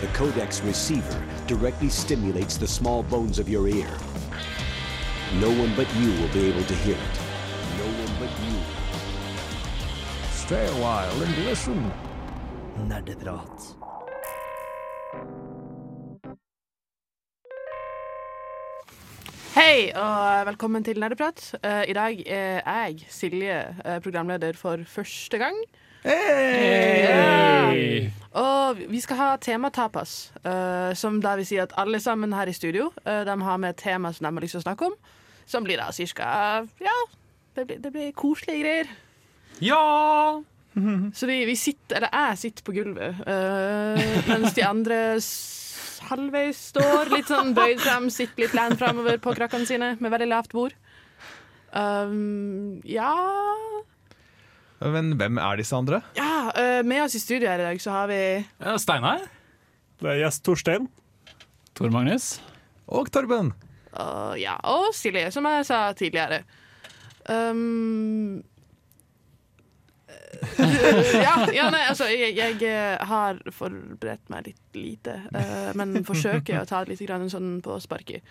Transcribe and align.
The 0.00 0.08
codex 0.08 0.60
receiver 0.60 1.24
directly 1.46 1.88
stimulates 1.88 2.58
the 2.58 2.66
small 2.66 3.02
bones 3.02 3.38
of 3.38 3.48
your 3.48 3.66
ear. 3.66 3.88
No 5.40 5.48
one 5.48 5.72
but 5.74 5.88
you 5.96 6.12
will 6.20 6.28
be 6.34 6.48
able 6.50 6.64
to 6.64 6.74
hear 6.74 6.96
it. 6.96 7.16
No 7.78 7.86
one 8.04 8.12
but 8.20 8.28
you. 8.44 8.60
Stay 10.32 10.66
a 10.66 10.76
while 10.82 11.22
and 11.22 11.44
listen. 11.46 11.90
Nerdeprat. 12.76 13.72
Hei, 19.54 19.92
og 19.96 20.46
velkommen 20.46 20.84
til 20.84 21.00
Nerdeprat. 21.00 21.54
Uh, 21.64 21.88
I 21.88 21.92
dag 21.96 22.22
er 22.26 22.60
jeg, 22.60 23.06
Silje, 23.08 23.76
eh, 23.84 24.00
programleder 24.02 24.52
for 24.52 24.76
første 24.84 25.38
gang. 25.38 25.56
Ja. 26.06 27.72
Og 28.36 28.80
vi 28.90 29.00
skal 29.00 29.16
ha 29.16 29.28
tematapas, 29.40 30.32
uh, 30.44 30.92
som 30.98 31.20
da 31.24 31.36
vil 31.40 31.46
si 31.48 31.56
at 31.60 31.72
alle 31.80 32.00
sammen 32.02 32.34
her 32.36 32.50
i 32.50 32.54
studio 32.56 32.90
uh, 33.06 33.22
De 33.24 33.36
har 33.42 33.56
med 33.62 33.72
et 33.72 33.80
tema 33.80 34.12
som 34.12 34.26
de 34.26 34.32
har 34.34 34.44
lyst 34.44 34.58
til 34.58 34.62
å 34.62 34.66
snakke 34.66 34.90
om. 34.90 34.98
Som 35.46 35.64
blir 35.64 35.80
da 35.80 35.88
cirka 35.94 36.26
Ja, 36.82 36.98
det 37.56 37.66
blir, 37.66 37.80
det 37.80 37.92
blir 37.94 38.12
koselige 38.12 38.62
greier. 38.62 38.92
Ja! 39.64 40.42
Så 41.16 41.24
vi, 41.24 41.38
vi 41.48 41.54
sitter, 41.56 41.96
eller 41.96 42.10
jeg 42.12 42.38
sitter 42.38 42.64
på 42.66 42.74
gulvet, 42.76 43.22
uh, 43.24 43.96
mens 44.28 44.52
de 44.52 44.64
andre 44.66 44.98
halvveis 46.10 46.58
står 46.74 47.08
litt 47.14 47.30
sånn 47.32 47.54
bøyd 47.56 47.80
frem, 47.80 48.10
sitter 48.12 48.44
litt 48.44 48.56
land 48.58 48.76
framover 48.76 49.16
på 49.24 49.32
krakkene 49.38 49.64
sine 49.64 49.94
med 49.96 50.12
veldig 50.12 50.28
lavt 50.28 50.52
bord. 50.52 50.76
Um, 51.72 52.82
ja 52.84 53.14
Men 54.80 55.14
hvem 55.16 55.38
er 55.40 55.56
disse 55.60 55.76
andre? 55.76 56.02
Ja, 56.18 56.50
eh, 56.52 56.82
med 56.84 57.04
oss 57.06 57.14
i 57.16 57.20
studio 57.22 57.48
her 57.48 57.62
i 57.62 57.68
dag 57.70 57.80
så 57.80 57.94
har 57.94 58.10
vi 58.10 58.18
Ja, 58.60 58.76
Steinar? 58.78 59.22
Det 60.00 60.10
er 60.12 60.18
gjest 60.26 60.42
Torstein. 60.44 60.88
Tor 61.76 61.88
Magnus? 61.92 62.36
Og 62.88 63.08
Torben. 63.12 63.52
uh, 63.96 64.34
Ja, 64.38 64.58
og 64.68 64.92
Silje, 64.94 65.30
som 65.32 65.44
jeg 65.48 65.64
sa 65.66 65.92
tidligere. 65.96 66.42
Um, 67.28 68.42
eh, 70.06 71.16
ja, 71.26 71.34
ja, 71.56 71.70
nei, 71.72 71.82
altså 71.88 72.06
jeg, 72.12 72.36
jeg 72.36 72.60
eh, 72.68 73.00
har 73.08 73.40
forberedt 73.52 74.28
meg 74.30 74.46
litt 74.52 74.76
lite, 74.78 75.16
uh, 75.34 75.72
men 75.78 76.04
forsøker 76.06 76.60
å 76.60 76.68
ta 76.68 76.84
litt 76.86 77.02
grann 77.02 77.26
sånn 77.32 77.56
på 77.64 77.80
sparket. 77.82 78.22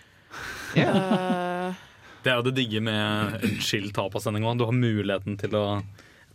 Eh, 0.78 1.74
Det 2.26 2.32
er 2.32 2.40
jo 2.40 2.46
det 2.48 2.56
digge 2.58 2.80
med 2.82 3.44
en 3.46 3.60
chill 3.62 3.92
tapasending 3.94 4.46
òg. 4.48 4.58
Du 4.62 4.66
har 4.70 4.74
muligheten 4.76 5.36
til 5.42 5.54
å 5.60 5.66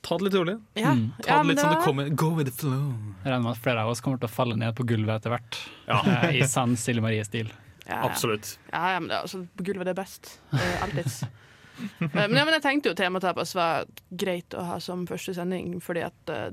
ta 0.03 0.17
det 0.19 0.29
litt 0.29 0.37
rolig. 0.39 0.55
ja, 0.75 0.93
Ta 1.23 1.29
ja, 1.31 1.39
det 1.43 1.48
litt 1.48 1.59
det 1.59 1.65
sånn 1.65 1.75
det 1.75 1.84
kommer. 1.84 2.09
Go 2.23 2.31
with 2.37 2.51
the 2.51 2.55
flow. 2.56 2.93
Jeg 3.25 3.33
regner 3.33 3.45
med 3.45 3.53
at 3.53 3.62
flere 3.65 3.83
av 3.84 3.91
oss 3.93 4.01
kommer 4.05 4.20
til 4.23 4.31
å 4.31 4.33
falle 4.33 4.57
ned 4.61 4.75
på 4.79 4.87
gulvet 4.89 5.20
etter 5.20 5.34
hvert. 5.34 5.59
Ja, 5.87 6.01
Eh, 6.07 6.41
I 6.41 6.47
sann 6.48 6.77
Silje 6.81 7.03
Marie-stil. 7.05 7.51
ja, 7.87 7.92
ja. 7.98 8.01
absolutt. 8.09 8.55
Ja, 8.73 8.95
ja, 8.95 9.01
men 9.01 9.09
det, 9.11 9.17
er 9.19 9.27
altså, 9.29 9.42
på 9.57 9.67
gulvet 9.67 9.87
er 9.89 9.92
det 9.92 9.98
best. 10.01 10.33
Uh, 10.55 10.83
Alltids. 10.87 11.23
Eh, 11.25 12.09
men, 12.12 12.37
ja, 12.37 12.45
men 12.45 12.53
jeg 12.59 12.62
tenkte 12.62 12.91
jo 12.91 12.97
tematapas 12.98 13.55
var 13.57 13.87
greit 14.11 14.53
å 14.53 14.65
ha 14.69 14.75
som 14.84 15.07
første 15.09 15.33
sending, 15.37 15.79
fordi 15.81 16.03
at 16.05 16.33
uh, 16.33 16.51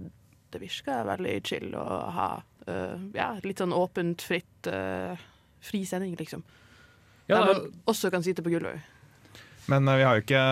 det 0.53 0.61
virka 0.61 1.01
veldig 1.03 1.33
chill 1.43 1.73
å 1.75 1.85
ha 2.15 2.27
uh, 2.39 2.95
ja, 3.15 3.33
litt 3.43 3.59
sånn 3.59 3.75
åpent, 3.75 4.23
fritt, 4.23 4.69
uh, 4.71 5.19
fri 5.59 5.83
sending, 5.85 6.15
liksom. 6.19 6.45
Ja, 7.27 7.41
Der 7.41 7.49
man 7.49 7.73
også 7.91 8.07
kan 8.13 8.23
sitte 8.23 8.43
på 8.45 8.53
gulvet. 8.53 8.79
Men 9.71 9.87
eh, 9.87 9.99
vi 9.99 10.05
har 10.07 10.17
jo 10.17 10.23
ikke 10.23 10.43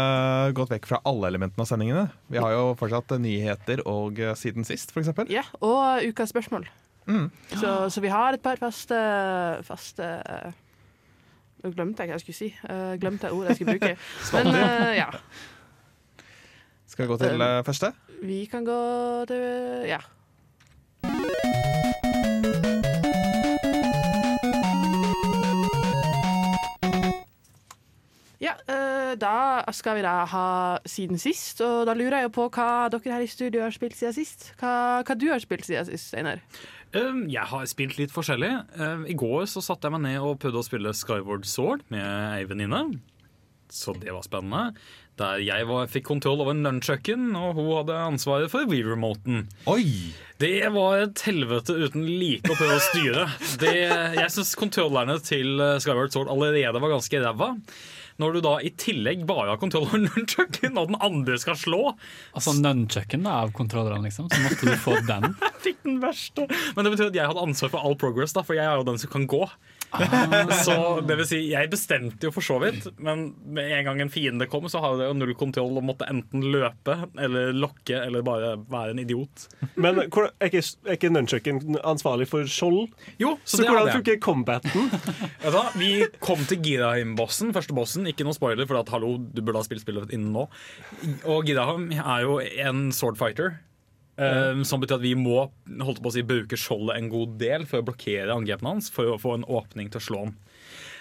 gått 0.58 0.74
vekk 0.76 0.90
fra 0.90 1.00
alle 1.08 1.32
elementene 1.32 1.64
av 1.64 1.70
sendingene. 1.70 2.06
Vi 2.32 2.42
har 2.42 2.56
jo 2.56 2.66
fortsatt 2.80 3.16
eh, 3.16 3.22
nyheter 3.24 3.84
og 3.90 4.20
eh, 4.20 4.36
Siden 4.40 4.68
sist, 4.68 4.92
f.eks. 4.92 5.14
Ja, 5.32 5.46
og 5.64 6.04
ukas 6.06 6.34
spørsmål. 6.36 6.68
Mm. 7.08 7.30
Så, 7.54 7.74
så 7.94 8.02
vi 8.02 8.10
har 8.10 8.36
et 8.36 8.42
par 8.42 8.58
faste, 8.58 8.98
faste 9.68 10.08
eh, 10.26 10.56
Nå 11.62 11.70
glemte 11.74 12.04
jeg 12.04 12.12
hva 12.12 12.18
jeg 12.18 12.22
skulle 12.22 12.38
si. 12.38 12.50
Uh, 12.62 12.94
glemte 13.02 13.26
jeg 13.26 13.34
ordet 13.34 13.54
jeg 13.54 13.58
skulle 13.58 13.74
bruke. 13.74 13.94
Men 14.36 14.50
uh, 14.54 14.92
ja, 14.94 15.08
Skal 16.86 17.06
vi 17.06 17.10
gå 17.10 17.18
til 17.24 17.42
uh, 17.42 17.62
første? 17.66 17.94
vi 18.26 18.46
kan 18.50 18.66
gå 18.66 18.80
til. 19.30 19.42
Ja, 19.90 20.02
da 29.22 29.64
skal 29.76 29.98
vi 30.00 30.04
da 30.06 30.16
ha 30.32 30.46
siden 30.90 31.20
sist, 31.22 31.62
og 31.66 31.86
da 31.90 31.96
lurer 31.98 32.26
jeg 32.26 32.34
på 32.36 32.48
hva 32.54 32.88
dere 32.94 33.16
her 33.18 33.26
i 33.26 33.30
studio 33.32 33.64
har 33.66 33.74
spilt 33.76 33.98
siden 33.98 34.16
sist. 34.18 34.52
Hva, 34.62 35.02
hva 35.06 35.18
du 35.18 35.28
har 35.32 35.42
spilt 35.44 35.68
siden 35.68 35.88
sist, 35.90 36.12
Steinar? 36.14 36.44
um, 36.96 37.26
jeg 37.32 37.44
har 37.52 37.66
spilt 37.68 37.98
litt 38.00 38.14
forskjellig. 38.16 38.54
Um, 38.80 39.04
I 39.10 39.18
går 39.20 39.50
så 39.52 39.64
satte 39.66 39.90
jeg 39.90 39.98
meg 39.98 40.06
ned 40.08 40.22
og 40.24 40.38
prøvde 40.44 40.62
å 40.62 40.68
spille 40.68 40.94
Skyward 40.96 41.48
Sword 41.50 41.84
med 41.94 42.06
ei 42.06 42.46
venninne. 42.48 42.86
Så 43.72 43.96
det 43.98 44.14
var 44.14 44.24
spennende. 44.24 44.76
Der 45.20 45.40
jeg 45.40 45.66
var, 45.68 45.88
fikk 45.88 46.06
kontroll 46.10 46.42
over 46.44 46.54
nunchucken, 46.54 47.30
og 47.40 47.56
hun 47.58 47.70
hadde 47.80 47.96
ansvaret 48.12 48.52
for 48.52 48.68
Wii-remoten. 48.68 49.46
Det 50.44 50.68
var 50.76 51.06
et 51.06 51.22
helvete 51.24 51.72
uten 51.86 52.04
like 52.06 52.52
å 52.52 52.58
prøve 52.60 52.76
å 52.76 52.84
styre. 52.84 53.24
Det, 53.62 53.72
jeg 54.20 54.34
syns 54.36 54.52
kontrollerne 54.60 55.16
til 55.24 55.56
eh, 55.64 55.78
Skyward 55.84 56.12
Sword 56.12 56.32
allerede 56.34 56.82
var 56.84 56.92
ganske 56.98 57.22
ræva. 57.24 57.54
Når 58.22 58.38
du 58.38 58.40
da 58.46 58.54
i 58.64 58.70
tillegg 58.80 59.26
bare 59.28 59.50
har 59.52 59.60
kontroll 59.60 59.88
over 59.90 60.04
nunchucken, 60.08 60.78
og 60.80 60.92
den 60.92 61.00
andre 61.04 61.36
skal 61.42 61.58
slå, 61.60 61.82
Altså 62.36 62.54
nunchucken 62.56 63.26
da, 63.28 63.42
av 63.44 63.52
kontrollerne, 63.56 64.06
liksom. 64.08 64.30
Så 64.32 64.40
måtte 64.46 64.70
du 64.70 64.76
få 64.80 64.96
den. 65.08 65.34
jeg 65.42 65.56
fikk 65.68 65.82
den 65.88 66.00
verste. 66.04 66.48
Men 66.78 66.88
det 66.88 66.94
betyr 66.96 67.10
at 67.12 67.20
jeg 67.20 67.28
hadde 67.32 67.44
ansvar 67.44 67.74
for 67.76 67.84
all 67.84 67.98
progress, 68.00 68.36
da, 68.38 68.46
for 68.48 68.56
jeg 68.58 68.68
er 68.68 68.80
jo 68.80 68.88
den 68.88 69.02
som 69.02 69.12
kan 69.12 69.28
gå. 69.28 69.44
Så 70.66 70.76
det 71.08 71.16
vil 71.20 71.28
si, 71.28 71.40
jeg 71.52 71.70
bestemte 71.72 72.28
jo 72.28 72.32
for 72.36 72.46
så 72.46 72.58
vidt, 72.62 72.88
men 73.04 73.28
med 73.56 73.72
en 73.78 73.88
gang 73.88 74.02
en 74.04 74.12
fiende 74.12 74.48
kom, 74.52 74.68
så 74.72 74.82
hadde 74.84 75.06
jeg 75.06 75.12
jo 75.14 75.18
null 75.20 75.34
kontroll 75.40 75.80
og 75.80 75.86
måtte 75.88 76.08
enten 76.12 76.44
løpe 76.54 76.98
eller 77.22 77.54
lokke 77.56 78.00
eller 78.02 78.26
bare 78.26 78.56
være 78.72 78.96
en 78.96 79.04
idiot. 79.06 79.46
Men 79.80 80.02
er 80.06 80.10
ikke, 80.50 80.64
er 80.86 80.98
ikke 80.98 81.12
nunchucken 81.14 81.80
ansvarlig 81.84 82.28
for 82.32 82.48
skjold? 82.50 82.90
Jo, 83.22 83.36
Så, 83.44 83.58
så, 83.58 83.64
det 83.64 83.72
hvordan 83.72 83.94
funker 84.00 84.20
combaten? 84.24 84.90
Vet? 85.46 85.78
Vi 85.80 85.92
kom 86.24 86.42
til 86.50 86.62
Giraheim-bossen, 86.66 87.54
første 87.56 87.76
bossen. 87.78 88.10
Ikke 88.10 88.28
noe 88.28 88.36
spoiler, 88.36 88.68
for 88.70 88.82
at, 88.82 88.92
hallo, 88.94 89.16
du 89.20 89.42
burde 89.42 89.62
ha 89.62 89.68
spilt 89.68 89.86
spillet 89.86 90.12
innen 90.16 90.34
nå. 90.36 90.48
Og 91.30 91.48
Giraheim 91.48 91.88
er 91.96 92.26
jo 92.26 92.40
en 92.42 92.90
sword 92.96 93.20
fighter. 93.22 93.58
Um, 94.16 94.62
som 94.64 94.80
betyr 94.80 94.96
at 94.96 95.04
vi 95.04 95.12
må 95.20 95.42
holdt 95.68 96.00
på 96.00 96.08
å 96.08 96.14
si, 96.16 96.22
bruke 96.24 96.56
skjoldet 96.56 96.96
en 96.96 97.10
god 97.12 97.34
del 97.42 97.66
for 97.68 97.82
å 97.82 97.88
blokkere 97.90 98.32
angrepene 98.32 98.78
hans 98.78 98.88
for 98.94 99.12
å 99.12 99.18
få 99.20 99.34
en 99.36 99.44
åpning 99.44 99.90
til 99.92 100.00
å 100.00 100.06
slå 100.06 100.22
ham. 100.24 100.36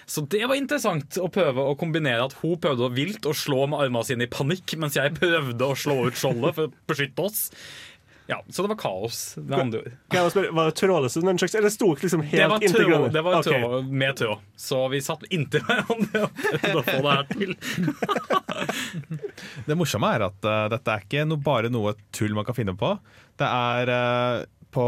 Så 0.05 0.21
det 0.29 0.43
var 0.45 0.59
interessant 0.59 1.17
å 1.17 1.31
prøve 1.33 1.63
å 1.65 1.77
kombinere 1.79 2.27
at 2.27 2.35
hun 2.43 2.59
prøvde 2.61 2.91
vilt 2.93 3.25
å 3.25 3.33
slå 3.33 3.63
med 3.71 3.85
armene 3.87 4.05
sine 4.05 4.27
i 4.27 4.31
panikk, 4.31 4.75
mens 4.77 4.99
jeg 4.99 5.15
prøvde 5.17 5.65
å 5.65 5.77
slå 5.79 6.03
ut 6.09 6.19
skjoldet 6.19 6.57
for 6.57 6.67
å 6.67 6.89
beskytte 6.91 7.25
oss. 7.25 7.39
Ja, 8.27 8.43
Så 8.49 8.61
det 8.61 8.67
var 8.67 8.75
kaos. 8.75 9.35
Det 9.37 9.55
andre 9.55 9.79
ord. 9.79 9.91
Kan 10.09 10.23
jeg 10.23 10.31
spørre, 10.33 10.51
Var 10.57 10.65
det 10.69 10.75
trådløse 10.79 11.21
nunchucks, 11.21 11.55
eller 11.55 11.69
sto 11.73 11.93
liksom 11.93 12.21
helt 12.25 12.63
inntil 12.63 12.85
tråd, 12.89 13.13
det 13.13 13.21
var 13.25 13.43
tråd, 13.45 13.63
okay. 13.63 13.83
med 14.01 14.15
tråd. 14.17 14.37
Så 14.57 14.87
vi 14.89 15.01
satt 15.05 15.23
inntil 15.29 15.61
hverandre 15.67 16.21
og 16.25 16.29
prøvde 16.41 16.79
å 16.79 16.81
få 16.87 16.97
det 17.05 17.11
her 17.11 17.25
til. 17.35 17.51
Det 19.65 19.75
morsomme 19.77 20.07
er 20.15 20.21
at 20.25 20.45
uh, 20.47 20.69
dette 20.71 20.91
er 20.91 20.99
ikke 21.05 21.25
no, 21.27 21.35
bare 21.41 21.69
noe 21.73 21.93
tull 22.15 22.33
man 22.37 22.45
kan 22.47 22.55
finne 22.57 22.75
på. 22.77 22.89
Det 23.35 23.47
er 23.51 23.89
eh, 23.91 24.45
på 24.75 24.85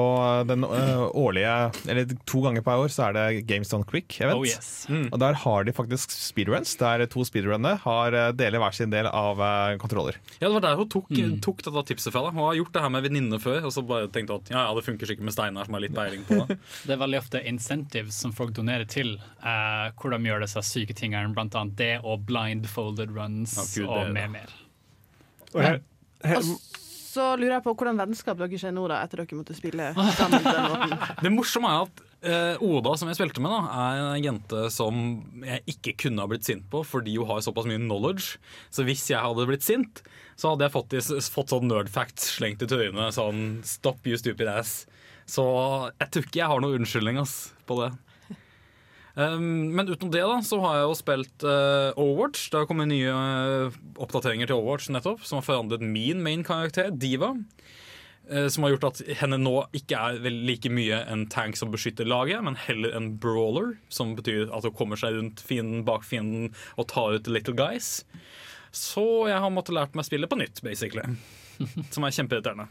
den 0.49 0.65
eh, 0.67 1.03
årlige 1.15 1.53
Eller 1.87 2.09
to 2.27 2.41
ganger 2.43 2.63
per 2.65 2.81
år 2.83 2.91
så 2.91 3.07
er 3.07 3.15
det 3.15 3.45
Games 3.47 3.71
Done 3.71 3.87
Quick 3.87 4.17
event. 4.19 4.37
Oh 4.37 4.45
yes. 4.47 4.85
Og 5.11 5.17
der 5.23 5.37
har 5.45 5.63
de 5.67 5.73
faktisk 5.75 6.11
speedruns, 6.11 6.75
der 6.79 7.05
to 7.11 7.23
speedrunner 7.27 7.79
har 7.85 8.13
eh, 8.19 8.31
deler 8.35 8.59
hver 8.61 8.75
sin 8.75 8.91
del 8.91 9.07
av 9.09 9.39
eh, 9.41 9.77
kontroller. 9.81 10.19
Ja, 10.41 10.47
Det 10.49 10.53
var 10.57 10.65
der 10.67 10.77
hun 10.81 10.89
tok, 10.91 11.09
tok 11.43 11.63
dette 11.65 11.85
tipset 11.93 12.11
fra. 12.13 12.25
da. 12.27 12.33
Hun 12.35 12.43
har 12.45 12.59
gjort 12.59 12.73
det 12.75 12.83
her 12.83 12.93
med 12.93 13.07
venninner 13.07 13.41
før, 13.43 13.63
og 13.69 13.73
så 13.75 13.83
bare 13.87 14.11
tenkte 14.11 14.35
hun 14.35 14.43
at 14.45 14.51
ja, 14.53 14.65
ja, 14.67 14.75
det 14.77 14.85
funker 14.87 15.09
sikkert 15.09 15.27
med 15.29 15.35
Steinar, 15.37 15.65
som 15.69 15.77
har 15.79 15.85
litt 15.87 15.95
peiling 15.97 16.27
på 16.27 16.41
det. 16.43 16.59
Det 16.87 16.95
er 16.95 17.01
veldig 17.01 17.19
ofte 17.23 17.41
incentives 17.47 18.15
som 18.23 18.31
folk 18.35 18.53
donerer 18.57 18.85
til, 18.89 19.15
eh, 19.41 19.87
hvor 19.99 20.13
de 20.13 20.19
gjør 20.27 20.43
disse 20.45 20.61
syke 20.67 20.95
tingene, 20.97 21.31
blant 21.35 21.55
annet 21.59 21.75
det 21.79 21.93
og 22.03 22.25
blindfolded 22.29 23.11
runs 23.15 23.55
Ja, 23.57 23.65
Gud, 23.75 23.87
og 23.89 24.03
det- 24.05 24.13
med 24.19 24.35
mer. 24.37 24.53
Og 25.55 25.61
her, 25.63 25.79
her, 26.27 26.43
så 27.17 27.31
lurer 27.39 27.57
jeg 27.57 27.65
på 27.65 27.73
hvordan 27.77 27.99
vennskap 27.99 28.37
dere 28.39 28.59
er 28.59 28.75
nå, 28.75 28.85
da, 28.91 29.01
etter 29.03 29.23
dere 29.23 29.39
måtte 29.39 29.55
spille 29.57 29.89
sammen 30.19 30.43
på 30.43 30.53
den 30.53 30.69
måten. 30.71 30.93
Det 31.23 31.31
morsomme 31.33 31.71
er 31.71 31.87
at 31.87 32.03
uh, 32.27 32.67
Oda, 32.67 32.93
som 32.99 33.11
jeg 33.11 33.19
spilte 33.19 33.43
med, 33.43 33.53
da, 33.53 33.81
er 33.87 34.03
en 34.03 34.27
jente 34.27 34.67
som 34.73 35.01
jeg 35.45 35.63
ikke 35.73 35.95
kunne 36.05 36.23
ha 36.23 36.31
blitt 36.31 36.47
sint 36.47 36.67
på 36.71 36.83
fordi 36.87 37.17
hun 37.17 37.29
har 37.31 37.43
såpass 37.45 37.69
mye 37.69 37.81
knowledge. 37.81 38.37
Så 38.73 38.85
hvis 38.87 39.07
jeg 39.11 39.23
hadde 39.23 39.47
blitt 39.49 39.65
sint, 39.65 40.03
så 40.37 40.53
hadde 40.53 40.67
jeg 40.67 40.75
fått, 40.75 40.97
fått 41.33 41.53
sånn 41.53 41.69
nerd 41.69 41.89
facts 41.91 42.35
slengt 42.37 42.61
i 42.61 42.69
trynet. 42.69 43.15
Sånn 43.17 43.63
'stop 43.65 44.05
you 44.05 44.19
stupid 44.19 44.49
ass'. 44.51 44.85
Så 45.27 45.43
jeg 45.97 46.11
tror 46.11 46.27
ikke 46.27 46.39
jeg 46.39 46.51
har 46.53 46.61
noen 46.63 46.81
unnskyldning 46.81 47.17
ass, 47.19 47.51
på 47.67 47.81
det. 47.81 47.91
Um, 49.17 49.73
men 49.73 49.89
utenom 49.89 50.11
det 50.13 50.21
da, 50.21 50.35
så 50.45 50.59
har 50.61 50.75
jeg 50.77 50.85
jo 50.85 50.97
spilt 50.99 51.43
uh, 51.47 51.89
Overwatch. 51.97 52.51
Det 52.53 52.59
har 52.59 52.67
kommet 52.69 52.91
nye 52.91 53.09
uh, 53.09 53.77
oppdateringer 53.97 54.49
til 54.49 54.59
Overwatch 54.59 54.91
nettopp, 54.93 55.23
som 55.25 55.39
har 55.39 55.47
forandret 55.47 55.81
min 55.81 56.21
main-karakter, 56.21 56.91
Diva. 56.93 57.31
Uh, 58.29 58.45
som 58.53 58.67
har 58.67 58.75
gjort 58.75 58.85
at 58.91 59.01
henne 59.17 59.39
nå 59.41 59.55
ikke 59.79 59.97
er 59.97 60.21
vel 60.21 60.37
like 60.45 60.69
mye 60.69 61.01
en 61.09 61.25
tank 61.33 61.57
som 61.57 61.73
beskytter 61.73 62.05
laget, 62.05 62.45
men 62.45 62.59
heller 62.67 62.93
en 62.93 63.09
brawler, 63.17 63.73
som 63.89 64.13
betyr 64.19 64.53
at 64.53 64.69
hun 64.69 64.77
kommer 64.77 65.01
seg 65.01 65.17
rundt 65.17 65.41
fienden 65.41 65.81
bak 65.87 66.05
fienden 66.05 66.53
og 66.77 66.91
tar 66.93 67.17
ut 67.17 67.31
little 67.31 67.57
guys. 67.57 68.05
Så 68.69 69.25
jeg 69.31 69.41
har 69.41 69.49
måttet 69.49 69.79
lært 69.79 69.97
meg 69.97 70.05
spillet 70.05 70.29
på 70.29 70.37
nytt, 70.37 70.61
basically. 70.61 71.17
Som 71.93 72.05
er 72.05 72.13
kjempeirriterende. 72.13 72.69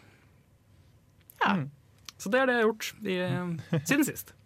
Ja. 1.43 1.59
Så 2.23 2.31
det 2.31 2.39
er 2.39 2.47
det 2.47 2.61
jeg 2.61 2.63
har 2.63 2.69
gjort 2.71 2.93
i, 3.03 3.17
siden 3.83 4.07
sist. 4.07 4.37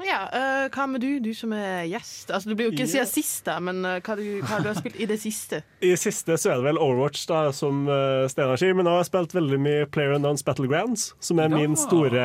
Ja, 0.00 0.22
uh, 0.32 0.66
Hva 0.72 0.86
med 0.88 1.02
du, 1.04 1.18
du 1.20 1.32
som 1.36 1.52
er 1.52 1.84
gjest? 1.90 2.30
Altså, 2.32 2.48
Du 2.48 2.56
blir 2.56 2.70
jo 2.70 2.72
ikke 2.72 2.86
yeah. 2.86 2.94
siden 2.94 3.10
sist, 3.10 3.42
da, 3.44 3.58
men 3.60 3.82
uh, 3.84 3.98
hva, 4.00 4.16
du, 4.16 4.24
hva 4.40 4.54
har 4.54 4.64
du 4.64 4.70
spilt 4.78 4.96
i 4.96 5.08
det 5.10 5.18
siste? 5.20 5.60
I 5.84 5.92
det 5.92 6.00
siste 6.00 6.38
så 6.40 6.54
er 6.54 6.62
det 6.62 6.70
vel 6.70 6.80
Overwatch, 6.80 7.26
da, 7.28 7.42
som 7.56 7.84
uh, 7.90 8.24
Steinar 8.32 8.60
sier. 8.60 8.72
Men 8.78 8.88
nå 8.88 8.94
har 8.94 9.02
jeg 9.02 9.10
spilt 9.10 9.36
veldig 9.36 9.60
mye 9.60 9.90
Player 9.92 10.16
Unknowns 10.16 10.46
Battlegrounds, 10.46 11.10
som 11.20 11.42
er 11.42 11.52
da. 11.52 11.60
min 11.60 11.76
store, 11.76 12.24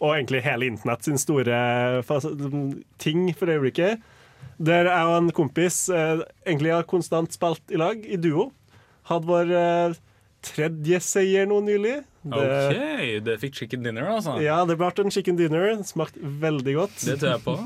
og 0.00 0.14
egentlig 0.14 0.40
hele 0.46 0.72
internett 0.72 1.04
sin 1.04 1.20
store 1.20 2.00
ting 3.02 3.28
for 3.36 3.52
øyeblikket. 3.52 4.00
Der 4.62 4.88
jeg 4.88 5.10
og 5.10 5.18
en 5.18 5.30
kompis 5.36 5.84
uh, 5.92 6.24
egentlig 6.46 6.72
har 6.72 6.88
konstant 6.88 7.36
spilt 7.36 7.72
i 7.72 7.80
lag, 7.80 8.00
i 8.08 8.16
duo. 8.20 8.50
Hadde 9.10 9.26
vår 9.26 9.48
eh, 9.58 9.94
tredje 10.44 11.00
seier 11.04 11.46
nå 11.48 11.60
nylig. 11.64 12.00
Det, 12.22 12.38
OK, 12.38 13.12
det 13.26 13.36
fikk 13.42 13.56
chicken 13.62 13.86
dinner, 13.86 14.06
altså. 14.16 14.36
Ja, 14.42 14.60
det 14.68 14.76
ble 14.78 14.90
en 15.02 15.14
chicken 15.14 15.38
dinner. 15.38 15.72
Smakte 15.86 16.22
veldig 16.22 16.74
godt. 16.78 16.98
Det 17.02 17.18
tror 17.22 17.32
jeg 17.32 17.42
på. 17.46 17.56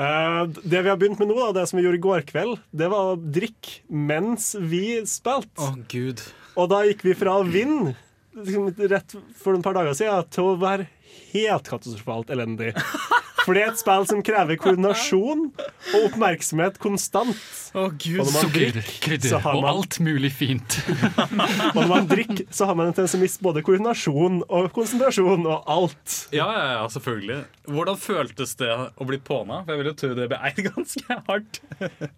uh, 0.00 0.44
det 0.72 0.84
vi 0.84 0.92
har 0.92 1.00
begynt 1.00 1.20
med 1.20 1.32
nå, 1.32 1.36
da, 1.40 1.50
det 1.60 1.66
som 1.70 1.80
vi 1.80 1.84
gjorde 1.86 2.00
i 2.00 2.06
går 2.06 2.24
kveld, 2.28 2.56
det 2.72 2.88
var 2.92 3.12
å 3.12 3.18
drikke 3.20 3.82
mens 3.88 4.52
vi 4.60 5.02
spilte. 5.08 5.60
Å, 5.60 5.74
gud. 5.92 6.24
Og 6.56 6.72
da 6.72 6.82
gikk 6.88 7.04
vi 7.08 7.16
fra 7.16 7.38
å 7.40 7.46
vinne 7.48 7.94
liksom, 8.36 8.72
rett 8.92 9.16
for 9.40 9.56
et 9.56 9.64
par 9.64 9.76
dager 9.76 9.96
siden 9.96 10.32
til 10.32 10.52
å 10.52 10.56
være 10.60 10.88
helt 11.32 11.68
katastrofalt 11.68 12.32
elendig. 12.32 12.72
For 13.42 13.56
det 13.56 13.62
er 13.64 13.72
et 13.72 13.80
spill 13.80 14.04
som 14.06 14.20
krever 14.24 14.58
koordinasjon 14.60 15.48
og 15.56 15.96
oppmerksomhet 16.06 16.76
konstant. 16.82 17.38
Å, 17.72 17.86
Og 17.88 17.96
gud. 17.98 18.28
Sukker, 18.32 18.78
krydder 19.02 19.42
har 19.42 19.56
og 19.58 19.66
alt 19.66 19.98
mulig 20.04 20.30
fint. 20.34 20.76
og 20.86 21.74
når 21.80 21.88
man 21.90 22.08
drikker, 22.10 22.44
så 22.54 22.68
har 22.68 22.78
man 22.78 22.90
en 22.90 22.96
tendens 22.96 23.14
til 23.16 23.20
å 23.20 23.24
miste 23.24 23.44
både 23.44 23.64
koordinasjon 23.66 24.42
og 24.46 24.68
konsentrasjon 24.76 25.46
og 25.48 25.70
alt. 25.74 26.16
Ja, 26.34 26.46
ja, 26.54 26.66
ja, 26.76 26.84
selvfølgelig. 26.92 27.38
Hvordan 27.72 27.98
føltes 28.02 28.54
det 28.60 28.70
å 28.72 29.06
bli 29.08 29.18
påna? 29.22 29.62
For 29.64 29.74
jeg 29.74 29.82
vil 29.82 29.90
jo 29.90 29.96
tro 30.02 30.12
det 30.18 30.28
ble 30.30 30.40
eid 30.50 30.60
ganske 30.70 31.18
hardt. 31.28 31.62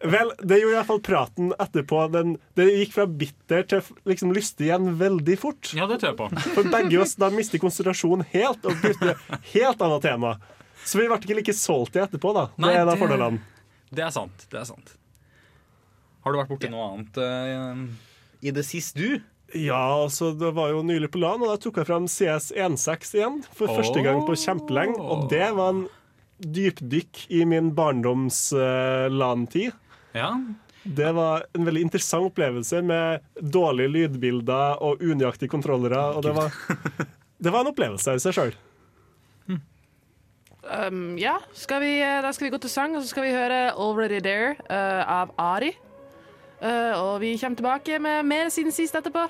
Vel, 0.05 0.35
det 0.43 0.61
gjorde 0.61 0.75
i 0.75 0.79
hvert 0.81 0.91
fall 0.91 1.05
praten 1.09 1.55
etterpå. 1.63 2.03
Den, 2.15 2.35
det 2.59 2.69
gikk 2.73 2.97
fra 2.99 3.07
bitter 3.09 3.65
til 3.71 3.95
liksom 4.11 4.35
lystig 4.37 4.69
igjen 4.69 4.93
veldig 5.01 5.39
fort. 5.41 5.73
Ja, 5.77 5.89
det 5.91 6.03
tror 6.03 6.13
jeg 6.13 6.21
på. 6.21 6.51
For 6.59 6.69
begge 6.75 7.01
oss 7.05 7.17
da 7.21 7.31
mister 7.33 7.63
konsentrasjon 7.63 8.27
helt 8.35 8.69
og 8.69 8.85
bytter 8.85 9.17
helt 9.55 9.85
annet 9.89 10.05
tema. 10.05 10.35
Så 10.85 11.01
vi 11.01 11.07
ble 11.09 11.19
ikke 11.21 11.37
like 11.39 11.55
salty 11.57 12.03
etterpå, 12.03 12.33
da. 12.37 12.47
Det 12.57 12.73
er 12.75 12.85
da 12.85 12.93
det- 12.93 13.01
fordelene. 13.01 13.41
Det 13.95 14.03
er 14.05 14.11
sant. 14.11 14.47
det 14.51 14.59
er 14.61 14.67
sant. 14.69 14.97
Har 16.25 16.33
du 16.33 16.39
vært 16.41 16.51
borti 16.51 16.71
noe 16.73 16.87
annet 16.95 17.19
uh, 17.21 17.85
i 18.43 18.51
det 18.57 18.65
siste, 18.67 18.97
du? 18.99 19.21
Ja, 19.55 19.77
altså, 20.03 20.33
det 20.35 20.51
var 20.57 20.73
jo 20.73 20.81
nylig 20.83 21.11
på 21.15 21.21
LAN, 21.21 21.43
og 21.45 21.53
da 21.53 21.59
tok 21.61 21.77
jeg 21.79 21.87
frem 21.87 22.09
CS 22.11 22.49
1.6 22.57 23.13
igjen. 23.15 23.37
For 23.55 23.71
første 23.71 24.03
gang 24.03 24.25
på 24.27 24.35
kjempelenge. 24.41 24.97
Og 24.99 25.29
det 25.31 25.47
var 25.55 25.75
en 25.77 25.85
dypdykk 26.43 27.27
i 27.39 27.45
min 27.47 27.71
barndoms 27.77 28.49
uh, 28.57 29.07
LAN-tid. 29.13 29.77
Ja. 30.17 30.33
Det 30.85 31.13
var 31.17 31.47
en 31.57 31.65
veldig 31.69 31.85
interessant 31.87 32.27
opplevelse 32.33 32.83
med 32.85 33.23
dårlige 33.41 33.93
lydbilder 33.95 34.83
og 34.85 35.05
unøyaktige 35.05 35.53
kontrollere. 35.53 36.03
Og 36.17 36.25
det 36.27 36.35
var, 36.41 36.51
det 37.39 37.53
var 37.55 37.63
en 37.63 37.71
opplevelse 37.71 38.17
i 38.17 38.25
seg 38.25 38.35
sjøl. 38.41 38.57
Um, 40.65 41.19
ja, 41.19 41.37
skal 41.53 41.83
vi, 41.83 42.01
eh, 42.01 42.23
da 42.25 42.33
skal 42.33 42.47
vi 42.47 42.51
gå 42.55 42.59
til 42.59 42.71
sang, 42.71 42.97
og 42.97 43.03
så 43.03 43.09
skal 43.09 43.23
vi 43.23 43.33
høre 43.35 43.73
'Already 43.73 44.21
There' 44.25 44.57
uh, 44.71 45.21
av 45.21 45.35
Ari. 45.39 45.77
Uh, 46.63 46.93
og 46.97 47.21
vi 47.21 47.37
kommer 47.37 47.57
tilbake 47.57 47.99
med 47.99 48.23
mer 48.23 48.49
siden 48.49 48.73
sist 48.73 48.95
etterpå. 48.95 49.29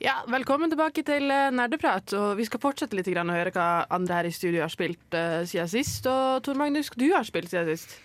Ja, 0.00 0.14
Velkommen 0.28 0.70
tilbake 0.70 1.02
til 1.02 1.22
Nerdeprat. 1.28 2.12
og 2.12 2.36
Vi 2.36 2.44
skal 2.44 2.60
fortsette 2.60 2.96
litt 2.96 3.06
grann 3.06 3.30
å 3.30 3.32
høre 3.32 3.50
hva 3.50 3.86
andre 3.90 4.14
her 4.14 4.24
i 4.24 4.30
studio 4.30 4.60
har 4.60 4.68
spilt 4.68 5.14
uh, 5.14 5.46
siden 5.46 5.68
sist. 5.68 6.06
Og 6.06 6.42
Tor 6.42 6.54
Magnus, 6.54 6.90
du 6.90 7.12
har 7.14 7.22
spilt 7.22 7.50
siden 7.50 7.76
sist. 7.76 8.00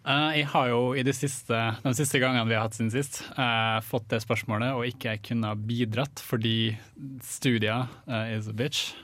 Eh, 0.00 0.40
jeg 0.40 0.46
har 0.54 0.68
jo 0.70 0.80
i 0.96 1.02
de 1.04 1.12
siste, 1.12 1.56
de 1.84 1.92
siste 1.96 2.20
gangene 2.22 2.48
vi 2.48 2.56
har 2.56 2.64
hatt 2.64 2.76
siden 2.76 2.92
sist, 2.92 3.20
eh, 3.36 3.78
fått 3.84 4.08
det 4.08 4.22
spørsmålet 4.24 4.72
og 4.72 4.88
ikke 4.88 5.18
kunne 5.28 5.52
bidratt 5.68 6.22
fordi 6.24 6.72
studia 7.20 7.82
eh, 8.08 8.36
is 8.38 8.48
a 8.48 8.56
bitch. 8.56 8.94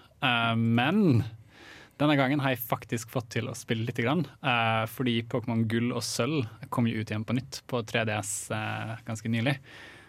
Men 0.57 1.23
denne 2.01 2.15
gangen 2.19 2.41
har 2.41 2.55
jeg 2.55 2.65
faktisk 2.65 3.13
fått 3.13 3.29
til 3.37 3.47
å 3.47 3.55
spille 3.55 3.85
litt, 3.87 4.01
grann, 4.01 4.25
fordi 4.91 5.21
Pokémon 5.29 5.67
gull 5.69 5.93
og 5.93 6.03
sølv 6.03 6.49
kom 6.73 6.89
jo 6.89 6.99
ut 6.99 7.13
igjen 7.13 7.27
på 7.29 7.37
nytt 7.37 7.61
på 7.69 7.83
3DS 7.87 8.33
eh, 8.57 8.97
ganske 9.07 9.31
nylig. 9.31 9.55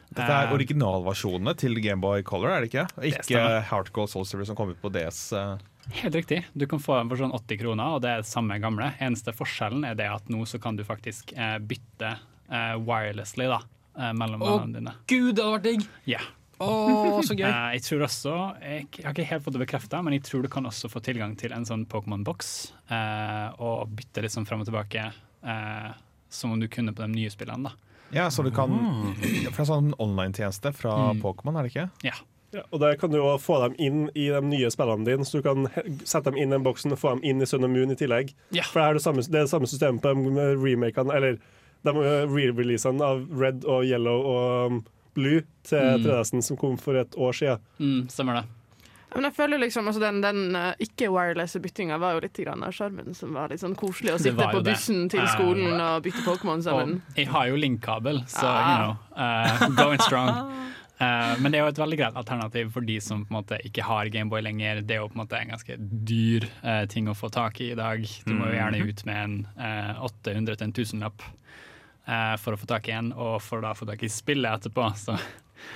Dette 0.07 0.27
er 0.31 0.47
Eh, 0.47 0.53
originalversjonene 0.55 1.53
til 1.59 1.75
Gameboy 1.83 2.23
Color, 2.23 2.49
er 2.55 2.61
det 2.65 2.69
ikke? 2.71 2.85
Ikke 3.11 3.41
HeartGold 3.41 3.65
Hardcore 3.71 4.07
Soul 4.07 4.45
som 4.47 4.55
kom 4.55 4.69
ut 4.71 4.81
på 4.81 4.91
DS. 4.93 5.33
eh. 5.33 5.57
Helt 6.01 6.15
riktig. 6.15 6.41
Du 6.55 6.65
kan 6.67 6.79
få 6.83 6.97
den 6.99 7.07
for 7.09 7.15
sånn 7.17 7.31
80 7.31 7.59
kroner, 7.61 7.93
og 7.95 8.01
det 8.03 8.09
er 8.11 8.17
det 8.23 8.27
samme 8.27 8.57
gamle. 8.59 8.89
Eneste 8.99 9.31
forskjellen 9.35 9.85
er 9.87 9.95
det 9.95 10.07
at 10.11 10.27
nå 10.29 10.41
så 10.45 10.59
kan 10.59 10.75
du 10.75 10.83
faktisk 10.83 11.31
eh, 11.37 11.57
bytte 11.59 12.17
eh, 12.51 12.75
wirelessly 12.83 13.47
da, 13.47 13.61
eh, 13.97 14.11
mellom 14.13 14.41
Å, 14.43 14.49
vennene 14.59 14.81
dine. 14.81 14.93
Gud, 15.07 15.35
det 15.35 15.43
hadde 15.45 15.53
vært 15.57 15.63
digg! 15.69 15.85
Ja. 16.05 16.19
Å, 16.59 17.21
så 17.23 17.35
gøy. 17.37 17.45
Eh, 17.47 17.69
jeg 17.77 17.83
tror 17.85 18.03
også, 18.07 18.33
jeg, 18.63 18.87
jeg 18.97 19.05
har 19.05 19.13
ikke 19.15 19.27
helt 19.29 19.43
fått 19.45 19.53
det 19.53 19.63
bekrefta, 19.63 20.01
men 20.03 20.15
jeg 20.17 20.23
tror 20.27 20.41
du 20.43 20.49
kan 20.49 20.65
også 20.65 20.89
få 20.89 20.99
tilgang 21.05 21.35
til 21.39 21.53
en 21.53 21.67
sånn 21.69 21.85
Pokémon-boks 21.87 22.51
eh, 22.89 23.47
og 23.61 23.91
bytte 23.95 24.23
litt 24.25 24.33
sånn 24.33 24.47
fram 24.49 24.63
og 24.65 24.67
tilbake, 24.71 25.03
eh, 25.43 25.91
som 26.29 26.51
om 26.51 26.59
du 26.59 26.67
kunne 26.67 26.91
på 26.97 27.05
de 27.05 27.11
nye 27.13 27.29
spillene. 27.31 27.69
da. 27.69 27.75
Ja, 28.15 28.29
så 28.31 28.43
du 28.43 28.51
kan 28.55 28.71
Fra 29.51 29.65
sånn 29.67 29.93
online-tjeneste 29.99 30.71
fra 30.73 30.93
Mm. 31.13 31.21
Pokémon, 31.21 31.57
er 31.59 31.63
det 31.67 31.71
ikke? 31.73 31.89
Ja. 32.07 32.13
Ja, 32.53 32.61
og 32.71 32.79
Der 32.79 32.95
kan 32.95 33.11
du 33.11 33.17
jo 33.17 33.37
få 33.37 33.57
dem 33.67 33.75
inn 33.77 34.09
i 34.15 34.29
de 34.31 34.39
nye 34.41 34.69
spillene 34.71 35.03
dine, 35.05 35.25
så 35.27 35.41
du 35.41 35.43
kan 35.43 35.67
sette 36.05 36.31
dem 36.31 36.37
inn 36.39 36.47
i 36.47 36.55
den 36.55 36.63
boksen 36.63 36.91
og 36.95 36.97
få 37.01 37.09
dem 37.15 37.23
inn 37.23 37.41
i 37.41 37.45
Sun 37.45 37.63
and 37.67 37.73
Moon 37.75 37.91
i 37.91 37.95
tillegg. 37.99 38.31
Ja. 38.55 38.63
For 38.63 38.79
det 38.79 38.87
er 38.87 38.93
det 38.93 39.03
samme, 39.03 39.21
det 39.27 39.35
er 39.35 39.43
det 39.43 39.51
samme 39.51 39.67
systemet 39.67 40.01
på 40.01 40.13
de 40.15 40.45
remakene, 40.55 41.11
eller 41.13 41.37
de 41.83 41.89
eh, 41.89 42.25
re-releasene 42.31 43.01
av 43.03 43.27
Red 43.37 43.65
og 43.67 43.83
Yellow 43.83 44.23
og 44.23 44.71
um, 44.71 44.85
Blue 45.13 45.41
til 45.67 45.77
Mm. 45.99 46.03
3DS-en 46.05 46.41
som 46.41 46.57
kom 46.57 46.77
for 46.77 46.95
et 46.95 47.11
år 47.17 47.33
siden. 47.35 47.59
Mm, 47.79 48.07
stemmer 48.09 48.33
det. 48.39 48.45
Men 49.15 49.29
jeg 49.29 49.33
føler 49.37 49.61
liksom, 49.61 49.87
altså 49.87 50.01
Den, 50.03 50.21
den 50.21 50.55
eh, 50.55 50.73
ikke-wireless 50.83 51.55
byttinga 51.63 51.97
var 52.01 52.17
jo 52.17 52.23
litt 52.25 52.39
av 52.47 52.71
sjarmen, 52.75 53.15
som 53.15 53.33
var 53.33 53.49
litt 53.53 53.63
sånn 53.63 53.75
koselig 53.77 54.13
å 54.13 54.17
sitte 54.21 54.49
på 54.51 54.63
bussen 54.65 55.05
det. 55.07 55.15
til 55.15 55.27
skolen 55.31 55.47
skolen 55.47 55.81
og 55.81 56.03
bytte 56.03 56.23
Pokémon 56.25 56.63
sammen. 56.63 56.97
Og 57.13 57.21
jeg 57.21 57.29
har 57.31 57.47
jo 57.47 57.55
link-kabel, 57.55 58.23
så 58.27 58.47
Ah. 58.47 58.67
you 58.67 58.77
know, 58.83 58.93
uh, 59.15 59.69
going 59.75 59.99
strong. 59.99 60.29
Uh, 60.97 61.37
men 61.39 61.51
det 61.51 61.59
er 61.59 61.65
jo 61.65 61.69
et 61.69 61.79
veldig 61.79 61.97
greit 61.99 62.15
alternativ 62.17 62.71
for 62.73 62.81
de 62.81 62.97
som 62.99 63.23
på 63.25 63.29
en 63.29 63.37
måte 63.37 63.59
ikke 63.63 63.85
har 63.85 64.09
Gameboy 64.09 64.41
lenger. 64.41 64.81
Det 64.81 64.95
er 64.95 65.03
jo 65.03 65.09
på 65.11 65.19
en 65.19 65.23
måte 65.25 65.37
en 65.37 65.51
ganske 65.53 65.77
dyr 65.77 66.47
eh, 66.63 66.85
ting 66.89 67.07
å 67.07 67.13
få 67.13 67.29
tak 67.29 67.61
i 67.61 67.71
i 67.71 67.77
dag. 67.77 68.01
Du 68.25 68.33
må 68.33 68.49
jo 68.49 68.57
gjerne 68.57 68.81
ut 68.81 69.05
med 69.05 69.23
en 69.23 69.35
uh, 69.61 70.03
800 70.09 70.57
til 70.57 70.67
en 70.67 70.73
tusenlapp 70.73 71.21
eh, 71.21 72.35
for 72.41 72.55
å 72.55 72.57
få 72.57 72.65
tak 72.65 72.89
i 72.89 72.95
en, 72.97 73.11
og 73.13 73.37
for 73.45 73.61
da 73.61 73.75
å 73.75 73.77
få 73.77 73.85
tak 73.85 74.03
i 74.03 74.09
spillet 74.09 74.57
etterpå. 74.57 74.89
Så 74.97 75.19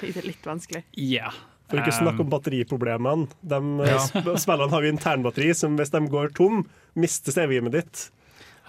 Det 0.01 0.15
er 0.15 0.29
litt 0.31 0.45
vanskelig. 0.45 0.83
ja. 0.97 1.29
For 1.71 1.81
ikke 1.81 1.95
snakke 1.95 2.25
om 2.25 2.31
batteriproblemene. 2.31 3.29
De 3.41 3.59
ja. 3.87 3.99
spillene 4.35 4.71
har 4.73 4.85
jo 4.85 4.91
internbatteri 4.91 5.53
som 5.57 5.77
hvis 5.79 5.93
de 5.93 6.01
går 6.11 6.33
tom, 6.37 6.65
mister 6.99 7.35
CV-et 7.35 7.71
ditt. 7.73 8.09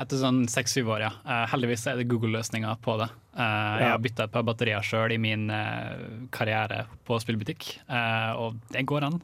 Etter 0.00 0.22
sånn 0.22 0.46
seks-syv 0.48 0.88
år, 0.94 1.02
ja. 1.04 1.10
Eh, 1.20 1.42
heldigvis 1.52 1.84
er 1.90 1.98
det 2.00 2.06
Google-løsninger 2.08 2.78
på 2.84 2.94
det. 3.02 3.10
Eh, 3.36 3.74
jeg 3.82 3.90
har 3.92 4.00
bytta 4.02 4.24
et 4.24 4.32
par 4.32 4.46
batterier 4.48 4.86
sjøl 4.86 5.12
i 5.12 5.18
min 5.20 5.50
eh, 5.52 6.06
karriere 6.32 6.86
på 7.04 7.18
spillbutikk, 7.20 7.68
eh, 7.84 8.30
og 8.40 8.56
det 8.72 8.86
går 8.88 9.10
an. 9.10 9.20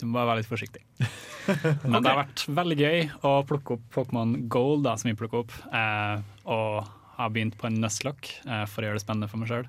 Du 0.00 0.08
må 0.08 0.16
bare 0.18 0.32
være 0.32 0.42
litt 0.42 0.50
forsiktig. 0.50 0.82
Men 1.86 2.00
det 2.00 2.10
har 2.10 2.18
vært 2.24 2.42
veldig 2.50 2.78
gøy 2.80 3.06
å 3.28 3.36
plukke 3.46 3.76
opp 3.76 3.86
Pokémon 3.94 4.34
Gold, 4.50 4.82
da, 4.88 4.96
som 4.98 5.12
vi 5.12 5.18
plukker 5.18 5.44
opp, 5.44 5.54
eh, 5.70 6.18
og 6.50 6.90
har 7.22 7.32
begynt 7.34 7.56
på 7.60 7.68
en 7.68 7.78
Nuzlocke 7.82 8.38
eh, 8.44 8.64
for 8.70 8.82
å 8.82 8.90
gjøre 8.90 9.00
det 9.00 9.04
spennende 9.04 9.30
for 9.30 9.42
meg 9.42 9.52
sjøl. 9.52 9.68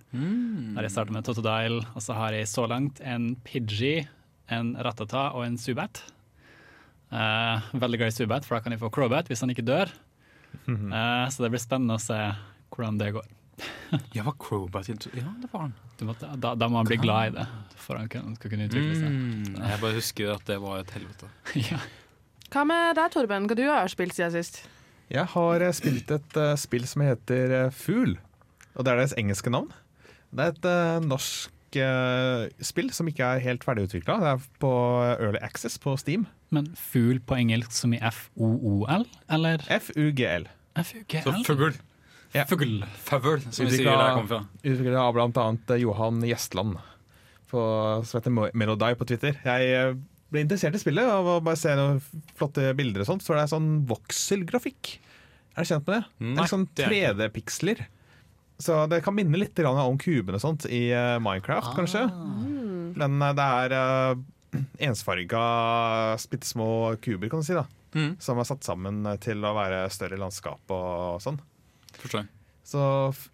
Der 0.75 0.87
jeg 0.87 0.95
starter 0.95 1.15
med 1.15 1.27
Totodile, 1.27 1.83
og 1.93 2.05
så 2.05 2.17
har 2.17 2.35
jeg 2.35 2.49
så 2.51 2.65
langt 2.69 3.01
en 3.05 3.33
Pidgey, 3.45 4.07
en 4.53 4.73
Ratata 4.85 5.29
og 5.37 5.45
en 5.47 5.59
Subat. 5.61 6.03
Eh, 7.13 7.69
veldig 7.77 8.01
glad 8.01 8.13
i 8.13 8.17
Zubat, 8.17 8.47
for 8.47 8.57
da 8.57 8.65
kan 8.65 8.75
jeg 8.75 8.81
få 8.83 8.91
Crowbat 8.93 9.29
hvis 9.31 9.45
han 9.45 9.53
ikke 9.53 9.67
dør. 9.67 9.93
Eh, 10.67 11.27
så 11.33 11.45
det 11.45 11.53
blir 11.53 11.63
spennende 11.63 11.99
å 11.99 12.03
se 12.03 12.19
hvordan 12.73 12.99
det 13.01 13.13
går. 13.19 13.31
Ja, 14.15 14.23
var 14.25 14.33
Crowbat 14.41 14.89
Ja, 14.89 15.29
det 15.37 15.51
var 15.51 15.67
han. 15.67 15.77
Du 15.99 16.07
må, 16.09 16.15
da, 16.17 16.55
da 16.57 16.67
må 16.67 16.81
han 16.81 16.89
bli 16.89 16.97
glad 16.97 17.31
i 17.31 17.37
det 17.37 17.47
for 17.83 17.99
han 17.99 18.09
skal 18.37 18.51
kunne 18.51 18.69
utvikle 18.69 18.95
seg. 18.95 19.09
Mm, 19.09 19.57
jeg 19.59 19.81
bare 19.81 19.97
husker 19.97 20.31
at 20.37 20.47
det 20.47 20.59
var 20.63 20.83
et 20.83 20.93
helvete. 20.95 21.29
ja. 21.69 21.81
Hva 22.53 22.63
med 22.69 22.97
deg, 22.99 23.11
Torben? 23.13 23.49
Hva 23.49 23.57
du 23.57 23.65
har 23.67 23.91
spilt 23.91 24.15
siden 24.17 24.33
sist? 24.35 24.63
Jeg 25.11 25.25
har 25.33 25.63
eh, 25.63 25.73
spilt 25.75 26.11
et 26.13 26.37
uh, 26.39 26.53
spill 26.59 26.85
som 26.89 27.03
heter 27.05 27.55
eh, 27.57 27.73
Fugl. 27.75 28.15
Og 28.73 28.85
det 28.85 28.93
er 28.93 29.01
deres 29.01 29.15
engelske 29.19 29.51
navn. 29.53 29.71
Det 30.33 30.45
er 30.45 30.55
et 30.55 30.65
uh, 30.65 31.03
norsk 31.05 31.77
uh, 31.77 32.47
spill 32.63 32.89
som 32.95 33.09
ikke 33.11 33.27
er 33.35 33.43
helt 33.43 33.65
ferdigutvikla. 33.67 34.17
Det 34.23 34.31
er 34.31 34.47
på 34.63 34.73
Early 35.13 35.41
Access 35.41 35.77
på 35.81 35.95
Steam. 36.01 36.25
Men 36.53 36.69
fugl 36.77 37.19
på 37.25 37.37
engelsk 37.37 37.73
som 37.73 37.93
i 37.95 37.99
F-O-O-L, 38.05 39.07
eller 39.33 39.63
FUGL. 39.65 40.45
Så 40.45 40.83
F-U-G-L? 40.83 41.25
Så 41.25 41.45
fugl. 41.47 41.77
Ja. 42.33 42.45
Fugl. 42.49 42.81
Føvel, 43.05 43.41
som 43.49 43.67
vi 43.67 43.77
sier 43.77 43.89
der 43.89 44.03
jeg 44.07 44.17
kommer 44.17 44.31
fra. 44.31 44.41
Utvikla 44.61 45.01
av 45.05 45.17
bl.a. 45.17 45.77
Johan 45.81 46.21
Gjestland, 46.25 46.77
på, 47.49 47.63
som 48.05 48.19
heter 48.19 48.33
Melody 48.57 48.93
på 48.97 49.09
Twitter. 49.09 49.37
Jeg 49.45 49.97
ble 50.33 50.43
interessert 50.43 50.75
i 50.77 50.81
spillet 50.81 51.09
av 51.09 51.27
å 51.29 51.39
bare 51.43 51.59
se 51.59 51.73
noen 51.77 52.01
flotte 52.37 52.71
bilder 52.77 53.03
og 53.03 53.09
sånt. 53.11 53.25
Så 53.25 53.35
det 53.37 53.45
er 53.45 53.51
sånn 53.51 53.71
voxel-grafikk. 53.89 54.95
Er 55.53 55.65
du 55.65 55.69
kjent 55.69 55.85
med 55.85 55.95
det? 55.95 56.03
det 56.03 56.25
Nei, 56.25 56.35
det 56.35 56.45
er 56.45 56.53
sånn 56.53 56.67
3D-piksler. 56.79 57.85
Så 58.63 58.77
det 58.89 59.01
kan 59.05 59.15
minne 59.17 59.39
litt 59.39 59.59
om 59.65 59.97
kubene 59.99 60.39
og 60.39 60.43
sånt 60.43 60.67
i 60.69 60.85
Minecraft, 60.89 61.23
Minecraft, 61.25 61.73
kanskje. 61.77 62.03
Men 62.99 63.17
eh, 63.21 63.33
det 63.37 63.47
er 63.63 63.75
uh, 63.77 64.61
ensfarga, 64.89 65.45
bitte 66.29 66.47
små 66.47 66.69
kuber, 67.01 67.31
kan 67.31 67.41
du 67.41 67.47
si, 67.47 67.57
da. 67.57 67.65
Mm. 67.93 68.15
Som 68.21 68.41
er 68.41 68.49
satt 68.49 68.65
sammen 68.65 69.03
til 69.21 69.43
å 69.45 69.53
være 69.57 69.85
større 69.93 70.17
landskap 70.21 70.73
og 70.73 71.21
sånn. 71.23 71.41
Forstår. 71.99 72.29
Så 72.63 72.81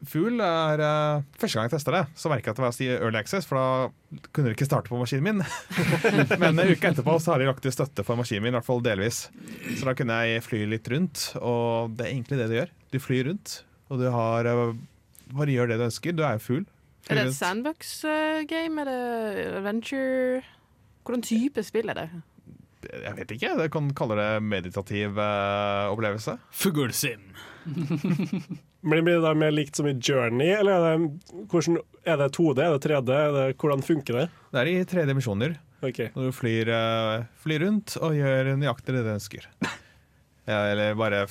fugl 0.09 0.41
er 0.41 0.81
eh, 0.81 1.25
Første 1.38 1.59
gang 1.59 1.67
jeg 1.67 1.75
testa 1.75 1.93
det, 1.93 2.01
så 2.17 2.31
merka 2.31 2.50
jeg 2.50 2.55
at 2.55 2.59
det 2.59 2.65
var 2.65 2.74
si 2.75 2.88
Early 2.89 3.19
Access, 3.19 3.45
for 3.48 3.59
da 3.59 4.21
kunne 4.33 4.50
du 4.50 4.55
ikke 4.55 4.65
starte 4.65 4.89
på 4.89 4.98
maskinen 4.98 5.27
min. 5.27 5.43
Men 6.41 6.57
en 6.57 6.71
uke 6.74 6.89
etterpå 6.89 7.13
så 7.21 7.36
har 7.36 7.43
de 7.43 7.50
lagt 7.50 7.62
til 7.63 7.75
støtte 7.75 8.05
for 8.07 8.17
maskinen 8.19 8.48
min, 8.48 8.55
i 8.55 8.57
hvert 8.57 8.67
fall 8.67 8.81
delvis. 8.83 9.27
Så 9.77 9.86
da 9.86 9.93
kunne 9.98 10.17
jeg 10.25 10.45
fly 10.48 10.63
litt 10.71 10.89
rundt, 10.89 11.27
og 11.38 11.93
det 11.93 12.07
er 12.07 12.13
egentlig 12.15 12.39
det 12.41 12.48
du 12.50 12.55
gjør. 12.57 12.74
Du 12.89 12.98
flyr 13.03 13.29
rundt, 13.29 13.59
og 13.93 14.01
du 14.01 14.09
har 14.13 14.50
eh, 14.50 14.79
Bare 15.29 15.53
gjør 15.53 15.69
det 15.69 15.75
du 15.77 15.83
ønsker. 15.86 16.13
Du 16.17 16.24
er 16.25 16.39
jo 16.39 16.41
fugl. 16.41 16.63
Er 17.05 17.19
det 17.19 17.27
et 17.27 17.36
sandbox-game? 17.38 18.81
Er 18.81 18.89
det 18.89 19.43
adventure? 19.59 20.41
Hvordan 21.05 21.21
type 21.21 21.62
spill 21.67 21.93
er 21.93 22.00
det? 22.00 22.07
Jeg 22.89 23.13
vet 23.17 23.36
ikke. 23.36 23.51
Jeg 23.62 23.71
kan 23.75 23.91
kalle 23.93 24.17
det 24.17 24.41
meditativ 24.41 25.21
uh, 25.21 25.91
opplevelse. 25.93 26.39
Fuglsim. 26.50 27.29
Men 28.81 29.03
Blir 29.03 29.17
det 29.19 29.25
da 29.25 29.33
mer 29.36 29.51
likt 29.51 29.75
som 29.75 29.88
i 29.89 29.93
Journey, 29.93 30.53
eller 30.55 30.71
er 30.77 30.86
det, 31.01 31.09
hvordan, 31.51 31.81
er 32.07 32.21
det 32.21 32.29
2D, 32.38 32.62
er 32.63 32.77
det 32.77 32.86
3D? 32.86 33.12
Er 33.15 33.33
det, 33.36 33.57
hvordan 33.59 33.83
funker 33.83 34.21
det? 34.21 34.29
Det 34.53 34.62
er 34.62 34.71
i 34.71 34.77
tre 34.88 35.03
dimensjoner. 35.09 35.57
Okay. 35.83 36.09
Når 36.15 36.29
du 36.29 36.36
flyr, 36.36 36.71
eh, 36.75 37.25
flyr 37.43 37.63
rundt 37.65 37.95
og 38.00 38.15
gjør 38.15 38.53
nøyaktig 38.59 38.95
det 38.95 39.05
du 39.07 39.13
ønsker. 39.17 39.51
Ja, 40.50 40.63
eller 40.71 40.95
bare 40.98 41.27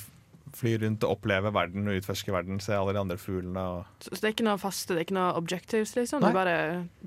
fly 0.55 0.77
rundt 0.79 1.03
og 1.03 1.17
oppleve 1.17 1.51
verden 1.51 1.89
og 1.91 1.97
utforske 1.99 2.31
verden. 2.31 2.61
Se 2.63 2.71
alle 2.77 2.93
de 2.95 3.01
andre 3.01 3.17
fuglene. 3.19 3.59
Og 3.59 4.05
Så 4.05 4.13
så 4.13 4.21
det 4.21 4.29
er 4.29 4.35
ikke 4.37 4.47
noe 4.47 4.61
faste, 4.63 4.95
det 4.95 5.01
er 5.01 5.07
ikke 5.09 5.17
noe 5.17 5.33
objectives, 5.41 5.95
liksom? 5.99 6.23
Nei. 6.23 6.31
Du 6.31 6.39
bare 6.39 6.55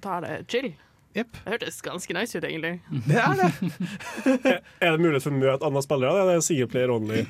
tar 0.03 0.25
det 0.25 0.33
chill? 0.51 0.74
Yep. 1.15 1.39
Det 1.45 1.53
hørtes 1.53 1.79
ganske 1.88 2.15
nice 2.17 2.36
ut, 2.36 2.43
egentlig. 2.43 2.74
Det 3.07 3.15
er 3.15 3.39
det! 3.39 3.50
Er 4.83 4.91
det 4.91 5.00
mulighet 5.00 5.24
for 5.24 5.31
å 5.31 5.39
møte 5.39 5.67
andre 5.67 5.83
spillere, 5.88 6.19
Det 6.19 6.36
er 6.36 6.39
det 6.39 6.45
single 6.50 6.67
player 6.71 6.91
only? 6.91 7.24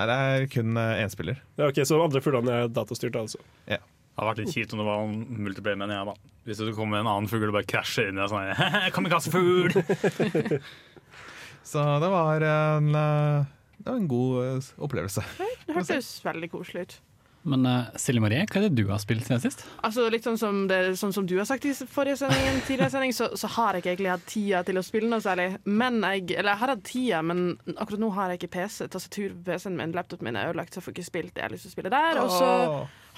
Nei, 0.00 0.06
det 0.08 0.16
er 0.16 0.44
kun 0.48 0.78
én 0.80 1.10
spiller. 1.12 1.40
Ja, 1.60 1.66
ok, 1.68 1.82
Så 1.84 1.98
andre 2.00 2.22
fuglene 2.24 2.54
er 2.62 2.70
datastyrt, 2.72 3.16
altså? 3.20 3.40
Ja. 3.68 3.76
Det 3.80 4.16
hadde 4.16 4.30
vært 4.30 4.40
litt 4.42 4.54
kjipt 4.54 4.72
om 4.74 4.80
det 4.80 4.86
var 4.88 5.02
en 5.04 5.18
multiplayer, 5.44 5.76
mener 5.80 5.96
jeg. 5.98 6.08
da. 6.08 6.30
Hvis 6.48 6.60
du 6.60 6.70
kommer 6.76 7.00
en 7.02 7.08
annen 7.10 7.28
fugl 7.30 7.48
og 7.50 7.54
bare 7.56 7.68
krasjer 7.68 8.08
inn 8.10 8.18
i 8.18 8.22
deg 8.22 8.32
sånn 8.32 8.64
Kamikaze-fugl! 8.96 10.64
Så 11.70 11.84
det 12.02 12.10
var 12.10 12.44
en, 12.48 12.88
eh, 12.96 13.44
det 13.78 13.86
var 13.92 14.00
en 14.00 14.08
god 14.10 14.40
eh, 14.46 14.70
opplevelse. 14.88 15.24
Det 15.38 15.76
hørtes 15.76 16.08
veldig 16.24 16.50
koselig 16.52 16.86
ut. 16.88 16.96
Men 17.42 17.64
uh, 17.64 17.88
Silje 17.96 18.20
Marie, 18.20 18.44
hva 18.44 18.60
er 18.60 18.66
det 18.66 18.82
du 18.82 18.90
har 18.90 19.00
spilt 19.00 19.24
siden 19.24 19.40
sist? 19.40 19.62
Altså 19.86 20.04
Litt 20.12 20.26
sånn 20.26 20.36
som, 20.40 20.58
det, 20.68 20.78
sånn 21.00 21.14
som 21.16 21.24
du 21.28 21.38
har 21.38 21.48
sagt 21.48 21.64
i 21.64 21.72
forrige 21.72 22.18
sending, 22.20 22.60
tidligere 22.66 22.92
sending, 22.92 23.14
så, 23.16 23.30
så 23.40 23.48
har 23.56 23.78
jeg 23.78 23.84
ikke 23.84 23.92
egentlig 23.94 24.12
hatt 24.12 24.26
tida 24.28 24.62
til 24.68 24.80
å 24.80 24.84
spille 24.84 25.08
noe 25.08 25.24
særlig. 25.24 25.48
Men 25.64 26.02
jeg, 26.04 26.26
eller 26.34 26.52
jeg 26.52 26.62
har 26.62 26.74
hatt 26.74 26.84
tida, 26.84 27.22
men 27.24 27.44
akkurat 27.76 28.02
nå 28.02 28.10
har 28.18 28.32
jeg 28.34 28.42
ikke 28.42 28.52
PC. 28.58 28.80
Tastatur 28.92 29.36
på 29.38 29.44
PC-en 29.48 29.78
min, 29.78 29.94
laptopen 29.96 30.28
min 30.28 30.40
er 30.40 30.52
ødelagt, 30.52 30.74
så 30.74 30.82
jeg 30.82 30.88
får 30.88 30.96
ikke 30.98 31.08
spilt 31.08 31.34
det 31.34 31.44
jeg 31.44 31.48
har 31.48 31.56
lyst 31.56 31.68
til 31.68 31.72
å 31.72 31.76
spille 31.78 31.94
der. 31.96 32.20
Og 32.20 32.34
så 32.34 32.50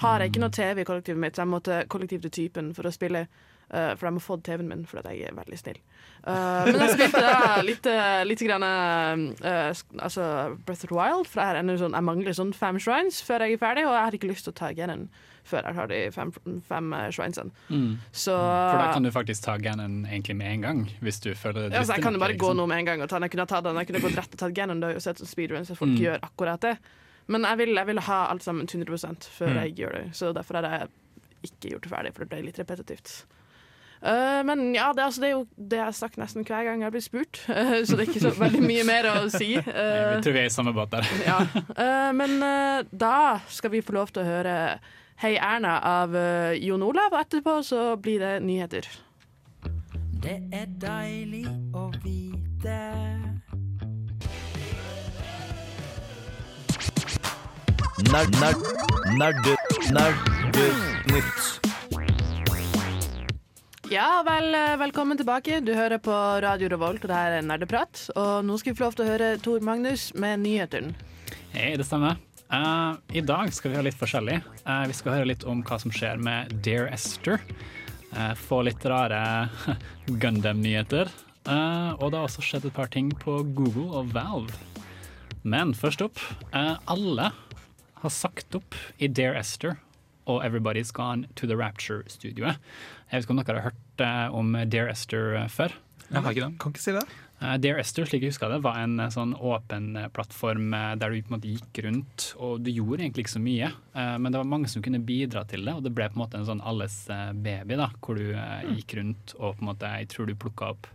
har 0.05 0.23
jeg 0.23 0.31
ikke 0.31 0.45
noe 0.45 0.55
TV 0.55 0.83
i 0.83 0.87
kollektivet 0.87 1.23
mitt, 1.25 1.35
så 1.35 1.43
jeg 1.43 1.53
måtte 1.57 1.81
kollektiv 1.91 2.23
til 2.23 2.37
typen 2.39 2.71
for 2.77 2.87
å 2.87 2.95
spille. 2.95 3.27
Eh, 3.71 3.93
for 3.95 4.07
de 4.07 4.13
har 4.13 4.19
fått 4.25 4.43
TV-en 4.43 4.67
min 4.69 4.85
fordi 4.85 5.03
at 5.05 5.11
jeg 5.15 5.29
er 5.31 5.35
veldig 5.37 5.59
snill. 5.59 5.79
Uh, 6.23 6.63
men 6.71 6.79
jeg 6.79 6.93
spilte 6.95 7.19
da 7.19 7.61
litt, 7.67 7.85
eh, 7.91 8.21
litt 8.23 8.39
grann, 8.47 8.63
uh, 8.63 9.71
sk- 9.75 9.97
altså 9.99 10.55
Breath 10.65 10.85
of 10.85 10.89
the 10.89 10.95
Wild, 10.95 11.27
for 11.27 11.41
jeg, 11.43 11.77
sånn, 11.81 11.93
jeg 11.97 12.07
mangler 12.07 12.33
sånn 12.37 12.53
fem 12.55 12.79
shrines 12.79 13.19
før 13.27 13.43
jeg 13.43 13.57
er 13.57 13.61
ferdig, 13.61 13.83
og 13.87 13.91
jeg 13.97 14.05
har 14.07 14.17
ikke 14.19 14.29
lyst 14.31 14.47
til 14.47 14.53
å 14.55 14.59
ta 14.61 14.71
Ganon 14.73 15.09
før 15.43 15.65
jeg 15.67 15.75
har 15.75 15.87
de 15.91 15.97
fem, 16.15 16.29
fem 16.63 16.93
shrinesene. 17.11 17.51
Mm. 17.67 17.97
Så 18.15 18.31
For 18.31 18.79
da 18.79 18.93
kan 18.95 19.03
du 19.03 19.09
faktisk 19.11 19.43
ta 19.43 19.57
Ganon 19.59 20.05
egentlig 20.07 20.37
med 20.39 20.47
en 20.53 20.61
gang, 20.63 20.79
hvis 21.03 21.19
du 21.19 21.33
føler 21.35 21.65
det 21.67 21.73
ja, 21.75 21.81
altså, 21.81 21.97
jeg 21.97 22.05
kan 22.05 22.15
jo 22.15 22.21
bare 22.23 22.37
gå 22.39 22.47
liksom. 22.53 22.61
nå 22.61 22.67
med 22.71 22.79
en 22.79 22.85
gang 22.87 23.03
og 23.03 23.09
ta 23.11 23.17
den. 23.19 23.27
Jeg 23.27 23.33
kunne 23.35 23.43
ha 23.43 23.51
tatt 23.51 23.65
den, 23.67 23.75
jeg 23.81 23.89
kunne 23.89 24.03
gått 24.05 24.15
rett 24.21 24.37
og 24.37 24.39
tatt 24.45 24.53
Ganon. 24.55 24.79
Det 24.79 24.87
har 24.87 24.95
jo 24.95 25.03
sett 25.03 25.19
som 25.19 25.27
speedruns, 25.27 25.73
at 25.73 25.81
folk 25.81 25.91
Mm. 25.91 25.99
gjør 26.05 26.23
akkurat 26.29 26.61
det. 26.63 26.77
Men 27.27 27.43
jeg 27.43 27.57
vil, 27.59 27.75
jeg 27.75 27.87
vil 27.91 27.99
ha 28.07 28.21
alt 28.31 28.43
sammen 28.47 28.67
til 28.71 28.79
100 28.87 29.27
før 29.35 29.51
Mm. 29.51 29.59
jeg 29.65 29.75
gjør 29.83 29.91
det. 29.99 30.05
Så 30.15 30.31
derfor 30.33 30.53
har 30.61 30.69
jeg 30.71 30.89
ikke 31.51 31.69
gjort 31.75 31.81
det 31.83 31.91
ferdig, 31.91 32.13
for 32.15 32.23
det 32.23 32.29
ble 32.31 32.41
litt 32.47 32.59
repetitivt. 32.63 33.25
Eh, 34.03 34.43
men 34.43 34.75
ja, 34.75 34.93
det, 34.93 35.03
altså, 35.03 35.21
det 35.21 35.27
er 35.29 35.31
jo 35.31 35.43
det 35.55 35.77
jeg 35.79 35.85
har 35.85 35.95
sagt 35.95 36.17
nesten 36.19 36.43
hver 36.43 36.65
gang 36.67 36.81
jeg 36.83 36.91
blir 36.91 37.03
spurt, 37.03 37.39
Eh, 37.53 37.83
så 37.85 37.95
det 37.95 38.03
er 38.03 38.09
ikke 38.11 38.23
så 38.25 38.33
veldig 38.35 38.63
mye 38.65 38.83
mer 38.87 39.07
å 39.07 39.15
si. 39.31 39.53
Jeg 39.55 39.63
vi 39.63 40.23
tror 40.25 40.35
vi 40.35 40.41
er 40.41 40.49
i 40.49 40.53
samme 40.53 40.73
båt 40.75 40.91
der. 40.91 41.07
ja. 41.29 41.37
Eh, 41.77 42.09
men 42.17 42.41
da 42.91 43.39
skal 43.47 43.71
vi 43.71 43.83
få 43.85 43.95
lov 43.95 44.11
til 44.11 44.23
å 44.23 44.27
høre 44.27 44.55
Hei 45.21 45.35
Erna 45.37 45.77
av 45.85 46.15
Jon 46.59 46.83
Olav, 46.83 47.13
og 47.13 47.21
etterpå 47.21 47.59
så 47.63 47.93
blir 48.01 48.19
det 48.19 48.33
nyheter. 48.43 48.87
Det 50.23 50.39
er 50.51 50.67
deilig 50.81 51.45
å 51.77 51.85
vite. 52.03 52.79
Nerd, 58.09 58.35
nerd, 58.41 58.65
nerder, 59.21 59.61
nerdenytt. 59.93 61.72
Ja, 63.93 64.23
vel, 64.25 64.55
eh, 64.55 64.77
velkommen 64.77 65.17
tilbake. 65.17 65.59
Du 65.59 65.73
hører 65.77 65.99
på 66.01 66.13
Radio 66.41 66.65
Revolt, 66.71 67.03
og 67.03 67.11
det 67.11 67.17
her 67.17 67.33
er 67.37 67.43
Nerdeprat. 67.45 67.99
Og 68.17 68.39
nå 68.41 68.55
skal 68.57 68.73
vi 68.73 68.79
få 68.79 68.87
lov 68.87 68.95
til 68.97 69.05
å 69.05 69.09
høre 69.11 69.27
Tor 69.37 69.61
Magnus 69.61 70.07
med 70.17 70.41
nyhetene. 70.41 70.95
Hei, 71.51 71.75
det 71.77 71.85
stemmer. 71.85 72.17
Uh, 72.49 72.97
I 73.13 73.21
dag 73.21 73.53
skal 73.53 73.69
vi 73.69 73.77
høre 73.77 73.91
litt 73.91 73.99
forskjellig. 73.99 74.39
Uh, 74.65 74.87
vi 74.89 74.97
skal 74.97 75.19
høre 75.19 75.29
litt 75.29 75.45
om 75.45 75.61
hva 75.61 75.77
som 75.77 75.93
skjer 75.93 76.17
med 76.17 76.55
Dear 76.65 76.89
Esther. 76.89 77.37
Uh, 78.15 78.33
få 78.33 78.63
litt 78.65 78.81
rare 78.81 79.21
Gundam-nyheter. 80.09 81.13
Og 81.45 82.09
det 82.09 82.17
har 82.17 82.25
også 82.25 82.41
skjedd 82.41 82.65
et 82.65 82.73
par 82.73 82.89
ting 82.89 83.13
på 83.21 83.43
Google 83.53 83.91
og 83.93 84.09
Valve. 84.15 84.57
Men 85.45 85.77
først 85.77 86.01
opp, 86.01 86.17
alle 86.55 87.29
har 88.01 88.17
sagt 88.17 88.57
opp 88.57 88.73
i 88.97 89.11
Dear 89.11 89.37
Esther 89.37 89.77
og 90.29 90.43
Everybody's 90.45 90.93
Gone 90.95 91.27
to 91.35 91.47
the 91.49 91.57
Rapture-studioet. 91.59 92.61
Jeg 93.09 93.11
vet 93.11 93.25
ikke 93.25 93.35
om 93.35 93.43
dere 93.43 93.59
har 93.59 93.69
hørt 93.71 94.05
eh, 94.05 94.35
om 94.35 94.55
Dear 94.69 94.89
Esther 94.93 95.35
eh, 95.41 95.51
før? 95.51 95.75
Jeg 96.09 96.21
har 96.21 96.31
ikke 96.31 96.47
det. 96.47 96.57
Kan 96.61 96.73
ikke 96.73 96.83
si 96.83 96.95
det. 96.95 97.03
Eh, 97.41 97.55
Dear 97.59 97.81
Esther, 97.81 98.07
slik 98.07 98.23
jeg 98.23 98.33
husker 98.33 98.53
det, 98.53 98.61
var 98.63 98.79
en 98.79 99.01
sånn 99.13 99.35
åpen 99.35 99.91
plattform 100.15 100.71
der 100.71 101.11
du 101.11 101.19
på 101.19 101.33
en 101.33 101.37
måte 101.37 101.51
gikk 101.51 101.83
rundt, 101.85 102.29
og 102.39 102.63
du 102.63 102.71
gjorde 102.71 103.03
egentlig 103.03 103.25
ikke 103.25 103.35
så 103.35 103.43
mye. 103.43 103.71
Men 103.93 104.31
det 104.31 104.39
var 104.39 104.49
mange 104.49 104.71
som 104.71 104.83
kunne 104.85 105.01
bidra 105.03 105.43
til 105.49 105.65
det, 105.67 105.75
og 105.75 105.83
det 105.85 105.93
ble 105.95 106.07
på 106.09 106.17
en 106.17 106.23
måte 106.23 106.39
en 106.39 106.47
sånn 106.47 106.63
alles 106.63 107.01
baby, 107.33 107.77
da, 107.79 107.89
hvor 107.99 108.19
du 108.19 108.31
eh, 108.31 108.67
gikk 108.77 108.97
rundt 108.99 109.35
og 109.39 109.57
på 109.57 109.65
en 109.65 109.71
måte, 109.73 109.95
jeg 109.99 110.11
tror 110.13 110.29
du 110.29 110.37
plukka 110.39 110.73
opp 110.75 110.89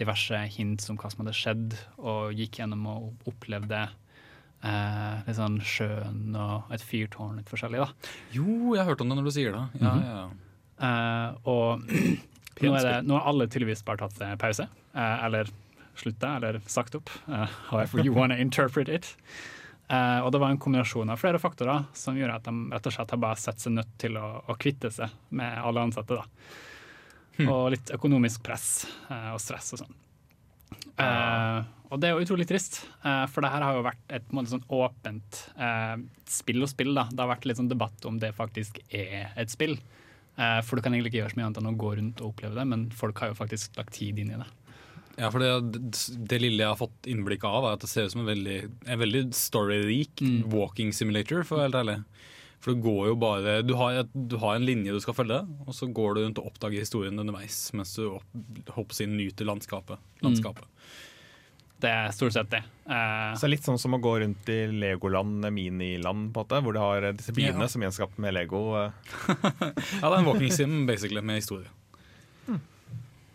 diverse 0.00 0.40
hint 0.56 0.82
om 0.90 0.98
hva 0.98 1.10
som 1.12 1.22
hadde 1.22 1.36
skjedd, 1.38 1.76
og 2.02 2.34
gikk 2.34 2.58
gjennom 2.58 2.88
og 2.90 3.30
opplevde 3.30 3.84
eh, 4.64 5.22
litt 5.26 5.36
sånn 5.36 5.58
sjøen 5.60 6.34
og 6.40 6.72
et 6.74 6.82
fyrtårn, 6.84 7.36
litt 7.38 7.50
forskjellig, 7.52 7.82
da. 7.84 8.12
Jo, 8.32 8.74
jeg 8.74 8.80
har 8.84 8.90
hørt 8.92 9.00
om 9.04 9.08
det 9.12 9.18
når 9.20 9.28
du 9.28 9.34
sier 9.36 9.52
det. 9.52 9.64
Ja, 9.82 9.94
Mhm. 9.94 10.04
ja, 10.04 10.14
ja. 10.20 10.28
Eh, 10.84 11.34
og 11.44 11.84
nå, 12.64 12.72
det, 12.82 12.94
nå 13.06 13.18
har 13.18 13.28
alle 13.30 13.46
tydeligvis 13.46 13.84
bare 13.86 13.98
tatt 14.08 14.38
pause, 14.40 14.66
eh, 14.94 15.24
eller 15.28 15.50
slutta, 15.94 16.36
eller 16.40 16.58
sagt 16.66 16.94
opp. 16.98 17.10
eh, 17.28 17.46
however 17.70 18.02
you 18.04 18.12
wanna 18.12 18.36
interpret 18.38 18.88
it. 18.88 19.14
Eh, 19.90 20.20
og 20.24 20.32
det 20.32 20.40
var 20.40 20.48
en 20.50 20.58
kombinasjon 20.58 21.10
av 21.12 21.18
flere 21.20 21.38
faktorer 21.38 21.84
som 21.92 22.16
gjorde 22.16 22.34
at 22.40 22.44
de 22.48 22.70
rett 22.72 22.86
og 22.88 22.92
slett 22.96 23.10
har 23.12 23.18
bare 23.20 23.36
sett 23.36 23.60
seg 23.60 23.72
nødt 23.76 23.90
til 24.00 24.16
å, 24.16 24.42
å 24.48 24.56
kvitte 24.58 24.90
seg 24.90 25.10
med 25.30 25.58
alle 25.60 25.82
ansatte. 25.84 26.16
da. 26.16 26.24
Og 27.50 27.70
litt 27.74 27.90
økonomisk 27.92 28.42
press 28.46 28.86
eh, 29.10 29.30
og 29.34 29.40
stress 29.44 29.72
og 29.76 29.82
sånn. 29.84 29.94
Eh, 30.98 31.62
og 31.94 32.00
det 32.02 32.08
er 32.10 32.16
jo 32.16 32.24
utrolig 32.26 32.46
trist, 32.50 32.80
eh, 33.06 33.24
for 33.30 33.44
det 33.44 33.52
her 33.54 33.62
har 33.64 33.76
jo 33.78 33.84
vært 33.86 34.14
et 34.18 34.32
måte, 34.34 34.50
sånn 34.50 34.64
åpent 34.74 35.40
eh, 35.56 35.96
spill 36.30 36.64
og 36.66 36.70
spill. 36.72 36.92
da. 36.96 37.06
Det 37.10 37.22
har 37.22 37.30
vært 37.30 37.46
litt 37.46 37.60
sånn 37.60 37.70
debatt 37.70 38.04
om 38.10 38.18
det 38.22 38.32
faktisk 38.36 38.80
er 38.90 39.30
et 39.38 39.52
spill. 39.54 39.76
Eh, 40.36 40.60
for 40.66 40.76
du 40.76 40.82
kan 40.82 40.92
egentlig 40.96 41.12
ikke 41.14 41.22
gjøre 41.22 41.34
så 41.36 41.38
mye 41.40 41.46
annet 41.48 41.62
enn 41.62 41.70
å 41.70 41.78
gå 41.78 41.94
rundt 42.00 42.20
og 42.24 42.32
oppleve 42.34 42.58
det, 42.58 42.66
men 42.66 42.88
folk 42.90 43.22
har 43.22 43.30
jo 43.30 43.38
faktisk 43.38 43.78
lagt 43.78 43.94
tid 43.94 44.18
inn 44.18 44.34
i 44.34 44.40
det. 44.42 44.50
Ja, 45.14 45.28
for 45.30 45.38
det, 45.38 45.52
det 46.26 46.40
lille 46.42 46.64
jeg 46.64 46.72
har 46.72 46.80
fått 46.80 47.06
innblikk 47.06 47.44
av, 47.46 47.68
er 47.68 47.76
at 47.76 47.84
det 47.84 47.90
ser 47.92 48.08
ut 48.08 48.14
som 48.16 48.24
en 48.24 48.32
veldig, 48.32 48.56
en 48.90 48.98
veldig 49.04 49.28
storyrik 49.38 50.18
Mm. 50.24 50.40
walking 50.50 50.90
simulator, 50.92 51.44
for 51.46 51.54
å 51.54 51.60
være 51.62 51.70
helt 51.70 51.80
ærlig. 51.84 51.98
For 52.64 52.72
det 52.74 52.82
går 52.82 53.06
jo 53.10 53.14
bare 53.20 53.62
Du 53.62 53.74
har, 53.76 54.02
du 54.10 54.38
har 54.40 54.56
en 54.56 54.64
linje 54.66 54.90
du 54.90 54.98
skal 55.04 55.14
følge, 55.14 55.38
og 55.68 55.74
så 55.76 55.86
går 55.92 56.14
du 56.16 56.20
rundt 56.24 56.38
og 56.40 56.46
oppdager 56.50 56.80
historien 56.80 57.18
underveis 57.20 57.70
mens 57.76 57.94
du 57.94 58.08
opp, 58.16 58.24
hopper 58.74 59.02
inn 59.04 59.18
nyter 59.18 59.44
landskapet. 59.46 59.98
landskapet. 60.24 60.64
Det 61.82 61.90
er 61.90 62.12
stort 62.16 62.32
sett 62.32 62.50
det. 62.52 62.62
Uh, 62.88 63.34
Så 63.36 63.48
litt 63.50 63.64
sånn 63.66 63.78
som 63.80 63.96
å 63.96 64.00
gå 64.00 64.12
rundt 64.22 64.48
i 64.48 64.60
Legoland, 64.70 65.44
miniland, 65.52 66.30
på 66.32 66.40
en 66.40 66.46
måte, 66.46 66.60
hvor 66.64 66.72
du 66.76 66.78
har 66.80 67.08
disse 67.12 67.32
byene 67.34 67.66
Ja. 67.66 67.68
som 67.68 67.82
gjenskapt 67.82 68.18
med 68.22 68.34
Lego. 68.34 68.60
eh. 68.78 68.92
Ja, 70.00 70.08
det 70.08 70.12
er 70.12 70.18
en 70.20 70.24
walking 70.28 70.52
sim 70.54 70.86
basically 70.86 71.20
med 71.20 71.42
historie. 71.42 71.68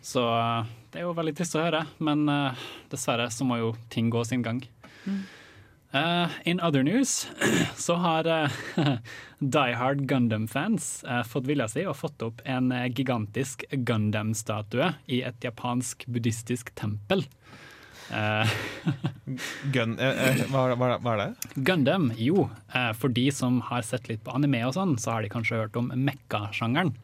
Så 0.02 0.22
eh, 0.24 0.64
det 0.92 1.02
er 1.02 1.04
jo 1.04 1.12
veldig 1.14 1.34
trist 1.36 1.54
å 1.54 1.60
høre, 1.66 1.84
men 2.00 2.24
uh, 2.28 2.56
dessverre 2.90 3.28
så 3.30 3.44
må 3.44 3.58
jo 3.60 3.74
ting 3.92 4.08
gå 4.10 4.24
sin 4.24 4.42
gang. 4.42 4.62
Eh, 5.92 6.28
in 6.46 6.60
other 6.60 6.82
news 6.86 7.26
så 7.76 7.96
har 7.98 8.26
uh, 8.26 8.48
Die 9.40 9.74
Hard 9.74 10.06
Gundam-fans 10.06 11.02
uh, 11.04 11.22
fått 11.26 11.48
vilja 11.50 11.66
si 11.68 11.82
og 11.84 11.96
fått 11.98 12.22
opp 12.22 12.40
en 12.46 12.70
eh, 12.72 12.86
gigantisk 12.94 13.64
Gundam-statue 13.72 14.92
i 15.10 15.20
et 15.26 15.42
japansk 15.44 16.06
buddhistisk 16.06 16.70
tempel. 16.78 17.24
Eh, 18.10 18.52
Gun, 19.74 19.96
eh, 19.98 20.22
eh, 20.26 20.44
hva, 20.50 20.66
hva, 20.74 20.92
hva 20.98 21.14
er 21.14 21.20
det? 21.22 21.50
Gundam, 21.66 22.10
jo, 22.18 22.48
eh, 22.74 22.90
for 22.98 23.12
de 23.14 23.28
som 23.34 23.60
har 23.68 23.86
sett 23.86 24.10
litt 24.10 24.22
på 24.26 24.34
anime 24.34 24.62
og 24.66 24.74
sånn, 24.76 24.96
så 24.98 25.14
har 25.14 25.24
de 25.24 25.32
kanskje 25.32 25.60
hørt 25.62 25.78
om 25.78 25.92
mekka-sjangeren. 25.94 26.94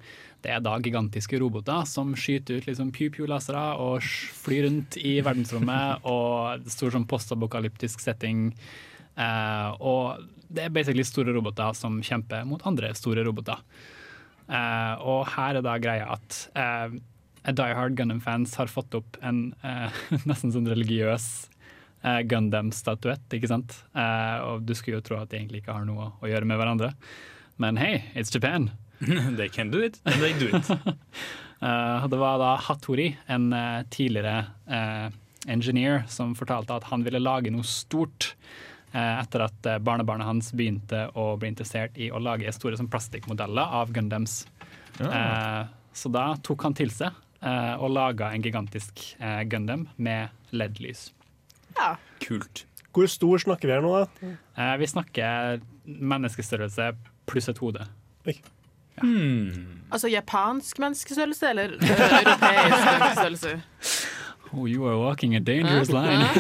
Det 0.45 0.53
er 0.53 0.63
da 0.63 0.77
gigantiske 0.83 1.39
roboter 1.43 1.87
som 1.89 2.13
skyter 2.19 2.61
ut 2.61 2.69
liksom 2.69 2.93
pew-pew-lasere 2.95 3.65
og 3.83 4.05
flyr 4.43 4.67
rundt 4.69 4.99
i 5.01 5.17
verdensrommet, 5.25 6.03
og 6.13 6.67
stor 6.71 6.95
sånn 6.95 7.09
postapokalyptisk 7.11 8.03
setting. 8.03 8.51
Eh, 9.17 9.71
og 9.81 10.27
det 10.47 10.67
er 10.67 10.75
basically 10.75 11.07
store 11.07 11.35
roboter 11.35 11.75
som 11.79 11.99
kjemper 12.05 12.47
mot 12.49 12.63
andre 12.69 12.93
store 12.99 13.25
roboter. 13.27 13.63
Eh, 14.47 14.95
og 15.03 15.27
her 15.35 15.59
er 15.59 15.67
da 15.67 15.79
greia 15.83 16.11
at 16.15 16.43
eh, 16.55 16.99
Die 17.47 17.75
Hard 17.79 17.95
Gundam-fans 17.99 18.57
har 18.59 18.71
fått 18.71 18.95
opp 18.99 19.19
en 19.23 19.55
eh, 19.63 20.01
nesten 20.29 20.55
sånn 20.55 20.67
religiøs 20.71 21.29
eh, 22.03 22.23
Gundam-statuett, 22.27 23.27
ikke 23.39 23.51
sant? 23.53 23.79
Eh, 23.95 24.39
og 24.47 24.67
du 24.67 24.75
skulle 24.75 25.01
jo 25.01 25.07
tro 25.07 25.21
at 25.21 25.31
de 25.31 25.39
egentlig 25.41 25.63
ikke 25.63 25.77
har 25.77 25.87
noe 25.87 26.11
å 26.19 26.31
gjøre 26.31 26.49
med 26.49 26.59
hverandre. 26.61 26.93
Men 27.63 27.79
hei, 27.81 28.05
it's 28.15 28.35
Japan. 28.35 28.71
They 29.39 29.49
can 29.49 29.71
do 29.71 29.83
it, 29.85 30.01
and 30.05 30.23
they 30.23 30.33
do 30.39 30.51
it. 30.57 30.71
Eh, 31.57 32.09
det 32.13 32.19
var 32.21 32.37
da 32.37 32.51
Hattori, 32.61 33.07
en 33.33 33.47
eh, 33.57 33.79
tidligere 33.89 34.43
eh, 34.69 35.07
engineer, 35.49 36.03
som 36.13 36.35
fortalte 36.37 36.77
at 36.77 36.85
han 36.91 37.01
ville 37.07 37.17
lage 37.17 37.49
noe 37.49 37.65
stort 37.65 38.35
eh, 38.93 39.15
etter 39.23 39.47
at 39.47 39.69
eh, 39.71 39.79
barnebarnet 39.81 40.29
hans 40.29 40.51
begynte 40.53 41.07
å 41.17 41.31
bli 41.41 41.49
interessert 41.55 41.97
i 41.97 42.11
å 42.13 42.21
lage 42.21 42.53
store 42.53 42.77
sånn, 42.77 42.91
plastikkmodeller 42.93 43.73
av 43.81 43.95
Gundams. 43.97 44.43
Eh, 45.01 45.63
så 45.97 46.13
da 46.13 46.27
tok 46.45 46.69
han 46.69 46.77
til 46.77 46.93
seg 46.93 47.09
eh, 47.09 47.26
og 47.79 47.91
laga 47.95 48.33
en 48.35 48.43
gigantisk 48.45 49.15
eh, 49.19 49.43
Gundam 49.51 49.89
med 49.97 50.29
LED-lys. 50.51 51.11
Ja. 51.77 51.95
Kult. 52.25 52.65
Hvor 52.97 53.07
stor 53.13 53.39
snakker 53.43 53.69
vi 53.69 53.75
her 53.77 53.83
nå, 53.85 53.93
da? 54.01 54.07
Eh, 54.57 54.77
vi 54.81 54.87
snakker 54.89 55.61
menneskestørrelse 55.87 56.93
pluss 57.29 57.49
et 57.53 57.59
hode. 57.61 57.85
Altså 59.93 60.09
japansk 60.09 60.79
menneskestørrelse 60.81 61.51
eller 61.51 61.65
europeisk 61.77 62.87
menneskestørrelse? 62.89 63.53
Oh, 64.53 64.65
you 64.71 64.87
are 64.89 64.97
walking 64.97 65.35
a 65.37 65.41
dangerous 65.41 65.91
line. 65.93 66.25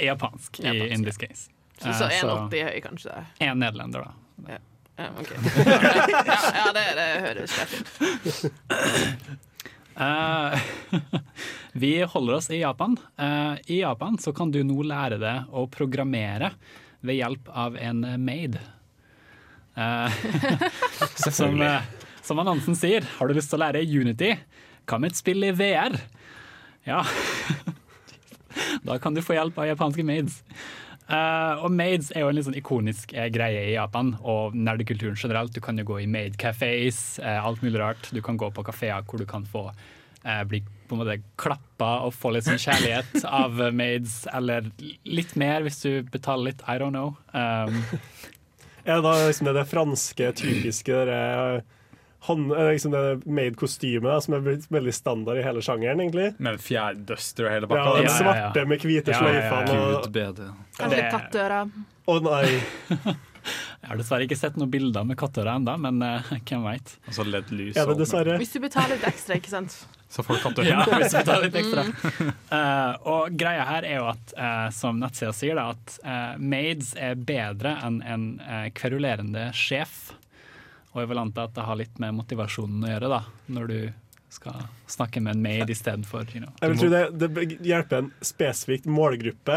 Japansk, 0.00 0.60
i, 0.60 0.88
in 0.88 1.02
this 1.02 1.16
case. 1.18 1.50
Så, 1.80 1.92
så 1.92 2.04
Eh, 2.04 2.10
1,80 2.22 2.64
høy, 2.64 2.80
kanskje. 2.84 3.10
En 3.40 3.58
nederlender, 3.58 4.00
da. 4.04 4.10
Ja, 4.54 4.58
ok. 5.20 5.30
ja, 5.66 6.40
ja 6.56 6.66
det, 6.76 6.86
det 6.98 7.08
høres 7.26 7.54
greit 7.56 7.72
ut. 7.78 9.38
Uh, 10.00 10.58
vi 11.72 12.02
holder 12.02 12.34
oss 12.34 12.50
i 12.50 12.60
Japan. 12.60 12.96
Uh, 13.20 13.56
I 13.66 13.80
Japan 13.80 14.18
så 14.18 14.32
kan 14.32 14.52
du 14.52 14.62
nå 14.64 14.82
lære 14.86 15.18
deg 15.20 15.50
å 15.52 15.66
programmere 15.72 16.54
ved 17.04 17.20
hjelp 17.20 17.50
av 17.52 17.80
en 17.80 18.04
maid. 18.24 18.60
Uh, 19.80 20.10
som, 21.30 21.54
som 22.26 22.40
annonsen 22.42 22.74
sier, 22.76 23.06
har 23.16 23.30
du 23.30 23.36
lyst 23.36 23.48
til 23.52 23.56
å 23.56 23.62
lære 23.62 23.84
Unity, 23.86 24.34
hva 24.84 24.98
med 25.00 25.14
et 25.14 25.20
spill 25.20 25.46
i 25.46 25.52
VR? 25.56 25.94
Ja. 26.84 26.98
da 28.84 28.98
kan 29.00 29.14
du 29.16 29.22
få 29.24 29.38
hjelp 29.38 29.56
av 29.62 29.70
japanske 29.70 30.04
maids. 30.04 30.42
Eh, 31.10 31.62
og 31.64 31.72
maids 31.74 32.12
er 32.14 32.24
jo 32.24 32.30
en 32.30 32.38
litt 32.38 32.46
sånn 32.46 32.58
ikonisk 32.60 33.14
uh, 33.16 33.26
greie 33.34 33.64
i 33.68 33.74
Japan, 33.74 34.12
og 34.22 34.54
nerdekulturen 34.54 35.18
generelt. 35.18 35.54
Du 35.54 35.62
kan 35.64 35.78
jo 35.80 35.86
gå 35.88 36.02
i 36.04 36.10
maid-cafés, 36.10 37.18
uh, 37.24 37.40
alt 37.44 37.64
mulig 37.66 37.80
rart. 37.82 38.12
Du 38.14 38.22
kan 38.22 38.38
gå 38.38 38.50
på 38.54 38.66
kafeer 38.66 39.02
hvor 39.08 39.18
du 39.18 39.26
kan 39.28 39.46
få 39.48 39.68
eh, 40.24 40.44
bli 40.44 40.64
på 40.88 40.94
en 40.94 41.02
måte 41.04 41.20
klappa 41.38 41.90
og 42.06 42.14
få 42.16 42.32
litt 42.34 42.48
sånn 42.48 42.60
kjærlighet 42.60 43.24
av 43.42 43.60
eh, 43.62 43.74
maids, 43.74 44.24
eller 44.32 44.70
litt 45.06 45.36
mer 45.38 45.64
hvis 45.66 45.82
du 45.84 45.90
betaler 46.10 46.50
litt. 46.50 46.64
I 46.66 46.78
don't 46.82 46.94
know. 46.94 47.14
Um, 47.32 47.82
det 48.84 49.00
da 49.06 49.14
liksom 49.26 49.50
det, 49.50 49.56
det 49.60 49.68
franske, 49.70 50.32
typiske 50.40 51.04
der, 51.10 51.62
hånd, 52.26 52.50
er 52.52 52.72
liksom 52.74 52.92
det 52.92 53.02
made-kostymet 53.26 54.26
som 54.26 54.34
er 54.36 54.42
blitt 54.44 54.66
veldig 54.72 54.92
standard 54.94 55.40
i 55.40 55.44
hele 55.46 55.62
sjangeren, 55.64 56.02
egentlig? 56.04 56.26
Med 56.42 56.60
fjærduster 56.60 57.48
og 57.48 57.54
hele 57.54 57.68
Ja, 57.68 57.72
pakka. 57.72 57.94
den 57.96 58.04
ja, 58.04 58.10
ja. 58.10 58.18
svarte 58.18 58.66
med 58.68 58.84
hvite 58.84 59.14
Ja, 59.14 59.22
ja, 59.24 59.32
ja, 59.32 59.40
ja. 59.40 60.02
sløyfene. 60.04 60.50
Kanskje 60.80 61.06
kattører. 61.14 61.70
Å 62.10 62.18
nei. 62.26 62.44
jeg 63.80 63.88
har 63.88 63.96
dessverre 64.00 64.26
ikke 64.26 64.36
sett 64.36 64.58
noen 64.60 64.70
bilder 64.72 65.06
med 65.08 65.16
kattører 65.20 65.54
ennå, 65.56 65.76
men 65.80 66.02
uh, 66.04 66.34
hvem 66.44 66.66
veit. 66.68 66.92
Altså 67.06 67.22
så 67.22 67.28
LED-lys. 67.30 67.78
ja, 67.80 67.86
Hvis 68.36 68.52
du 68.52 68.60
betaler 68.66 68.96
litt 68.98 69.08
ekstra, 69.08 69.40
ikke 69.40 69.52
sant. 69.54 69.78
Så 70.10 70.24
får 70.26 70.40
du 70.40 70.42
kattøra. 70.42 70.66
Ja, 70.74 70.84
hvis 70.98 71.12
du 71.14 71.18
betaler 71.20 71.44
litt 71.46 71.58
ekstra. 71.60 71.84
Eh, 72.50 72.94
og 73.06 73.36
greia 73.38 73.62
her 73.68 73.84
er 73.86 74.00
jo 74.00 74.08
at, 74.10 74.32
uh, 74.34 74.66
som 74.74 74.98
nettsida 74.98 75.30
sier, 75.38 75.54
da, 75.54 75.68
at 75.70 76.00
eh, 76.02 76.32
maids 76.42 76.88
er 76.98 77.14
bedre 77.14 77.76
enn 77.86 78.00
en 78.02 78.24
eh, 78.42 78.64
kverulerende 78.74 79.52
sjef. 79.54 80.10
Og 80.92 81.02
jeg 81.02 81.10
vil 81.10 81.22
anta 81.22 81.46
at 81.46 81.56
det 81.56 81.66
har 81.66 81.78
litt 81.78 81.98
med 82.02 82.16
motivasjonen 82.18 82.86
å 82.86 82.92
gjøre, 82.94 83.10
da, 83.12 83.20
når 83.54 83.70
du 83.70 83.80
skal 84.30 84.62
snakke 84.86 85.20
med 85.20 85.36
en 85.36 85.42
maid 85.42 85.70
istedenfor 85.70 86.28
you 86.34 86.38
know, 86.38 86.52
Jeg 86.62 86.70
vil 86.70 86.78
tro 86.78 86.88
det, 86.92 87.28
det 87.30 87.56
hjelper 87.66 88.04
en 88.04 88.10
spesifikk 88.22 88.86
målgruppe, 88.86 89.56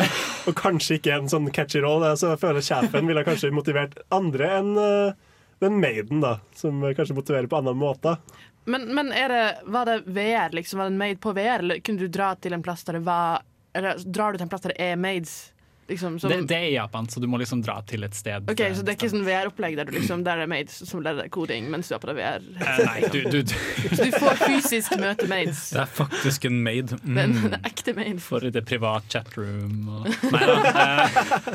og 0.49 0.55
kanskje 0.57 0.97
ikke 0.97 1.13
en 1.17 1.29
sånn 1.29 1.51
catchy 1.53 1.83
roll. 1.83 2.05
Så 2.17 2.33
jeg 2.33 2.41
føler 2.41 2.65
sjefen 2.65 3.09
ville 3.09 3.25
kanskje 3.25 3.53
motivert 3.53 3.99
andre 4.13 4.49
enn 4.59 4.73
eh, 4.81 5.21
den 5.63 5.77
maiden, 5.79 6.23
da, 6.25 6.39
som 6.57 6.81
kanskje 6.97 7.15
motiverer 7.15 7.47
på 7.47 7.61
andre 7.61 7.75
måter. 7.77 8.17
Men, 8.65 8.89
men 8.95 9.11
er 9.11 9.29
det, 9.29 9.45
var 9.65 9.85
det 9.85 10.01
VR, 10.05 10.53
liksom? 10.55 10.79
Var 10.79 10.89
det 10.89 10.97
made 10.97 11.21
på 11.21 11.33
VR, 11.37 11.59
eller 11.59 11.79
kunne 11.79 11.99
du 11.99 12.07
dra 12.07 12.33
til 12.35 12.55
en 12.55 12.63
plass 12.63 12.83
der 12.87 12.99
det 12.99 13.05
var 13.07 13.43
Eller 13.73 13.97
drar 14.05 14.31
du 14.31 14.37
til 14.37 14.45
en 14.45 14.51
plass 14.51 14.63
der 14.63 14.73
det 14.73 14.85
er 14.85 14.99
maids? 14.99 15.52
Liksom, 15.89 16.15
som, 16.19 16.31
det, 16.31 16.37
det 16.47 16.55
er 16.57 16.65
i 16.69 16.75
Japan, 16.77 17.07
så 17.11 17.19
du 17.19 17.25
må 17.27 17.37
liksom 17.41 17.59
dra 17.65 17.75
til 17.89 18.05
et 18.07 18.15
sted. 18.15 18.45
OK, 18.49 18.61
så 18.77 18.85
det 18.85 18.93
er 18.93 18.97
ikke 18.97 19.09
sånn 19.11 19.25
VR-opplegg 19.27 19.75
der, 19.75 19.89
du 19.89 19.97
liksom, 19.97 20.21
der 20.23 20.39
det 20.39 20.45
er 20.45 20.51
maids 20.53 20.77
som 20.87 21.01
lærer 21.03 21.25
deg 21.25 21.31
koding 21.35 21.67
mens 21.73 21.89
du 21.91 21.95
er 21.97 22.01
på 22.03 22.07
det 22.11 22.15
VR? 22.21 22.45
Eh, 22.55 22.79
Nei, 22.87 23.09
du, 23.11 23.17
du, 23.33 23.39
du 23.43 23.53
Så 23.91 24.07
du 24.07 24.15
får 24.15 24.39
fysisk 24.45 24.95
møte 25.01 25.27
maids. 25.31 25.65
Det 25.75 25.81
er 25.83 25.91
faktisk 25.99 26.47
en 26.49 26.61
maid. 26.65 26.95
Den 27.03 27.35
Mm. 27.43 27.57
ekte 27.71 27.93
maid. 27.97 28.21
For 28.23 28.45
et 28.47 28.57
privat 28.67 29.05
chatroom 29.11 29.89
og 29.99 30.07
Nei 30.31 30.43
da. 30.47 30.55
eh, 30.85 31.51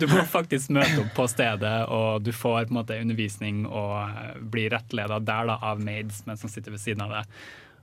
Du 0.00 0.06
må 0.10 0.22
faktisk 0.28 0.72
møte 0.76 1.00
opp 1.04 1.14
på 1.16 1.26
stedet, 1.32 1.74
og 1.88 2.20
du 2.26 2.30
får 2.36 2.66
på 2.66 2.74
en 2.74 2.78
måte 2.82 2.98
undervisning 3.00 3.64
og 3.66 3.96
eh, 4.10 4.36
blir 4.52 4.70
rettleda 4.76 5.18
der 5.24 5.50
da, 5.54 5.58
av 5.72 5.80
maids 5.82 6.22
mens 6.28 6.44
som 6.44 6.52
sitter 6.52 6.74
ved 6.76 6.82
siden 6.84 7.04
av 7.06 7.16
deg. 7.20 7.34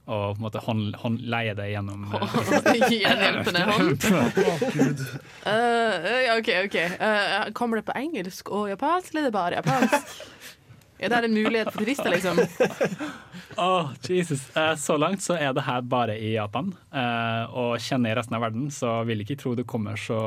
Og 0.08 0.38
på 0.38 0.40
en 0.40 0.44
måte 0.46 0.62
hånd, 0.64 0.96
hånd, 1.02 1.20
leie 1.28 1.52
deg 1.58 1.74
gjennom 1.74 2.06
eh, 2.16 2.88
Gi 2.92 3.02
en 3.04 3.20
hjelpende 3.26 3.64
hånd. 3.68 4.06
uh, 5.46 6.08
ja, 6.28 6.38
OK, 6.40 6.50
OK. 6.66 6.78
Uh, 6.96 7.52
kommer 7.54 7.82
det 7.82 7.86
på 7.90 7.96
engelsk 8.00 8.50
og 8.56 8.70
japansk, 8.72 9.12
eller 9.12 9.26
er 9.26 9.30
det 9.30 9.36
bare 9.36 9.62
japansk? 9.62 10.18
Er 10.98 11.12
det 11.14 11.28
en 11.28 11.34
mulighet 11.38 11.68
for 11.70 11.84
turister, 11.86 12.10
liksom? 12.10 12.40
Oh, 13.62 13.92
Jesus. 14.10 14.48
Eh, 14.58 14.76
Så 14.82 14.96
langt 14.98 15.22
så 15.22 15.36
er 15.38 15.52
det 15.54 15.62
her 15.62 15.82
bare 15.86 16.16
i 16.18 16.32
Japan. 16.34 16.72
Eh, 16.90 17.44
og 17.54 17.76
kjenner 17.86 18.10
jeg 18.10 18.18
resten 18.18 18.34
av 18.34 18.42
verden, 18.42 18.64
så 18.74 18.96
vil 19.06 19.22
jeg 19.22 19.28
ikke 19.28 19.38
tro 19.44 19.54
det 19.60 19.68
kommer 19.70 19.94
så 20.02 20.18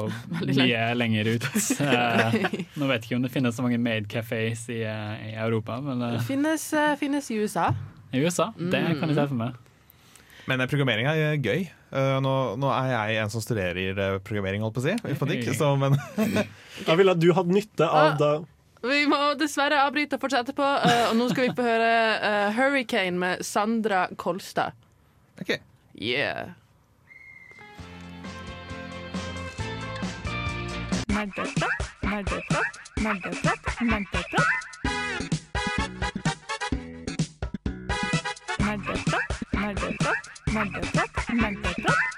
mye 0.46 0.84
lenger 0.94 1.32
ut. 1.32 1.48
Eh, 1.82 2.38
nå 2.78 2.86
vet 2.86 3.02
jeg 3.02 3.08
ikke 3.08 3.18
om 3.18 3.26
det 3.26 3.32
finnes 3.34 3.58
så 3.58 3.66
mange 3.66 3.80
maid-cafés 3.82 4.62
i, 4.70 4.78
eh, 4.86 5.32
i 5.32 5.34
Europa, 5.42 5.80
men 5.82 6.06
Det 6.06 6.22
Finnes, 6.28 6.68
eh, 6.72 6.94
finnes 7.02 7.30
i 7.34 7.40
USA. 7.42 7.72
i 8.14 8.22
USA, 8.22 8.52
det 8.54 8.84
kan 9.00 9.08
jeg 9.10 9.18
se 9.18 9.26
for 9.26 9.40
meg. 9.42 9.58
Men 10.50 10.64
eh, 10.64 10.70
programmering 10.70 11.06
er 11.06 11.20
eh, 11.28 11.36
gøy. 11.38 11.66
Eh, 11.94 12.16
nå, 12.24 12.36
nå 12.58 12.70
er 12.74 12.92
jeg 12.94 13.22
en 13.22 13.32
som 13.32 13.42
studerer 13.44 14.18
programmering, 14.26 14.64
holdt 14.66 14.78
på 14.78 14.82
å 14.82 14.86
si. 14.88 14.96
Informatikk, 15.12 15.52
så, 15.54 15.74
men 15.78 15.94
Jeg 16.88 16.98
ville 16.98 17.14
at 17.14 17.20
du 17.22 17.30
hadde 17.36 17.54
nytte 17.54 17.86
av 17.86 18.16
det. 18.18 18.32
Vi 18.80 19.02
må 19.10 19.18
dessverre 19.36 19.82
avbryte 19.84 20.16
og 20.16 20.22
fortsette 20.22 20.54
på, 20.56 20.64
og 20.64 21.12
nå 21.18 21.26
skal 21.28 21.50
vi 21.50 21.56
få 21.58 21.66
høre 21.66 21.90
'Hurricane' 22.56 23.20
med 23.20 23.44
Sandra 23.44 24.06
Kolstad. 24.16 24.72
OK. 25.42 25.52
Yeah. 26.00 26.56
Nerdeprat, 31.12 31.84
nerdeprat, 32.00 32.80
Nerdeprat, 33.04 33.70
nerdeprat. 33.84 34.70
Nerdeprat, 38.64 39.30
nerdeprat, 39.52 39.99
nerdeprat, 40.54 41.20
nerdeprat. 41.34 42.16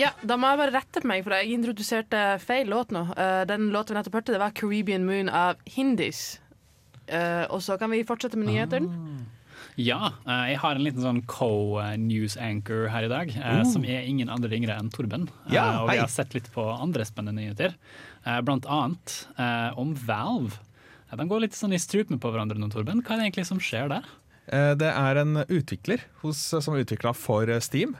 Ja, 0.00 0.08
da 0.24 0.38
må 0.40 0.48
jeg 0.48 0.60
bare 0.62 0.72
rette 0.74 1.02
på 1.02 1.08
meg, 1.10 1.20
for 1.24 1.36
jeg 1.36 1.52
introduserte 1.52 2.20
feil 2.42 2.70
låt 2.72 2.94
nå. 2.94 3.04
Eh, 3.12 3.42
den 3.48 3.68
låten 3.74 3.92
vi 3.92 4.00
nettopp 4.00 4.16
hørte, 4.20 4.32
det 4.32 4.40
var 4.40 4.54
'Caribbean 4.56 5.04
Moon' 5.04 5.28
av 5.28 5.60
Hindis. 5.68 6.40
Eh, 7.08 7.44
og 7.50 7.60
så 7.60 7.78
kan 7.78 7.90
vi 7.90 8.04
fortsette 8.04 8.36
med 8.36 8.48
nyhetene. 8.48 8.88
Ja, 9.76 10.12
eh, 10.26 10.52
jeg 10.52 10.58
har 10.58 10.74
en 10.74 10.84
liten 10.84 11.02
sånn 11.02 11.22
co-news 11.26 12.36
anchor 12.36 12.88
her 12.88 13.04
i 13.04 13.08
dag, 13.08 13.28
eh, 13.36 13.62
som 13.64 13.84
er 13.84 14.02
ingen 14.04 14.28
andre 14.28 14.50
ringere 14.50 14.78
enn 14.78 14.90
Torben. 14.90 15.28
Ja, 15.50 15.82
og 15.82 15.90
vi 15.90 15.98
har 15.98 16.08
sett 16.08 16.34
litt 16.34 16.50
på 16.52 16.64
andre 16.80 17.04
spennende 17.04 17.40
nyheter, 17.40 17.74
eh, 18.26 18.40
blant 18.40 18.66
annet 18.66 19.26
eh, 19.38 19.78
om 19.78 19.94
Valve. 19.94 20.58
De 21.12 21.24
går 21.28 21.40
litt 21.40 21.52
sånn 21.52 21.74
i 21.74 21.78
strupen 21.78 22.18
på 22.18 22.32
hverandre 22.32 22.56
nå, 22.56 22.70
Torben. 22.72 23.02
Hva 23.02 23.12
er 23.12 23.16
det 23.20 23.32
egentlig 23.32 23.46
som 23.46 23.58
skjer 23.60 23.88
der? 23.88 24.04
Eh, 24.50 24.74
Det 24.74 24.88
er 24.90 25.20
en 25.22 25.36
utvikler 25.46 26.02
hos, 26.22 26.38
som 26.50 26.74
er 26.74 26.84
utvikla 26.84 27.14
for 27.14 27.46
Steam, 27.60 27.96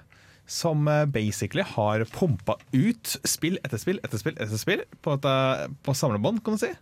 som 0.47 0.87
eh, 0.89 1.05
basically 1.07 1.63
har 1.63 2.05
pumpa 2.11 2.57
ut 2.75 3.17
spill 3.25 3.59
etter 3.63 3.79
spill 3.79 4.01
etter 4.03 4.19
spill 4.19 4.35
etter 4.37 4.59
spill 4.59 4.83
på, 5.03 5.15
et, 5.15 5.25
eh, 5.25 5.67
på 5.87 5.95
samlebånd, 5.95 6.43
kan 6.45 6.55
du 6.59 6.59
si. 6.65 6.73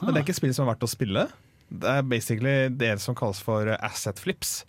Men 0.00 0.14
det 0.14 0.20
er 0.22 0.26
ikke 0.28 0.38
spill 0.38 0.54
som 0.54 0.66
er 0.68 0.74
verdt 0.74 0.86
å 0.86 0.90
spille. 0.94 1.26
Det 1.70 1.86
er 1.90 2.02
basically 2.02 2.68
det 2.72 2.94
som 3.02 3.14
kalles 3.14 3.40
for 3.44 3.68
asset 3.80 4.18
flips. 4.18 4.64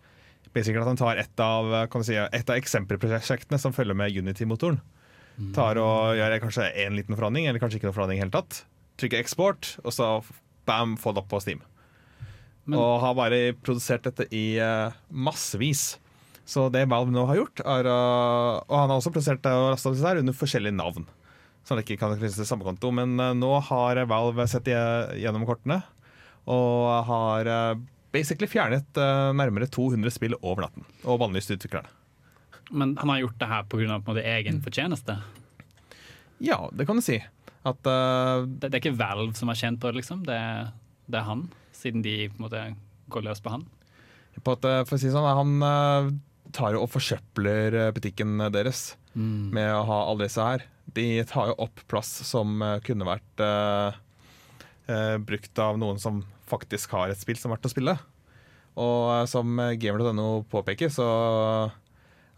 Basically 0.54 0.82
at 0.82 0.90
han 0.90 0.98
tar 1.00 1.16
et 1.22 1.40
av, 1.40 1.88
si, 2.04 2.18
et 2.18 2.50
av 2.50 2.58
eksempelprosjektene 2.60 3.58
som 3.62 3.72
følger 3.72 3.96
med 3.96 4.12
Unity-motoren. 4.12 4.82
Tar 5.56 5.80
og 5.80 6.18
gjør 6.20 6.36
kanskje 6.44 6.68
én 6.84 6.94
liten 6.98 7.16
forandring, 7.16 7.48
eller 7.48 7.58
kanskje 7.64 7.80
ikke 7.80 7.88
noe 7.88 7.96
forandring 7.96 8.20
i 8.20 8.22
hele 8.26 8.36
tatt. 8.36 8.66
Trykker 9.00 9.22
eksport, 9.24 9.78
og 9.86 9.94
så 9.96 10.10
bam, 10.68 10.98
få 11.00 11.14
det 11.16 11.24
opp 11.24 11.30
på 11.32 11.40
Steam. 11.42 11.64
Men- 12.66 12.80
og 12.80 13.00
har 13.02 13.16
bare 13.18 13.54
produsert 13.54 14.04
dette 14.06 14.28
i 14.32 14.60
uh, 14.62 14.92
massevis. 15.12 15.98
Så 16.46 16.68
det 16.72 16.88
Valve 16.90 17.12
nå 17.14 17.26
har 17.30 17.36
gjort, 17.40 17.60
er 17.64 17.88
å- 17.90 18.62
Og 18.68 18.76
han 18.78 18.90
har 18.90 18.98
også 19.00 19.12
produsert 19.14 19.42
det 19.42 19.52
og 19.52 19.72
rastet 19.74 19.98
det 20.02 20.20
under 20.22 20.34
forskjellige 20.34 20.76
navn. 20.76 21.06
Så 21.64 21.76
han 21.76 21.84
ikke 21.84 21.98
kan 22.00 22.14
krysse 22.18 22.46
samme 22.46 22.64
konto. 22.66 22.92
Men 22.92 23.18
uh, 23.20 23.34
nå 23.34 23.62
har 23.70 24.06
Valve 24.06 24.48
sett 24.48 24.66
gjennom 24.66 25.46
kortene 25.46 25.82
og 26.50 27.06
har 27.06 27.46
eh, 27.46 27.76
basically 28.12 28.48
fjernet 28.50 28.98
eh, 28.98 29.28
nærmere 29.38 29.68
200 29.70 30.10
spill 30.12 30.34
over 30.42 30.64
natten. 30.66 30.84
Og 31.06 31.20
vanligste 31.22 31.54
utviklerne. 31.54 31.88
Men 32.72 32.96
han 32.98 33.10
har 33.14 33.20
gjort 33.22 33.38
det 33.38 33.48
her 33.52 33.64
pga. 33.70 34.00
Egen 34.24 34.58
Mm. 34.58 34.64
fortjeneste. 34.66 35.20
Ja, 36.42 36.70
det 36.74 36.88
kan 36.88 36.96
du 36.98 37.02
si. 37.06 37.20
At 37.64 37.86
eh, 37.86 38.46
Det, 38.58 38.72
det 38.72 38.74
er 38.74 38.82
ikke 38.82 38.98
Valve 38.98 39.36
som 39.38 39.50
har 39.54 39.56
tjent 39.56 39.80
på 39.80 39.92
det, 39.92 40.02
liksom. 40.02 40.24
Det, 40.26 40.40
det 41.08 41.20
er 41.22 41.28
han, 41.30 41.46
siden 41.82 42.04
de 42.06 42.16
på 42.32 42.40
en 42.40 42.48
måte 42.48 42.66
går 43.12 43.26
løs 43.28 43.42
på 43.44 43.54
han. 43.54 43.66
på 44.42 44.56
at, 44.56 44.68
for 44.88 44.98
å 44.98 45.02
si 45.02 45.12
sånn, 45.12 45.28
han 45.28 45.66
eh, 45.68 46.12
tar 46.56 46.76
jo 46.76 46.86
og 46.86 46.92
forsøpler 46.94 47.78
eh, 47.78 47.94
butikken 47.96 48.40
deres 48.54 48.94
med 49.16 49.68
å 49.76 49.84
ha 49.88 50.00
alle 50.08 50.28
disse 50.28 50.46
her. 50.46 50.64
De 50.96 51.24
tar 51.28 51.52
jo 51.52 51.60
opp 51.66 51.84
plass 51.92 52.10
som 52.28 52.62
eh, 52.64 52.80
kunne 52.86 53.08
vært 53.08 53.44
uh, 53.44 53.92
uh, 54.88 55.18
brukt 55.24 55.62
av 55.62 55.80
noen 55.80 56.00
som 56.02 56.24
faktisk 56.52 56.96
har 56.96 57.12
et 57.12 57.20
spill 57.20 57.40
som 57.40 57.52
er 57.52 57.58
verdt 57.58 57.70
å 57.70 57.74
spille. 57.74 57.96
Og 58.82 59.28
som 59.28 59.60
gamer.no 59.80 60.44
påpeker, 60.52 60.92
så 60.92 61.08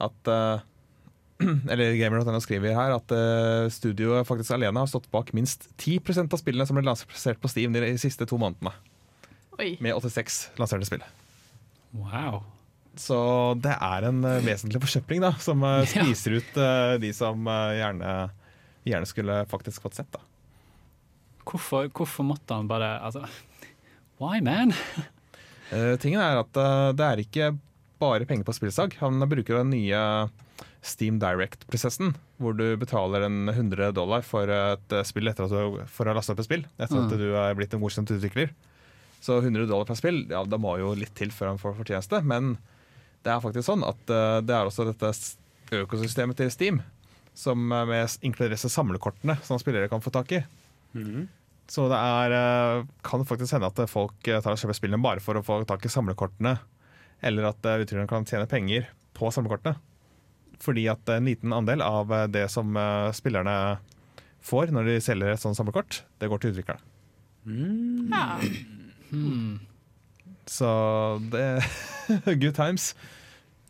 at 0.01 0.29
uh, 0.33 0.61
Eller 1.71 1.95
gamer.no 1.97 2.39
skriver 2.43 2.75
her 2.77 2.93
at 2.95 3.13
uh, 3.13 3.69
studioet 3.73 4.27
faktisk 4.27 4.53
alene 4.55 4.79
har 4.83 4.89
stått 4.89 5.09
bak 5.13 5.33
minst 5.35 5.65
10% 5.81 6.33
av 6.33 6.41
spillene 6.41 6.67
som 6.69 6.77
ble 6.77 6.85
lansert 6.87 7.41
på 7.41 7.51
Steam 7.51 7.73
de 7.75 7.93
siste 8.01 8.27
to 8.29 8.39
månedene. 8.41 8.73
Oi. 9.59 9.75
Med 9.83 9.93
86 9.95 10.39
lanserte 10.61 10.87
spill. 10.89 11.03
Wow. 11.93 12.41
Så 12.97 13.17
det 13.61 13.73
er 13.73 14.05
en 14.09 14.23
eh, 14.25 14.39
vesentlig 14.45 14.81
forsøpling 14.83 15.21
da, 15.23 15.31
som 15.41 15.61
spiser 15.65 16.03
skviser 16.03 16.35
ut 16.39 16.57
uh, 16.61 16.93
de 17.01 17.09
som 17.15 17.47
uh, 17.49 17.71
gjerne, 17.77 18.13
gjerne 18.85 19.09
skulle 19.09 19.39
faktisk 19.49 19.81
fått 19.85 19.97
sett. 19.97 20.09
da. 20.13 20.21
Hvorfor, 21.43 21.89
hvorfor 21.91 22.23
måtte 22.27 22.55
han 22.55 22.69
bare 22.69 22.95
altså, 23.03 23.25
Why, 24.21 24.39
man? 24.45 24.71
uh, 25.73 25.95
tingen 26.03 26.21
er 26.23 26.39
at 26.43 26.59
eh, 26.59 26.89
det 26.97 27.07
er 27.09 27.23
ikke 27.25 27.51
bare 28.03 28.25
penger 28.29 28.45
på 28.47 28.53
spillsag. 28.55 28.95
Han 29.01 29.21
bruker 29.29 29.61
den 29.61 29.73
nye 29.73 29.99
Steam 30.83 31.17
Direct-prosessen, 31.21 32.13
hvor 32.41 32.55
du 32.57 32.65
betaler 32.79 33.23
en 33.25 33.47
100 33.51 33.93
dollar 33.95 34.21
for 34.27 34.49
et 34.51 34.95
eh, 34.97 35.05
spill 35.07 35.29
etter 35.31 35.45
at 35.47 35.53
du, 35.55 35.81
for 35.87 36.09
å 36.11 36.15
laste 36.17 36.33
opp 36.35 36.41
et 36.43 36.47
spill, 36.49 36.65
etter 36.77 36.99
at 36.99 37.13
Mm. 37.13 37.17
du 37.21 37.27
er 37.39 37.55
blitt 37.57 37.73
en 37.77 37.81
godkjent 37.83 38.11
utvikler. 38.17 38.51
Så 39.23 39.37
100 39.39 39.69
dollar 39.69 39.87
per 39.87 39.95
spill, 39.95 40.25
ja, 40.27 40.41
da 40.43 40.59
må 40.59 40.75
jo 40.81 40.91
litt 40.99 41.13
til 41.15 41.31
før 41.31 41.53
han 41.53 41.61
får 41.61 41.77
fortjeneste. 41.77 42.19
Men 42.27 42.57
det 43.23 43.31
er 43.31 43.43
faktisk 43.43 43.69
sånn 43.69 43.85
at 43.87 44.11
eh, 44.11 44.41
det 44.43 44.55
er 44.55 44.67
også 44.67 44.83
dette 44.89 45.13
økosystemet 45.83 46.37
til 46.41 46.51
Steam, 46.51 46.81
som 47.37 47.71
eh, 47.71 47.85
med 47.87 48.17
inkluderer 48.27 48.57
disse 48.57 48.71
samlekortene 48.73 49.37
som 49.47 49.61
spillere 49.61 49.87
kan 49.91 50.03
få 50.03 50.11
tak 50.13 50.35
i. 50.35 50.41
Så 51.71 51.87
det 51.87 52.01
er, 52.01 52.35
eh, 52.35 52.83
kan 53.07 53.23
faktisk 53.29 53.55
hende 53.55 53.71
at 53.71 53.79
folk 53.87 54.19
tar 54.27 54.51
og 54.51 54.59
kjøper 54.59 54.79
spillene 54.81 55.01
bare 55.05 55.23
for 55.23 55.39
å 55.39 55.45
få 55.45 55.61
tak 55.71 55.87
i 55.87 55.93
samlekortene. 55.93 56.57
Eller 57.23 57.47
at 57.53 57.63
utviklerne 57.63 58.11
kan 58.11 58.27
tjene 58.27 58.49
penger 58.51 58.91
på 59.15 59.31
samlekortene. 59.31 59.77
Fordi 60.59 60.83
at 60.91 61.07
en 61.15 61.31
liten 61.31 61.55
andel 61.55 61.79
av 61.83 62.11
det 62.31 62.49
som 62.51 62.75
spillerne 63.15 63.55
får 64.43 64.75
når 64.75 64.91
de 64.91 64.99
selger 65.03 65.31
et 65.31 65.41
sånt 65.41 65.55
samlekort, 65.55 66.03
det 66.19 66.27
går 66.31 66.43
til 66.43 66.51
utviklerne. 66.53 66.83
Ja. 68.11 68.82
Hmm. 69.13 69.59
Så 70.49 70.67
det 71.31 71.63
Good 72.41 72.55
times. 72.55 72.95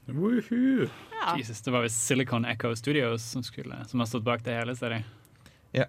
Woohoo. 0.05 0.89
ja. 1.21 1.37
Jesus, 1.37 1.61
det 1.61 1.71
var 1.71 1.85
visst 1.85 2.01
Silicon 2.07 2.45
Echo 2.45 2.75
Studios 2.75 3.23
som, 3.23 3.43
skulle, 3.43 3.85
som 3.87 3.99
har 3.99 4.07
stått 4.09 4.23
bak 4.23 4.43
det 4.43 4.55
hele. 4.57 4.75
Ser 4.75 4.97
jeg. 4.97 5.87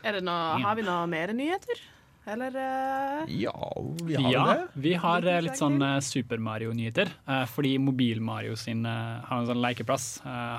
Er 0.00 0.16
det 0.16 0.24
noe, 0.24 0.60
har 0.62 0.78
vi 0.78 0.84
noe 0.86 1.04
mer 1.10 1.34
nyheter? 1.36 1.82
Eller 2.30 2.54
uh... 2.56 3.28
Ja, 3.32 3.52
vi 4.06 4.16
har 4.16 4.32
ja, 4.32 4.44
det. 4.48 4.80
vi 4.80 4.94
har 5.02 5.26
uh, 5.26 5.36
litt 5.44 5.60
sånn 5.60 5.76
uh, 5.82 5.98
Super 6.04 6.40
Mario-nyheter. 6.40 7.10
fordi 7.52 7.74
Mobil-Mario 7.82 8.56
sin 8.56 8.86
har 8.86 9.36
en 9.36 9.48
sånn 9.50 9.60
lekeplass. 9.60 10.08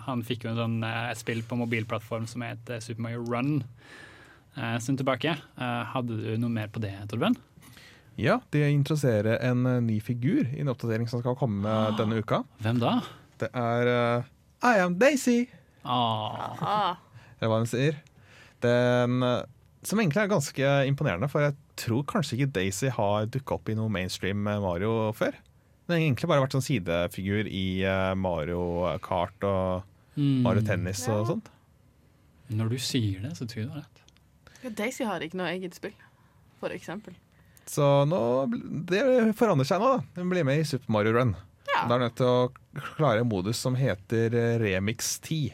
Han 0.07 0.21
fikk 0.27 0.45
jo 0.45 0.53
en 0.53 0.61
sånn 0.61 0.77
et 0.85 1.21
spill 1.21 1.41
på 1.47 1.57
mobilplattform 1.63 2.27
som 2.29 2.45
het 2.45 2.69
Super 2.83 3.07
Mario 3.07 3.25
Run 3.25 3.61
Uh, 4.57 4.77
stund 4.79 4.99
tilbake. 4.99 5.31
Eh, 5.31 5.83
hadde 5.93 6.17
du 6.19 6.31
noe 6.39 6.51
mer 6.51 6.67
på 6.67 6.81
det, 6.83 6.91
Torben? 7.07 7.37
Ja, 8.21 8.35
de 8.53 8.61
introduserer 8.69 9.39
en 9.41 9.65
eh, 9.65 9.79
ny 9.81 9.95
figur 10.01 10.45
i 10.45 10.61
en 10.61 10.69
oppdatering 10.69 11.07
som 11.09 11.23
skal 11.23 11.33
komme 11.39 11.71
denne 11.97 12.19
uka. 12.21 12.43
Hvem 12.61 12.77
da? 12.81 12.99
Det 13.41 13.47
er 13.57 13.89
uh, 13.89 14.27
I 14.61 14.83
am 14.83 14.99
Daisy, 15.01 15.47
Ah, 15.81 16.51
ah, 16.61 16.97
eller 17.39 17.49
hva 17.49 17.57
hun 17.63 17.69
sier. 17.71 17.95
Den, 18.61 19.23
eh, 19.25 19.39
som 19.81 19.97
egentlig 19.97 20.21
er 20.21 20.29
ganske 20.29 20.73
imponerende, 20.85 21.25
for 21.31 21.41
jeg 21.41 21.55
tror 21.81 22.03
kanskje 22.11 22.37
ikke 22.37 22.53
Daisy 22.59 22.91
har 22.93 23.25
dukka 23.33 23.57
opp 23.57 23.71
i 23.73 23.75
noe 23.79 23.89
mainstream 23.89 24.45
Mario 24.45 25.09
før. 25.17 25.33
Hun 25.87 25.95
har 25.95 26.03
egentlig 26.03 26.29
bare 26.29 26.43
vært 26.43 26.53
sånn 26.53 26.67
sidefigur 26.67 27.49
i 27.49 27.65
Mario 28.21 28.61
Kart 29.01 29.49
og 29.49 29.89
mm. 30.13 30.45
Mario 30.45 30.61
Tennis 30.67 31.01
og 31.09 31.25
sånt. 31.31 31.49
Når 32.53 32.75
du 32.75 32.77
sier 32.77 33.25
det, 33.25 33.33
så 33.39 33.49
tror 33.49 33.63
jeg 33.63 33.71
du 33.71 33.73
har 33.73 33.81
rett. 33.87 34.05
ja, 34.61 34.75
Daisy 34.83 35.09
har 35.09 35.25
ikke 35.25 35.41
noe 35.41 35.49
eget 35.55 35.81
spill, 35.81 35.97
for 36.61 36.77
eksempel. 36.77 37.17
Så 37.71 37.85
nå, 38.09 38.19
det 38.91 39.01
forandrer 39.39 39.67
seg 39.69 39.79
nå. 39.79 39.93
da. 39.95 40.19
Hun 40.19 40.31
blir 40.33 40.43
med 40.47 40.59
i 40.59 40.67
Super 40.67 40.91
Mario 40.91 41.13
Run. 41.15 41.33
Ja. 41.71 41.85
Da 41.87 41.95
er 41.95 42.01
du 42.01 42.05
nødt 42.09 42.17
til 42.19 42.27
å 42.27 42.85
klare 42.97 43.23
en 43.23 43.29
modus 43.31 43.61
som 43.63 43.77
heter 43.79 44.33
eh, 44.35 44.57
Remix 44.59 45.13
10. 45.23 45.53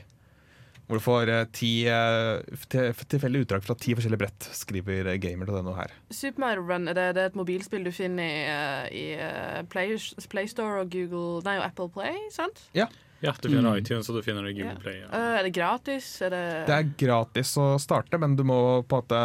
Hvor 0.88 0.98
du 0.98 1.04
får 1.04 1.30
eh, 1.30 1.44
ti 1.54 1.70
eh, 1.92 2.40
tilfeldige 2.72 3.44
utdrag 3.46 3.66
fra 3.68 3.76
ti 3.78 3.94
forskjellige 3.94 4.22
brett, 4.24 4.48
skriver 4.56 5.12
gamer 5.22 5.50
til 5.50 5.60
denne 5.60 5.76
her. 5.78 5.94
Super 6.16 6.42
Mario 6.46 6.64
Run 6.66 6.88
er 6.90 6.98
det, 6.98 7.06
det 7.18 7.26
er 7.26 7.30
et 7.34 7.38
mobilspill 7.38 7.86
du 7.86 7.92
finner 7.94 8.88
i, 8.90 9.04
i 9.14 9.68
PlayStore 9.70 10.26
Play, 10.32 10.48
og 10.56 10.90
Google 10.96 11.44
Nei, 11.46 11.58
og 11.60 11.68
Apple 11.68 11.90
Play, 11.94 12.18
sant? 12.34 12.64
Ja, 12.74 12.88
du 13.22 13.50
finner 13.50 13.74
Mm. 13.74 13.80
iTunes 13.82 14.10
og 14.10 14.18
du 14.20 14.22
finner 14.26 14.46
det 14.46 14.56
i 14.56 14.60
Google 14.60 14.76
Ja. 14.78 14.82
Play. 14.82 14.98
Ja. 15.04 15.08
Uh, 15.14 15.38
er 15.40 15.48
det 15.48 15.54
gratis? 15.58 16.10
Er 16.22 16.30
det, 16.34 16.44
Det 16.68 16.76
er 16.80 16.92
gratis 17.06 17.54
å 17.62 17.70
starte, 17.82 18.18
men 18.22 18.36
du 18.38 18.44
må 18.48 18.60
på 18.88 19.00
en 19.00 19.06
måte 19.06 19.22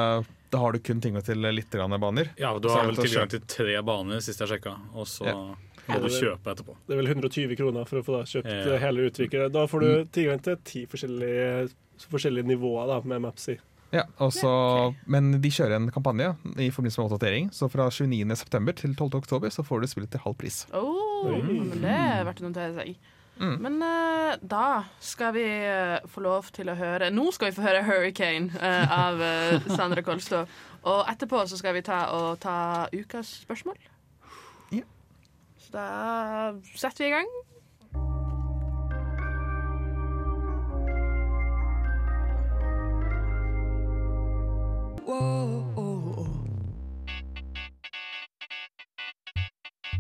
Da 0.53 0.61
har 0.61 0.73
du 0.77 0.79
kun 0.85 1.01
tilgang 1.01 1.25
til 1.25 1.41
litt 1.49 1.73
grann 1.73 1.95
baner. 2.01 2.29
Ja, 2.37 2.53
du 2.61 2.69
har 2.69 2.85
vel 2.91 2.99
tilgang 3.01 3.31
til 3.33 3.41
tre 3.49 3.79
baner 3.89 4.21
sist 4.25 4.43
jeg 4.45 4.51
sjekka, 4.51 4.75
og 4.93 5.07
så 5.09 5.25
Ja. 5.31 5.35
må 5.89 6.01
du 6.05 6.09
kjøpe 6.13 6.53
etterpå. 6.53 6.77
Det 6.87 6.93
er 6.93 7.01
vel 7.01 7.09
120 7.09 7.57
kroner 7.57 7.89
for 7.89 8.03
å 8.03 8.05
få 8.05 8.19
da 8.19 8.23
kjøpt 8.29 8.51
Ja. 8.53 8.75
eh, 8.75 8.79
hele 8.85 9.09
utvikleren. 9.09 9.53
Da 9.53 9.67
får 9.67 9.81
du 9.81 10.05
tilgang 10.13 10.43
til 10.45 10.57
ti 10.63 10.85
forskjellige, 10.87 11.73
forskjellige 12.11 12.45
nivåer 12.53 12.87
da, 12.87 13.01
med 13.09 13.23
Maps 13.23 13.49
i. 13.49 13.59
Ja, 13.93 14.05
også, 14.21 14.95
Men 15.07 15.41
de 15.41 15.49
kjører 15.53 15.77
en 15.77 15.91
kampanje 15.91 16.37
i 16.57 16.71
forbindelse 16.73 16.99
med 16.99 17.11
oppdatering. 17.11 17.51
Så 17.53 17.69
fra 17.71 17.89
29.9. 17.91 18.73
til 18.77 18.95
12.10 18.95 19.51
så 19.53 19.65
får 19.65 19.81
du 19.81 19.87
spillet 19.87 20.11
til 20.11 20.21
halv 20.25 20.37
pris. 20.37 20.67
Oh, 20.73 21.29
mm. 21.29 21.69
men 21.69 21.81
det 21.83 21.91
er 21.93 22.25
verdt 22.25 22.41
å 22.41 22.49
notere 22.49 22.75
seg. 22.75 22.97
Men 23.43 23.83
uh, 23.83 24.35
da 24.39 24.85
skal 25.01 25.35
vi 25.35 25.45
uh, 25.45 25.99
få 26.07 26.23
lov 26.23 26.51
til 26.55 26.71
å 26.71 26.77
høre 26.79 27.11
Nå 27.11 27.31
skal 27.35 27.51
vi 27.51 27.57
få 27.57 27.65
høre 27.67 27.83
'Hurricane' 27.83 28.53
uh, 28.55 28.99
av 28.99 29.23
Sandra 29.77 30.03
Kolstad. 30.03 30.47
Og 30.83 31.07
etterpå 31.11 31.45
så 31.47 31.59
skal 31.59 31.75
vi 31.75 31.83
ta 31.87 32.05
og 32.15 32.41
ta 32.43 32.87
ukas 32.93 33.43
spørsmål. 33.43 33.79
Ja. 34.73 34.87
Så 35.59 35.73
da 35.75 35.89
setter 36.75 37.05
vi 37.05 37.11
i 37.11 37.17
gang. 37.19 37.33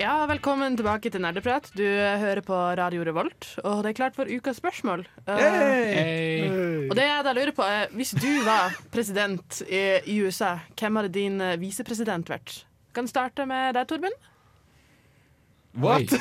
Ja, 0.00 0.22
velkommen 0.24 0.78
tilbake 0.78 1.10
til 1.12 1.20
Nerdeprat. 1.20 1.66
Du 1.76 1.82
eh, 1.84 2.14
hører 2.22 2.40
på 2.40 2.56
Radio 2.78 3.02
Revolt, 3.04 3.50
og 3.68 3.82
det 3.84 3.90
er 3.90 3.96
klart 3.98 4.14
for 4.16 4.30
ukas 4.32 4.56
spørsmål. 4.56 5.02
Uh, 5.26 5.34
Hey. 5.36 6.46
og 6.88 6.94
det 6.96 7.04
jeg 7.04 7.26
da 7.26 7.34
lurer 7.36 7.52
på 7.52 7.66
er, 7.68 7.92
hvis 7.92 8.14
du 8.16 8.30
var 8.46 8.78
president 8.94 9.60
i, 9.68 9.82
i 10.08 10.16
USA, 10.24 10.54
hvem 10.80 10.96
hadde 11.02 11.12
din 11.18 11.36
eh, 11.44 11.58
visepresident 11.60 12.32
vært? 12.32 12.62
Kan 12.96 13.12
starte 13.12 13.44
med 13.44 13.76
deg, 13.76 13.90
Torben. 13.92 14.16
What? 15.84 16.16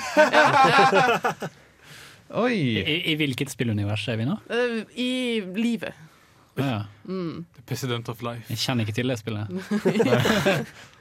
Oi! 2.44 2.54
I, 2.84 3.00
I 3.14 3.18
hvilket 3.24 3.56
spillunivers 3.56 4.04
er 4.12 4.20
vi 4.20 4.28
nå? 4.28 4.42
Uh, 4.52 4.84
I 5.00 5.40
livet. 5.56 5.96
Ja. 6.60 6.82
Mm. 7.08 7.46
President 7.64 8.12
of 8.12 8.28
life. 8.28 8.44
Jeg 8.52 8.60
kjenner 8.60 8.84
ikke 8.84 9.00
til 9.00 9.16
det 9.16 9.22
spillet. 9.24 9.48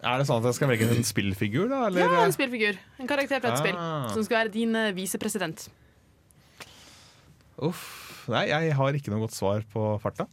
Er 0.00 0.20
det 0.20 0.26
sånn 0.28 0.40
at 0.40 0.48
jeg 0.48 0.56
skal 0.56 0.70
velge 0.70 0.88
en 0.88 1.04
spillfigur, 1.04 1.66
da? 1.68 1.82
Eller? 1.90 2.06
Ja, 2.08 2.24
en 2.24 2.32
spillfigur. 2.32 2.78
En 3.02 3.08
karakter 3.10 3.42
fra 3.42 3.52
et 3.52 3.60
spill. 3.60 3.76
Ah. 3.76 4.08
Som 4.14 4.24
skal 4.24 4.42
være 4.44 4.52
din 4.54 4.72
eh, 4.78 4.92
visepresident. 4.96 5.66
Uff. 7.60 7.84
Nei, 8.30 8.46
jeg 8.48 8.76
har 8.78 8.96
ikke 8.96 9.12
noe 9.12 9.24
godt 9.26 9.36
svar 9.36 9.64
på 9.72 9.92
farta. 10.00 10.28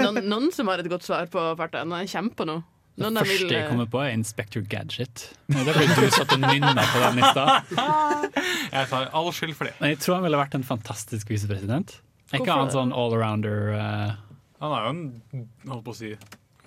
Noen, 0.00 0.24
noen 0.26 0.48
som 0.54 0.70
har 0.72 0.80
et 0.82 0.88
godt 0.90 1.04
svar 1.06 1.28
på 1.30 1.42
farta? 1.58 1.84
Noen 1.86 2.08
kjemper 2.10 2.40
på 2.40 2.48
noe? 2.48 2.64
Det 2.96 3.04
Noen 3.06 3.16
de 3.16 3.22
første 3.22 3.44
vil, 3.44 3.52
jeg 3.54 3.64
eh, 3.64 3.68
kommer 3.70 3.86
på, 3.92 4.00
er 4.02 4.14
Inspector 4.16 4.64
Gadget. 4.68 5.22
Da 5.48 5.62
Det 5.64 5.76
ble 5.76 5.86
du 5.94 6.10
satt 6.12 6.34
og 6.34 6.42
nynna 6.42 6.84
på 6.90 7.02
den 7.04 7.20
i 7.20 7.28
stad. 7.30 7.70
Jeg 8.74 8.88
tar 8.90 9.08
all 9.16 9.30
skyld 9.34 9.54
for 9.58 9.68
det. 9.68 9.74
Men 9.80 9.94
jeg 9.94 9.98
tror 10.02 10.18
han 10.18 10.26
ville 10.26 10.38
vært 10.38 10.52
en 10.58 10.66
fantastisk 10.66 11.30
visepresident. 11.32 11.96
Ikke 12.30 12.44
annet 12.44 12.52
han 12.54 12.68
det? 12.68 12.74
sånn 12.76 12.92
allrounder 12.94 13.72
uh, 13.74 14.12
Han 14.62 14.74
er 14.76 14.84
jo 14.84 14.90
en 14.92 15.00
holdt 15.72 15.86
på 15.88 15.94
å 15.94 15.98
si 15.98 16.12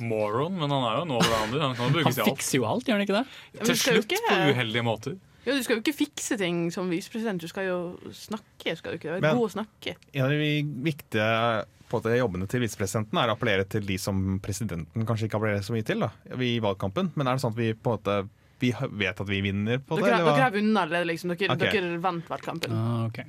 moron, 0.08 0.56
men 0.60 0.72
han 0.72 0.88
er 0.88 0.98
jo 0.98 1.06
en 1.08 1.13
allrounder. 1.18 1.62
Han 1.68 1.76
kan 1.76 1.86
Han 1.86 1.94
brukes 1.98 2.18
i 2.18 2.24
alt. 2.24 2.32
fikser 2.32 2.60
jo 2.60 2.66
alt, 2.70 2.88
gjør 2.88 3.00
han 3.00 3.06
ikke 3.08 3.20
det? 3.20 3.28
Ja, 3.54 3.68
Til 3.70 3.80
slutt 3.84 4.18
ikke- 4.18 4.30
på 4.30 4.56
uheldige 4.56 4.84
måter. 4.84 5.20
Ja, 5.44 5.52
du 5.52 5.63
skal 5.63 5.76
jo 5.76 5.82
ikke 5.82 5.98
fikse 5.98 6.38
ting 6.39 6.72
som 6.72 6.89
visepresident, 6.89 7.42
du 7.42 7.48
skal 7.48 7.66
jo 7.68 8.00
snakke. 8.12 8.78
Skal 8.78 8.94
du 8.94 8.98
ikke? 8.98 9.12
Være 9.18 9.22
Men- 9.22 9.38
god 9.38 9.50
å 9.50 9.54
snakke. 9.58 9.96
En 10.13 10.24
av 10.24 10.30
de 10.30 10.63
viktige 10.63 11.66
på 11.89 12.00
måte, 12.02 12.18
jobbene 12.18 12.48
til 12.50 12.63
visepresidenten 12.63 13.20
er 13.22 13.30
å 13.30 13.36
appellere 13.38 13.68
til 13.70 13.86
de 13.86 13.98
som 13.98 14.39
presidenten 14.39 15.06
kanskje 15.06 15.28
ikke 15.28 15.38
appellerer 15.38 15.62
så 15.66 15.76
mye 15.76 15.86
til 15.86 16.00
da, 16.00 16.10
i 16.39 16.60
valgkampen. 16.63 17.12
Men 17.16 17.28
er 17.28 17.38
det 17.38 17.44
sånn 17.44 17.54
at 17.54 17.60
vi 17.60 17.74
på 17.74 17.94
en 17.94 18.00
måte 18.00 18.30
vi 18.63 18.72
vet 18.72 19.20
at 19.20 19.28
vi 19.28 19.42
vinner 19.44 19.78
på 19.84 19.98
det? 19.98 20.06
Dere, 20.06 20.22
eller 20.22 20.38
dere 20.38 20.48
har 20.48 20.52
vunnet 20.56 20.82
allerede, 20.82 21.08
liksom. 21.12 21.36
Dere, 21.36 21.52
okay. 21.52 21.72
dere 21.72 22.00
vant 22.00 22.28
valgkampen. 22.32 22.72
Ah, 22.72 23.06
okay. 23.06 23.26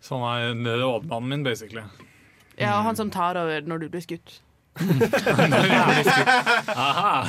Så 0.00 0.18
han 0.22 0.66
er 0.66 0.78
rådmannen 0.80 1.28
min, 1.28 1.44
basically. 1.44 1.82
Ja, 2.58 2.78
og 2.78 2.84
han 2.88 2.96
som 2.96 3.10
tar 3.10 3.36
over 3.38 3.60
når 3.68 3.84
du 3.84 3.88
blir 3.92 4.02
skutt. 4.02 4.40
Aha! 6.76 7.24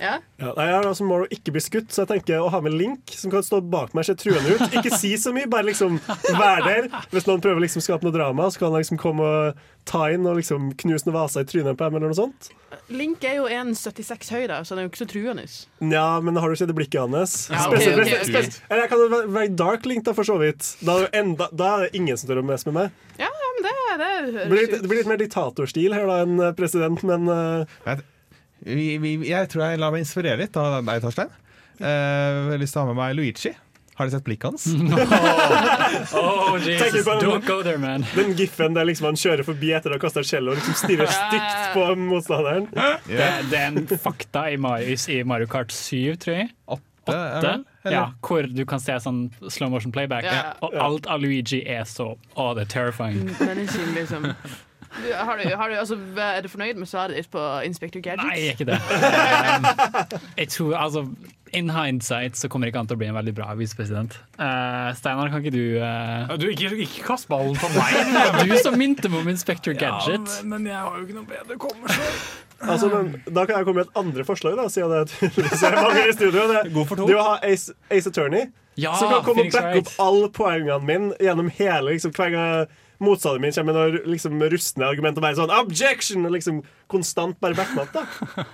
Ja? 0.00 0.14
Ja, 0.40 0.54
jeg 0.56 0.72
har 0.72 0.86
altså 0.88 1.04
mål 1.04 1.26
å 1.26 1.28
ikke 1.34 1.52
bli 1.52 1.60
skutt, 1.60 1.90
så 1.92 2.06
jeg 2.06 2.08
tenker 2.14 2.40
å 2.40 2.46
ha 2.48 2.60
med 2.64 2.72
Link, 2.72 3.10
som 3.12 3.28
kan 3.32 3.42
stå 3.44 3.58
bak 3.60 3.90
meg 3.92 4.00
og 4.00 4.08
se 4.08 4.14
truende 4.16 4.54
ut. 4.56 4.62
Ikke 4.80 4.94
si 4.96 5.10
så 5.20 5.28
mye, 5.36 5.44
bare 5.52 5.66
liksom 5.68 5.98
være 6.38 6.62
der. 6.64 6.88
Hvis 7.12 7.26
noen 7.28 7.42
prøver 7.44 7.60
å 7.60 7.64
liksom 7.66 7.84
skape 7.84 8.06
noe 8.08 8.14
drama, 8.14 8.46
så 8.48 8.62
kan 8.62 8.72
han 8.72 8.80
liksom 8.80 8.96
komme 9.02 9.26
og 9.28 9.60
ta 9.90 10.06
inn 10.14 10.24
og 10.28 10.38
liksom 10.40 10.70
knuse 10.80 11.04
noen 11.04 11.18
vaser 11.18 11.44
i 11.44 11.50
trynet 11.50 11.76
på 11.76 11.84
dem, 11.84 11.98
eller 12.00 12.14
noe 12.14 12.16
sånt. 12.16 12.48
Link 12.96 13.26
er 13.28 13.36
jo 13.42 13.44
1,76 13.52 14.32
høy, 14.32 14.46
da, 14.48 14.62
så 14.64 14.72
han 14.72 14.80
er 14.80 14.88
jo 14.88 14.92
ikke 14.94 15.02
så 15.02 15.08
truende. 15.12 15.44
Ja, 15.92 16.06
men 16.24 16.40
har 16.40 16.48
du 16.48 16.56
sett 16.62 16.72
det 16.72 16.78
blikket 16.80 17.02
hans? 17.04 17.36
Ja, 17.52 17.66
okay, 17.68 17.92
okay, 17.92 18.16
ok, 18.24 18.40
ok. 18.40 18.58
Eller 18.72 18.84
jeg 18.86 18.92
kan 18.94 19.04
være- 19.36 19.46
Dark 19.60 19.84
Link, 19.90 20.08
da, 20.08 20.16
for 20.16 20.24
så 20.24 20.38
vidt. 20.40 20.64
Da 20.80 20.96
er, 21.04 21.12
enda, 21.20 21.50
da 21.52 21.74
er 21.76 21.84
det 21.90 22.00
ingen 22.00 22.16
som 22.16 22.32
tør 22.32 22.40
å 22.40 22.48
messe 22.54 22.64
med 22.72 22.78
meg. 22.80 22.98
Ja, 23.20 23.29
men 23.56 23.66
det, 23.66 23.74
det 24.00 24.10
blir, 24.30 24.36
høres 24.40 24.52
litt, 24.60 24.74
ut 24.74 24.82
det 24.84 24.90
blir 24.92 25.00
litt 25.02 25.10
mer 25.12 25.20
diktatorstil 25.22 25.96
her 25.96 26.06
da 26.10 26.18
enn 26.24 26.36
eh, 26.48 26.52
president, 26.58 27.02
men 27.08 27.28
eh, 27.34 28.04
Vi, 28.60 28.86
vi, 29.00 29.14
jeg 29.30 29.48
tror 29.48 29.64
jeg 29.70 29.80
lar 29.80 29.94
meg 29.94 30.02
inspirere 30.04 30.36
litt 30.42 30.56
av 30.60 30.80
deg, 30.84 31.00
Torstein. 31.04 31.30
Uh, 31.80 31.86
jeg 31.88 32.50
har 32.52 32.60
lyst 32.60 32.74
til 32.76 32.82
å 32.82 32.84
ha 32.84 32.90
med 32.90 32.98
meg 33.00 33.14
Luigi. 33.16 33.54
Har 33.96 34.08
du 34.08 34.12
sett 34.12 34.24
blikket 34.24 34.50
hans? 34.50 34.66
Oh, 36.16 36.56
Jesus, 36.60 37.04
den- 37.04 37.18
don't 37.20 37.46
go 37.46 37.62
there, 37.62 37.78
man. 37.78 38.04
den 38.16 38.32
giffen 38.38 38.74
der 38.76 38.84
liksom 38.88 39.10
han 39.10 39.18
kjører 39.20 39.44
forbi 39.44 39.72
etter 39.76 39.92
å 39.92 39.96
ha 39.98 40.02
kasta 40.02 40.22
cello 40.26 40.52
og 40.54 40.60
liksom 40.60 40.76
stirrer 40.78 41.10
stygt 41.12 41.74
på 41.74 41.84
motstanderen. 42.00 42.68
Det, 43.08 43.26
det 43.50 43.58
er 43.60 43.66
en 43.72 43.88
fakta 44.00 44.46
i 44.52 44.56
Mario, 44.60 44.96
i 44.96 45.18
Mario 45.28 45.48
Kart 45.50 45.72
7, 45.74 46.16
tror 46.22 46.36
jeg. 46.36 46.48
Det 46.52 46.78
er 47.16 47.36
åtte 47.40 47.92
ja, 47.94 48.06
hvor 48.26 48.48
du 48.48 48.64
kan 48.68 48.82
se 48.82 48.96
sånn 49.00 49.22
slow 49.48 49.70
motion 49.72 49.92
playback. 49.94 50.26
Ja. 50.28 50.54
Og 50.64 50.74
alt 50.76 51.06
av 51.10 51.22
Luigi 51.22 51.62
er 51.64 51.86
så 51.88 52.12
Å, 52.36 52.50
det 52.58 52.66
er 52.68 52.74
terrifying. 52.74 53.30
menacing, 53.40 53.94
liksom. 53.96 54.32
Du, 54.90 55.14
har 55.14 55.38
du, 55.38 55.56
har 55.56 55.70
du, 55.70 55.74
altså, 55.78 55.96
er 56.18 56.42
du 56.42 56.48
fornøyd 56.50 56.78
med 56.80 56.88
svaret 56.90 57.14
ditt 57.14 57.30
på 57.30 57.40
Inspector 57.64 58.02
Gadget? 58.02 58.26
Nei, 58.26 58.40
jeg 58.40 58.48
er 58.48 58.56
ikke 58.58 58.66
det. 58.72 58.78
Um, 58.82 60.18
jeg 60.40 60.48
tror, 60.50 60.74
altså 60.80 61.04
In 61.54 61.70
hindsight 61.70 62.36
så 62.38 62.48
kommer 62.50 62.66
det 62.66 62.72
ikke 62.74 62.82
an 62.84 62.90
til 62.90 62.98
å 62.98 63.00
bli 63.00 63.08
en 63.10 63.16
veldig 63.16 63.34
bra 63.34 63.54
visepresident. 63.58 64.18
Uh, 64.34 64.90
Steinar, 64.98 65.30
kan 65.30 65.42
ikke 65.42 65.54
du 65.54 65.78
uh, 65.82 66.30
Du, 66.38 66.46
ikke, 66.50 66.74
ikke 66.74 67.06
kast 67.06 67.30
ballen 67.30 67.54
på 67.58 67.70
meg! 67.78 68.44
Du 68.50 68.54
som 68.62 68.76
minte 68.78 69.10
meg 69.10 69.24
om 69.24 69.32
Inspector 69.32 69.78
Gadget. 69.78 70.26
Ja, 70.26 70.44
men, 70.44 70.66
men 70.66 70.70
jeg 70.72 70.78
har 70.78 70.98
jo 70.98 71.06
ikke 71.06 71.18
noe 71.20 71.30
bedre 71.30 71.58
kommer 71.62 71.94
så. 71.94 72.12
Altså, 72.60 72.90
men, 72.92 73.14
da 73.24 73.46
kan 73.48 73.56
jeg 73.56 73.66
komme 73.68 73.80
med 73.80 73.88
et 73.88 73.96
andre 73.96 74.24
forslag, 74.28 74.56
da, 74.58 74.66
siden 74.68 74.92
det 74.92 75.14
tydeligvis 75.14 75.62
er 75.64 75.76
mange 75.78 76.02
i 76.04 76.12
studio. 76.12 76.44
Det, 76.50 76.60
det 77.08 77.16
å 77.16 77.24
ha 77.24 77.38
Ace, 77.46 77.72
Ace 77.88 78.10
Attorney, 78.12 78.50
Ja, 78.80 78.92
som 79.00 79.10
kan 79.12 79.24
komme 79.24 79.46
og 79.46 79.54
backe 79.54 79.80
opp 79.80 79.90
alle 80.04 80.28
poengene 80.36 80.78
mine 80.84 81.16
gjennom 81.20 81.48
hele 81.56 81.96
liksom, 81.96 82.12
Hver 82.16 82.30
gang 82.34 82.76
motstanderen 83.00 83.46
min 83.46 83.54
kommer 83.56 83.72
med 83.72 83.78
noe 83.80 84.12
liksom, 84.12 84.42
rustne 84.52 84.84
argument 84.86 85.16
og 85.16 85.24
bare 85.24 85.38
sånn 85.38 85.52
'objection!' 85.56 86.28
og 86.28 86.34
liksom 86.36 86.62
konstant 86.92 87.40
bare 87.40 87.56
backe 87.56 87.80
opp. 87.80 87.96
da. 87.96 88.44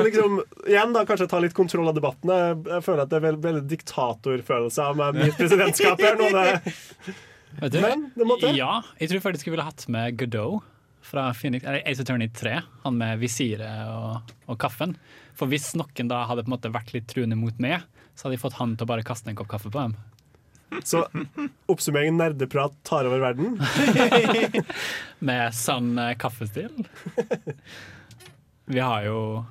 Liksom, 0.00 0.40
igjen 0.66 0.94
da, 0.96 1.04
Kanskje 1.04 1.28
ta 1.28 1.38
litt 1.38 1.54
kontroll 1.54 1.88
av 1.88 1.94
debatten. 1.94 2.32
Jeg, 2.32 2.56
jeg 2.66 2.82
føler 2.86 3.04
at 3.04 3.12
det 3.12 3.18
er 3.20 3.26
veldig, 3.28 3.42
veldig 3.44 3.64
diktatorfølelse 3.68 4.88
av 4.88 4.96
meg, 4.98 5.20
mitt 5.20 5.36
presidentskap 5.38 6.00
her. 6.00 6.16
nå. 6.18 6.30
Det, 6.34 7.70
du? 7.70 7.80
Men 7.84 8.08
det 8.16 8.26
måtte. 8.26 8.50
Ja, 8.56 8.80
jeg 8.98 9.12
tror 9.12 9.20
faktisk 9.28 9.46
jeg 9.46 9.54
ville 9.54 9.68
hatt 9.68 9.84
med 9.92 10.16
Godot 10.18 10.64
fra 11.04 11.28
Phoenix, 11.36 11.64
eller 11.64 11.82
Ace 11.84 12.02
Attorney 12.02 12.28
3. 12.28 12.60
Han 12.82 12.96
med 12.98 13.20
visiret 13.20 13.90
og, 13.92 14.32
og 14.48 14.58
kaffen. 14.60 14.96
For 15.36 15.50
hvis 15.50 15.74
noen 15.78 16.10
da 16.10 16.24
hadde 16.28 16.46
på 16.46 16.50
en 16.50 16.56
måte 16.56 16.72
vært 16.72 16.94
litt 16.94 17.08
truende 17.10 17.36
mot 17.38 17.58
meg, 17.62 17.84
så 18.14 18.26
hadde 18.26 18.38
jeg 18.38 18.44
fått 18.44 18.58
han 18.60 18.76
til 18.78 18.86
å 18.86 18.92
bare 18.94 19.06
kaste 19.06 19.30
en 19.30 19.38
kopp 19.38 19.50
kaffe 19.52 19.72
på 19.72 19.80
dem. 19.80 19.96
Så 20.84 21.04
oppsummering 21.70 22.16
nerdeprat 22.16 22.72
tar 22.82 23.06
over 23.06 23.20
verden. 23.22 23.58
Med 25.18 25.54
sann 25.54 25.98
eh, 25.98 26.14
kaffestil. 26.18 26.86
Vi 28.74 28.80
har 28.80 29.04
jo 29.06 29.44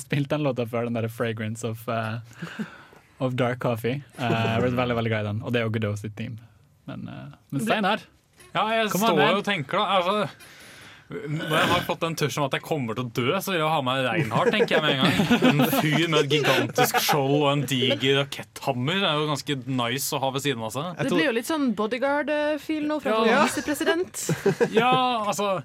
spilt 0.00 0.30
den 0.32 0.42
låta 0.42 0.66
før, 0.66 0.88
den 0.88 0.96
derre 0.96 1.10
'Fragrance 1.12 1.68
of, 1.68 1.84
uh, 1.88 2.16
of 3.18 3.36
Dark 3.36 3.60
Coffee'. 3.60 4.00
Uh, 4.16 4.32
jeg 4.32 4.62
blitt 4.64 4.78
veldig 4.78 4.96
veldig 4.96 5.12
glad 5.12 5.26
i 5.26 5.28
den, 5.28 5.42
og 5.42 5.52
det 5.52 5.60
er 5.60 5.66
jo 5.68 5.74
Godot 5.76 6.00
sitt 6.00 6.16
team. 6.16 6.38
Men, 6.88 7.04
uh, 7.08 7.36
men 7.52 7.66
Steinar, 7.66 8.06
Ja, 8.54 8.66
jeg 8.78 8.90
Kom 8.92 9.02
står 9.02 9.18
jo 9.18 9.38
og 9.40 9.44
tenker 9.46 9.80
da 9.80 9.84
altså, 9.98 10.28
Når 11.10 11.52
jeg 11.52 11.68
har 11.72 11.82
fått 11.84 12.00
den 12.04 12.14
tusjen 12.16 12.40
om 12.42 12.46
at 12.48 12.54
jeg 12.56 12.64
kommer 12.64 12.96
til 12.96 13.04
å 13.04 13.10
dø, 13.18 13.26
så 13.44 13.52
vil 13.52 13.60
jeg 13.60 13.68
ha 13.74 13.80
med 13.84 14.06
Reinhardt, 14.06 14.50
tenker 14.54 14.78
jeg 14.78 14.82
med 14.82 14.94
en 14.94 15.02
gang. 15.02 15.50
En 15.50 15.74
fyr 15.82 16.06
med 16.08 16.18
et 16.22 16.32
gigantisk 16.32 16.98
skjold 17.04 17.34
og 17.42 17.48
en 17.50 17.64
diger 17.68 18.20
raketthammer 18.22 19.02
er 19.04 19.18
jo 19.20 19.26
ganske 19.28 19.56
nice 19.68 20.16
å 20.16 20.22
ha 20.24 20.30
ved 20.34 20.46
siden 20.46 20.64
av 20.64 20.72
seg. 20.74 20.88
Det 21.02 21.10
blir 21.12 21.28
jo 21.28 21.34
litt 21.36 21.50
sånn 21.50 21.68
bodyguard-feel 21.76 22.88
nå 22.88 23.00
fra 23.04 23.18
Ja. 23.28 23.42
visepresident. 23.44 24.24
Ja, 24.72 24.94
altså 25.28 25.58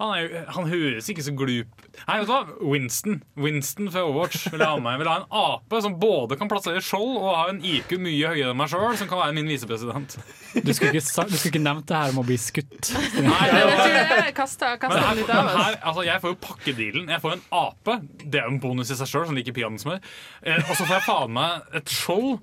Han, 0.00 0.10
er, 0.18 0.46
han 0.50 0.66
høres 0.66 1.06
ikke 1.12 1.22
så 1.22 1.30
glup 1.38 1.84
Nei, 2.08 2.16
vet 2.18 2.26
du 2.26 2.32
hva? 2.32 2.38
Winston 2.66 3.20
Winston 3.38 3.90
fra 3.94 4.02
Overwatch 4.02 4.48
vil 4.50 4.58
jeg 4.64 4.66
ha 4.66 4.80
med. 4.82 4.96
Jeg 4.96 5.00
vil 5.04 5.10
ha 5.12 5.16
en 5.20 5.26
ape 5.40 5.80
som 5.84 5.94
både 6.02 6.38
kan 6.40 6.50
plassere 6.50 6.82
skjold 6.82 7.12
og 7.20 7.28
ha 7.30 7.44
en 7.52 7.60
IQ 7.62 7.94
mye 8.02 8.32
høyere 8.32 8.50
enn 8.50 8.58
meg 8.58 8.72
sjøl, 8.72 8.96
som 8.98 9.10
kan 9.10 9.20
være 9.22 9.36
min 9.36 9.46
visepresident. 9.52 10.16
Du 10.64 10.72
skulle 10.74 10.90
ikke, 10.90 11.04
du 11.04 11.36
skulle 11.38 11.52
ikke 11.52 11.62
nevnt 11.62 11.86
det 11.90 12.00
her 12.00 12.10
om 12.14 12.18
å 12.24 12.26
bli 12.26 12.38
skutt. 12.42 12.90
Nei, 13.22 13.46
det 13.52 13.62
Jeg 13.62 14.10
var- 14.10 14.32
kasta, 14.40 14.72
kasta 14.82 15.00
her, 15.04 15.14
litt 15.20 15.30
av 15.30 15.52
her, 15.54 15.78
altså 15.86 16.04
jeg 16.08 16.22
får 16.24 16.34
jo 16.34 16.40
pakkedealen. 16.48 17.08
Jeg 17.14 17.22
får 17.22 17.36
en 17.38 17.46
ape. 17.62 17.96
Det 18.24 18.40
er 18.42 18.48
jo 18.48 18.54
en 18.56 18.60
bonus 18.66 18.90
i 18.90 18.98
seg 18.98 19.10
sjøl, 19.14 19.26
som 19.30 19.38
liker 19.38 19.54
peanøttsmør. 19.56 20.02
Eh, 20.42 20.58
og 20.64 20.74
så 20.74 20.82
får 20.82 20.96
jeg 20.98 21.06
faen 21.06 21.34
meg 21.38 21.74
et 21.80 21.94
skjold 21.94 22.38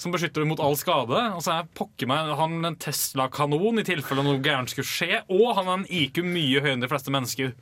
som 0.00 0.12
beskytter 0.12 0.44
mot 0.48 0.60
all 0.60 0.76
skade. 0.78 1.20
Og 1.36 1.44
så 1.44 1.56
er 1.56 1.70
pokker 1.76 2.10
meg 2.10 2.32
han 2.38 2.58
en 2.66 2.78
Tesla-kanon 2.80 3.80
i 3.80 3.86
tilfelle 3.86 4.24
noe 4.26 4.42
gærent 4.44 4.72
skulle 4.72 4.88
skje. 4.88 5.22
Og 5.32 5.54
han 5.56 5.68
har 5.68 5.80
en 5.80 5.88
IQ 5.88 6.22
mye 6.24 6.60
høyere 6.60 6.76
enn 6.76 6.84
de 6.84 6.90
fleste 6.90 7.14
mennesker. 7.14 7.54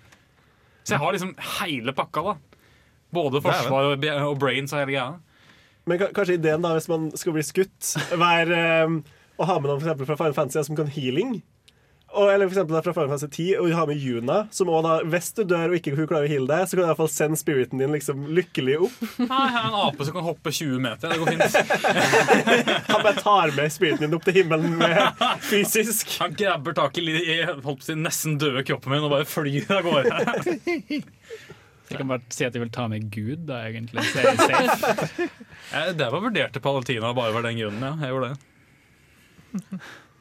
Så 0.85 0.97
jeg 0.97 1.03
har 1.03 1.17
liksom 1.17 1.33
hele 1.61 1.95
pakka, 1.97 2.25
da. 2.33 2.35
Både 3.15 3.41
forsvar 3.45 3.93
og, 3.93 4.05
og 4.27 4.37
brains 4.43 4.75
og 4.75 4.83
hele 4.83 4.93
greia. 4.93 5.09
Men 5.89 6.01
kanskje 6.17 6.39
ideen 6.39 6.65
da, 6.65 6.75
hvis 6.77 6.91
man 6.91 7.11
skal 7.17 7.37
bli 7.37 7.45
skutt, 7.45 7.95
være 8.27 8.61
um, 8.89 9.03
å 9.39 9.49
ha 9.49 9.59
med 9.61 9.71
noen 9.71 9.83
for 9.85 10.09
fra 10.09 10.19
Final 10.21 10.37
Fantasy 10.37 10.67
som 10.69 10.79
kan 10.79 10.91
healing. 10.91 11.39
Og, 12.15 12.29
eller 12.31 12.47
for 12.47 12.55
eksempel 12.55 12.77
da 12.77 12.81
fra 12.85 12.93
Final 12.95 13.19
10 13.19 13.45
og 13.59 13.67
du 13.67 13.73
har 13.75 13.89
med 13.91 13.99
Juna, 13.99 14.37
som 14.55 14.69
også 14.71 14.85
da, 14.87 14.93
hvis 15.11 15.29
du 15.35 15.41
dør 15.51 15.73
og 15.73 15.77
ikke 15.81 15.95
hun 15.97 16.07
klarer 16.07 16.29
å 16.29 16.31
heale 16.31 16.47
deg, 16.47 16.69
så 16.71 16.77
kan 16.77 16.83
du 16.83 16.85
i 16.85 16.91
hvert 16.93 17.01
fall 17.01 17.11
sende 17.11 17.39
spiriten 17.41 17.81
din 17.83 17.91
liksom 17.95 18.23
lykkelig 18.39 18.77
opp. 18.87 19.01
Nei, 19.19 19.27
jeg 19.49 19.55
har 19.57 19.67
en 19.73 19.79
ape 19.89 20.07
som 20.07 20.15
kan 20.15 20.27
hoppe 20.29 20.53
20 20.55 20.79
meter. 20.85 21.11
Det 21.11 21.19
går 21.19 21.33
fint. 21.33 21.43
Han 22.93 23.03
bare 23.09 23.17
tar 23.19 23.55
med 23.59 23.75
spiriten 23.75 24.05
din 24.07 24.15
opp 24.19 24.29
til 24.29 24.39
himmelen 24.39 24.77
med 24.79 25.25
fysisk. 25.49 26.15
Han 26.23 26.37
grabber 26.39 26.77
tak 26.79 27.03
i, 27.03 27.07
i 27.11 27.41
holdt 27.51 27.83
på 27.89 27.97
nesten 27.99 28.39
døde 28.39 28.63
kroppen 28.69 28.95
min 28.95 29.05
og 29.09 29.11
bare 29.17 29.27
flyr 29.29 29.67
av 29.75 29.83
gårde. 29.91 30.15
Jeg 31.85 31.99
kan 32.01 32.09
bare 32.09 32.23
si 32.33 32.47
at 32.47 32.55
jeg 32.57 32.63
vil 32.63 32.71
ta 32.73 32.87
med 32.89 33.11
Gud, 33.13 33.43
da, 33.51 33.59
egentlig. 33.69 34.01
Så 34.09 34.23
er 34.23 34.39
safe. 34.41 35.27
Jeg- 35.75 35.99
Det 35.99 36.07
var 36.15 36.23
vurdert 36.25 36.55
til 36.57 36.63
Palatina 36.65 37.11
bare 37.15 37.35
var 37.37 37.45
den 37.45 37.59
grunnen. 37.61 37.85
Ja, 37.85 37.93
jeg 38.01 38.15
gjorde 38.15 38.31
det. 38.33 38.39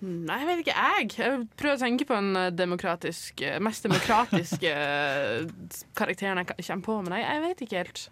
Nei, 0.03 0.39
jeg 0.41 0.47
vet 0.49 0.61
ikke. 0.63 0.73
Jeg 0.75 1.11
Jeg 1.15 1.45
prøver 1.59 1.77
å 1.77 1.79
tenke 1.79 2.07
på 2.07 2.17
den 2.17 2.35
eh, 2.35 2.49
demokratisk, 2.51 3.41
eh, 3.45 3.59
mest 3.63 3.85
demokratiske 3.87 4.73
eh, 4.83 5.45
karakteren 5.95 6.41
jeg 6.43 6.49
kommer 6.67 6.83
på, 6.87 6.97
men 7.05 7.15
jeg, 7.17 7.27
jeg 7.29 7.43
vet 7.45 7.63
ikke 7.63 7.79
helt. 7.79 8.03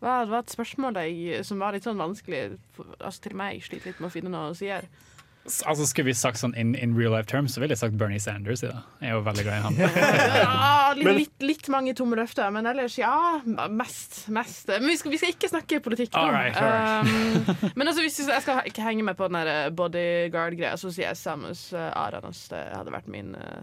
Det 0.00 0.08
var 0.08 0.38
et 0.40 0.54
spørsmål 0.54 0.96
jeg, 1.04 1.44
som 1.44 1.60
var 1.60 1.76
litt 1.76 1.84
sånn 1.86 2.00
vanskelig 2.00 2.56
altså 2.98 3.26
til 3.26 3.36
meg. 3.36 3.58
Jeg 3.58 3.66
sliter 3.68 3.92
litt 3.92 4.00
med 4.00 4.08
å 4.08 4.14
finne 4.14 4.32
noe 4.32 4.50
å 4.50 4.56
si 4.56 4.70
her. 4.72 4.88
Altså, 5.40 5.86
skulle 5.88 6.10
vi 6.10 6.14
sagt 6.14 6.36
sånn 6.36 6.52
in, 6.58 6.74
in 6.76 6.92
real 6.94 7.14
life 7.14 7.26
terms, 7.30 7.54
så 7.56 7.60
ville 7.62 7.72
jeg 7.72 7.80
sagt 7.80 7.94
Bernie 7.98 8.20
Sanders. 8.20 8.60
Ja. 8.62 8.82
Jeg 9.00 9.08
er 9.08 9.14
jo 9.16 9.22
veldig 9.24 9.44
glad 9.46 9.56
i 9.56 9.62
han. 9.64 9.74
Ja, 9.80 10.92
litt, 10.98 11.16
litt, 11.16 11.42
litt 11.48 11.68
mange 11.72 11.94
tomme 11.96 12.16
løfter, 12.20 12.50
men 12.54 12.66
ellers 12.68 12.98
ja. 13.00 13.40
Mest. 13.46 14.28
mest. 14.28 14.68
Men 14.68 14.88
vi 14.92 14.96
skal, 15.00 15.10
vi 15.14 15.18
skal 15.22 15.32
ikke 15.34 15.48
snakke 15.50 15.80
politikk 15.84 16.12
nå. 16.12 16.18
All 16.22 16.32
right, 16.36 16.56
all 16.60 16.68
right. 16.68 17.04
Um, 17.08 17.12
men 17.72 17.84
altså, 17.88 18.02
hvis 18.04 18.18
jeg 18.20 18.42
skal 18.44 18.56
ikke 18.68 18.84
henge 18.84 19.02
med 19.08 19.16
på 19.18 19.24
den 19.30 19.38
der 19.40 19.50
bodyguard-greia, 19.74 20.76
så 20.80 20.88
sier 20.92 21.06
jeg 21.08 21.16
Samus 21.18 21.72
uh, 21.72 21.88
Aranas. 21.88 22.40
Det 22.52 22.60
hadde 22.76 22.92
vært 22.94 23.08
min, 23.10 23.28
uh, 23.34 23.60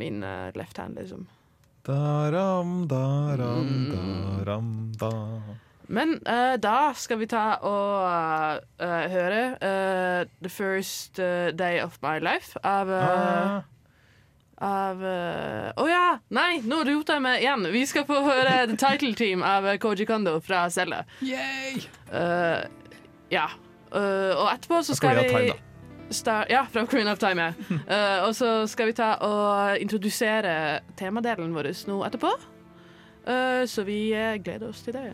min 0.00 0.24
uh, 0.24 0.48
left 0.56 0.76
hand, 0.80 0.96
liksom. 0.98 1.28
da 1.86 2.30
ram, 2.32 2.88
da-ram, 2.88 4.70
da. 5.00 5.12
Men 5.90 6.20
uh, 6.22 6.54
da 6.62 6.92
skal 6.94 7.18
vi 7.18 7.26
ta 7.30 7.58
og 7.66 8.62
uh, 8.78 9.04
høre 9.10 9.42
uh, 9.58 10.30
The 10.38 10.52
First 10.52 11.18
Day 11.18 11.82
of 11.82 11.98
My 12.04 12.20
Life 12.22 12.58
av 12.62 12.94
uh. 12.94 13.60
Av 14.60 15.02
uh, 15.02 15.72
oh, 15.80 15.88
ja! 15.88 16.18
Nei, 16.36 16.60
nå 16.68 16.82
roter 16.84 17.16
jeg 17.16 17.24
meg 17.24 17.40
igjen. 17.40 17.64
Vi 17.72 17.80
skal 17.88 18.04
få 18.04 18.18
høre 18.26 18.66
The 18.68 18.76
Title 18.76 19.14
Team 19.16 19.40
av 19.40 19.64
Koji 19.80 20.04
Kondo 20.04 20.34
fra! 20.44 20.66
Uh, 20.68 22.60
ja. 23.32 23.46
Og 23.90 24.44
etterpå 24.52 24.82
så 24.84 24.98
skal 24.98 25.16
vi 25.16 25.24
Time, 25.32 25.56
da. 26.26 26.36
ja, 26.52 26.66
fra 26.68 26.84
Queen 26.84 27.08
of 27.08 27.18
Time. 27.24 27.48
Ja. 27.48 27.80
Uh, 27.88 28.18
og 28.28 28.36
så 28.36 28.52
skal 28.68 28.92
vi 28.92 28.98
ta 29.00 29.14
og 29.24 29.80
introdusere 29.80 30.54
temadelen 31.00 31.56
vår 31.56 31.72
nå 31.88 32.02
etterpå. 32.10 32.36
Uh, 33.24 33.64
så 33.64 33.88
vi 33.88 34.10
gleder 34.44 34.68
oss 34.68 34.84
til 34.84 35.00
det. 35.00 35.08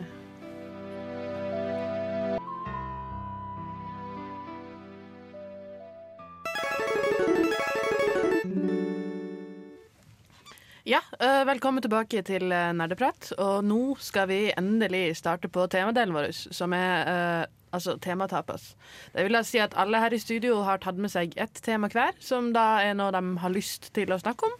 Ja, 10.87 11.01
eh, 11.19 11.41
velkommen 11.43 11.83
tilbake 11.83 12.21
til 12.23 12.47
eh, 12.47 12.69
Nerdeprat. 12.71 13.33
Og 13.43 13.65
nå 13.67 13.97
skal 13.99 14.29
vi 14.29 14.37
endelig 14.53 15.17
starte 15.19 15.49
på 15.51 15.65
temadelen 15.67 16.15
vår, 16.15 16.29
som 16.55 16.71
er 16.71 17.09
uh, 17.11 17.73
altså 17.75 17.97
tematapas. 17.99 18.69
Det 19.11 19.25
vil 19.27 19.35
da 19.35 19.41
si 19.43 19.59
at 19.59 19.75
alle 19.75 19.99
her 19.99 20.15
i 20.15 20.19
studio 20.23 20.61
har 20.63 20.79
tatt 20.79 20.95
med 20.95 21.11
seg 21.11 21.35
ett 21.35 21.59
tema 21.65 21.89
hver, 21.91 22.15
som 22.23 22.53
da 22.55 22.79
er 22.85 22.95
noe 22.95 23.11
de 23.11 23.21
har 23.43 23.51
lyst 23.51 23.89
til 23.97 24.15
å 24.15 24.19
snakke 24.21 24.47
om. 24.47 24.55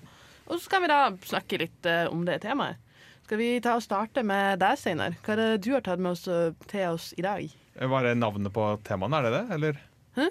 Og 0.49 0.57
så 0.57 0.65
skal 0.65 0.83
vi 0.83 0.91
da 0.91 0.99
snakke 1.29 1.61
litt 1.63 1.87
uh, 1.87 2.11
om 2.11 2.27
det 2.27 2.41
temaet. 2.43 2.83
Skal 3.23 3.39
vi 3.39 3.49
ta 3.63 3.77
og 3.79 3.87
starte 3.87 4.25
med 4.27 4.59
deg, 4.59 4.75
Steinar? 4.83 5.15
Hva 5.23 5.37
er 5.37 5.43
det 5.45 5.63
du 5.63 5.71
har 5.77 5.87
tatt 5.87 6.03
med 6.03 6.17
oss 6.17 6.27
uh, 6.27 6.51
til 6.67 6.89
oss 6.89 7.13
i 7.15 7.23
dag? 7.23 7.47
Hva 7.87 8.03
er 8.03 8.19
navnet 8.19 8.51
på 8.51 8.67
temaene, 8.83 9.23
er 9.23 9.29
det 9.29 9.35
det? 9.37 9.45
Eller 9.55 9.79
Hæ? 10.19 10.27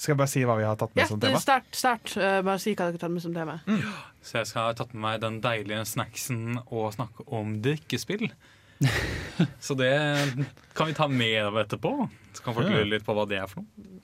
Skal 0.00 0.14
jeg 0.14 0.20
bare 0.22 0.32
si 0.32 0.42
hva 0.48 0.54
vi 0.56 0.64
har 0.64 0.78
tatt 0.80 0.94
med 0.96 1.02
Ja, 1.02 1.08
som 1.10 1.20
du, 1.20 1.26
tema? 1.28 1.40
start. 1.42 1.66
start. 1.76 2.14
Eh, 2.16 2.38
bare 2.46 2.60
si 2.62 2.72
hva 2.72 2.86
dere 2.88 2.96
har 2.96 3.02
tatt 3.02 3.12
med 3.12 3.24
som 3.24 3.34
tema. 3.36 3.58
Så 4.24 4.38
jeg 4.40 4.48
skal 4.48 4.70
ha 4.70 4.76
tatt 4.78 4.94
med 4.94 5.02
meg 5.04 5.20
den 5.20 5.40
deilige 5.44 5.84
snacksen 5.92 6.62
og 6.70 6.94
snakke 6.96 7.26
om 7.36 7.58
drikkespill. 7.64 8.30
Så 9.60 9.76
det 9.76 9.92
kan 10.76 10.88
vi 10.88 10.96
ta 10.96 11.04
av 11.44 11.58
etterpå. 11.60 12.08
Så 12.32 12.42
kan 12.42 12.54
folk 12.56 12.70
Ja. 12.70 12.78
lure 12.78 12.88
litt 12.94 13.04
på 13.04 13.12
hva 13.16 13.28
det 13.28 13.42
er 13.42 13.46
for 13.50 13.60
noe. 13.60 14.00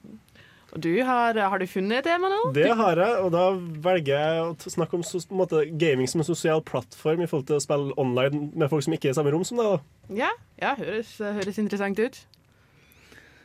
Og 0.77 0.83
du 0.83 0.91
har, 1.09 1.33
har 1.33 1.59
du 1.59 1.65
funnet 1.67 2.03
et 2.03 2.05
tema 2.05 2.29
nå? 2.29 2.53
Det 2.53 2.69
har 2.77 2.99
jeg, 3.01 3.21
og 3.25 3.31
da 3.33 3.45
velger 3.57 4.13
jeg 4.13 4.41
å 4.45 4.71
snakke 4.75 4.99
om 4.99 5.05
en 5.33 5.39
måte, 5.41 5.63
gaming 5.81 6.07
som 6.11 6.21
en 6.21 6.27
sosial 6.29 6.61
plattform 6.61 7.23
i 7.25 7.29
forhold 7.31 7.47
til 7.49 7.57
å 7.57 7.63
spille 7.65 7.95
online 7.97 8.51
med 8.53 8.69
folk 8.69 8.85
som 8.85 8.93
ikke 8.93 9.09
er 9.09 9.15
i 9.15 9.17
samme 9.17 9.33
rom 9.33 9.45
som 9.49 9.57
deg. 9.63 9.81
Ja, 10.19 10.29
ja 10.61 10.75
høres, 10.77 11.15
høres 11.17 11.57
interessant 11.63 11.97
ut. 12.03 12.19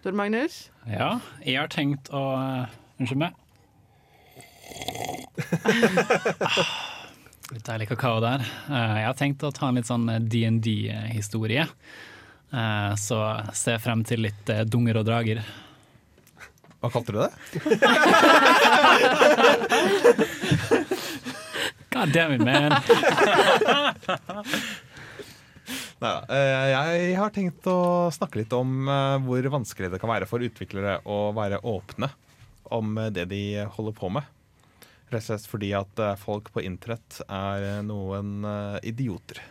Tor 0.02 0.18
Magnus? 0.18 0.74
Ja, 0.90 1.22
jeg 1.46 1.62
har 1.62 1.70
tenkt 1.70 2.10
å 2.10 2.34
uh, 2.34 2.66
Unnskyld 2.98 3.22
meg. 3.22 3.38
Litt 7.52 7.66
deilig 7.68 7.90
kakao 7.90 8.22
der. 8.24 8.40
Eh, 8.72 8.94
jeg 9.02 9.08
har 9.10 9.16
tenkt 9.20 9.42
å 9.44 9.50
ta 9.52 9.68
en 9.68 9.76
litt 9.76 9.90
sånn 9.90 10.06
DND-historie. 10.32 11.66
Eh, 12.52 12.94
så 12.96 13.18
se 13.58 13.80
frem 13.84 14.04
til 14.08 14.22
litt 14.24 14.50
eh, 14.54 14.62
dunger 14.64 14.98
og 15.02 15.06
drager. 15.10 15.42
Hva 16.80 16.90
kalte 16.94 17.12
du 17.12 17.18
det? 17.20 17.32
God 21.92 22.10
damn 22.16 22.32
it, 22.38 22.42
man. 22.48 22.72
Neida. 26.02 26.26
Eh, 26.34 26.72
Jeg 26.74 27.16
har 27.20 27.30
tenkt 27.34 27.68
å 27.70 28.10
snakke 28.14 28.42
litt 28.42 28.54
om 28.58 28.88
eh, 28.90 29.18
hvor 29.22 29.48
vanskelig 29.54 29.92
det 29.94 30.00
kan 30.02 30.10
være 30.10 30.28
for 30.30 30.42
utviklere 30.42 31.00
å 31.06 31.30
være 31.38 31.62
åpne 31.62 32.10
om 32.74 32.98
eh, 32.98 33.12
det 33.14 33.28
de 33.30 33.42
holder 33.78 33.96
på 33.98 34.10
med. 34.18 34.26
Rett 35.12 35.22
og 35.22 35.28
slett 35.28 35.50
fordi 35.52 35.74
at 35.76 36.00
folk 36.22 36.54
på 36.56 36.64
internett 36.64 37.20
er 37.28 37.82
noen 37.84 38.46
idioter. 38.88 39.42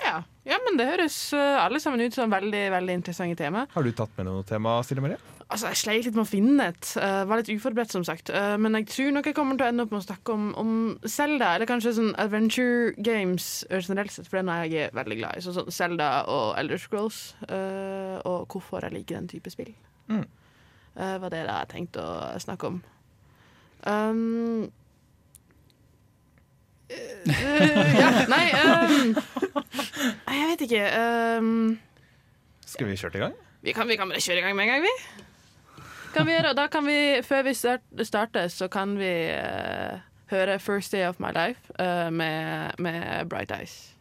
Ja. 0.00 0.22
ja, 0.48 0.56
men 0.64 0.78
det 0.80 0.86
høres 0.88 1.18
alle 1.36 1.76
sammen 1.84 2.00
ut 2.00 2.16
som 2.16 2.32
veldig 2.32 2.62
veldig 2.72 2.96
interessante 2.96 3.36
tema. 3.36 3.66
Har 3.74 3.84
du 3.84 3.92
tatt 3.92 4.16
med 4.16 4.24
noe 4.30 4.46
tema, 4.48 4.78
Stille 4.80 5.04
Marie? 5.04 5.20
Altså, 5.54 5.68
Jeg 5.70 5.78
sleit 5.78 6.06
litt 6.08 6.16
med 6.16 6.24
å 6.24 6.26
finne 6.26 6.64
et. 6.72 6.88
Uh, 6.98 7.22
var 7.30 7.38
litt 7.38 7.50
uforberedt, 7.54 7.92
som 7.94 8.02
sagt. 8.06 8.32
Uh, 8.34 8.56
men 8.58 8.74
jeg 8.80 8.88
tror 8.90 9.12
nok 9.14 9.28
jeg 9.30 9.36
kommer 9.36 9.54
til 9.54 9.68
å 9.68 9.70
ende 9.70 9.84
opp 9.86 9.92
med 9.94 10.00
å 10.00 10.06
snakke 10.08 10.34
om, 10.34 10.48
om 10.58 10.70
Zelda, 11.06 11.52
eller 11.54 11.68
kanskje 11.70 11.92
sånn 11.94 12.14
adventure 12.18 12.90
games 12.98 13.46
eh, 13.70 13.78
generelt 13.78 14.10
sett, 14.10 14.26
for 14.26 14.40
den 14.40 14.50
er 14.50 14.64
jeg 14.66 14.90
veldig 14.98 15.18
glad 15.20 15.38
i. 15.38 15.44
Så 15.44 15.54
sånn 15.54 15.70
Zelda 15.70 16.08
og 16.26 16.56
Elder 16.58 16.80
Scrolls, 16.82 17.20
uh, 17.46 18.18
og 18.26 18.48
hvorfor 18.50 18.82
jeg 18.82 18.96
liker 18.96 19.20
den 19.20 19.30
type 19.30 19.52
spill. 19.54 19.70
Mm. 20.10 20.24
Uh, 20.98 21.14
var 21.22 21.30
det 21.30 21.44
da 21.46 21.60
jeg 21.62 21.70
tenkte 21.70 22.02
å 22.02 22.16
snakke 22.42 22.72
om. 22.72 22.80
Um, 23.86 24.64
eh, 26.88 27.94
ja, 28.00 28.08
nei 28.32 28.46
um, 28.56 29.14
jeg 30.34 30.48
vet 30.50 30.66
ikke. 30.66 30.82
Um, 31.38 31.54
Skal 32.66 32.90
vi 32.90 32.98
kjøre 32.98 33.20
i 33.20 33.24
gang? 33.26 33.38
vi 33.64 33.72
kan, 33.72 33.88
vi 33.88 33.96
kan 33.96 34.10
bare 34.10 34.20
kjøre 34.20 34.42
i 34.42 34.44
gang 34.44 34.58
med 34.58 34.66
en 34.66 34.74
gang, 34.74 34.84
vi. 34.84 35.30
Kan 36.14 36.28
vi 36.28 36.34
gjøre, 36.36 36.52
da 36.54 36.68
kan 36.70 36.84
vi, 36.86 36.96
før 37.26 37.42
vi 37.42 37.52
starter, 38.06 38.46
så 38.46 38.68
kan 38.70 38.92
vi 38.94 39.10
uh, 39.34 39.98
høre 40.30 40.60
'First 40.62 40.94
Day 40.94 41.08
of 41.08 41.18
My 41.18 41.32
Life' 41.34 41.72
uh, 41.74 42.12
med, 42.14 42.70
med 42.78 43.26
Bright 43.26 43.50
Eyes. 43.50 43.96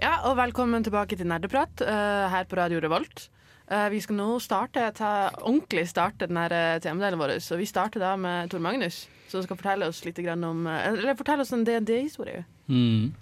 Ja, 0.00 0.24
og 0.24 0.36
velkommen 0.40 0.84
tilbake 0.84 1.20
til 1.20 1.28
Nerdeprat 1.28 1.84
uh, 1.84 2.32
her 2.32 2.48
på 2.48 2.56
Radio 2.56 2.80
Revolt. 2.80 3.28
Eh, 3.68 3.88
vi 3.88 4.00
skal 4.00 4.18
nå 4.18 4.28
starte, 4.44 4.84
ta, 4.96 5.10
ordentlig 5.40 5.86
starte 5.88 6.28
den 6.28 6.36
her 6.36 6.52
eh, 6.52 7.16
vår, 7.16 7.38
så 7.40 7.56
vi 7.56 7.66
starter 7.66 8.02
da 8.02 8.12
med 8.20 8.50
Tor 8.52 8.60
Magnus, 8.60 9.06
som 9.28 9.44
skal 9.44 9.56
fortelle 9.56 9.88
oss 9.88 10.02
litt 10.04 10.18
om 10.20 10.66
eh, 10.66 10.88
Eller 10.90 11.16
fortelle 11.16 11.46
oss 11.46 11.52
en 11.52 11.64
DND-historie. 11.64 12.44
Mm. 12.68 13.14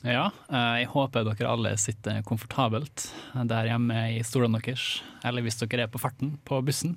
Ja, 0.00 0.30
jeg 0.48 0.86
håper 0.94 1.26
dere 1.26 1.50
alle 1.50 1.74
sitter 1.76 2.22
komfortabelt 2.24 3.10
der 3.50 3.66
hjemme 3.68 4.06
i 4.14 4.22
stolene 4.24 4.62
deres. 4.64 5.02
Eller 5.28 5.44
hvis 5.44 5.60
dere 5.60 5.84
er 5.84 5.92
på 5.92 6.00
farten 6.00 6.38
på 6.48 6.62
bussen, 6.64 6.94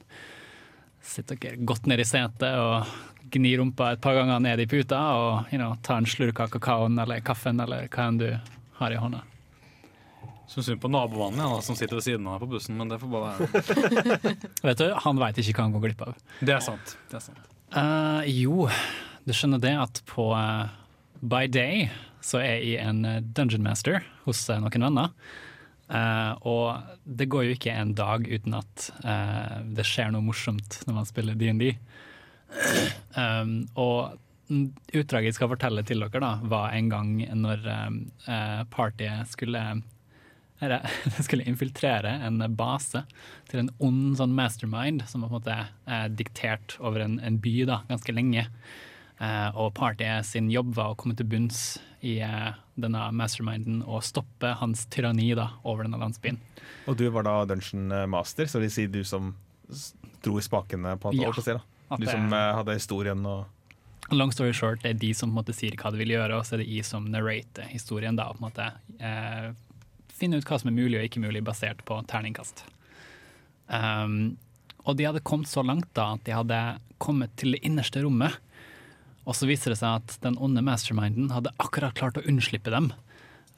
sitter 1.04 1.36
dere 1.36 1.66
godt 1.68 1.90
ned 1.92 2.00
i 2.00 2.08
setet 2.08 2.56
og 2.62 2.88
gnir 3.34 3.60
rumpa 3.60 3.92
et 3.92 4.02
par 4.06 4.16
ganger 4.16 4.40
ned 4.46 4.64
i 4.64 4.70
puta 4.72 5.02
og 5.18 5.52
you 5.52 5.60
know, 5.60 5.76
tar 5.84 6.00
en 6.00 6.08
slurk 6.08 6.40
av 6.40 6.54
kakaoen 6.54 6.96
eller 7.02 7.26
kaffen 7.26 7.60
eller 7.60 7.90
hva 7.92 8.08
enn 8.08 8.22
du 8.22 8.30
har 8.80 8.96
i 8.96 9.02
hånda. 9.02 9.26
Syns 10.54 10.68
synd 10.70 10.82
på 10.82 10.90
nabomannen 10.92 11.40
ja, 11.42 11.62
som 11.66 11.76
sitter 11.76 11.98
ved 11.98 12.04
siden 12.06 12.28
av 12.30 12.44
på 12.44 12.46
bussen, 12.52 12.78
men 12.78 12.92
det 12.92 13.00
får 13.02 13.10
bare 13.10 13.30
være. 13.40 14.34
Vet 14.68 14.82
du, 14.84 14.92
Han 15.02 15.18
veit 15.18 15.40
ikke 15.42 15.56
hva 15.58 15.64
han 15.66 15.74
går 15.74 15.84
glipp 15.88 16.04
av. 16.06 16.20
Det 16.46 16.54
er 16.54 16.60
sant. 16.62 16.92
Det 17.10 17.18
er 17.18 17.24
sant. 17.26 17.48
Uh, 17.74 18.22
jo, 18.30 18.68
du 19.26 19.34
skjønner 19.34 19.64
det 19.64 19.72
at 19.82 20.04
på 20.06 20.28
uh, 20.38 20.70
By 21.26 21.48
Day 21.50 21.88
så 22.24 22.38
er 22.40 22.62
jeg 22.62 22.86
en 22.86 23.02
eh, 23.04 23.18
Dungeon 23.36 23.66
Master 23.66 23.98
hos 24.28 24.46
uh, 24.48 24.60
noen 24.62 24.86
venner. 24.86 25.10
Og 26.48 26.94
det 27.04 27.28
går 27.30 27.44
jo 27.44 27.56
ikke 27.58 27.74
en 27.76 27.92
dag 27.98 28.24
uten 28.26 28.56
at 28.56 28.86
det 29.76 29.84
skjer 29.86 30.14
noe 30.14 30.24
morsomt 30.26 30.78
når 30.88 30.96
man 30.96 31.10
spiller 31.10 31.36
DND. 31.38 31.74
um, 33.20 33.52
og 33.76 34.16
utdraget 34.96 35.34
jeg 35.34 35.36
skal 35.36 35.52
fortelle 35.52 35.84
til 35.86 36.02
dere, 36.06 36.22
da, 36.24 36.32
var 36.50 36.72
en 36.74 36.90
gang 36.90 37.12
når 37.44 37.68
partiet 38.72 39.36
skulle 39.36 39.66
det 41.18 41.24
skulle 41.26 41.46
infiltrere 41.50 42.12
en 42.28 42.40
base 42.58 43.04
til 43.50 43.60
en 43.64 43.72
ond 43.84 44.18
sånn 44.20 44.34
mastermind 44.38 45.04
som 45.10 45.22
på 45.24 45.30
en 45.32 45.36
måte 45.38 45.56
eh, 45.88 46.08
diktert 46.14 46.78
over 46.80 47.04
en, 47.06 47.20
en 47.20 47.40
by 47.44 47.56
da, 47.70 47.82
ganske 47.90 48.16
lenge. 48.16 48.48
Eh, 49.20 49.50
og 49.56 49.74
partiet 49.78 50.26
sin 50.26 50.50
jobb 50.52 50.74
var 50.76 50.94
å 50.94 51.00
komme 51.00 51.16
til 51.20 51.28
bunns 51.30 51.78
i 52.04 52.18
eh, 52.26 52.52
denne 52.76 53.06
masterminden 53.16 53.82
og 53.86 54.04
stoppe 54.04 54.56
hans 54.60 54.86
tyranni 54.92 55.30
da, 55.38 55.52
over 55.64 55.86
denne 55.88 56.00
landsbyen. 56.02 56.40
Og 56.90 56.98
du 57.00 57.06
var 57.14 57.24
da 57.28 57.38
Dungeon 57.48 57.92
Master, 58.12 58.46
så 58.50 58.60
det 58.60 58.68
vil 58.70 58.76
si 58.76 58.88
du 58.92 59.04
som 59.08 59.34
dro 60.24 60.38
i 60.40 60.44
spakene 60.44 60.98
på 61.00 61.12
et 61.14 61.22
Ja, 61.22 61.30
år? 61.30 61.40
da. 61.46 61.62
Du 62.00 62.08
som 62.08 62.32
eh, 62.34 62.54
hadde 62.60 62.78
historien 62.80 63.26
og 63.28 63.46
Long 64.12 64.34
story 64.36 64.52
short, 64.52 64.82
det 64.84 64.90
er 64.92 64.98
de 65.00 65.14
som 65.16 65.30
på 65.30 65.32
en 65.32 65.38
måte 65.40 65.54
sier 65.56 65.78
hva 65.80 65.90
de 65.94 65.98
vil 66.02 66.12
gjøre, 66.12 66.36
og 66.36 66.44
så 66.46 66.58
er 66.58 66.62
det 66.62 66.68
jeg 66.68 66.84
som 66.86 67.06
narrater 67.10 67.70
historien. 67.72 68.18
da, 68.20 68.26
på 68.34 68.42
en 68.42 68.44
måte 68.50 68.66
eh, 69.00 69.54
Finne 70.24 70.40
ut 70.40 70.48
hva 70.48 70.56
som 70.56 70.70
er 70.72 70.78
mulig 70.78 70.96
og 70.96 71.04
ikke 71.04 71.20
mulig, 71.20 71.42
basert 71.44 71.82
på 71.84 71.98
terningkast. 72.08 72.62
Um, 73.68 74.38
og 74.88 74.96
de 74.96 75.04
hadde 75.10 75.24
kommet 75.28 75.52
så 75.52 75.60
langt 75.68 75.90
da 75.98 76.14
at 76.16 76.24
de 76.24 76.32
hadde 76.32 76.60
kommet 77.04 77.34
til 77.36 77.58
det 77.58 77.60
innerste 77.68 78.00
rommet. 78.06 78.38
Og 79.28 79.36
så 79.36 79.50
viser 79.50 79.74
det 79.74 79.82
seg 79.82 80.00
at 80.00 80.16
den 80.24 80.40
onde 80.40 80.64
masterminden 80.64 81.28
hadde 81.36 81.52
akkurat 81.60 81.96
klart 82.00 82.22
å 82.22 82.24
unnslippe 82.24 82.72
dem 82.72 82.94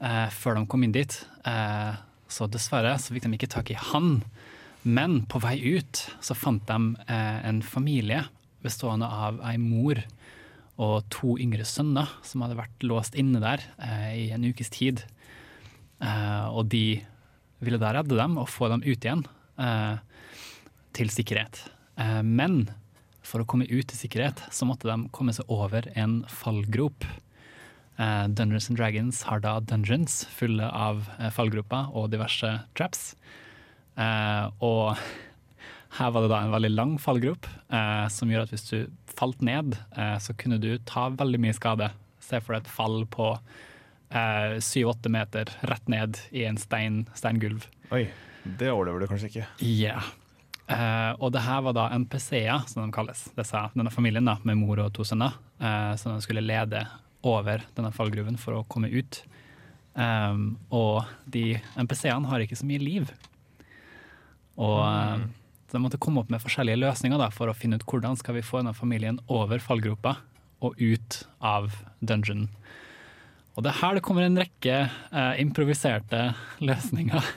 uh, 0.02 0.26
før 0.34 0.58
de 0.58 0.66
kom 0.66 0.82
inn 0.82 0.96
dit. 0.96 1.14
Uh, 1.46 1.94
så 2.26 2.50
dessverre 2.50 2.96
så 2.98 3.14
fikk 3.14 3.28
de 3.28 3.38
ikke 3.38 3.52
tak 3.54 3.70
i 3.70 3.78
han. 3.92 4.24
Men 4.82 5.20
på 5.30 5.38
vei 5.46 5.60
ut 5.78 6.02
så 6.18 6.34
fant 6.34 6.66
de 6.66 6.96
uh, 6.98 7.38
en 7.46 7.62
familie 7.62 8.24
bestående 8.66 9.06
av 9.06 9.38
ei 9.46 9.54
mor 9.62 10.02
og 10.82 11.06
to 11.14 11.38
yngre 11.38 11.62
sønner 11.62 12.10
som 12.26 12.42
hadde 12.42 12.58
vært 12.58 12.82
låst 12.90 13.14
inne 13.16 13.38
der 13.40 13.62
i 14.12 14.26
en 14.34 14.42
ukes 14.44 14.68
tid. 14.74 15.06
Eh, 16.02 16.46
og 16.52 16.68
de 16.72 17.00
ville 17.64 17.80
da 17.80 17.92
redde 17.96 18.18
dem 18.18 18.36
og 18.40 18.50
få 18.52 18.68
dem 18.72 18.84
ut 18.84 19.06
igjen 19.06 19.24
eh, 19.60 19.96
til 20.96 21.12
sikkerhet. 21.12 21.62
Eh, 22.00 22.20
men 22.22 22.66
for 23.26 23.42
å 23.42 23.48
komme 23.48 23.66
ut 23.66 23.88
til 23.90 23.98
sikkerhet 23.98 24.44
så 24.54 24.68
måtte 24.68 24.88
de 24.90 25.10
komme 25.14 25.34
seg 25.34 25.48
over 25.52 25.88
en 25.98 26.20
fallgrop. 26.30 27.06
Eh, 27.96 28.24
Dungeons 28.28 28.68
and 28.70 28.78
Dragons 28.78 29.22
har 29.26 29.40
da 29.44 29.56
dungeons 29.64 30.24
fulle 30.36 30.68
av 30.68 31.06
eh, 31.18 31.30
fallgroper 31.32 31.92
og 31.96 32.10
diverse 32.12 32.52
traps. 32.76 33.14
Eh, 33.96 34.44
og 34.64 34.98
her 35.96 36.12
var 36.12 36.26
det 36.26 36.32
da 36.32 36.42
en 36.44 36.52
veldig 36.52 36.72
lang 36.74 36.96
fallgrop, 37.00 37.46
som 38.12 38.28
gjør 38.28 38.42
at 38.44 38.50
hvis 38.52 38.66
du 38.68 38.76
falt 39.16 39.40
ned, 39.40 39.78
så 40.20 40.34
kunne 40.36 40.58
du 40.60 40.74
ta 40.84 41.06
veldig 41.08 41.38
mye 41.40 41.54
skade. 41.56 41.86
Se 42.20 42.36
for 42.42 42.52
deg 42.52 42.66
et 42.66 42.74
fall 42.74 42.98
på 43.08 43.30
syv-åtte 44.62 45.10
meter 45.10 45.50
rett 45.66 45.88
ned 45.90 46.18
i 46.30 46.44
en 46.46 46.56
stein, 46.60 47.00
steingulv. 47.18 47.64
Oi, 47.90 48.04
det 48.46 48.70
overlever 48.70 49.02
du 49.02 49.10
kanskje 49.10 49.30
ikke. 49.32 49.46
Ja. 49.66 49.98
Eh, 50.66 51.12
og 51.22 51.30
det 51.34 51.44
her 51.46 51.62
var 51.62 51.76
da 51.76 51.86
MPC-er, 51.94 52.66
som 52.70 52.82
de 52.82 52.94
kalles. 52.94 53.26
Disse, 53.36 53.62
denne 53.76 53.92
familien 53.94 54.26
da, 54.26 54.36
med 54.46 54.58
mor 54.58 54.82
og 54.82 54.92
to 54.96 55.06
sønner, 55.06 55.36
eh, 55.60 55.94
som 56.00 56.16
de 56.16 56.24
skulle 56.24 56.44
lede 56.44 56.82
over 57.26 57.62
denne 57.76 57.92
fallgruven 57.94 58.38
for 58.40 58.58
å 58.58 58.66
komme 58.70 58.90
ut. 58.90 59.22
Um, 59.96 60.58
og 60.68 61.06
de 61.32 61.56
MPC-ene 61.80 62.28
har 62.28 62.42
ikke 62.44 62.58
så 62.58 62.66
mye 62.68 62.82
liv. 62.82 63.10
Og 64.60 64.82
eh, 64.84 65.26
så 65.66 65.78
de 65.78 65.82
måtte 65.82 66.00
komme 66.02 66.22
opp 66.22 66.30
med 66.30 66.42
forskjellige 66.42 66.78
løsninger 66.82 67.18
da, 67.18 67.30
for 67.34 67.50
å 67.50 67.56
finne 67.56 67.78
ut 67.78 67.86
hvordan 67.88 68.18
skal 68.20 68.36
vi 68.36 68.44
få 68.46 68.60
denne 68.60 68.76
familien 68.76 69.18
over 69.32 69.62
fallgropa 69.62 70.18
og 70.64 70.78
ut 70.78 71.22
av 71.42 71.72
dungeon. 72.00 72.46
Og 73.56 73.64
det 73.64 73.72
er 73.72 73.78
her 73.80 73.96
det 73.96 74.02
kommer 74.04 74.26
en 74.26 74.36
rekke 74.36 74.78
eh, 74.86 75.34
improviserte 75.40 76.22
løsninger 76.68 77.28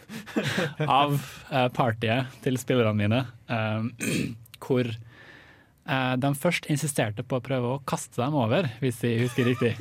av 1.02 1.16
eh, 1.16 1.70
partiet 1.76 2.40
til 2.44 2.60
spillerne 2.60 2.98
mine, 3.00 3.22
eh, 3.48 4.10
hvor 4.66 4.90
eh, 4.92 6.16
de 6.20 6.34
først 6.36 6.68
insisterte 6.72 7.24
på 7.24 7.40
å 7.40 7.46
prøve 7.46 7.76
å 7.76 7.84
kaste 7.88 8.20
dem 8.20 8.36
over, 8.36 8.68
hvis 8.84 9.00
jeg 9.08 9.24
husker 9.24 9.48
riktig. 9.48 9.76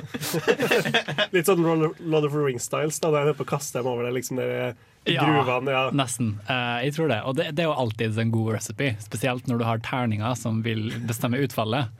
Litt 1.35 1.49
sånn 1.49 1.65
Lord 1.65 2.23
of 2.23 2.31
the 2.31 2.45
Rings-styles, 2.45 3.01
da, 3.03 3.11
de 3.17 3.33
er 3.33 3.35
på 3.35 3.47
å 3.47 3.51
kaste 3.57 3.81
dem 3.81 3.91
over 3.91 4.07
det, 4.07 4.15
liksom 4.21 4.39
der 4.39 4.77
gruvene. 5.05 5.71
Ja. 5.71 5.89
nesten. 5.95 6.37
Eh, 6.47 6.85
jeg 6.85 6.95
tror 6.95 7.09
det. 7.11 7.21
Og 7.27 7.35
det, 7.37 7.51
det 7.55 7.63
er 7.63 7.69
jo 7.69 7.77
alltid 7.83 8.19
en 8.19 8.31
god 8.33 8.53
recipe, 8.57 8.93
spesielt 9.03 9.47
når 9.47 9.61
du 9.61 9.67
har 9.67 9.83
terninger 9.85 10.35
som 10.39 10.63
vil 10.65 10.89
bestemme 11.09 11.39
utfallet. 11.43 11.91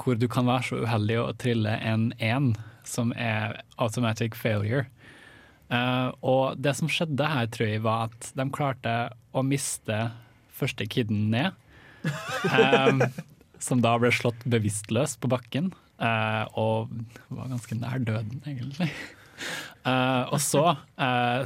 Hvor 0.00 0.18
du 0.18 0.26
kan 0.28 0.48
være 0.48 0.66
så 0.68 0.80
uheldig 0.82 1.18
å 1.22 1.32
trille 1.38 1.76
en 1.86 2.08
én, 2.18 2.54
som 2.88 3.12
er 3.16 3.60
automatic 3.80 4.36
failure. 4.38 4.86
Uh, 5.72 6.12
og 6.20 6.60
det 6.60 6.74
som 6.76 6.90
skjedde 6.92 7.28
her, 7.28 7.48
tror 7.52 7.70
jeg, 7.70 7.82
var 7.84 8.10
at 8.10 8.30
de 8.36 8.46
klarte 8.52 8.94
å 9.34 9.44
miste 9.46 9.98
første 10.54 10.86
kiden 10.90 11.30
ned. 11.32 11.56
Um, 12.52 13.02
som 13.64 13.80
da 13.80 13.94
ble 13.98 14.10
slått 14.12 14.44
bevisstløs 14.50 15.16
på 15.20 15.30
bakken, 15.32 15.72
uh, 16.02 16.44
og 16.60 16.92
var 17.32 17.52
ganske 17.54 17.78
nær 17.80 18.02
døden, 18.04 18.42
egentlig. 18.44 18.90
Uh, 19.84 20.30
og 20.32 20.38
så 20.40 20.62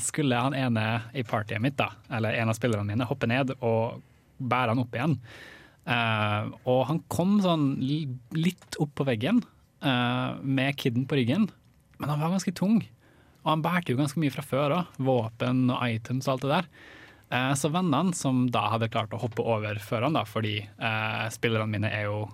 skulle 0.05 0.39
han 0.39 0.55
ene 0.55 0.84
i 1.16 1.24
partyet 1.26 1.62
mitt, 1.62 1.78
da, 1.78 1.93
eller 2.14 2.36
en 2.39 2.51
av 2.53 2.59
spillerne 2.59 2.86
mine, 2.86 3.07
hoppe 3.09 3.30
ned 3.30 3.55
og 3.59 4.03
bære 4.39 4.74
han 4.74 4.82
opp 4.82 4.93
igjen. 4.95 5.14
Og 6.68 6.82
han 6.84 6.99
kom 7.11 7.39
sånn 7.41 7.70
litt 7.80 8.76
opp 8.82 8.93
på 8.99 9.07
veggen 9.09 9.41
eh, 9.83 10.39
med 10.43 10.76
kiden 10.81 11.07
på 11.09 11.18
ryggen, 11.20 11.49
men 11.99 12.11
han 12.12 12.20
var 12.22 12.35
ganske 12.37 12.55
tung. 12.55 12.79
Og 13.45 13.51
han 13.53 13.62
bærte 13.64 13.93
jo 13.95 13.99
ganske 14.01 14.20
mye 14.20 14.33
fra 14.35 14.45
før 14.45 14.74
òg, 14.81 14.95
våpen 15.03 15.66
og 15.70 15.83
items 15.89 16.29
og 16.29 16.35
alt 16.37 16.47
det 16.47 16.53
der. 16.55 16.70
Eh, 17.31 17.53
Så 17.61 17.70
vennene 17.72 18.14
som 18.16 18.47
da 18.51 18.66
hadde 18.74 18.91
klart 18.93 19.12
å 19.14 19.20
hoppe 19.22 19.45
over 19.45 19.79
før 19.83 20.07
han, 20.09 20.16
da, 20.18 20.24
fordi 20.29 20.57
eh, 20.64 21.29
spillerne 21.35 21.70
mine 21.70 21.91
er 21.93 22.09
jo 22.09 22.26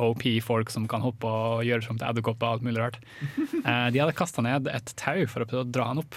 OP-folk 0.00 0.70
som 0.72 0.86
kan 0.88 1.02
hoppe 1.04 1.28
og 1.28 1.64
gjøre 1.66 1.84
som 1.84 1.98
til 2.00 2.08
edderkopper 2.08 2.46
og 2.46 2.56
alt 2.58 2.66
mulig 2.66 2.80
rart, 2.80 3.00
eh, 3.64 3.88
de 3.92 4.00
hadde 4.00 4.16
kasta 4.16 4.44
ned 4.44 4.70
et 4.72 4.94
tau 4.96 5.24
for 5.28 5.44
å 5.44 5.48
prøve 5.50 5.66
å 5.66 5.72
dra 5.72 5.90
han 5.90 6.00
opp. 6.02 6.16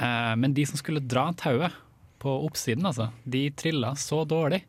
Eh, 0.00 0.34
men 0.40 0.54
de 0.56 0.66
som 0.68 0.80
skulle 0.80 1.00
dra 1.04 1.30
tauet 1.38 1.74
på 2.20 2.34
oppsiden, 2.44 2.84
altså, 2.84 3.08
de 3.24 3.46
trilla 3.56 3.94
så 3.96 4.22
dårlig 4.28 4.62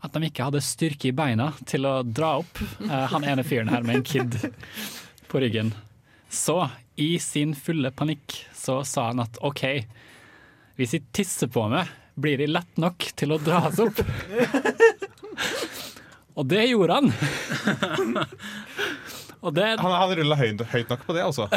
at 0.00 0.14
de 0.14 0.28
ikke 0.28 0.46
hadde 0.48 0.62
styrke 0.64 1.10
i 1.10 1.16
beina 1.16 1.50
til 1.68 1.86
å 1.88 2.00
dra 2.06 2.36
opp 2.40 2.60
eh, 2.62 3.06
han 3.12 3.26
ene 3.28 3.44
fyren 3.46 3.72
her 3.72 3.84
med 3.84 4.00
en 4.00 4.06
kid 4.06 4.36
på 5.30 5.42
ryggen. 5.42 5.74
Så 6.30 6.62
i 7.00 7.14
sin 7.22 7.54
fulle 7.56 7.92
panikk 7.92 8.38
så 8.56 8.80
sa 8.84 9.10
han 9.10 9.22
at 9.24 9.40
OK, 9.44 9.64
hvis 10.80 10.96
jeg 10.96 11.08
tisser 11.16 11.50
på 11.52 11.66
meg, 11.72 11.88
blir 12.20 12.40
de 12.40 12.48
lett 12.50 12.80
nok 12.80 13.10
til 13.16 13.34
å 13.34 13.40
dras 13.40 13.80
opp. 13.82 14.00
Og 16.40 16.46
det 16.48 16.70
gjorde 16.70 17.00
han. 17.00 17.10
Det, 19.40 19.64
Han, 19.80 19.92
han 19.96 20.10
rulla 20.18 20.36
høyt, 20.36 20.60
høyt 20.68 20.90
nok 20.92 21.04
på 21.06 21.14
det, 21.16 21.22
altså. 21.24 21.46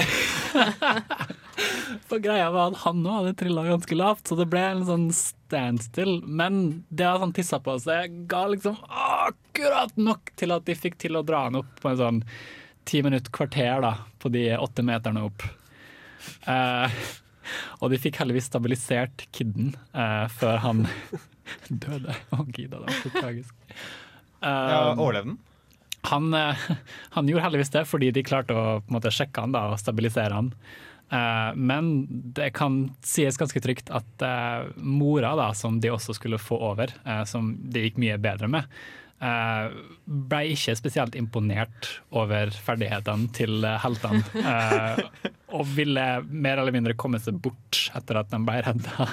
For 2.08 2.20
greia 2.24 2.48
var 2.54 2.72
at 2.72 2.80
han 2.86 3.02
òg 3.04 3.18
hadde 3.20 3.34
trilla 3.40 3.66
ganske 3.68 3.98
lavt, 3.98 4.28
så 4.30 4.38
det 4.40 4.46
ble 4.52 4.62
en 4.70 4.86
sånn 4.88 5.08
standstill. 5.16 6.16
Men 6.24 6.62
det 6.90 7.08
at 7.10 7.20
han 7.24 7.34
tissa 7.36 7.60
på 7.64 7.76
seg, 7.84 8.16
ga 8.32 8.46
liksom 8.52 8.78
akkurat 8.88 9.98
nok 10.00 10.32
til 10.40 10.56
at 10.56 10.66
de 10.70 10.78
fikk 10.80 10.96
til 11.04 11.20
å 11.20 11.26
dra 11.28 11.44
han 11.50 11.60
opp 11.60 11.74
på 11.84 11.92
en 11.92 12.00
sånn 12.00 12.22
ti 12.88 13.04
minutt 13.06 13.28
kvarter 13.36 13.84
da, 13.84 13.94
på 14.20 14.32
de 14.34 14.46
åtte 14.58 14.84
meterne 14.88 15.26
opp. 15.28 15.44
Eh, 16.48 16.90
Og 17.84 17.90
de 17.92 17.98
fikk 18.00 18.16
heldigvis 18.22 18.46
stabilisert 18.48 19.26
kidden 19.36 19.74
eh, 19.92 20.28
før 20.32 20.62
han 20.64 20.86
døde. 21.84 22.16
Å, 22.32 22.46
gida, 22.48 22.80
det 22.80 22.88
var 22.88 23.02
så 23.04 23.12
tragisk. 23.20 23.56
Ja, 24.44 24.44
Um, 24.44 25.00
Overlevde 25.00 25.30
den? 25.30 25.38
Han, 26.04 26.34
eh, 26.34 26.56
han 27.10 27.28
gjorde 27.28 27.44
heldigvis 27.44 27.70
det, 27.70 27.86
fordi 27.90 28.12
de 28.12 28.26
klarte 28.26 28.56
å 28.58 28.82
måte, 28.92 29.14
sjekke 29.14 29.46
han 29.46 29.56
da, 29.56 29.70
og 29.74 29.82
stabilisere 29.82 30.40
han. 30.40 30.52
Eh, 31.14 31.52
men 31.56 31.94
det 32.36 32.52
kan 32.58 32.86
sies 33.06 33.40
ganske 33.40 33.62
trygt 33.64 33.92
at 33.94 34.26
eh, 34.26 34.68
mora, 34.78 35.36
da, 35.40 35.52
som 35.58 35.80
de 35.84 35.94
også 35.94 36.18
skulle 36.20 36.42
få 36.42 36.60
over, 36.72 36.94
som 37.30 37.56
det 37.72 37.88
gikk 37.88 38.04
mye 38.04 38.20
bedre 38.22 38.52
med, 38.52 38.84
ble 40.04 40.40
ikke 40.52 40.74
spesielt 40.76 41.14
imponert 41.16 41.88
over 42.12 42.50
ferdighetene 42.66 43.30
til 43.32 43.64
heltene. 43.80 44.20
og 45.56 45.70
ville 45.78 46.08
mer 46.28 46.60
eller 46.60 46.76
mindre 46.76 46.98
komme 47.00 47.22
seg 47.24 47.38
bort 47.40 47.86
etter 47.96 48.20
at 48.20 48.34
de 48.34 48.42
ble 48.44 48.58
redda. 48.66 49.08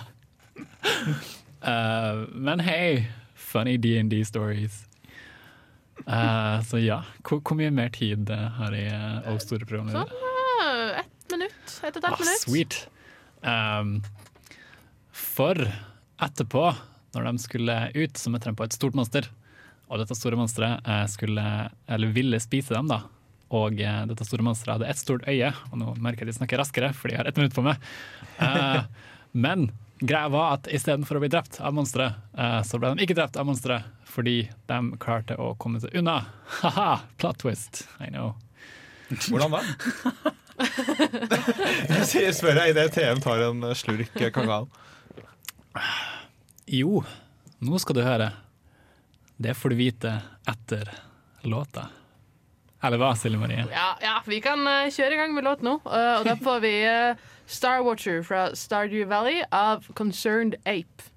Men 2.49 2.65
hei, 2.67 3.07
funny 3.39 3.77
D&D 3.79 4.25
stories. 4.27 4.83
Eh, 6.07 6.63
så 6.69 6.81
ja, 6.83 7.01
hvor, 7.27 7.41
hvor 7.45 7.59
mye 7.59 7.71
mer 7.75 7.91
tid 7.95 8.31
eh, 8.33 8.47
har 8.59 8.75
jeg 8.77 8.93
uh, 8.95 9.33
og 9.33 9.41
store 9.45 9.67
programleder? 9.69 10.15
Ah, 10.61 11.01
ett 11.03 11.35
minutt. 11.35 11.75
Ett 11.85 11.97
og 11.97 12.01
et 12.03 12.09
halvt 12.09 12.21
Ah, 12.21 12.25
minutt. 12.25 12.45
sweet. 12.45 12.79
Um, 13.43 13.93
for 15.13 15.57
etterpå, 16.21 16.65
når 17.15 17.27
de 17.31 17.43
skulle 17.43 17.77
ut, 17.97 18.17
så 18.21 18.31
møtte 18.33 18.51
de 18.51 18.57
på 18.59 18.67
et 18.67 18.77
stort 18.77 18.97
monster. 18.99 19.29
Og 19.91 19.99
dette 19.99 20.15
store 20.15 20.39
monsteret 20.39 20.87
eh, 20.87 21.07
skulle, 21.11 21.45
eller 21.91 22.13
ville 22.15 22.39
spise 22.43 22.75
dem, 22.77 22.91
da. 22.91 23.01
Og 23.51 23.81
eh, 23.83 24.03
dette 24.07 24.27
store 24.29 24.45
monsteret 24.47 24.77
hadde 24.79 24.91
ett 24.93 25.01
stort 25.01 25.25
øye, 25.27 25.51
og 25.73 25.79
nå 25.81 25.95
merker 25.99 26.23
jeg 26.23 26.31
de 26.31 26.39
snakker 26.39 26.61
raskere, 26.63 26.93
for 26.95 27.11
de 27.11 27.17
har 27.19 27.27
ett 27.27 27.41
minutt 27.41 27.57
på 27.57 27.65
meg. 27.67 27.81
Eh, 28.39 28.85
men 29.47 29.71
greia 30.01 30.31
var 30.33 30.55
at 30.61 30.69
istedenfor 30.71 31.19
å 31.19 31.25
bli 31.25 31.33
drept 31.33 31.59
av 31.61 31.75
monsteret, 31.77 32.21
eh, 32.39 32.61
så 32.69 32.79
ble 32.79 32.93
de 32.95 33.03
ikke 33.09 33.19
drept 33.19 33.41
av 33.41 33.49
monsteret, 33.51 33.89
fordi 34.11 34.37
de 34.71 34.79
klarte 35.03 35.37
å 35.41 35.53
komme 35.61 35.81
seg 35.83 35.95
unna. 36.01 36.19
Ha-ha, 36.61 36.91
plot 37.21 37.39
twist. 37.45 37.85
I 38.03 38.11
know. 38.11 38.35
Hvordan 39.11 39.57
da? 39.57 39.63
Jeg 42.21 42.35
spør 42.37 42.59
jeg 42.61 42.75
idet 42.75 42.91
TM 42.93 43.21
tar 43.25 43.41
en 43.47 43.63
slurk 43.79 44.13
eh, 44.21 44.29
kakao. 44.35 44.67
Jo, 46.71 47.01
nå 47.65 47.79
skal 47.81 47.97
du 47.97 48.03
høre. 48.05 48.29
Det 49.41 49.55
får 49.57 49.73
du 49.73 49.79
vite 49.81 50.13
etter 50.51 50.91
låta. 51.49 51.87
Eller 52.85 53.01
hva, 53.01 53.11
Silje 53.17 53.41
Marie? 53.41 53.65
Ja, 53.73 53.89
ja, 54.05 54.15
vi 54.29 54.39
kan 54.45 54.61
eh, 54.69 54.91
kjøre 54.93 55.17
i 55.17 55.21
gang 55.21 55.35
med 55.37 55.45
låt 55.49 55.65
nå. 55.65 55.79
eh, 55.85 56.13
og 56.21 56.29
da 56.29 56.37
får 56.41 56.61
vi 56.65 56.75
eh, 56.89 57.25
Star 57.51 57.83
Watcher 57.85 58.23
fra 58.25 58.47
Stardew 58.57 59.09
Valley 59.11 59.43
av 59.53 59.89
Concerned 59.99 60.57
Ape. 60.65 61.10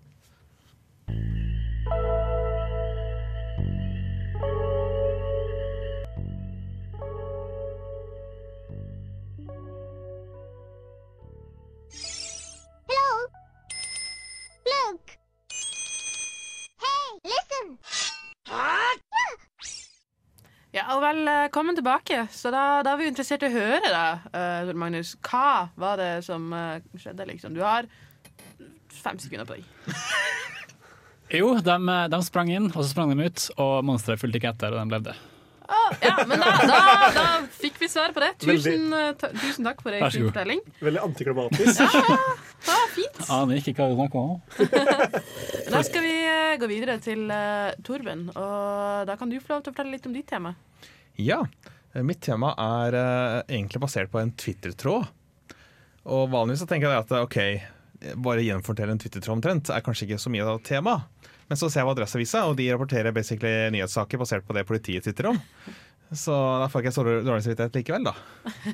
Look! 14.83 15.11
Hey, 16.83 17.09
listen! 17.23 17.67
Ja, 20.73 20.95
og 20.95 21.03
Velkommen 21.03 21.77
tilbake. 21.77 22.25
Så 22.31 22.51
da, 22.51 22.81
da 22.83 22.91
er 22.91 22.99
vi 22.99 23.07
interessert 23.11 23.45
i 23.45 23.51
å 23.51 23.53
høre, 23.53 23.91
da, 23.93 24.03
uh, 24.33 24.71
Magnus. 24.75 25.13
Hva 25.23 25.69
var 25.79 26.01
det 26.01 26.09
som 26.27 26.49
uh, 26.51 26.81
skjedde, 26.99 27.27
liksom? 27.29 27.55
Du 27.55 27.61
har 27.63 27.87
fem 28.91 29.19
sekunder 29.21 29.47
på 29.47 29.59
deg. 29.59 29.67
Jo, 31.33 31.55
de, 31.65 31.75
de 32.13 32.17
sprang 32.21 32.51
inn, 32.51 32.67
og 32.67 32.83
så 32.83 32.89
sprang 32.91 33.09
de 33.09 33.25
ut, 33.25 33.45
og 33.57 33.87
monsteret 33.87 34.21
fulgte 34.21 34.37
ikke 34.37 34.51
etter, 34.51 34.75
og 34.75 34.83
de 34.83 34.93
levde. 34.93 35.15
Ah, 35.67 35.95
ja, 36.01 36.25
men 36.27 36.39
da, 36.39 36.51
da, 36.67 36.79
da 37.15 37.25
fikk 37.55 37.77
vi 37.79 37.87
svar 37.91 38.11
på 38.15 38.19
det. 38.23 38.33
Tusen, 38.43 38.89
eh, 38.93 39.11
tusen 39.39 39.67
takk 39.67 39.79
for 39.83 39.95
Vær 39.95 40.11
fin 40.11 40.25
fortelling. 40.27 40.63
Veldig 40.83 41.03
antiklimatisk. 41.03 41.83
Ja, 42.63 42.77
fint. 42.95 43.21
Aner 43.31 43.59
ikke 43.59 43.73
hva 43.77 43.89
du 43.91 43.97
snakker 43.97 44.19
om. 44.21 44.41
Da 45.73 45.79
skal 45.85 46.03
vi 46.05 46.13
eh, 46.29 46.55
gå 46.61 46.67
videre 46.69 46.99
til 47.01 47.25
uh, 47.31 47.71
Torben, 47.85 48.27
og 48.37 49.07
da 49.09 49.15
kan 49.17 49.31
du 49.31 49.39
få 49.41 49.55
lov 49.55 49.63
til 49.63 49.71
å 49.71 49.73
fortelle 49.73 49.95
litt 49.95 50.05
om 50.05 50.13
ditt 50.13 50.27
tema. 50.29 50.53
Ja, 51.17 51.39
mitt 52.05 52.21
tema 52.25 52.51
er 52.59 52.97
uh, 52.97 53.39
egentlig 53.47 53.81
basert 53.81 54.11
på 54.13 54.21
en 54.21 54.35
Twitter-tråd. 54.37 55.07
Og 56.13 56.27
vanligvis 56.29 56.61
så 56.65 56.69
tenker 56.69 56.91
jeg 56.91 57.05
at 57.05 57.15
ok, 57.23 57.39
bare 58.21 58.45
gjenfortelle 58.45 58.93
en 58.93 59.01
Twitter-tråd 59.01 59.39
omtrent 59.39 59.71
er 59.73 59.83
kanskje 59.85 60.09
ikke 60.09 60.21
så 60.21 60.33
mye 60.33 60.45
av 60.53 60.61
tema. 60.67 60.99
Men 61.53 61.59
så 61.61 61.67
ser 61.69 61.83
jeg 61.83 61.85
på 61.85 61.91
Adresseavisa, 61.93 62.39
og 62.49 62.55
de 62.57 62.65
rapporterer 62.73 63.13
basically 63.13 63.67
nyhetssaker 63.75 64.17
basert 64.17 64.45
på 64.47 64.55
det 64.57 64.63
politiet 64.65 65.05
twitterer 65.05 65.35
om. 65.35 65.41
Så 66.09 66.33
da 66.33 66.65
får 66.65 66.81
jeg 66.81 66.87
ikke 66.87 66.93
så 66.95 67.03
dårlig 67.05 67.43
samvittighet 67.45 67.75
likevel, 67.77 68.07
da. 68.07 68.13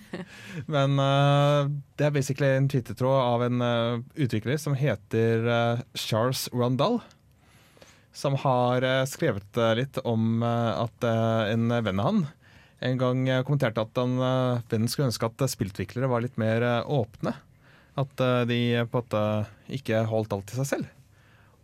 Men 0.78 0.94
uh, 0.96 1.68
det 2.00 2.06
er 2.08 2.14
basically 2.16 2.48
en 2.56 2.70
Twitter-tråd 2.72 3.18
av 3.20 3.44
en 3.50 3.66
uh, 3.66 3.98
utvikler 4.16 4.56
som 4.64 4.78
heter 4.80 5.44
uh, 5.44 5.82
Charles 5.92 6.46
Rondal. 6.56 7.02
Som 8.16 8.38
har 8.40 8.88
skrevet 9.12 9.60
litt 9.78 10.00
om 10.08 10.42
at 10.44 11.06
en 11.06 11.68
venn 11.70 12.00
av 12.02 12.08
han 12.08 12.24
en 12.80 12.98
gang 13.00 13.22
kommenterte 13.46 13.84
at 13.84 14.00
han, 14.02 14.16
vennen 14.72 14.90
skulle 14.90 15.12
ønske 15.12 15.30
at 15.30 15.44
spillutviklere 15.52 16.10
var 16.10 16.24
litt 16.26 16.40
mer 16.42 16.66
åpne. 16.90 17.36
At 18.02 18.24
de 18.50 18.60
på 18.90 19.04
en 19.04 19.04
måte 19.04 19.24
ikke 19.78 20.02
holdt 20.10 20.34
alt 20.36 20.50
til 20.50 20.64
seg 20.64 20.72
selv. 20.72 20.90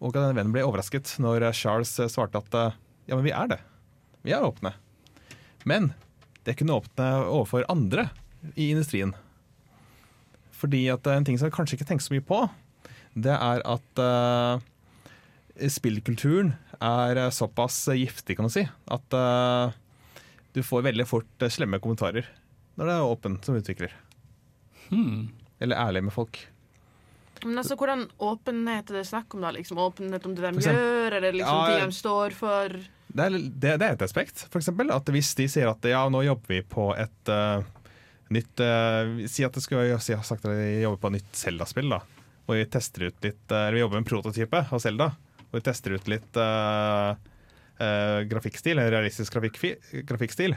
Og 0.05 0.13
at 0.13 0.21
den 0.21 0.37
vennen 0.37 0.53
ble 0.53 0.61
overrasket 0.65 1.15
når 1.23 1.47
Charles 1.57 1.95
eh, 1.97 2.11
svarte 2.11 2.37
at 2.37 2.57
eh, 2.59 2.75
ja, 3.09 3.17
men 3.17 3.25
vi 3.25 3.33
er 3.33 3.49
det. 3.49 3.59
Vi 4.25 4.33
er 4.35 4.45
åpne. 4.45 4.75
Men 5.65 5.93
det 6.45 6.57
kunne 6.59 6.77
åpne 6.77 7.07
overfor 7.25 7.65
andre 7.73 8.11
i 8.53 8.69
industrien. 8.69 9.15
Fordi 10.53 10.85
at 10.93 11.09
eh, 11.09 11.17
en 11.17 11.25
ting 11.25 11.41
som 11.41 11.49
jeg 11.49 11.57
kanskje 11.57 11.79
ikke 11.79 11.89
tenker 11.89 12.05
så 12.05 12.13
mye 12.13 12.25
på, 12.25 12.43
det 13.15 13.31
er 13.31 13.61
at 13.63 13.99
uh, 14.03 14.59
spillkulturen 15.71 16.49
er 16.83 17.21
såpass 17.31 17.77
giftig, 17.95 18.35
kan 18.35 18.49
du 18.49 18.51
si, 18.51 18.65
at 18.91 19.15
uh, 19.15 19.71
du 20.51 20.59
får 20.59 20.83
veldig 20.89 21.05
fort 21.07 21.45
slemme 21.47 21.79
kommentarer 21.79 22.27
når 22.75 22.89
det 22.89 22.97
er 22.97 23.13
åpen 23.13 23.37
som 23.45 23.55
utvikler. 23.55 23.95
Hmm. 24.89 25.31
Eller 25.63 25.79
ærlig 25.79 26.03
med 26.09 26.15
folk. 26.17 26.41
Men 27.45 27.61
altså, 27.61 27.75
Hvordan 27.77 28.07
åpenhet 28.25 28.89
er 28.91 28.99
det 28.99 29.05
snakk 29.07 29.33
om? 29.37 29.43
da? 29.45 29.51
Liksom 29.53 29.77
Åpenhet 29.77 30.25
om 30.25 30.33
det 30.35 30.41
de 30.43 30.51
eksempel- 30.57 30.81
gjør, 30.81 31.17
eller 31.19 31.35
liksom 31.37 31.59
Ja, 31.61 31.65
ting 31.69 31.91
de 31.91 31.97
står 31.99 32.35
for? 32.37 32.75
Det 33.15 33.23
er, 33.25 33.29
det, 33.37 33.73
det 33.79 33.85
er 33.87 33.93
et 33.95 34.01
aspekt, 34.03 34.47
eksempel. 34.51 34.89
At 34.91 35.07
hvis 35.13 35.29
de 35.37 35.45
sier 35.47 35.69
at 35.71 35.85
ja, 35.87 36.01
nå 36.11 36.23
jobber 36.25 36.51
vi 36.57 36.61
på 36.67 36.89
et 36.99 37.31
uh, 37.31 37.61
nytt 38.33 38.59
uh, 38.65 39.21
Si 39.31 39.45
at 39.47 39.55
det 39.55 39.63
skal, 39.63 39.93
si, 40.03 40.11
jeg 40.11 40.19
har 40.19 40.27
sagt 40.27 40.43
at 40.43 40.51
vi 40.51 40.81
jobber 40.81 40.99
på 41.05 41.13
et 41.13 41.17
nytt 41.21 41.31
Zelda-spill. 41.39 41.93
da 41.93 42.01
Og 42.49 42.57
vi 42.57 42.65
tester 42.65 43.07
ut 43.07 43.23
litt 43.23 43.53
uh, 43.53 43.61
Eller 43.67 43.77
vi 43.77 43.83
jobber 43.85 43.99
med 44.01 44.03
en 44.03 44.09
prototype 44.09 44.65
av 44.67 44.83
Zelda. 44.83 45.11
Og 45.51 45.59
vi 45.61 45.63
tester 45.69 45.95
ut 45.95 46.09
litt 46.11 46.41
grafikkstil, 47.75 48.79
en 48.79 48.87
realistisk 48.91 49.33
grafikk, 49.35 49.57
grafikkstil. 50.07 50.53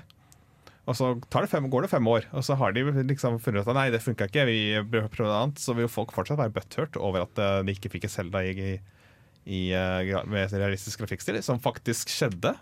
Og 0.88 0.96
så 0.96 1.10
det 1.20 1.50
fem, 1.52 1.66
går 1.68 1.84
det 1.84 1.90
fem 1.92 2.06
år, 2.08 2.26
og 2.32 2.44
så 2.46 2.56
har 2.56 2.72
de 2.72 2.86
liksom 3.10 3.36
funnet 3.44 3.66
ut 3.66 3.68
at 3.68 3.76
nei, 3.76 3.90
det 3.92 4.00
funka 4.00 4.30
ikke, 4.30 4.46
vi 4.48 4.60
prøver 4.88 5.26
noe 5.26 5.40
annet. 5.42 5.60
Så 5.60 5.76
vil 5.76 5.90
folk 5.92 6.14
fortsatt 6.16 6.40
være 6.40 6.54
butthurt 6.54 6.96
over 6.96 7.26
at 7.26 7.42
eh, 7.44 7.58
de 7.66 7.74
ikke 7.76 7.92
fikk 7.92 8.08
et 8.08 8.16
i, 9.48 9.62
eh, 9.72 10.14
med 10.28 10.52
realistisk 10.52 11.02
grafikkstil, 11.02 11.40
som 11.44 11.60
faktisk 11.60 12.08
skjedde. 12.12 12.54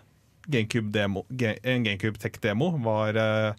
GameCube 0.47 0.91
demo, 0.95 1.25
en 1.31 1.83
GameCube 1.83 2.19
Tech-demo 2.19 2.73
var 2.83 3.15
eh, 3.19 3.53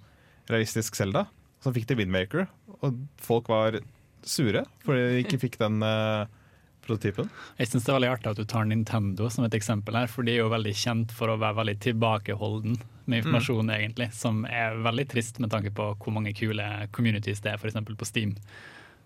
realistisk 0.52 0.96
Zelda. 0.96 1.26
Så 1.64 1.72
fikk 1.74 1.88
de 1.88 1.98
Windmaker, 1.98 2.46
og 2.80 3.00
folk 3.20 3.48
var 3.50 3.80
sure 4.28 4.64
fordi 4.84 5.00
de 5.12 5.22
ikke 5.22 5.38
fikk 5.40 5.56
den 5.60 5.82
uh, 5.82 6.26
prototypen. 6.84 7.30
Jeg 7.58 7.70
synes 7.70 7.86
det 7.86 7.90
er 7.90 7.96
veldig 7.96 8.10
artig 8.12 8.30
at 8.30 8.40
du 8.40 8.46
tar 8.50 8.66
Nintendo 8.68 9.28
som 9.32 9.46
et 9.46 9.56
eksempel 9.56 9.96
her, 9.98 10.10
for 10.10 10.26
de 10.26 10.34
er 10.34 10.42
jo 10.42 10.52
veldig 10.52 10.74
kjent 10.78 11.14
for 11.14 11.30
å 11.30 11.38
være 11.40 11.58
veldig 11.60 11.76
tilbakeholden 11.86 12.78
med 13.08 13.22
informasjon, 13.22 13.70
egentlig, 13.74 14.10
som 14.16 14.42
er 14.48 14.76
veldig 14.84 15.06
trist 15.10 15.40
med 15.42 15.50
tanke 15.52 15.72
på 15.74 15.90
hvor 15.98 16.14
mange 16.14 16.34
kule 16.36 16.66
communities 16.94 17.40
det 17.44 17.54
er, 17.54 17.60
f.eks. 17.60 17.78
på 17.98 18.08
Steam. 18.08 18.34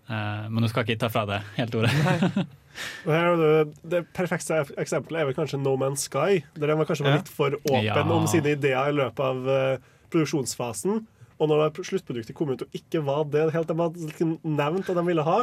Uh, 0.09 0.49
men 0.51 0.59
nå 0.63 0.67
skal 0.67 0.83
ikke 0.83 0.99
ta 0.99 1.09
fra 1.13 1.23
deg 1.29 1.55
helt 1.59 1.79
ordet. 1.79 1.93
Det, 3.05 3.73
det 3.85 3.99
perfekte 4.17 4.63
eksempelet 4.81 5.19
er 5.21 5.27
vel 5.29 5.35
kanskje 5.37 5.59
No 5.61 5.75
Man's 5.77 6.07
Sky. 6.07 6.39
Der 6.57 6.71
de 6.71 6.77
var 6.79 6.87
kanskje 6.89 7.05
var 7.05 7.19
litt 7.19 7.29
for 7.29 7.53
åpen 7.69 7.83
Ja. 7.85 7.99
om 8.01 8.25
sine 8.25 8.55
ideer 8.55 8.89
i 8.89 8.95
løpet 8.97 9.21
av 9.21 9.45
uh, 9.45 9.91
produksjonsfasen. 10.09 11.03
Og 11.37 11.51
når 11.51 11.61
det 11.67 11.85
sluttproduktet 11.85 12.33
kom 12.37 12.49
ut 12.49 12.63
og 12.65 12.73
ikke 12.77 13.03
var 13.05 13.27
det 13.29 13.43
helt 13.53 13.69
de 13.69 13.77
hadde 13.77 14.07
liksom 14.09 14.31
nevnt 14.41 14.89
at 14.89 14.97
de 14.97 15.05
ville 15.05 15.25
ha, 15.27 15.37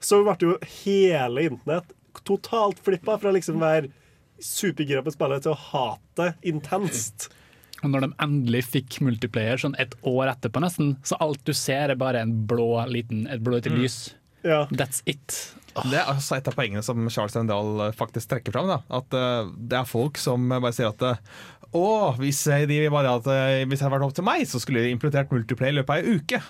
så 0.00 0.22
ble 0.24 0.36
jo 0.40 0.56
hele 0.80 1.44
internett 1.50 1.92
totalt 2.26 2.80
flippa 2.80 3.18
fra 3.20 3.32
liksom 3.36 3.60
være 3.60 3.90
supergira 4.40 5.04
på 5.04 5.12
spillet 5.12 5.44
til 5.44 5.52
å 5.52 5.60
hate 5.68 6.32
intenst. 6.48 7.28
Og 7.82 7.90
når 7.92 8.04
de 8.04 8.10
endelig 8.26 8.64
fikk 8.68 8.98
multiplayer 9.06 9.60
sånn 9.62 9.76
et 9.80 9.94
år 10.06 10.34
etterpå 10.34 10.60
nesten, 10.60 10.94
så 11.06 11.16
alt 11.24 11.40
du 11.48 11.52
ser 11.56 11.90
er 11.94 12.00
bare 12.00 12.20
en 12.24 12.34
blå 12.50 12.72
liten, 12.92 13.26
et 13.30 13.40
blå 13.42 13.56
lite 13.58 13.70
Mm. 13.72 13.78
lys. 13.80 13.98
That's 14.72 15.02
it. 15.06 15.54
Det 15.84 15.96
er 16.00 16.08
altså 16.08 16.36
et 16.38 16.48
av 16.48 16.54
poengene 16.56 16.82
som 16.82 17.08
Charles 17.12 17.36
Rendal 17.36 17.92
faktisk 17.96 18.28
trekker 18.32 18.52
fram. 18.52 18.68
Da. 18.72 18.78
At 18.90 19.12
uh, 19.14 19.50
det 19.56 19.76
er 19.78 19.88
folk 19.88 20.18
som 20.18 20.48
bare 20.50 20.72
sier 20.74 20.88
at 20.90 21.02
eh, 21.06 21.20
å, 21.76 21.84
hvis, 22.18 22.40
de 22.66 22.78
bare 22.90 23.12
hadde, 23.14 23.36
hvis 23.70 23.78
det 23.78 23.84
hadde 23.86 23.94
vært 23.94 24.06
opp 24.08 24.16
til 24.16 24.26
meg, 24.26 24.42
så 24.50 24.58
skulle 24.58 24.82
de 24.82 24.90
implementert 24.96 25.30
multiplayer 25.30 25.76
i 25.76 25.78
løpet 25.78 25.92
av 25.94 26.00
ei 26.02 26.16
uke. 26.18 26.40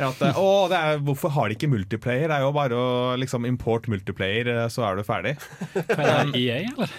Ja, 0.00 0.10
at, 0.10 0.20
eh, 0.24 0.36
å, 0.40 0.66
det 0.72 0.76
er, 0.82 0.98
hvorfor 1.06 1.32
har 1.32 1.48
de 1.48 1.56
ikke 1.56 1.70
multiplayer? 1.72 2.26
Det 2.28 2.36
er 2.36 2.44
jo 2.44 2.52
bare 2.56 2.76
å 2.76 2.90
liksom, 3.22 3.46
import 3.48 3.88
multiplayer, 3.92 4.50
eh, 4.52 4.66
så 4.72 4.84
er 4.90 4.98
du 5.00 5.06
ferdig. 5.08 5.36
Er 5.86 6.02
det, 6.02 6.42
EA, 6.42 6.58
eller? 6.74 6.92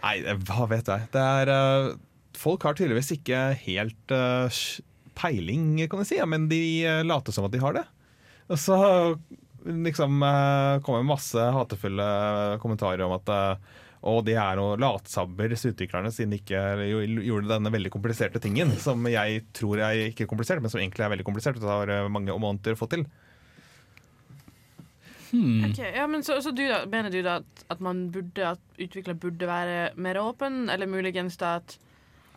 Nei, 0.00 0.14
hva 0.48 0.66
vet 0.70 0.88
jeg. 0.88 1.10
Det 1.12 1.26
er, 1.26 1.52
eh, 1.52 1.90
folk 2.40 2.64
har 2.64 2.78
tydeligvis 2.78 3.12
ikke 3.18 3.42
helt 3.66 4.14
uh, 4.14 4.62
peiling, 5.20 5.76
kan 5.90 6.02
jeg 6.02 6.10
si, 6.10 6.18
ja, 6.20 6.26
men 6.28 6.48
de 6.48 6.62
eh, 6.88 7.04
later 7.04 7.34
som 7.34 7.44
at 7.44 7.52
de 7.52 7.60
har 7.60 7.76
det. 7.76 7.84
Og 8.50 8.58
så 8.58 8.78
liksom 9.68 10.22
uh, 10.24 10.80
kommer 10.86 11.04
masse 11.04 11.44
hatefulle 11.54 12.06
kommentarer 12.62 13.04
om 13.04 13.12
at 13.18 13.32
uh, 13.34 13.76
og 14.00 14.22
de 14.24 14.32
er 14.32 14.56
noen 14.56 14.80
latsabber, 14.80 15.50
disse 15.52 15.74
utviklerne, 15.74 16.08
siden 16.14 16.32
de 16.32 16.38
ikke 16.40 16.60
gjorde 17.20 17.50
denne 17.50 17.72
veldig 17.72 17.90
kompliserte 17.92 18.40
tingen. 18.40 18.72
Som 18.80 19.04
jeg 19.10 19.42
tror 19.56 19.82
er 19.84 20.06
ikke 20.06 20.28
komplisert, 20.30 20.62
men 20.64 20.72
som 20.72 20.80
egentlig 20.80 21.04
er 21.04 21.12
veldig 21.12 21.26
komplisert. 21.26 21.58
Og 21.60 21.66
det 21.66 21.74
har 21.74 21.92
eh, 21.92 22.08
mange 22.12 22.32
måneder 22.32 22.78
å 22.78 22.80
få 22.80 22.88
til. 22.92 23.04
Ok, 25.30 25.82
ja, 25.84 26.08
men 26.10 26.24
så, 26.26 26.40
så 26.42 26.50
du 26.50 26.64
da, 26.66 26.80
Mener 26.90 27.12
du 27.12 27.20
da 27.22 27.36
at, 27.38 27.60
at 27.70 27.78
man 27.78 28.08
burde 28.10 28.48
At 28.56 28.80
utvikler 28.82 29.14
burde 29.14 29.46
være 29.46 29.92
mer 29.94 30.18
åpen, 30.18 30.64
eller 30.72 30.90
muligens 30.90 31.36
da 31.38 31.52
at, 31.60 31.76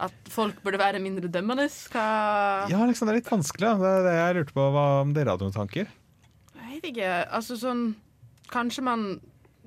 at 0.04 0.30
folk 0.32 0.60
burde 0.66 0.80
være 0.82 1.00
mindre 1.04 1.30
dømmende? 1.32 1.66
Hva 1.94 2.06
Ja, 2.72 2.80
liksom, 2.90 3.08
det 3.08 3.14
er 3.16 3.20
litt 3.22 3.32
vanskelig. 3.32 3.68
da. 3.70 3.76
Det 3.82 3.92
er 3.92 4.08
det 4.08 4.16
jeg 4.18 4.36
lurte 4.40 4.56
på 4.58 4.66
hva 4.76 4.86
om 5.02 5.14
dere 5.16 5.34
hadde 5.36 5.48
noen 5.48 5.56
tanker. 5.56 5.88
Jeg 6.58 6.70
vet 6.82 6.90
ikke. 6.94 7.12
Altså 7.40 7.58
sånn 7.60 7.86
Kanskje 8.54 8.84
man 8.86 9.06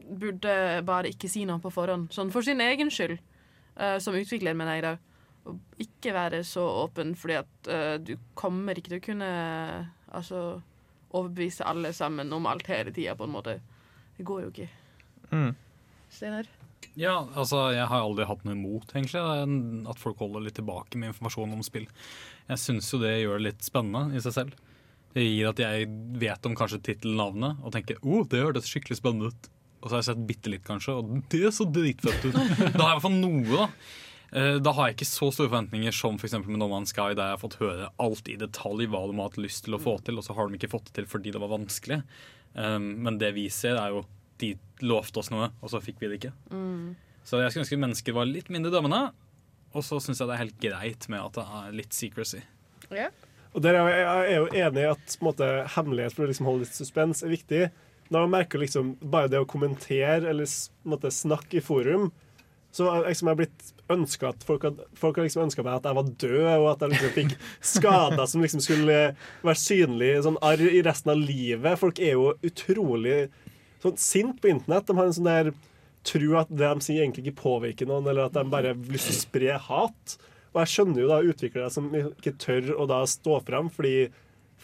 burde 0.07 0.53
bare 0.87 1.09
ikke 1.11 1.27
si 1.33 1.43
noe 1.49 1.59
på 1.59 1.73
forhånd. 1.75 2.13
Sånn 2.15 2.29
for 2.31 2.45
sin 2.47 2.61
egen 2.63 2.91
skyld. 2.93 3.17
eh, 3.77 3.99
som 4.01 4.15
utvikler, 4.15 4.55
mener 4.57 4.75
jeg 4.79 4.83
da. 4.87 4.93
Og 5.47 5.59
ikke 5.83 6.13
være 6.15 6.39
så 6.47 6.63
åpen, 6.85 7.15
fordi 7.19 7.35
at 7.41 7.69
eh, 7.69 7.97
du 7.99 8.15
kommer 8.39 8.75
ikke 8.79 8.89
til 8.95 9.01
å 9.01 9.05
kunne 9.05 9.31
altså, 10.13 10.63
overbevise 11.13 11.67
alle 11.67 11.93
sammen 11.93 12.33
om 12.33 12.47
alt 12.47 12.67
hele 12.71 12.91
tida, 12.95 13.15
på 13.19 13.25
en 13.27 13.35
måte. 13.35 13.59
Det 14.17 14.25
går 14.25 14.47
jo 14.47 14.53
ikke. 14.55 14.69
Mm. 15.33 15.53
Steinar? 16.11 16.47
Ja, 16.95 17.27
altså 17.35 17.73
Jeg 17.75 17.89
har 17.91 18.05
aldri 18.05 18.27
hatt 18.29 18.45
noe 18.47 18.55
imot 18.57 18.93
egentlig 18.95 19.21
at 19.91 19.99
folk 20.01 20.19
holder 20.23 20.47
litt 20.47 20.57
tilbake 20.61 20.97
med 21.01 21.13
informasjon 21.13 21.53
om 21.57 21.65
spill. 21.67 21.89
Jeg 22.49 22.63
syns 22.63 22.93
jo 22.93 23.03
det 23.03 23.17
gjør 23.21 23.41
det 23.41 23.49
litt 23.51 23.67
spennende 23.67 24.17
i 24.17 24.23
seg 24.23 24.37
selv. 24.39 24.57
Det 25.17 25.25
gir 25.25 25.49
at 25.51 25.61
jeg 25.63 25.89
vet 26.21 26.47
om 26.47 26.57
kanskje 26.57 26.83
tittelnavnet 26.91 27.63
og 27.65 27.73
tenker 27.73 28.01
oh, 28.05 28.25
det 28.29 28.43
hørtes 28.45 28.69
skikkelig 28.71 28.99
spennende 29.01 29.33
ut. 29.33 29.51
Og 29.81 29.89
så 29.89 29.95
har 29.97 30.03
jeg 30.03 30.09
sett 30.11 30.27
bitte 30.29 30.51
litt, 30.51 30.65
kanskje, 30.67 30.95
og 30.99 31.23
det 31.31 31.53
så 31.55 31.67
dritfett 31.71 32.25
ut. 32.27 32.35
Da 32.35 32.41
har 32.43 32.67
jeg 32.67 32.75
i 32.75 32.81
hvert 32.97 33.05
fall 33.05 33.19
noe, 33.21 33.45
da. 33.53 33.67
Eh, 34.33 34.57
Da 34.65 34.73
har 34.75 34.89
jeg 34.89 34.97
ikke 34.97 35.09
så 35.09 35.29
store 35.31 35.51
forventninger 35.51 35.95
som 35.95 36.19
for 36.19 36.43
med 36.49 36.59
No 36.59 36.69
Man's 36.73 36.91
Sky, 36.95 37.13
der 37.15 37.31
jeg 37.31 37.37
har 37.37 37.43
fått 37.45 37.61
høre 37.61 37.91
alt 38.03 38.29
i 38.33 38.37
detalj 38.41 38.89
hva 38.91 39.05
de 39.07 39.17
har 39.17 39.29
hatt 39.31 39.39
lyst 39.39 39.65
til 39.65 39.77
å 39.77 39.81
få 39.83 39.99
til, 40.05 40.19
og 40.19 40.27
så 40.27 40.35
har 40.35 40.49
de 40.49 40.59
ikke 40.59 40.73
fått 40.73 40.91
det 40.91 40.97
til 40.99 41.07
fordi 41.07 41.33
det 41.33 41.43
var 41.43 41.53
vanskelig. 41.55 42.01
Um, 42.57 42.89
Men 43.05 43.19
det 43.21 43.35
vi 43.37 43.49
ser, 43.53 43.77
er 43.77 43.95
jo 43.95 44.05
de 44.43 44.55
lovte 44.85 45.23
oss 45.23 45.31
noe, 45.33 45.51
og 45.63 45.73
så 45.73 45.81
fikk 45.83 46.01
vi 46.03 46.11
det 46.11 46.19
ikke. 46.21 46.33
Mm. 46.53 46.97
Så 47.27 47.41
jeg 47.43 47.53
skulle 47.53 47.65
ønske 47.67 47.81
mennesker 47.83 48.17
var 48.17 48.29
litt 48.29 48.51
mindre 48.53 48.73
dømmende. 48.75 49.09
Og 49.77 49.85
så 49.85 49.99
syns 50.01 50.21
jeg 50.21 50.29
det 50.29 50.37
er 50.37 50.45
helt 50.45 50.61
greit 50.63 51.09
med 51.13 51.21
at 51.21 51.37
det 51.37 51.47
er 51.59 51.73
litt 51.81 51.97
secrecy. 51.97 52.43
Yeah. 52.89 53.11
Og 53.57 53.65
der 53.65 53.77
er 53.77 53.89
jeg, 53.89 54.05
jeg 54.05 54.37
er 54.37 54.39
jo 54.39 54.61
enig 54.63 54.85
i 54.85 54.93
at 54.93 55.17
måte, 55.25 55.49
hemmelighet 55.75 56.15
for 56.17 56.27
å 56.27 56.31
liksom 56.31 56.49
holde 56.49 56.67
litt 56.67 56.77
suspens 56.77 57.25
er 57.25 57.33
viktig. 57.33 57.65
Når 58.13 58.27
man 58.27 58.35
merker 58.39 58.63
liksom 58.63 58.95
bare 59.03 59.31
det 59.33 59.41
å 59.43 59.49
kommentere 59.49 60.31
eller 60.31 60.49
måte, 60.87 61.11
snakke 61.13 61.59
i 61.59 61.65
forum, 61.65 62.11
så 62.77 62.91
har 62.93 63.07
liksom, 63.09 63.31
jeg 63.33 63.41
blitt 63.41 63.71
ønska 63.93 64.31
at 64.35 64.45
folk 64.45 64.67
folk 65.01 65.17
har 65.17 65.25
liksom 65.25 65.47
ønska 65.47 65.65
meg 65.65 65.79
at 65.79 65.89
jeg 65.89 65.97
var 65.97 66.11
død, 66.25 66.49
og 66.59 66.67
at 66.75 66.85
jeg 66.85 66.93
liksom 66.93 67.15
fikk 67.17 67.35
skader 67.75 68.29
som 68.29 68.45
liksom 68.45 68.63
skulle 68.65 68.99
være 69.41 69.61
synlige 69.63 70.23
sånn 70.27 70.39
arr 70.45 70.65
i 70.69 70.85
resten 70.85 71.15
av 71.15 71.23
livet. 71.23 71.81
Folk 71.81 72.03
er 72.05 72.19
jo 72.19 72.35
utrolig 72.45 73.19
sånn 73.83 73.99
sint 74.01 74.41
på 74.43 74.51
internett. 74.53 74.87
De 74.89 74.97
har 74.97 75.09
en 75.09 75.17
sånn 75.17 75.31
der 75.31 75.53
tro 76.07 76.37
at 76.39 76.51
det 76.53 76.69
de 76.69 76.85
sier, 76.85 77.03
egentlig 77.03 77.27
ikke 77.27 77.43
påvirker 77.43 77.89
noen, 77.91 78.07
eller 78.07 78.29
at 78.29 78.37
de 78.37 78.45
bare 78.51 78.73
har 78.73 78.93
lyst 78.93 79.11
til 79.11 79.17
å 79.17 79.23
spre 79.25 79.59
hat. 79.69 80.17
Og 80.55 80.63
jeg 80.63 80.73
skjønner 80.73 81.03
jo 81.03 81.11
da 81.11 81.19
utviklere 81.27 81.73
som 81.73 81.91
ikke 81.93 82.37
tør 82.41 82.73
å 82.79 82.87
da 82.89 83.03
stå 83.11 83.41
fram, 83.47 83.69
fordi 83.73 84.09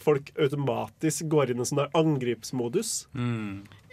folk 0.03 0.31
automatisk 0.41 1.27
går 1.31 1.51
inn 1.51 1.61
i 1.61 1.63
en 1.63 1.69
sånn 1.69 1.83
der 1.83 1.97
angripsmodus. 1.99 2.93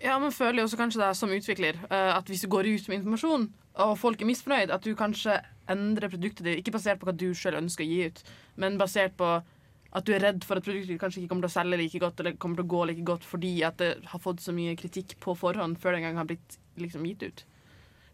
Ja, 0.00 0.16
men 0.22 0.32
føler 0.32 0.62
jo 0.62 0.68
også 0.70 0.80
kanskje 0.80 1.02
det 1.02 1.10
som 1.18 1.32
utvikler 1.34 1.76
eh, 1.90 2.12
at 2.14 2.30
hvis 2.30 2.46
du 2.46 2.48
går 2.52 2.70
ut 2.70 2.86
med 2.88 3.02
informasjon, 3.02 3.50
og 3.84 3.96
folk 4.00 4.22
er 4.22 4.30
misfornøyd, 4.30 4.72
at 4.72 4.84
du 4.84 4.94
kanskje 4.98 5.36
endrer 5.70 6.10
produktet 6.10 6.46
ditt, 6.46 6.62
ikke 6.62 6.74
basert 6.74 7.00
på 7.00 7.08
hva 7.08 7.14
du 7.14 7.28
selv 7.36 7.60
ønsker 7.60 7.84
å 7.84 7.90
gi 7.90 8.08
ut, 8.08 8.22
men 8.60 8.80
basert 8.80 9.14
på 9.20 9.36
at 9.92 10.04
du 10.06 10.12
er 10.14 10.22
redd 10.22 10.44
for 10.46 10.60
at 10.60 10.64
produktet 10.66 11.00
kanskje 11.02 11.22
ikke 11.22 11.32
kommer 11.32 11.48
til 11.48 11.50
å 11.50 11.56
selge 11.58 11.78
like 11.80 11.98
godt, 11.98 12.20
eller 12.22 12.36
kommer 12.38 12.60
til 12.60 12.66
å 12.68 12.70
gå 12.70 12.82
like 12.86 13.04
godt 13.08 13.24
fordi 13.26 13.52
at 13.66 13.76
det 13.82 13.88
har 14.12 14.20
fått 14.22 14.40
så 14.44 14.52
mye 14.54 14.76
kritikk 14.78 15.16
på 15.20 15.34
forhånd 15.38 15.80
før 15.82 15.92
det 15.96 16.02
engang 16.04 16.20
har 16.20 16.28
blitt 16.30 16.58
liksom, 16.78 17.02
gitt 17.10 17.22
ut. 17.26 17.44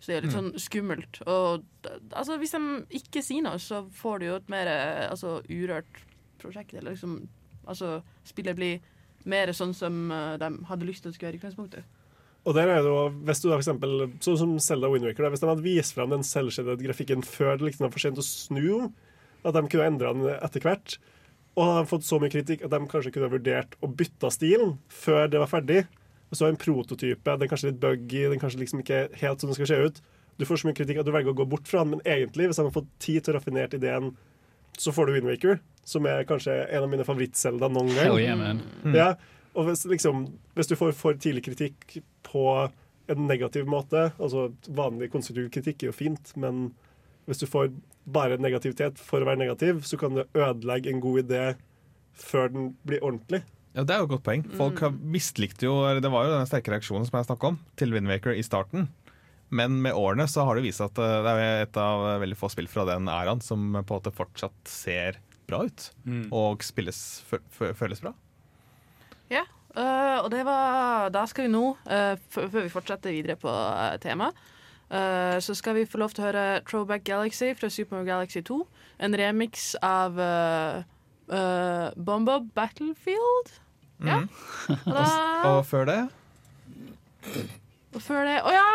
Så 0.01 0.07
det 0.13 0.17
er 0.17 0.23
litt 0.27 0.33
Mm. 0.33 0.39
sånn 0.39 0.61
skummelt. 0.61 1.21
Og 1.27 1.65
altså, 2.13 2.39
hvis 2.39 2.53
de 2.53 2.87
ikke 3.01 3.23
sier 3.25 3.43
noe, 3.43 3.59
så 3.59 3.83
får 3.93 4.19
du 4.21 4.27
jo 4.27 4.37
et 4.37 4.49
mer 4.49 4.67
altså, 5.11 5.43
urørt 5.49 6.03
prosjekt. 6.39 6.75
Eller 6.75 6.93
liksom 6.97 7.29
Altså, 7.67 8.01
spillet 8.23 8.55
blir 8.55 8.81
mer 9.27 9.51
sånn 9.51 9.73
som 9.75 10.09
eh, 10.15 10.37
de 10.39 10.51
hadde 10.69 10.87
lyst 10.87 11.03
til 11.03 11.11
å 11.11 11.15
skulle 11.17 11.33
være 11.33 11.35
i 11.35 11.41
utgangspunktet. 11.41 11.85
Og 12.47 12.55
der 12.55 12.69
er 12.71 12.77
det 12.85 12.93
jo, 12.93 13.09
hvis 13.27 13.41
du 13.43 13.49
da 13.49 13.57
for 13.57 13.65
eksempel, 13.65 13.95
sånn 14.23 14.39
som 14.39 14.53
Zelda 14.63 14.87
Wind 14.93 15.03
Waker, 15.09 15.25
da, 15.27 15.31
hvis 15.35 15.41
de 15.43 15.49
hadde 15.51 15.65
vist 15.65 15.97
fram 15.97 16.13
den 16.15 16.23
selvskjedede 16.23 16.85
grafikken 16.87 17.25
før 17.27 17.57
det 17.59 17.67
liksom 17.67 17.89
var 17.89 17.91
for 17.97 18.05
sent 18.05 18.21
å 18.23 18.23
snu 18.23 18.63
om, 18.77 18.93
at 19.43 19.55
de 19.59 19.65
kunne 19.67 19.89
endre 19.91 20.13
den 20.15 20.29
etter 20.37 20.63
hvert, 20.63 20.95
og 21.57 21.69
de 21.71 21.77
de 21.81 21.91
fått 21.91 22.05
så 22.05 22.19
mye 22.21 22.33
kritikk 22.33 22.65
at 22.67 22.73
de 22.73 22.83
kanskje 22.91 23.13
kunne 23.15 23.31
ha 23.31 23.33
vurdert 23.33 23.79
å 23.81 23.89
bytte 23.89 24.31
stilen 24.35 24.77
før 24.93 25.31
det 25.33 25.41
var 25.41 25.51
ferdig, 25.51 25.87
og 26.29 26.39
så 26.39 26.51
en 26.51 26.59
prototype, 26.61 27.25
den 27.25 27.47
er 27.47 27.51
kanskje 27.51 27.71
litt 27.71 27.81
buggy, 27.81 28.25
den 28.27 28.37
er 28.37 28.43
kanskje 28.43 28.61
liksom 28.61 28.83
ikke 28.83 29.07
helt 29.23 29.41
som 29.41 29.51
den 29.51 29.59
skal 29.59 29.71
se 29.71 29.79
ut. 29.89 30.01
Du 30.37 30.45
får 30.45 30.61
så 30.61 30.69
mye 30.69 30.77
kritikk 30.77 31.01
at 31.01 31.09
du 31.09 31.15
velger 31.15 31.33
å 31.33 31.39
gå 31.39 31.47
bort 31.49 31.69
fra 31.71 31.85
den, 31.85 31.95
men 31.95 32.03
egentlig, 32.05 32.51
hvis 32.51 32.61
de 32.61 32.67
har 32.67 32.75
fått 32.75 32.91
tid 33.01 33.25
til 33.25 33.33
å 33.33 33.39
raffinere 33.39 33.79
ideen, 33.79 34.11
så 34.77 34.93
får 34.93 35.09
du 35.09 35.15
Wind 35.15 35.31
Waker, 35.31 35.61
som 35.87 36.09
er 36.11 36.27
kanskje 36.29 36.59
en 36.67 36.85
av 36.85 36.91
mine 36.93 37.07
favoritt-Zelda 37.09 37.71
noen 37.73 37.95
gang. 37.95 38.11
Hell 38.11 38.21
yeah, 38.21 38.37
man. 38.37 38.61
Mm. 38.85 38.99
Ja, 38.99 39.09
og 39.57 39.71
hvis, 39.71 39.87
liksom, 39.89 40.27
hvis 40.59 40.69
du 40.69 40.77
får 40.77 40.93
for 40.99 41.17
tidlig 41.17 41.47
kritikk 41.47 42.03
på 42.27 42.45
en 43.07 43.29
negativ 43.31 43.69
måte 43.71 44.09
altså 44.19 44.49
Vanlig 44.75 45.13
konstruktiv 45.13 45.49
kritikk 45.55 45.85
er 45.85 45.93
jo 45.93 45.97
fint, 45.97 46.33
men 46.37 46.69
hvis 47.27 47.41
du 47.41 47.47
får 47.49 47.71
bare 48.07 48.37
negativitet 48.39 48.99
for 49.03 49.21
å 49.21 49.27
være 49.29 49.41
negativ, 49.43 49.81
så 49.87 49.99
kan 49.99 50.15
det 50.15 50.29
ødelegge 50.35 50.93
en 50.93 51.01
god 51.03 51.25
idé 51.25 51.43
før 52.17 52.53
den 52.55 52.69
blir 52.87 53.03
ordentlig. 53.03 53.43
Ja, 53.77 53.83
Det 53.85 53.93
er 53.93 53.99
jo 54.01 54.07
et 54.09 54.13
godt 54.15 54.25
poeng. 54.25 54.45
Folk 54.57 54.79
har 54.81 54.91
mislikte 54.91 55.67
jo 55.67 55.75
Det 56.01 56.09
var 56.11 56.25
jo 56.25 56.37
den 56.39 56.47
sterke 56.49 56.73
reaksjonen 56.73 57.05
som 57.05 57.19
jeg 57.19 57.27
snakka 57.29 57.51
om, 57.51 57.59
til 57.77 57.93
Windwaker 57.93 58.33
i 58.33 58.43
starten. 58.47 58.87
Men 59.51 59.77
med 59.83 59.93
årene 59.95 60.25
så 60.27 60.43
har 60.47 60.57
det 60.57 60.65
vist 60.65 60.81
at 60.83 60.97
eh, 60.99 61.19
det 61.23 61.35
er 61.39 61.61
et 61.67 61.77
av 61.79 62.21
veldig 62.23 62.39
få 62.41 62.49
spill 62.51 62.67
fra 62.73 62.87
den 62.89 63.07
æraen 63.07 63.43
som 63.45 63.69
på 63.77 63.83
en 63.85 64.01
måte 64.01 64.11
fortsatt 64.17 64.57
ser 64.67 65.21
bra 65.47 65.61
ut. 65.69 65.91
Mm. 66.09 66.25
Og 66.35 66.65
spilles 66.67 66.99
fø- 67.29 67.43
fø- 67.55 67.75
føles 67.79 68.01
bra. 68.03 68.15
Ja, 69.31 69.45
øh, 69.77 70.25
og 70.25 70.31
det 70.33 70.43
var 70.47 71.11
Da 71.15 71.27
skal 71.31 71.47
vi 71.47 71.53
nå, 71.53 71.77
øh, 71.87 72.17
før 72.31 72.49
vi 72.65 72.69
fortsetter 72.73 73.11
videre 73.15 73.37
på 73.39 73.53
temaet, 74.03 74.35
øh, 74.91 75.43
så 75.43 75.55
skal 75.55 75.75
vi 75.75 75.87
få 75.87 75.99
lov 75.99 76.11
til 76.15 76.25
å 76.25 76.27
høre 76.29 76.61
Throwback 76.69 77.05
Galaxy 77.05 77.53
fra 77.59 77.69
Super 77.69 78.05
Galaxy 78.05 78.41
2. 78.41 78.59
En 79.07 79.17
remix 79.19 79.75
av 79.83 80.17
uh, 80.19 80.83
Bombo 81.97 82.39
Battlefield. 82.55 83.57
Ja. 84.05 84.23
Og, 84.69 84.93
da, 84.93 85.05
Og 85.49 85.67
før 85.67 85.85
det 85.89 86.01
og 87.97 88.03
før 88.05 88.27
det 88.29 88.35
Å 88.45 88.51
ja! 88.53 88.73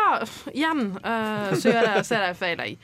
Igjen 0.50 0.96
så 0.98 1.70
gjør 1.70 1.86
jeg, 1.86 2.06
ser 2.08 2.24
jeg 2.26 2.36
feil, 2.36 2.62
jeg. 2.66 2.78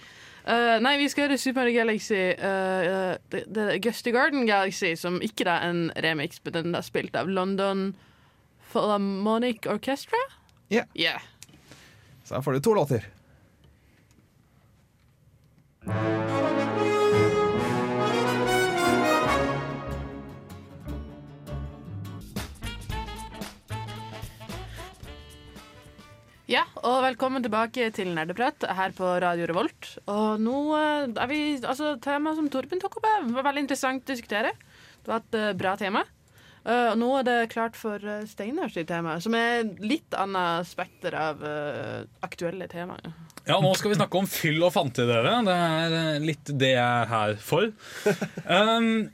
Nei, 0.81 0.93
vi 1.01 1.09
skal 1.11 1.27
høre 1.27 1.39
Super 1.41 1.69
Galaxy 1.75 2.21
uh, 2.39 3.19
the 3.35 3.65
er 3.75 3.81
Gusty 3.83 4.15
Garden 4.15 4.47
Galaxy, 4.47 4.95
som 4.97 5.19
ikke 5.21 5.49
er 5.51 5.67
en 5.67 5.89
remix, 5.99 6.39
men 6.45 6.55
den 6.55 6.79
er 6.79 6.87
spilt 6.87 7.19
av 7.19 7.29
London 7.29 7.91
Philharmonic 8.71 9.67
Orchestra. 9.67 10.21
Ja. 10.71 10.85
Yeah. 10.95 11.21
Så 12.25 12.35
her 12.35 12.43
får 12.43 12.53
du 12.53 12.61
to 12.61 12.75
låter. 12.75 13.05
Ja, 15.89 15.95
og 26.85 27.01
velkommen 27.07 27.41
tilbake 27.41 27.89
til 27.97 28.13
Nerdeprat 28.13 28.67
her 28.69 28.93
på 28.93 29.15
Radio 29.25 29.49
Revolt. 29.49 29.95
Og 30.13 30.37
nå 30.45 30.59
eh, 30.77 31.09
er 31.09 31.33
vi 31.33 31.41
Altså, 31.63 31.97
temaet 32.05 32.37
som 32.37 32.53
Torben 32.53 32.85
tok 32.85 33.01
opp, 33.01 33.09
var 33.33 33.49
veldig 33.49 33.65
interessant 33.65 34.05
å 34.05 34.13
diskutere. 34.13 34.53
Det 35.01 35.09
var 35.09 35.25
et 35.25 35.41
eh, 35.41 35.57
bra 35.57 35.73
tema. 35.81 36.05
Eh, 36.69 36.91
og 36.93 36.99
nå 37.01 37.09
er 37.17 37.25
det 37.25 37.37
klart 37.55 37.79
for 37.81 38.03
uh, 38.05 38.21
Steinar 38.29 38.69
sitt 38.73 38.91
tema, 38.91 39.17
som 39.25 39.33
er 39.39 39.65
litt 39.81 40.13
annet 40.13 40.69
spekter 40.69 41.15
av 41.17 41.41
uh, 41.41 42.03
aktuelle 42.27 42.69
temaer. 42.69 43.09
Ja, 43.49 43.57
nå 43.65 43.71
skal 43.79 43.95
vi 43.95 43.97
snakke 43.97 44.21
om 44.21 44.29
fyll 44.29 44.61
og 44.67 44.75
fantidere. 44.75 45.39
Det 45.47 45.55
er 45.55 45.97
eh, 45.97 46.19
litt 46.21 46.53
det 46.61 46.75
jeg 46.75 46.85
er 46.85 47.09
her 47.13 47.39
for. 47.41 47.71
Um, 48.49 49.11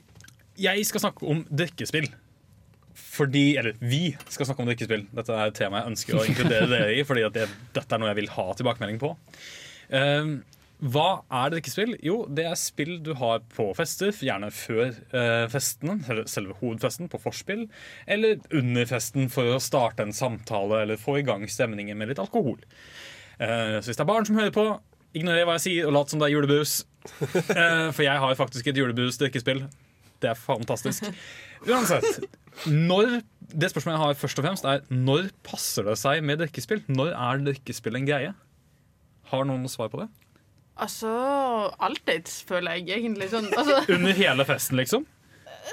jeg 0.55 0.85
skal 0.87 1.01
snakke 1.03 1.27
om 1.27 1.41
drikkespill. 1.51 2.07
Fordi, 2.95 3.43
eller 3.59 3.75
vi 3.79 4.13
skal 4.31 4.47
snakke 4.47 4.63
om 4.63 4.69
drikkespill. 4.69 5.05
Dette 5.15 5.35
er 5.35 5.51
et 5.51 5.57
tema 5.57 5.81
jeg 5.81 5.91
ønsker 5.91 6.19
å 6.19 6.23
inkludere 6.27 6.69
dere 6.71 6.93
i, 6.95 7.03
fordi 7.07 7.25
at 7.27 7.35
det, 7.35 7.47
dette 7.75 7.95
er 7.95 8.01
noe 8.01 8.11
jeg 8.11 8.19
vil 8.21 8.31
ha 8.35 8.45
tilbakemelding 8.55 8.99
på. 9.03 9.11
Um, 9.91 10.37
hva 10.83 11.23
er 11.31 11.53
drikkespill? 11.53 11.93
Jo, 12.03 12.17
det 12.27 12.43
er 12.49 12.57
spill 12.59 12.97
du 13.03 13.13
har 13.15 13.39
på 13.55 13.69
fester, 13.77 14.11
gjerne 14.11 14.49
før 14.51 14.89
eh, 15.15 15.45
festen, 15.51 16.01
eller 16.11 16.27
selve 16.27 16.57
hovedfesten, 16.59 17.07
på 17.11 17.21
forspill, 17.23 17.63
eller 18.11 18.41
under 18.51 18.89
festen 18.89 19.29
for 19.31 19.55
å 19.55 19.61
starte 19.63 20.03
en 20.03 20.15
samtale 20.15 20.81
eller 20.83 20.99
få 20.99 21.21
i 21.21 21.25
gang 21.27 21.47
stemningen 21.47 21.97
med 21.97 22.11
litt 22.11 22.19
alkohol. 22.19 22.59
Eh, 23.39 23.79
så 23.79 23.87
hvis 23.87 23.95
det 23.95 24.03
er 24.03 24.11
barn 24.11 24.27
som 24.27 24.39
hører 24.39 24.51
på, 24.55 24.67
ignorer 25.15 25.47
hva 25.47 25.55
jeg 25.55 25.65
sier, 25.69 25.87
og 25.87 25.95
lat 25.95 26.11
som 26.11 26.19
det 26.21 26.29
er 26.29 26.35
julebrus. 26.35 26.81
Eh, 27.55 27.91
for 27.93 28.01
jeg 28.01 28.17
har 28.17 28.37
faktisk 28.39 28.67
et 28.67 28.79
julebrus-drikkespill. 28.79 29.59
Det 30.23 30.31
er 30.31 30.39
fantastisk. 30.39 31.05
Uansett. 31.69 32.25
Når, 32.65 33.19
det 33.53 33.69
spørsmålet 33.69 33.95
jeg 33.95 34.01
har 34.01 34.17
først 34.17 34.39
og 34.41 34.45
fremst 34.47 34.67
er 34.69 34.81
Når 34.89 35.27
passer 35.45 35.85
det 35.85 35.97
seg 36.01 36.23
med 36.25 36.39
drikkespill? 36.41 36.81
Når 36.89 37.13
er 37.13 37.43
drikkespill 37.45 37.99
en 37.99 38.07
greie? 38.09 38.31
Har 39.29 39.45
noen 39.45 39.61
noe 39.65 39.71
svar 39.71 39.91
på 39.93 40.01
det? 40.01 40.09
Altså 40.75 41.11
alltids, 41.79 42.41
føler 42.47 42.79
jeg 42.79 42.97
egentlig. 42.99 43.29
Sånn, 43.31 43.47
altså, 43.59 43.81
Under 43.95 44.15
hele 44.17 44.45
festen, 44.47 44.79
liksom? 44.81 45.05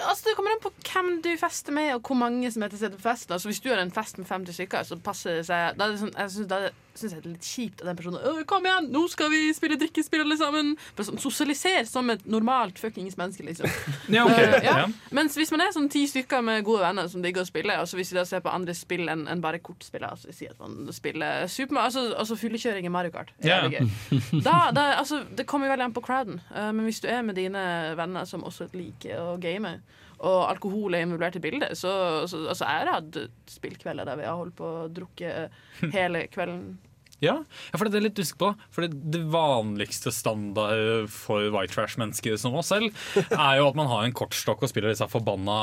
altså, 0.00 0.24
det 0.28 0.36
kommer 0.36 0.54
an 0.54 0.62
på 0.62 0.72
hvem 0.88 1.10
du 1.24 1.30
fester 1.40 1.74
med, 1.76 1.90
og 1.94 2.06
hvor 2.06 2.16
mange 2.16 2.50
som 2.52 2.62
er 2.62 2.72
til 2.72 2.78
stede 2.80 2.96
på 2.96 3.04
festen. 3.08 3.32
Altså, 3.32 3.48
hvis 3.48 3.60
du 3.60 3.68
har 3.68 3.82
en 3.82 3.92
fest 3.92 4.18
med 4.18 4.26
50 4.26 4.54
stykker, 4.54 4.82
så 4.88 4.98
passer 5.04 5.40
det 5.40 5.46
seg 5.50 5.76
Da 5.78 5.86
er 5.86 5.94
det 5.94 6.00
sånn, 6.00 6.14
jeg 6.18 6.34
synes, 6.36 6.48
da 6.48 6.60
syns 6.98 7.14
jeg 7.14 7.22
det 7.22 7.28
er 7.28 7.34
litt 7.34 7.48
kjipt 7.48 7.82
av 7.82 7.90
den 7.90 7.98
personen 7.98 8.44
Kom 8.48 8.66
igjen, 8.66 8.88
nå 8.92 9.02
skal 9.10 9.30
vi 9.32 9.40
spille 9.56 9.78
drikkespill, 9.80 10.24
alle 10.24 10.38
sammen! 10.40 10.72
Sånn, 10.98 11.20
Sosialiser 11.22 11.86
som 11.88 12.10
et 12.12 12.24
normalt 12.30 12.80
fuckings 12.80 13.16
menneske, 13.20 13.46
liksom. 13.46 13.70
Ja, 14.16 14.26
okay. 14.28 14.48
uh, 14.52 14.66
ja. 14.66 14.76
Mens 15.14 15.36
hvis 15.38 15.52
man 15.54 15.64
er 15.64 15.72
sånn 15.74 15.88
ti 15.92 16.04
stykker 16.10 16.44
med 16.44 16.66
gode 16.66 16.84
venner 16.84 17.08
som 17.10 17.24
digger 17.24 17.44
å 17.44 17.48
spille, 17.48 17.78
og 17.80 17.88
så 17.90 17.98
hvis 17.98 18.12
vi 18.12 18.18
da 18.18 18.26
ser 18.28 18.44
på 18.44 18.52
andre 18.52 18.74
spill 18.76 19.08
enn 19.12 19.24
en 19.30 19.44
bare 19.44 19.62
kortspill, 19.64 20.04
altså 20.06 20.34
si 20.34 20.48
at 20.50 20.58
man 20.60 20.90
spiller 20.94 21.46
Superman, 21.50 21.88
altså, 21.88 22.06
altså 22.18 22.38
fyllekjøring 22.40 22.88
i 22.88 22.92
Mario 22.92 23.14
Kart, 23.14 23.32
gøy. 23.42 23.80
Da, 24.46 24.70
da, 24.74 24.86
altså, 24.98 25.22
det 25.36 25.46
kommer 25.48 25.68
jo 25.68 25.74
veldig 25.74 25.88
an 25.88 25.96
på 25.96 26.04
crowden, 26.04 26.40
uh, 26.52 26.70
men 26.74 26.86
hvis 26.88 27.02
du 27.04 27.08
er 27.10 27.24
med 27.26 27.38
dine 27.38 27.62
venner 27.98 28.28
som 28.28 28.44
også 28.46 28.68
liker 28.76 29.20
å 29.22 29.36
game, 29.42 29.76
og 30.22 30.38
alkohol 30.46 30.94
er 30.94 31.04
involvert 31.06 31.36
i 31.38 31.42
bildet, 31.42 31.74
så, 31.78 31.90
så 32.30 32.44
altså, 32.46 32.64
jeg 32.68 32.86
har 32.86 32.94
hatt 32.94 33.20
spillkvelder 33.50 34.06
der 34.08 34.20
vi 34.20 34.26
har 34.28 34.38
holdt 34.38 34.56
på 34.58 34.70
å 34.84 34.88
drukke 34.92 35.46
hele 35.96 36.26
kvelden. 36.32 36.76
Ja, 37.22 37.36
for 37.76 37.86
det 37.86 38.00
er 38.00 38.06
litt 38.08 38.18
usikker 38.18 38.40
på 38.40 38.48
For 38.74 38.88
det, 38.90 39.20
vanligste 39.30 40.10
standard 40.10 41.06
for 41.14 41.52
white 41.54 41.70
trash-mennesker 41.70 42.34
som 42.40 42.56
oss 42.58 42.72
selv, 42.72 42.90
er 43.30 43.60
jo 43.60 43.68
at 43.68 43.78
man 43.78 43.90
har 43.90 44.06
en 44.06 44.16
kortstokk 44.16 44.64
og 44.64 44.72
spiller 44.72 44.90
disse 44.90 45.06
forbanna 45.10 45.60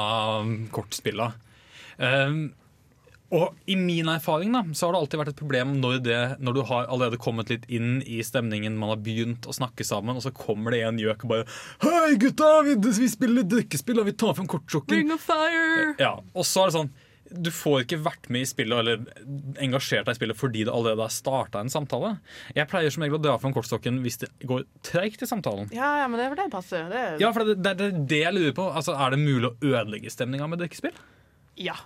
kortspilla. 0.76 1.34
Um, 1.99 2.53
og 3.36 3.58
i 3.70 3.76
min 3.78 4.10
erfaring 4.10 4.54
da, 4.56 4.64
så 4.74 4.88
har 4.88 4.96
det 4.96 5.02
alltid 5.04 5.22
vært 5.22 5.32
et 5.34 5.40
problem 5.42 5.76
når, 5.82 6.00
det, 6.06 6.20
når 6.42 6.56
du 6.58 6.62
har 6.70 6.88
allerede 6.90 7.20
kommet 7.22 7.52
litt 7.54 7.68
inn 7.70 8.00
i 8.02 8.22
stemningen, 8.26 8.78
man 8.80 8.94
har 8.96 9.04
begynt 9.06 9.46
å 9.46 9.54
snakke 9.54 9.86
sammen, 9.86 10.18
og 10.18 10.26
så 10.26 10.32
kommer 10.34 10.74
det 10.74 10.82
en 10.88 11.02
gjøk 11.02 11.28
og 11.28 11.34
bare 11.36 11.46
Hei, 11.84 12.16
gutta! 12.22 12.50
Vi, 12.66 12.78
vi 12.80 13.12
spiller 13.12 13.46
drikkespill, 13.46 14.02
og 14.02 14.10
vi 14.10 14.16
tar 14.18 14.34
frem. 14.38 14.50
Ring 14.90 15.14
of 15.14 15.22
fire! 15.22 15.94
Ja, 16.02 16.16
og 16.34 16.48
så 16.48 16.66
er 16.66 16.72
det 16.72 16.78
sånn 16.80 16.92
du 17.30 17.52
får 17.54 17.84
ikke 17.84 18.00
vært 18.02 18.26
med 18.34 18.42
i 18.42 18.48
spillet 18.50 18.80
eller 18.82 19.04
engasjert 19.62 20.08
deg 20.08 20.16
i 20.16 20.18
spillet 20.18 20.40
fordi 20.40 20.64
det 20.66 20.74
allerede 20.74 21.06
har 21.06 21.14
starta 21.14 21.62
en 21.62 21.70
samtale. 21.70 22.16
Jeg 22.58 22.66
pleier 22.72 22.94
som 22.94 23.06
regel 23.06 23.20
å 23.20 23.22
dra 23.22 23.36
fram 23.42 23.54
kortstokken 23.54 24.00
hvis 24.02 24.18
det 24.24 24.32
går 24.50 24.66
treigt 24.86 25.22
i 25.22 25.30
samtalen. 25.30 25.70
Ja, 25.76 25.92
ja, 26.02 26.08
men 26.10 26.18
det 26.18 26.26
er 26.26 26.34
for 26.34 26.42
det 26.42 26.48
passer. 26.56 26.90
Det 26.90 27.04
er, 27.04 27.22
Ja, 27.22 27.30
for 27.36 27.46
det, 27.46 27.60
det, 27.62 27.76
det 27.78 27.86
er 27.92 28.02
det 28.16 28.22
jeg 28.24 28.38
lurer 28.40 28.58
på. 28.58 28.66
Altså, 28.82 28.98
Er 28.98 29.14
det 29.14 29.22
mulig 29.22 29.52
å 29.52 29.56
ødelegge 29.62 30.14
stemninga 30.14 30.50
med 30.50 30.64
drikkespill? 30.64 30.98
ja. 31.60 31.78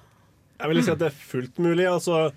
Jeg 0.64 0.72
vil 0.72 0.84
si 0.86 0.91
at 0.93 0.99
det 1.01 1.09
er 1.11 1.18
fullt 1.30 1.57
mulig. 1.59 1.86
Altså, 1.91 2.32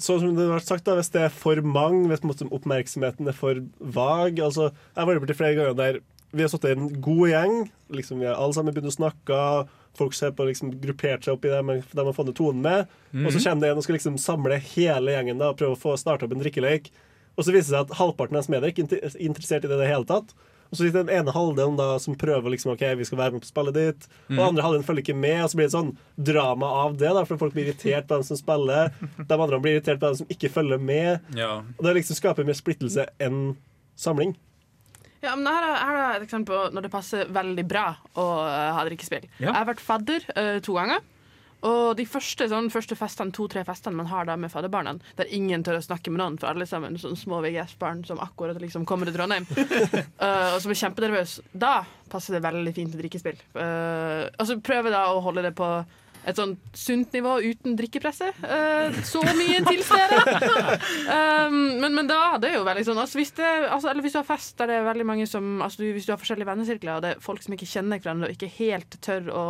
sånn 0.00 0.22
som 0.22 0.30
det 0.36 0.46
har 0.48 0.54
vært 0.58 0.70
sagt 0.70 0.86
da, 0.88 0.94
Hvis 0.96 1.10
det 1.12 1.22
er 1.26 1.34
for 1.34 1.60
mange, 1.60 2.08
hvis 2.08 2.22
oppmerksomheten 2.48 3.28
er 3.28 3.36
for 3.36 3.60
vag 3.80 4.40
altså, 4.40 4.70
Jeg 4.72 4.96
har 5.02 5.10
vært 5.10 5.20
borti 5.26 5.36
flere 5.36 5.58
ganger 5.58 5.76
der 5.76 6.00
vi 6.32 6.44
har 6.44 6.48
sittet 6.52 6.70
i 6.70 6.78
en 6.78 7.00
god 7.02 7.26
gjeng. 7.26 7.54
Liksom, 7.90 8.20
vi 8.22 8.26
har 8.28 8.36
alle 8.38 8.54
sammen 8.54 8.72
begynt 8.72 8.86
å 8.86 8.94
snakke. 8.94 9.38
Folk 9.98 10.14
ser 10.14 10.30
på 10.30 10.44
liksom, 10.46 10.70
gruppert 10.78 11.24
seg 11.26 11.34
opp 11.34 11.44
i 11.44 11.50
det 11.50 11.58
de 11.58 12.04
har 12.06 12.24
ned 12.24 12.36
tonen 12.38 12.62
med. 12.62 12.86
Og 13.26 13.32
så 13.32 13.40
Mhm. 13.40 13.44
kommer 13.44 13.60
det 13.60 13.70
en 13.72 13.76
og 13.78 13.82
skal 13.82 13.94
liksom 13.96 14.16
samle 14.16 14.60
hele 14.62 15.10
gjengen 15.10 15.38
da, 15.42 15.48
og 15.50 15.56
prøve 15.58 15.74
å 15.74 15.80
få 15.82 15.98
starte 15.98 16.22
opp 16.22 16.30
en 16.32 16.38
drikkelek. 16.38 16.90
Og 17.36 17.44
så 17.44 17.50
viser 17.50 17.74
det 17.74 17.74
seg 17.74 17.90
at 17.90 17.96
halvparten 17.98 18.36
av 18.36 18.44
oss 18.44 18.48
er 18.48 18.60
ikke 18.70 18.86
inter- 18.86 19.18
interessert 19.18 19.64
i 19.64 19.66
det 19.66 19.74
i 19.74 19.82
det 19.82 19.88
hele 19.90 20.04
tatt. 20.04 20.32
Og 20.70 20.78
så 20.78 20.84
sitter 20.84 21.02
den 21.02 21.16
ene 21.18 21.34
halvdelen 21.34 21.78
da 21.78 21.88
som 22.02 22.14
prøver 22.18 22.54
liksom, 22.54 22.76
ok, 22.76 22.84
vi 23.00 23.06
skal 23.08 23.18
være 23.18 23.34
med 23.34 23.42
på 23.42 23.50
spillet 23.50 23.74
ditt. 23.74 24.04
Og 24.28 24.36
den 24.36 24.44
andre 24.44 24.66
halvdelen 24.66 24.86
følger 24.86 25.02
ikke 25.02 25.18
med, 25.18 25.40
og 25.42 25.50
så 25.50 25.58
blir 25.58 25.66
det 25.66 25.74
sånn 25.74 25.90
drama 26.30 26.68
av 26.84 26.94
det. 27.00 27.10
da, 27.16 27.24
For 27.26 27.40
folk 27.40 27.56
blir 27.56 27.66
irritert 27.66 28.06
på 28.06 28.20
dem 28.20 28.28
som 28.28 28.38
spiller. 28.38 28.92
De 29.18 29.34
andre 29.34 29.58
blir 29.58 29.78
irritert 29.78 29.98
på 29.98 30.12
dem 30.12 30.20
som 30.22 30.30
ikke 30.30 30.52
følger 30.54 30.78
med. 30.78 31.26
Ja. 31.38 31.56
Og 31.74 31.82
det 31.86 31.96
liksom 31.98 32.20
skaper 32.20 32.46
mer 32.46 32.58
splittelse 32.58 33.08
enn 33.18 33.42
samling. 33.98 34.36
Ja, 35.20 35.34
men 35.36 35.50
her 35.50 35.66
er, 35.66 35.74
her 35.84 35.98
er 36.00 36.14
et 36.16 36.24
eksempel 36.24 36.54
på 36.54 36.74
når 36.74 36.86
det 36.86 36.92
passer 36.92 37.32
veldig 37.34 37.64
bra 37.68 37.86
å 38.16 38.26
eh, 38.46 38.68
ha 38.76 38.84
drikkespill. 38.88 39.26
Ja. 39.36 39.50
Jeg 39.50 39.58
har 39.58 39.66
vært 39.68 39.82
fadder 39.84 40.24
uh, 40.32 40.58
to 40.64 40.76
ganger. 40.78 41.02
Og 41.66 41.96
de 41.98 42.06
første, 42.08 42.48
sånn, 42.50 42.70
første 42.72 42.96
festene, 42.98 43.34
to-tre 43.36 43.64
festene 43.68 43.98
man 43.98 44.10
har 44.10 44.28
da 44.28 44.36
med 44.40 44.52
fadderbarna, 44.52 44.96
der 45.18 45.30
ingen 45.36 45.64
tør 45.66 45.80
å 45.80 45.84
snakke 45.84 46.12
med 46.12 46.22
noen, 46.22 46.38
for 46.40 46.52
alle 46.52 46.68
sammen 46.68 46.98
sånn 47.00 47.18
små 47.18 47.42
VGS-barn 47.44 48.04
som 48.08 48.20
akkurat 48.22 48.60
liksom 48.62 48.86
kommer 48.88 49.08
til 49.08 49.18
Trondheim, 49.18 49.48
uh, 49.50 50.52
og 50.54 50.60
som 50.64 50.72
er 50.72 50.82
kjempenervøse, 50.84 51.48
da 51.52 51.80
passer 52.10 52.36
det 52.36 52.44
veldig 52.44 52.76
fint 52.76 52.94
med 52.94 53.04
drikkespill. 53.04 53.42
Uh, 53.54 54.30
altså 54.40 54.60
Prøve 54.64 54.92
da 54.92 55.08
å 55.12 55.20
holde 55.24 55.44
det 55.46 55.52
på 55.58 55.68
et 56.20 56.36
sånn 56.36 56.52
sunt 56.76 57.14
nivå 57.16 57.38
uten 57.40 57.76
drikkepresse. 57.78 58.28
Uh, 58.42 58.96
så 59.08 59.22
mye 59.24 59.60
tilstede! 59.64 60.18
Um, 61.08 61.56
men, 61.82 61.94
men 61.96 62.10
da 62.10 62.36
det 62.40 62.50
er 62.50 62.58
jo 62.58 62.66
veldig 62.68 62.84
sånn 62.90 63.00
altså 63.00 63.20
hvis, 63.20 63.32
det, 63.38 63.48
altså, 63.70 63.88
Eller 63.92 64.04
hvis 64.04 64.16
du 64.16 64.20
har 64.20 64.28
fest 64.28 64.58
der 64.60 64.68
det 64.68 64.80
er 64.80 64.90
veldig 64.90 65.06
mange 65.08 65.28
som 65.30 65.62
altså, 65.64 65.80
du, 65.80 65.94
Hvis 65.96 66.08
du 66.08 66.12
har 66.12 66.20
forskjellige 66.20 66.50
vennesirkler, 66.50 66.98
og 66.98 67.06
det 67.06 67.14
er 67.14 67.24
folk 67.24 67.44
som 67.44 67.56
ikke 67.56 67.70
kjenner 67.70 68.02
hverandre 68.02 68.28
og 68.28 68.36
ikke 68.36 68.52
helt 68.58 69.00
tør 69.04 69.32
å 69.32 69.46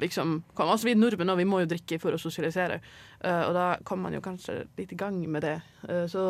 liksom 0.00 0.40
kom, 0.54 0.68
Altså 0.68 0.88
Vi 0.88 0.96
nordmenn 0.98 1.32
og 1.32 1.40
vi 1.40 1.46
må 1.48 1.62
jo 1.62 1.70
drikke 1.70 2.00
for 2.02 2.14
å 2.14 2.20
sosialisere, 2.20 2.80
uh, 3.24 3.44
og 3.48 3.54
da 3.56 3.68
kommer 3.84 4.08
man 4.08 4.18
jo 4.18 4.24
kanskje 4.24 4.62
litt 4.78 4.94
i 4.94 4.98
gang 4.98 5.20
med 5.30 5.46
det. 5.46 5.58
Uh, 5.88 6.06
så 6.10 6.22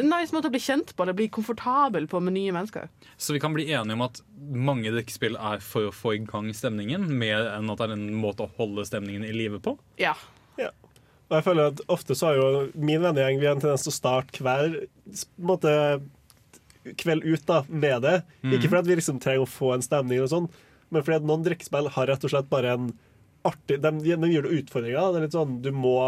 en 0.00 0.08
nice 0.08 0.32
måte 0.32 0.48
å 0.48 0.54
bli 0.54 0.62
kjent 0.62 0.94
på, 0.94 1.04
eller 1.04 1.16
bli 1.16 1.28
komfortabel 1.32 2.06
på 2.08 2.20
med 2.24 2.36
nye 2.36 2.52
mennesker. 2.56 2.88
Så 3.20 3.36
vi 3.36 3.42
kan 3.42 3.52
bli 3.56 3.66
enige 3.68 3.98
om 3.98 4.06
at 4.06 4.22
mange 4.38 4.92
drikkespill 4.94 5.36
er 5.36 5.60
for 5.64 5.90
å 5.90 5.94
få 5.94 6.14
i 6.16 6.22
gang 6.24 6.48
stemningen, 6.56 7.04
mer 7.18 7.50
enn 7.52 7.72
at 7.72 7.82
det 7.82 7.90
er 7.90 7.98
en 7.98 8.08
måte 8.16 8.46
å 8.46 8.54
holde 8.56 8.86
stemningen 8.88 9.26
i 9.26 9.34
live 9.36 9.60
på? 9.64 9.76
Ja. 10.00 10.16
Og 11.30 11.38
jeg 11.38 11.46
føler 11.46 11.70
at 11.72 11.80
ofte 11.92 12.16
så 12.16 12.30
har 12.30 12.36
jo 12.38 12.48
min 12.76 13.02
vennegjeng 13.02 13.40
Vi 13.40 13.48
har 13.48 13.56
en 13.56 13.62
tendens 13.62 13.86
til 13.86 13.90
å 13.90 13.96
starte 13.96 14.44
hver 14.44 14.76
måte, 15.40 15.72
kveld 17.00 17.24
ut 17.24 17.46
da, 17.48 17.62
med 17.68 18.04
det. 18.04 18.18
Mm. 18.42 18.58
Ikke 18.58 18.70
fordi 18.70 18.92
vi 18.92 18.98
liksom 19.00 19.20
trenger 19.22 19.46
å 19.46 19.50
få 19.50 19.72
en 19.74 19.84
stemning, 19.84 20.20
og 20.20 20.30
sånn 20.32 20.50
men 20.90 21.02
fordi 21.02 21.18
at 21.20 21.26
noen 21.28 21.44
drikkespill 21.46 21.90
har 21.94 22.10
rett 22.10 22.24
og 22.26 22.32
slett 22.32 22.50
bare 22.52 22.76
en 22.76 22.92
artig 23.44 23.76
De, 23.82 23.90
de, 24.00 24.30
gir 24.32 24.46
det 24.46 24.56
utfordringer. 24.62 25.12
Det 25.12 25.20
er 25.20 25.26
litt 25.26 25.36
sånn, 25.36 25.58
Du 25.64 25.70
må 25.76 25.98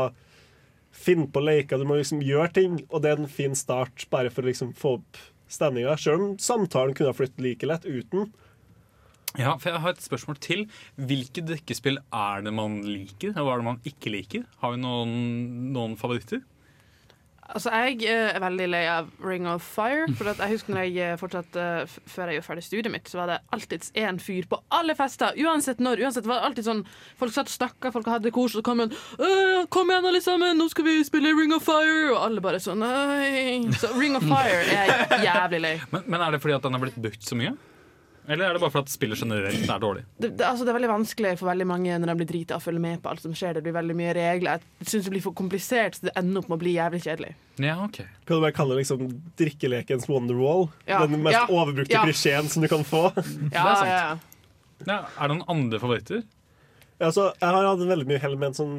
finne 0.96 1.28
på 1.28 1.42
leker, 1.44 1.76
du 1.76 1.84
må 1.84 1.98
liksom 1.98 2.22
gjøre 2.24 2.52
ting, 2.56 2.78
og 2.88 3.02
det 3.04 3.10
er 3.10 3.20
en 3.20 3.28
fin 3.28 3.52
start 3.58 4.06
bare 4.12 4.30
for 4.32 4.40
å 4.40 4.48
liksom 4.48 4.72
få 4.76 4.94
opp 4.98 5.18
stemninga. 5.52 5.92
Selv 6.00 6.24
om 6.24 6.36
samtalen 6.40 6.96
kunne 6.96 7.12
ha 7.12 7.16
flyttet 7.16 7.42
like 7.44 7.68
lett 7.68 7.84
uten. 7.84 8.30
Ja, 9.36 9.58
for 9.60 9.68
Jeg 9.68 9.82
har 9.84 9.92
et 9.92 10.00
spørsmål 10.00 10.38
til. 10.40 10.64
Hvilke 10.96 11.44
drikkespill 11.44 12.00
er 12.00 12.44
det 12.46 12.54
man 12.56 12.80
liker, 12.88 13.34
og 13.36 13.44
hva 13.44 13.54
er 13.54 13.60
det 13.60 13.68
man 13.68 13.82
ikke 13.92 14.12
liker? 14.14 14.46
Har 14.62 14.72
vi 14.72 14.80
noen, 14.80 15.12
noen 15.76 15.96
favoritter? 16.00 16.40
Altså, 17.46 17.70
Jeg 17.70 18.02
eh, 18.10 18.32
er 18.34 18.42
veldig 18.42 18.66
lei 18.72 18.82
av 18.90 19.10
Ring 19.22 19.46
of 19.50 19.62
Fire. 19.64 20.06
For 20.18 20.30
at 20.32 20.40
jeg 20.42 20.56
husker 20.56 20.74
når 20.74 20.86
jeg 20.88 21.12
eh, 21.12 21.18
fortsatt, 21.20 21.58
eh, 21.60 21.96
Før 22.10 22.30
jeg 22.30 22.38
gjorde 22.38 22.48
ferdig 22.48 22.64
studiet 22.66 22.92
mitt, 22.94 23.10
så 23.10 23.20
var 23.20 23.30
det 23.30 23.38
alltids 23.54 23.92
én 23.94 24.18
fyr 24.22 24.48
på 24.50 24.58
alle 24.74 24.96
fester. 24.98 25.36
Uansett 25.46 25.82
når. 25.82 26.02
uansett 26.06 26.26
var 26.26 26.40
det 26.40 26.50
alltid 26.50 26.68
sånn 26.68 26.82
Folk 27.20 27.34
satt 27.36 27.50
og 27.52 27.54
snakka, 27.54 27.92
folk 27.94 28.10
hadde 28.10 28.32
kos, 28.34 28.56
og 28.56 28.62
så 28.62 28.66
kom 28.66 28.82
en 28.86 28.92
«Øh, 29.20 29.66
Kom 29.72 29.90
igjen, 29.92 30.08
alle 30.10 30.22
sammen, 30.24 30.58
nå 30.58 30.68
skal 30.72 30.86
vi 30.88 30.98
spille 31.06 31.32
Ring 31.36 31.54
of 31.56 31.64
Fire! 31.66 32.10
Og 32.14 32.18
alle 32.24 32.42
bare 32.44 32.60
sånn 32.62 32.82
Nei. 32.82 33.62
Så 33.78 33.92
Ring 33.96 34.18
of 34.18 34.26
Fire 34.26 34.60
er 34.66 34.92
jeg 34.92 35.24
jævlig 35.28 35.62
lei. 35.62 35.74
Men, 35.94 36.04
men 36.10 36.22
er 36.26 36.34
det 36.36 36.42
fordi 36.44 36.56
at 36.58 36.66
den 36.66 36.76
har 36.76 36.82
blitt 36.82 36.98
brukt 37.00 37.24
så 37.24 37.38
mye? 37.38 37.54
Eller 38.26 38.48
er 38.48 38.56
det 38.56 38.62
bare 38.62 38.74
for 38.74 38.82
at 38.82 38.90
spillet 38.90 39.20
generelt 39.22 39.70
er 39.70 39.82
dårlig? 39.82 40.02
Det, 40.18 40.32
det, 40.38 40.44
altså, 40.46 40.66
det 40.66 40.72
er 40.72 40.78
veldig 40.80 40.90
vanskelig 40.90 41.32
for 41.40 41.50
veldig 41.50 41.66
mange 41.70 41.98
når 42.02 42.10
de 42.10 42.16
blir 42.20 42.28
drita 42.30 42.58
å 42.58 42.62
følge 42.62 42.82
med 42.82 43.02
på 43.02 43.10
alt 43.12 43.22
som 43.22 43.34
skjer. 43.36 43.56
Det 43.56 43.62
blir 43.66 43.76
veldig 43.76 43.96
mye 43.98 44.14
regler. 44.16 44.64
Jeg 44.82 44.90
syns 44.92 45.08
det 45.08 45.14
blir 45.14 45.24
for 45.24 45.36
komplisert, 45.38 45.98
så 45.98 46.08
det 46.08 46.14
ender 46.18 46.42
opp 46.42 46.50
med 46.50 46.58
å 46.58 46.62
bli 46.64 46.74
jævlig 46.74 47.02
kjedelig. 47.06 47.32
Ja, 47.62 47.76
ok. 47.84 48.00
Kan 48.02 48.32
du 48.34 48.42
bare 48.42 48.56
kalle 48.56 48.74
det 48.74 48.82
liksom 48.82 49.04
drikkelekens 49.38 50.08
Wonderwall? 50.10 50.66
Ja, 50.90 51.04
Den 51.06 51.22
mest 51.22 51.38
ja, 51.38 51.44
overbrukte 51.46 51.94
ja. 51.94 52.02
klisjeen 52.06 52.50
som 52.52 52.66
du 52.66 52.70
kan 52.72 52.82
få. 52.86 53.08
Ja, 53.14 53.76
sant. 53.78 53.90
ja, 53.92 54.00
ja. 54.00 54.16
Ja, 54.84 54.98
er 55.06 55.30
det 55.30 55.38
noen 55.38 55.46
andre 55.48 55.80
favoritter? 55.80 56.26
Altså, 56.96 57.30
jeg 57.38 57.52
har 57.52 57.68
hatt 57.68 57.84
veldig 57.88 58.08
mye 58.08 58.20
hell 58.20 58.36
med 58.36 58.50
en 58.52 58.58
sånn 58.58 58.76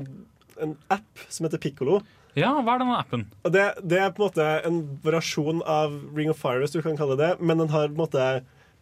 en 0.61 0.73
app 0.93 1.25
som 1.29 1.45
heter 1.45 1.61
Piccolo. 1.61 2.01
Ja, 2.37 2.51
hva 2.61 2.75
er 2.75 2.81
denne 2.83 2.99
appen? 2.99 3.25
Det, 3.49 3.63
det 3.81 3.99
er 4.01 4.13
på 4.13 4.21
en 4.21 4.27
måte 4.27 4.45
en 4.67 4.79
variasjon 5.05 5.63
av 5.65 5.95
Ring 6.17 6.29
of 6.29 6.39
Fire, 6.41 6.61
hvis 6.61 6.75
du 6.75 6.83
kan 6.85 6.97
kalle 6.99 7.17
det 7.17 7.31
det. 7.33 7.45
Men 7.45 7.63
den 7.63 7.71
har 7.73 7.89
på 7.89 7.95
en 7.95 8.03
måte 8.03 8.27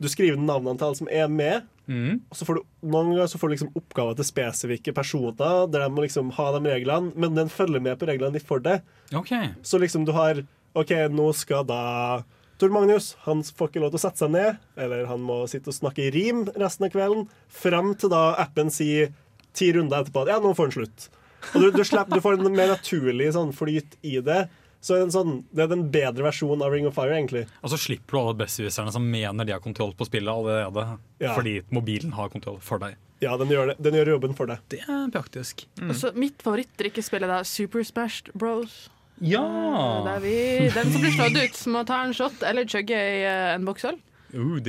Du 0.01 0.09
skriver 0.11 0.39
alle 0.51 0.95
som 0.97 1.09
er 1.09 1.27
med. 1.31 1.65
Mm. 1.87 2.21
Og 2.29 2.37
så 2.37 2.45
får 2.47 2.57
du 2.57 2.61
noen 2.89 3.11
ganger 3.13 3.27
så 3.29 3.39
får 3.39 3.47
du 3.47 3.53
liksom 3.55 3.75
oppgaver 3.77 4.17
til 4.17 4.27
spesifikke 4.27 4.93
personer, 4.97 5.67
der 5.69 5.85
de 5.85 5.89
må 5.93 6.05
liksom 6.05 6.31
ha 6.37 6.47
de 6.55 6.63
reglene, 6.65 7.13
men 7.15 7.37
den 7.37 7.51
følger 7.51 7.83
med 7.83 7.99
på 8.01 8.09
reglene 8.09 8.33
ditt 8.35 8.47
for 8.47 8.63
det. 8.63 8.79
Okay. 9.13 9.51
Så 9.61 9.79
liksom 9.81 10.07
du 10.07 10.15
har 10.17 10.41
OK, 10.75 10.91
nå 11.13 11.29
skal 11.37 11.67
da 11.69 12.23
Tor 12.59 12.71
Magnus 12.71 13.13
han 13.25 13.43
får 13.43 13.69
ikke 13.69 13.83
lov 13.83 13.93
til 13.93 13.99
å 13.99 14.03
sette 14.05 14.23
seg 14.23 14.33
ned, 14.33 14.59
eller 14.79 15.05
han 15.09 15.23
må 15.23 15.43
sitte 15.51 15.71
og 15.71 15.77
snakke 15.77 16.07
i 16.07 16.11
rim 16.15 16.45
resten 16.55 16.87
av 16.87 16.93
kvelden, 16.95 17.27
fram 17.51 17.93
til 17.99 18.11
da 18.13 18.29
appen 18.41 18.71
sier 18.73 19.13
ti 19.55 19.71
runder 19.75 20.03
etterpå 20.03 20.23
at 20.23 20.33
ja, 20.33 20.41
nå 20.43 20.55
får 20.55 20.69
han 20.69 20.77
slutt. 20.79 21.07
Og 21.53 21.61
du, 21.61 21.67
du, 21.75 21.83
slipper, 21.85 22.15
du 22.15 22.23
får 22.23 22.39
en 22.39 22.55
mer 22.55 22.71
naturlig 22.73 23.29
sånn 23.35 23.53
flyt 23.55 23.97
i 24.07 24.17
det. 24.25 24.45
Så 24.85 24.99
en 25.01 25.09
sånn, 25.13 25.39
Det 25.55 25.63
er 25.65 25.71
den 25.71 25.87
bedre 25.89 26.27
versjonen 26.27 26.61
av 26.61 26.71
Ring 26.75 26.85
of 26.85 26.93
Fire, 26.93 27.15
egentlig. 27.15 27.47
Og 27.65 27.71
så 27.73 27.77
slipper 27.81 28.13
du 28.13 28.19
alle 28.21 28.35
besserwisserne 28.43 28.91
som 28.93 29.07
mener 29.09 29.47
de 29.47 29.55
har 29.55 29.63
kontroll 29.63 29.95
på 29.97 30.05
spillet 30.05 30.29
allerede, 30.29 30.99
Ja. 31.23 31.33
fordi 31.33 31.61
mobilen 31.73 32.13
har 32.13 32.29
kontroll 32.29 32.59
for 32.61 32.77
deg. 32.77 32.95
Ja, 33.23 33.35
den 33.37 33.47
gjør, 33.49 33.71
det, 33.71 33.77
den 33.81 33.93
gjør 33.97 34.11
jobben 34.19 34.35
for 34.37 34.45
deg. 34.45 34.59
Det 34.69 34.81
er 34.85 35.07
praktisk. 35.09 35.65
Og 35.81 35.95
så 35.97 36.11
mitt 36.13 36.37
favorittdrikkespill 36.43 37.23
er 37.23 37.31
da 37.33 37.39
Super 37.43 37.81
Smashed 37.87 38.29
Bros. 38.35 38.89
Ja! 39.23 39.41
Der 40.05 40.19
vi, 40.19 40.35
den 40.69 40.91
som 40.91 41.01
blir 41.01 41.15
slått 41.15 41.39
ut, 41.39 41.59
må 41.71 41.85
ta 41.87 42.03
en 42.05 42.13
shot 42.13 42.43
eller 42.43 42.67
chugge 42.69 42.93
i 42.99 43.23
eh, 43.25 43.55
en 43.55 43.65
boks 43.65 43.85
øl. 43.89 43.97
Uh. 44.35 44.59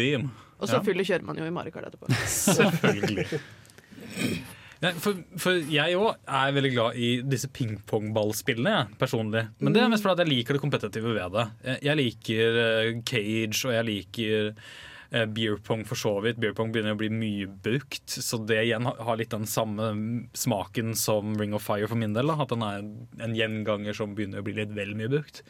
Og 0.61 0.69
så 0.71 0.79
Ja. 0.79 0.81
fyllekjører 0.87 1.23
man 1.27 1.37
jo 1.37 1.45
i 1.45 1.51
Mario 1.51 1.73
Kart 1.75 1.91
etterpå. 1.91 2.09
Selvfølgelig. 2.25 3.27
Ja, 4.83 4.91
for, 5.01 5.23
for 5.41 5.57
jeg 5.73 5.97
òg 5.97 6.19
er 6.29 6.57
veldig 6.57 6.73
glad 6.75 6.99
i 7.01 7.13
disse 7.25 7.49
pingpongballspillene, 7.55 8.75
jeg, 8.75 8.99
personlig. 9.01 9.47
Men 9.65 9.77
det 9.77 9.81
er 9.83 9.89
mest 9.93 10.05
fordi 10.05 10.27
jeg 10.27 10.33
liker 10.35 10.57
det 10.57 10.63
kompetitive 10.65 11.15
ved 11.17 11.33
det. 11.37 11.47
Jeg, 11.87 11.97
liker 12.03 12.59
eh, 12.63 12.91
Cage, 13.09 13.63
og 13.65 13.73
jeg 13.73 13.87
liker 13.89 14.51
eh, 14.51 15.25
beer 15.33 15.57
pong 15.65 15.87
for 15.89 16.01
så 16.01 16.13
vidt. 16.25 16.41
Beer 16.43 16.53
pong 16.57 16.75
begynner 16.75 16.97
å 16.97 17.01
bli 17.01 17.09
mye 17.09 17.49
brukt, 17.49 18.05
så 18.05 18.43
det 18.45 18.61
igjen 18.67 18.89
har 18.91 19.17
litt 19.17 19.33
den 19.33 19.49
samme 19.49 19.89
smaken 20.37 20.93
som 20.99 21.33
Ring 21.41 21.57
of 21.57 21.65
Fire 21.65 21.89
for 21.89 22.01
min 22.01 22.17
del. 22.17 22.29
Da. 22.29 22.39
At 22.45 22.53
den 22.53 22.69
er 22.69 22.85
en 23.25 23.39
gjenganger 23.39 23.97
som 23.97 24.13
begynner 24.19 24.45
å 24.45 24.47
bli 24.47 24.59
litt 24.61 24.77
vel 24.77 24.93
mye 24.99 25.13
brukt. 25.17 25.41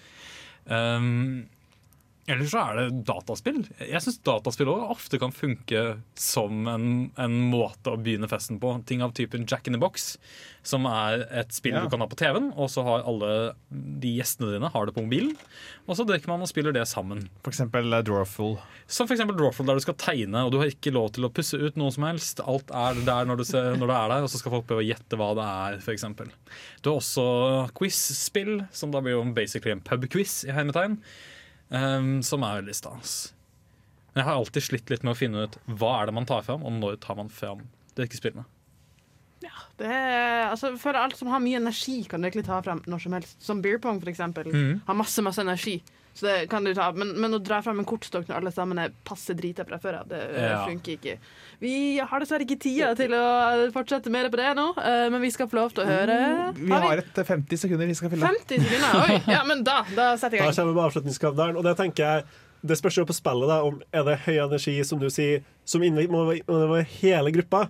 Um, 0.66 1.46
Eller 2.26 2.48
så 2.50 2.58
er 2.58 2.78
det 2.78 3.04
dataspill. 3.06 3.60
Jeg 3.78 4.02
syns 4.02 4.18
dataspill 4.26 4.70
også 4.72 4.94
ofte 4.96 5.18
kan 5.22 5.34
funke 5.34 5.82
som 6.18 6.66
en, 6.66 6.86
en 7.22 7.36
måte 7.52 7.92
å 7.92 8.00
begynne 8.02 8.26
festen 8.30 8.58
på. 8.62 8.72
Ting 8.88 9.04
av 9.06 9.12
typen 9.14 9.44
Jack 9.46 9.68
in 9.70 9.76
the 9.76 9.80
Box, 9.80 10.16
som 10.66 10.88
er 10.90 11.22
et 11.30 11.54
spill 11.54 11.76
Ja. 11.76 11.84
du 11.84 11.92
kan 11.92 12.02
ha 12.02 12.08
på 12.10 12.18
TV-en, 12.18 12.48
og 12.58 12.66
så 12.72 12.82
har 12.82 13.04
alle 13.06 13.30
de 13.70 14.16
gjestene 14.16 14.56
dine 14.56 14.70
har 14.74 14.88
det 14.88 14.96
på 14.96 15.04
mobilen. 15.06 15.36
Og 15.86 16.00
så 16.00 16.06
drikker 16.08 16.32
man 16.32 16.42
og 16.42 16.50
spiller 16.50 16.74
det 16.74 16.82
sammen. 16.90 17.28
For 17.44 17.54
eksempel 17.54 17.94
uh, 17.94 18.00
Drawful. 18.02 18.56
Som 18.90 19.06
for 19.06 19.14
eksempel 19.14 19.38
Drawful, 19.38 19.68
der 19.70 19.78
du 19.78 19.86
skal 19.86 19.98
tegne, 20.02 20.42
og 20.42 20.50
du 20.50 20.58
har 20.58 20.72
ikke 20.72 20.94
lov 20.96 21.12
til 21.14 21.28
å 21.28 21.32
pusse 21.36 21.54
ut 21.62 21.78
noe 21.78 21.94
som 21.94 22.08
helst. 22.08 22.42
Alt 22.42 22.74
er 22.74 22.98
der 23.06 23.30
når 23.30 23.38
du, 23.38 23.46
ser, 23.46 23.70
når 23.78 23.86
du 23.86 23.94
er 23.94 24.10
der, 24.16 24.26
og 24.26 24.34
så 24.34 24.42
skal 24.42 24.56
folk 24.56 24.66
prøve 24.66 24.82
å 24.82 24.88
gjette 24.88 25.20
hva 25.20 25.30
det 25.38 25.46
er, 25.46 25.78
eksempel. 25.94 26.34
Du 26.82 26.90
har 26.90 26.98
også 26.98 27.70
quiz-spill, 27.78 28.64
som 28.74 28.90
da 28.90 29.04
blir 29.04 29.14
jo 29.14 29.22
basically 29.36 29.76
en 29.76 29.86
pub-quiz 29.86 30.40
i 30.50 30.54
hermetegn. 30.58 30.98
Um, 31.68 32.20
som 32.22 32.44
er 32.46 32.60
veldig 32.60 32.74
stas. 32.78 33.14
Men 34.12 34.22
jeg 34.22 34.28
har 34.28 34.38
alltid 34.38 34.64
slitt 34.64 34.90
litt 34.92 35.02
med 35.06 35.16
å 35.16 35.18
finne 35.18 35.46
ut 35.46 35.56
hva 35.66 35.96
er 36.00 36.08
det 36.08 36.14
man 36.16 36.28
tar 36.28 36.44
fram, 36.46 36.62
og 36.64 36.76
når 36.78 37.00
tar 37.02 37.18
man 37.18 37.32
fram 37.32 37.66
drikkespillene. 37.98 38.46
Det 39.76 39.88
er, 39.92 40.46
altså, 40.48 40.70
for 40.80 40.96
Alt 40.96 41.18
som 41.18 41.28
har 41.28 41.42
mye 41.44 41.58
energi, 41.60 41.98
kan 42.08 42.22
du 42.22 42.28
egentlig 42.28 42.46
ta 42.46 42.62
fram 42.64 42.80
når 42.88 43.02
som 43.04 43.16
helst. 43.16 43.36
Som 43.44 43.60
beer 43.64 43.80
pong, 43.82 44.00
for 44.00 44.08
eksempel. 44.12 44.48
Mhm. 44.48 44.80
Har 44.86 44.96
masse 44.96 45.22
masse 45.22 45.42
energi. 45.44 45.82
Så 46.16 46.24
det 46.24 46.46
kan 46.48 46.64
du 46.64 46.70
ta 46.72 46.86
Men, 46.96 47.10
men 47.20 47.36
å 47.36 47.38
dra 47.44 47.58
frem 47.60 47.82
en 47.82 47.86
kortstokk 47.88 48.24
når 48.30 48.38
alle 48.38 48.52
sammen 48.54 48.78
er 48.80 48.94
passe 49.04 49.34
drita 49.36 49.66
fra 49.68 49.76
før 49.82 49.98
av, 50.00 50.06
det 50.08 50.20
eh, 50.30 50.46
Ja. 50.46 50.62
funker 50.64 50.94
ikke. 50.96 51.16
Vi 51.60 51.72
har 52.00 52.22
dessverre 52.22 52.46
ikke 52.46 52.56
tida 52.62 52.94
til 52.96 53.12
å 53.16 53.24
fortsette 53.74 54.12
mer 54.12 54.30
på 54.32 54.40
det 54.40 54.54
nå, 54.56 54.64
eh, 54.80 55.06
men 55.12 55.20
vi 55.20 55.30
skal 55.34 55.50
få 55.52 55.58
lov 55.60 55.76
til 55.76 55.84
å 55.84 55.88
høre. 55.90 56.16
Vi 56.56 56.72
har 56.72 57.02
et 57.04 57.20
uh, 57.20 57.24
50 57.28 57.60
sekunder 57.66 57.90
vi 57.90 57.96
skal 57.98 58.12
fylle. 58.14 58.32
50 58.32 58.64
sekunder? 58.64 58.98
Oi, 59.04 59.20
ja, 59.36 59.42
men 59.48 59.60
da, 59.66 59.82
da 59.92 60.08
setter 60.16 60.40
jeg 60.40 60.46
i 60.46 60.46
gang. 60.46 60.56
kommer 60.56 60.72
vi 60.72 60.78
med 60.80 60.84
avslutningskavdalen. 60.88 61.60
Og 61.60 61.68
det 61.68 61.76
tenker 61.82 62.04
jeg 62.08 62.42
Det 62.66 62.74
spørs 62.80 62.96
jo 62.98 63.04
på 63.06 63.14
spillet, 63.14 63.46
da, 63.46 63.60
om 63.62 63.76
er 63.94 64.02
det 64.08 64.14
høy 64.24 64.38
energi, 64.40 64.72
som 64.88 64.98
du 64.98 65.06
sier, 65.12 65.44
som 65.68 65.84
innvirker 65.84 66.10
må 66.10 66.24
være 66.32 66.86
hele 66.96 67.30
gruppa. 67.36 67.66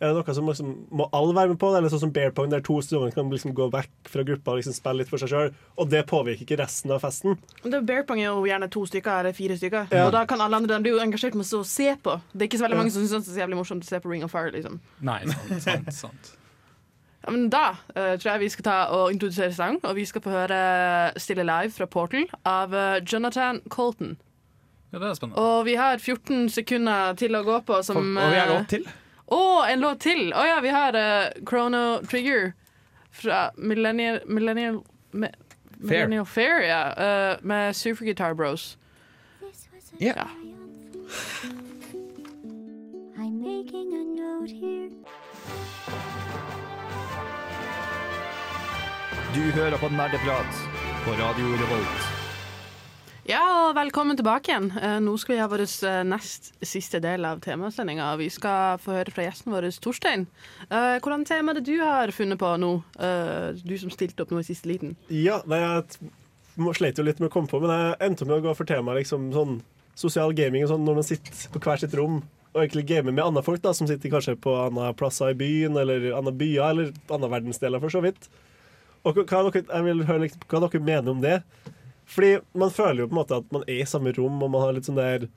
Er 0.00 0.14
det 0.14 0.16
noe 0.16 0.34
som 0.34 0.46
liksom, 0.48 0.68
Må 0.96 1.06
alle 1.12 1.34
være 1.36 1.52
med 1.52 1.58
på? 1.60 1.68
Eller 1.76 1.92
sånn 1.92 2.00
som 2.06 2.12
Bear 2.14 2.32
Pong, 2.32 2.48
der 2.52 2.62
to 2.64 2.78
studenter 2.80 3.18
kan 3.18 3.28
liksom 3.28 3.52
gå 3.56 3.66
vekk 3.72 4.08
fra 4.08 4.24
gruppa 4.24 4.54
og 4.54 4.60
liksom 4.62 4.76
spille 4.76 5.02
litt 5.02 5.12
for 5.12 5.20
seg 5.20 5.32
sjøl, 5.32 5.52
og 5.76 5.90
det 5.92 6.06
påvirker 6.08 6.46
ikke 6.46 6.60
resten 6.62 6.94
av 6.94 7.02
festen? 7.04 7.36
Det 7.60 7.82
Bear 7.86 8.06
pong 8.08 8.22
er 8.22 8.30
jo 8.30 8.46
gjerne 8.48 8.70
to 8.72 8.86
stykker 8.88 9.20
eller 9.20 9.36
fire 9.36 9.58
stykker. 9.60 9.92
Ja. 9.92 10.06
Og 10.06 10.14
da 10.16 10.24
kan 10.28 10.40
alle 10.40 10.56
andre 10.56 10.78
de 10.78 10.86
blir 10.86 10.96
jo 10.96 11.04
engasjert 11.04 11.36
med 11.36 11.44
å 11.44 11.62
se 11.68 11.92
på. 12.00 12.16
Det 12.32 12.46
er 12.46 12.48
ikke 12.48 12.62
så 12.62 12.66
veldig 12.68 12.80
mange 12.80 12.94
som 12.96 13.04
syns 13.04 13.28
det 13.28 13.34
er 13.34 13.36
så 13.36 13.42
jævlig 13.44 13.60
morsomt 13.60 13.84
å 13.84 13.90
se 13.90 14.00
på 14.00 14.12
Ring 14.12 14.24
of 14.24 14.32
Fire. 14.32 14.54
liksom 14.56 14.80
Nei, 15.04 15.20
sant, 15.28 15.56
sant, 15.68 15.92
sant. 16.02 16.32
Ja, 17.20 17.34
men 17.34 17.50
Da 17.52 17.74
uh, 17.76 18.16
tror 18.16 18.30
jeg 18.30 18.40
vi 18.40 18.48
skal 18.54 18.64
ta 18.64 18.76
og 18.96 19.12
introdusere 19.12 19.52
sang, 19.52 19.76
og 19.84 19.92
vi 19.98 20.06
skal 20.08 20.22
få 20.24 20.32
høre 20.32 21.12
'Still 21.20 21.42
Alive' 21.44 21.76
fra 21.76 21.84
Portal 21.84 22.24
av 22.48 22.72
uh, 22.72 22.96
Jonathan 23.04 23.60
Colton. 23.68 24.16
Ja, 24.92 24.98
det 24.98 25.10
er 25.10 25.14
spennende. 25.14 25.38
Og 25.42 25.66
vi 25.66 25.74
har 25.78 25.98
14 25.98 26.48
sekunder 26.48 27.14
til 27.14 27.36
å 27.36 27.44
gå 27.46 27.60
på. 27.66 27.82
Som, 27.86 28.16
Og 28.16 28.32
vi 28.32 28.40
er 28.40 28.50
eh, 28.50 28.64
til? 28.66 28.84
til. 28.84 28.92
Å, 29.30 29.64
en 29.68 29.80
låt 29.80 30.00
til! 30.02 30.32
Å 30.34 30.42
ja, 30.46 30.58
vi 30.60 30.72
har 30.74 30.96
uh, 30.98 31.30
Chrono 31.46 32.00
Trigger 32.10 32.52
fra 33.10 33.50
Millennial 33.56 34.20
Millennial, 34.26 34.82
me, 35.12 35.30
Millennial 35.78 36.26
Fair, 36.26 36.62
ja. 36.66 36.82
Uh, 36.98 37.36
med 37.46 37.76
Supergitar 37.76 38.34
Bros. 38.34 38.76
Ja. 39.98 40.26
I'm 43.18 43.40
making 43.42 43.92
a 43.94 44.04
note 44.04 44.50
here. 44.50 44.90
Du 49.34 49.40
hører 49.54 49.76
på 49.78 49.88
Nerdeprat 49.88 50.64
på 51.04 51.10
Radio 51.10 51.44
Revolt. 51.44 52.19
Velkommen 53.74 54.16
tilbake 54.18 54.50
igjen. 54.50 54.72
Eh, 54.82 54.96
nå 54.98 55.12
skal 55.20 55.36
vi 55.36 55.40
ha 55.40 55.46
vår 55.46 55.62
eh, 55.62 56.00
nest 56.02 56.48
siste 56.66 56.98
del 57.02 57.22
av 57.28 57.38
temasendinga. 57.44 58.08
Vi 58.18 58.26
skal 58.32 58.80
få 58.82 58.96
høre 58.96 59.12
fra 59.14 59.26
gjesten 59.28 59.54
vår, 59.54 59.68
Torstein. 59.84 60.24
Uh, 60.72 60.96
hvordan 60.98 61.22
tema 61.28 61.52
er 61.52 61.60
det 61.60 61.68
du 61.68 61.76
har 61.78 62.10
funnet 62.10 62.40
på 62.40 62.50
nå? 62.58 62.70
Eh, 62.98 63.60
du 63.62 63.76
som 63.78 63.92
stilte 63.94 64.24
opp 64.24 64.34
nå 64.34 64.42
i 64.42 64.48
siste 64.48 64.66
liten. 64.72 64.96
Ja, 65.14 65.38
nei, 65.46 65.60
jeg 65.62 66.74
sleit 66.80 66.98
jo 66.98 67.06
litt 67.06 67.22
med 67.22 67.30
å 67.30 67.34
komme 67.36 67.50
på, 67.52 67.62
men 67.62 67.70
jeg 67.70 67.96
endte 68.08 68.26
med 68.26 68.40
å 68.40 68.48
gå 68.48 68.58
for 68.58 68.66
temaet 68.66 69.04
liksom, 69.04 69.30
sånn, 69.36 69.60
sosial 69.94 70.34
gaming 70.34 70.66
og 70.66 70.72
sånn, 70.72 70.86
når 70.88 70.98
man 70.98 71.06
sitter 71.06 71.54
på 71.54 71.62
hvert 71.62 71.84
sitt 71.84 71.94
rom 71.98 72.22
og 72.50 72.64
egentlig 72.64 72.88
gamer 72.90 73.14
med 73.14 73.28
andre 73.28 73.46
folk 73.46 73.62
da, 73.62 73.70
som 73.76 73.86
sitter 73.86 74.10
kanskje 74.10 74.34
på 74.42 74.56
andre 74.64 74.90
plasser 74.98 75.30
i 75.30 75.38
byen, 75.38 75.78
eller 75.78 76.10
andre 76.16 76.34
byer, 76.34 76.64
eller 76.72 76.94
andre 77.06 77.36
verdensdeler, 77.36 77.82
for 77.82 77.94
så 77.94 78.02
vidt. 78.02 78.26
Og 79.06 79.20
hva, 79.22 79.44
jeg 79.54 79.84
vil 79.86 80.08
høre 80.08 80.32
hva 80.50 80.64
dere 80.66 80.82
mener 80.82 81.14
om 81.14 81.22
det. 81.22 81.38
Fordi 82.10 82.32
man 82.58 82.72
føler 82.74 83.04
jo 83.04 83.08
på 83.10 83.14
en 83.14 83.20
måte 83.22 83.36
at 83.38 83.52
man 83.54 83.62
er 83.68 83.82
i 83.84 83.88
samme 83.88 84.10
rom, 84.16 84.40
og 84.42 84.50
man 84.50 84.64
har 84.64 84.72
litt 84.76 84.88
sånn 84.88 84.98
der 84.98 85.28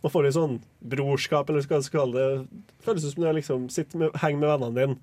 Man 0.00 0.12
får 0.14 0.24
litt 0.24 0.32
sånn 0.38 0.54
brorskap, 0.80 1.50
eller 1.50 1.60
hva 1.68 1.76
du 1.76 1.84
skal 1.84 1.98
kalle 2.00 2.16
det. 2.16 2.60
Føles 2.86 3.04
ut 3.04 3.12
som 3.12 3.22
du 3.24 3.32
liksom 3.36 3.66
sitter 3.68 3.98
med, 4.00 4.14
henger 4.22 4.38
med 4.40 4.48
vennene 4.54 4.78
dine. 4.78 4.96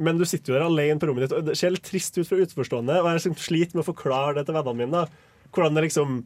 Men 0.00 0.16
du 0.16 0.24
sitter 0.24 0.48
jo 0.48 0.54
der 0.56 0.64
alene 0.64 0.96
på 0.98 1.10
rommet 1.10 1.26
ditt, 1.26 1.34
og 1.36 1.44
det 1.44 1.58
ser 1.60 1.74
litt 1.74 1.84
trist 1.84 2.16
ut 2.16 2.24
fra 2.30 2.38
utenforstående. 2.40 2.96
Og 3.02 3.10
jeg 3.10 3.18
liksom 3.18 3.34
sliter 3.36 3.76
med 3.76 3.84
å 3.84 3.90
forklare 3.92 4.38
det 4.38 4.46
til 4.48 4.56
vennene 4.56 4.78
mine. 4.80 5.02
da. 5.04 5.50
Hvordan 5.52 5.74
det 5.76 5.84
liksom 5.90 6.24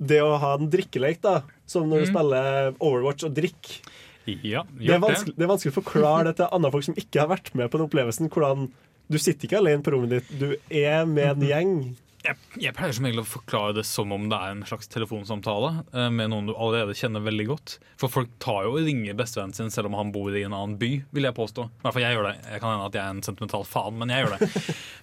Det 0.00 0.18
å 0.24 0.38
ha 0.40 0.54
en 0.56 0.70
drikkelek, 0.72 1.20
da, 1.20 1.42
som 1.66 1.84
når 1.86 2.00
du 2.00 2.06
Mm. 2.06 2.14
spiller 2.14 2.74
Overwatch 2.80 3.24
og 3.28 3.34
drikker 3.34 3.80
Ja, 4.26 4.62
det 4.80 4.88
er, 4.88 4.98
det. 4.98 5.36
det 5.36 5.44
er 5.44 5.52
vanskelig 5.52 5.74
å 5.76 5.82
forklare 5.82 6.24
det 6.24 6.36
til 6.36 6.48
andre 6.50 6.70
folk 6.72 6.82
som 6.84 6.94
ikke 6.94 7.20
har 7.20 7.28
vært 7.28 7.54
med 7.54 7.70
på 7.70 7.76
den 7.78 7.86
opplevelsen. 7.90 8.30
Hvordan 8.30 8.70
Du 9.10 9.18
sitter 9.18 9.46
ikke 9.46 9.58
alene 9.60 9.82
på 9.84 9.92
rommet 9.92 10.08
ditt, 10.10 10.38
du 10.40 10.56
er 10.70 11.04
med 11.04 11.36
en 11.36 11.40
gjeng. 11.46 11.96
Jeg, 12.24 12.38
jeg 12.56 12.72
pleier 12.72 12.94
som 12.96 13.04
regel 13.04 13.20
å 13.20 13.26
forklare 13.28 13.74
det 13.76 13.82
som 13.84 14.12
om 14.14 14.22
det 14.30 14.36
er 14.38 14.54
en 14.54 14.62
slags 14.64 14.88
telefonsamtale 14.88 15.70
eh, 15.92 16.06
med 16.08 16.30
noen 16.32 16.46
du 16.48 16.54
allerede 16.54 16.94
kjenner 16.96 17.20
veldig 17.20 17.44
godt. 17.50 17.74
For 18.00 18.08
folk 18.08 18.30
tar 18.40 18.62
jo 18.64 18.70
og 18.78 18.86
ringer 18.86 19.16
bestevennen 19.18 19.52
sin 19.52 19.68
selv 19.72 19.90
om 19.90 19.98
han 19.98 20.12
bor 20.14 20.32
i 20.32 20.44
en 20.46 20.54
annen 20.56 20.78
by, 20.80 20.88
vil 21.12 21.28
jeg 21.28 21.36
påstå. 21.36 21.66
I 21.68 21.84
hvert 21.84 21.96
fall 21.96 22.04
jeg 22.06 22.16
gjør 22.16 22.28
det. 22.30 22.32
Jeg 22.54 22.62
kan 22.62 22.72
hende 22.72 22.86
at 22.88 22.96
jeg 22.96 23.02
er 23.02 23.12
en 23.12 23.20
sentimental 23.26 23.66
faen, 23.68 23.98
men 24.00 24.14
jeg 24.14 24.24
gjør 24.24 24.32
det. 24.38 24.48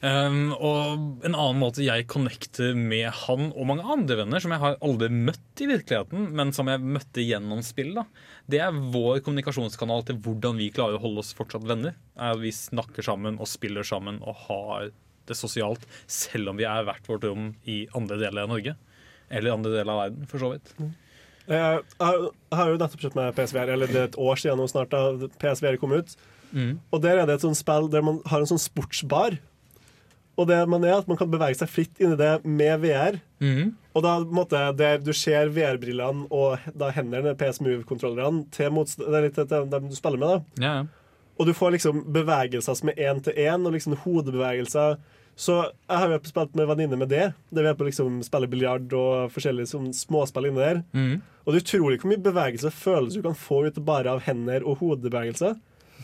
um, 0.01 0.39
og 0.71 1.27
en 1.29 1.37
annen 1.37 1.61
måte 1.61 1.85
jeg 1.85 2.07
connecter 2.09 2.73
med 2.79 3.05
han 3.19 3.51
og 3.51 3.69
mange 3.69 3.85
andre 3.85 4.17
venner 4.23 4.41
som 4.41 4.55
jeg 4.55 4.63
har 4.65 4.81
aldri 4.81 5.11
møtt 5.13 5.61
i 5.61 5.69
virkeligheten, 5.69 6.25
men 6.41 6.55
som 6.57 6.73
jeg 6.73 6.81
møtte 6.81 7.27
gjennom 7.27 7.61
spill, 7.65 7.93
da, 7.99 8.07
det 8.49 8.63
er 8.65 8.81
vår 8.97 9.21
kommunikasjonskanal 9.21 10.07
til 10.09 10.17
hvordan 10.25 10.57
vi 10.57 10.73
klarer 10.73 10.97
å 10.97 11.05
holde 11.05 11.21
oss 11.21 11.35
fortsatt 11.37 11.69
venner. 11.69 11.93
Er 12.17 12.33
at 12.33 12.41
vi 12.41 12.49
snakker 12.55 13.05
sammen 13.05 13.37
og 13.37 13.49
spiller 13.51 13.85
sammen 13.85 14.17
og 14.25 14.41
har 14.47 14.89
det 15.31 15.39
sosialt, 15.39 15.85
selv 16.11 16.51
om 16.53 16.59
vi 16.59 16.67
er 16.69 16.83
hvert 16.87 17.07
vårt 17.09 17.25
rom 17.27 17.51
i 17.65 17.83
andre 17.97 18.19
deler 18.21 18.45
av 18.45 18.51
Norge. 18.53 18.75
Eller 19.31 19.55
andre 19.55 19.71
deler 19.77 19.93
av 19.95 20.03
verden, 20.05 20.27
for 20.27 20.43
så 20.43 20.51
vidt. 20.53 20.73
Mm. 20.79 20.91
Jeg 21.51 21.59
har- 21.99 22.21
jeg 22.21 22.57
har 22.59 22.69
jo 22.69 22.77
nettopp 22.77 23.01
kjøpt 23.01 23.15
meg 23.17 23.35
PSVR, 23.35 23.69
eller 23.73 23.87
det 23.87 23.95
er 23.95 24.09
et 24.11 24.19
år 24.19 24.35
siden 24.39 24.57
nå 24.61 24.67
snart 24.69 24.91
da 24.93 25.27
PSVR 25.41 25.77
kom 25.81 25.91
ut. 25.95 26.15
Mm. 26.53 26.79
Og 26.93 27.01
der 27.01 27.17
er 27.17 27.25
det 27.25 27.35
et 27.39 27.41
sånt 27.47 27.57
spill 27.57 27.87
der 27.89 28.03
man 28.03 28.21
har 28.27 28.39
en 28.43 28.45
sånn 28.51 28.59
sportsbar. 28.61 29.39
Og 30.39 30.47
det 30.47 30.67
man 30.69 30.83
er 30.87 30.97
at 30.97 31.07
man 31.07 31.17
kan 31.19 31.29
bevege 31.31 31.57
seg 31.59 31.69
fritt 31.69 31.99
inni 31.99 32.15
det 32.17 32.45
med 32.45 32.79
VR. 32.81 33.19
Mm. 33.43 33.73
Og 33.95 34.03
da 34.05 34.13
måtte 34.23 34.55
måte 34.55 34.77
der 34.77 34.97
du 35.03 35.11
ser 35.13 35.49
VR-brillene 35.51 36.27
og 36.31 36.59
da 36.77 36.89
hendene, 36.95 37.35
PS 37.35 37.59
Move-kontrollerne, 37.59 38.45
til, 38.51 38.69
til 39.35 39.69
dem 39.69 39.89
du 39.89 39.95
spiller 39.95 40.21
med. 40.21 40.45
da 40.57 40.65
ja. 40.65 40.85
Og 41.39 41.47
du 41.47 41.53
får 41.57 41.71
liksom 41.73 42.03
bevegelser 42.13 42.75
som 42.77 42.89
er 42.89 42.99
én 43.09 43.21
til 43.23 43.33
én, 43.33 43.65
og 43.65 43.73
liksom 43.73 43.95
hodebevegelser. 44.03 44.97
Så 45.35 45.55
jeg 45.63 45.97
har 45.97 46.11
jo 46.11 46.19
spilt 46.29 46.55
med 46.55 46.67
venninne 46.69 46.97
med 46.99 47.09
det. 47.09 47.33
Der 47.51 47.63
vi 47.65 47.69
er 47.71 47.77
på 47.79 47.87
liksom 47.87 48.19
spille 48.25 48.49
biljard 48.51 48.91
og 48.93 49.31
forskjellige 49.33 49.71
sånn 49.71 49.89
småspill 49.95 50.49
inni 50.51 50.61
der. 50.61 50.83
Mm. 50.93 51.21
Og 51.45 51.53
det 51.53 51.61
er 51.61 51.65
utrolig 51.65 51.99
hvor 52.01 52.11
mye 52.11 52.21
bevegelse 52.21 52.69
og 52.69 52.77
følelse 52.77 53.17
du 53.17 53.25
kan 53.25 53.37
få 53.39 53.63
ut 53.67 53.79
bare 53.87 54.11
av 54.13 54.21
hender 54.27 54.61
og 54.67 54.77
hodebevegelse. 54.83 55.55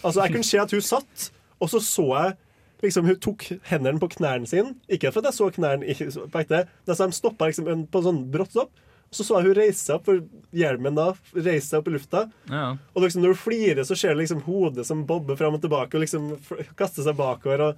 Altså, 0.04 0.24
jeg 0.24 0.34
kunne 0.34 0.48
se 0.48 0.58
at 0.62 0.74
hun 0.74 0.82
satt, 0.86 1.30
og 1.60 1.70
så 1.70 1.82
så 1.84 2.08
jeg 2.16 2.38
liksom 2.84 3.08
Hun 3.10 3.16
tok 3.18 3.42
hendene 3.72 3.98
på 3.98 4.06
knærne 4.14 4.46
sine. 4.46 4.76
Ikke 4.88 5.10
for 5.12 5.26
at 5.26 5.32
jeg 5.32 5.38
så 5.40 5.48
knærne 5.50 5.96
på 6.30 6.42
ekte, 6.44 6.60
men 6.86 6.96
så 6.96 7.08
de 7.10 7.16
stoppa 7.18 7.48
liksom 7.50 7.68
en- 7.72 7.88
på 7.88 8.04
sånn 8.06 8.20
brått 8.30 8.52
stopp. 8.54 8.70
Så 9.10 9.24
så 9.26 9.38
jeg 9.40 9.48
hun 9.48 9.56
reise 9.58 9.80
seg 9.82 9.96
opp, 9.96 10.06
for 10.06 10.20
hjelmen 10.54 10.94
da 10.96 11.08
reiste 11.34 11.72
seg 11.72 11.80
opp 11.80 11.88
i 11.88 11.92
lufta. 11.96 12.22
Ja. 12.52 12.78
Og 12.96 13.02
liksom 13.02 13.24
når 13.24 13.34
hun 13.34 13.42
flirer, 13.42 13.82
så 13.88 13.98
ser 13.98 14.14
du 14.14 14.22
liksom 14.22 14.44
hodet 14.44 14.86
som 14.86 15.06
bobber 15.06 15.36
fram 15.36 15.56
og 15.56 15.62
tilbake 15.62 15.96
og 15.96 16.02
liksom 16.06 16.38
kaster 16.78 17.02
seg 17.04 17.16
bakover. 17.18 17.62
Og 17.72 17.76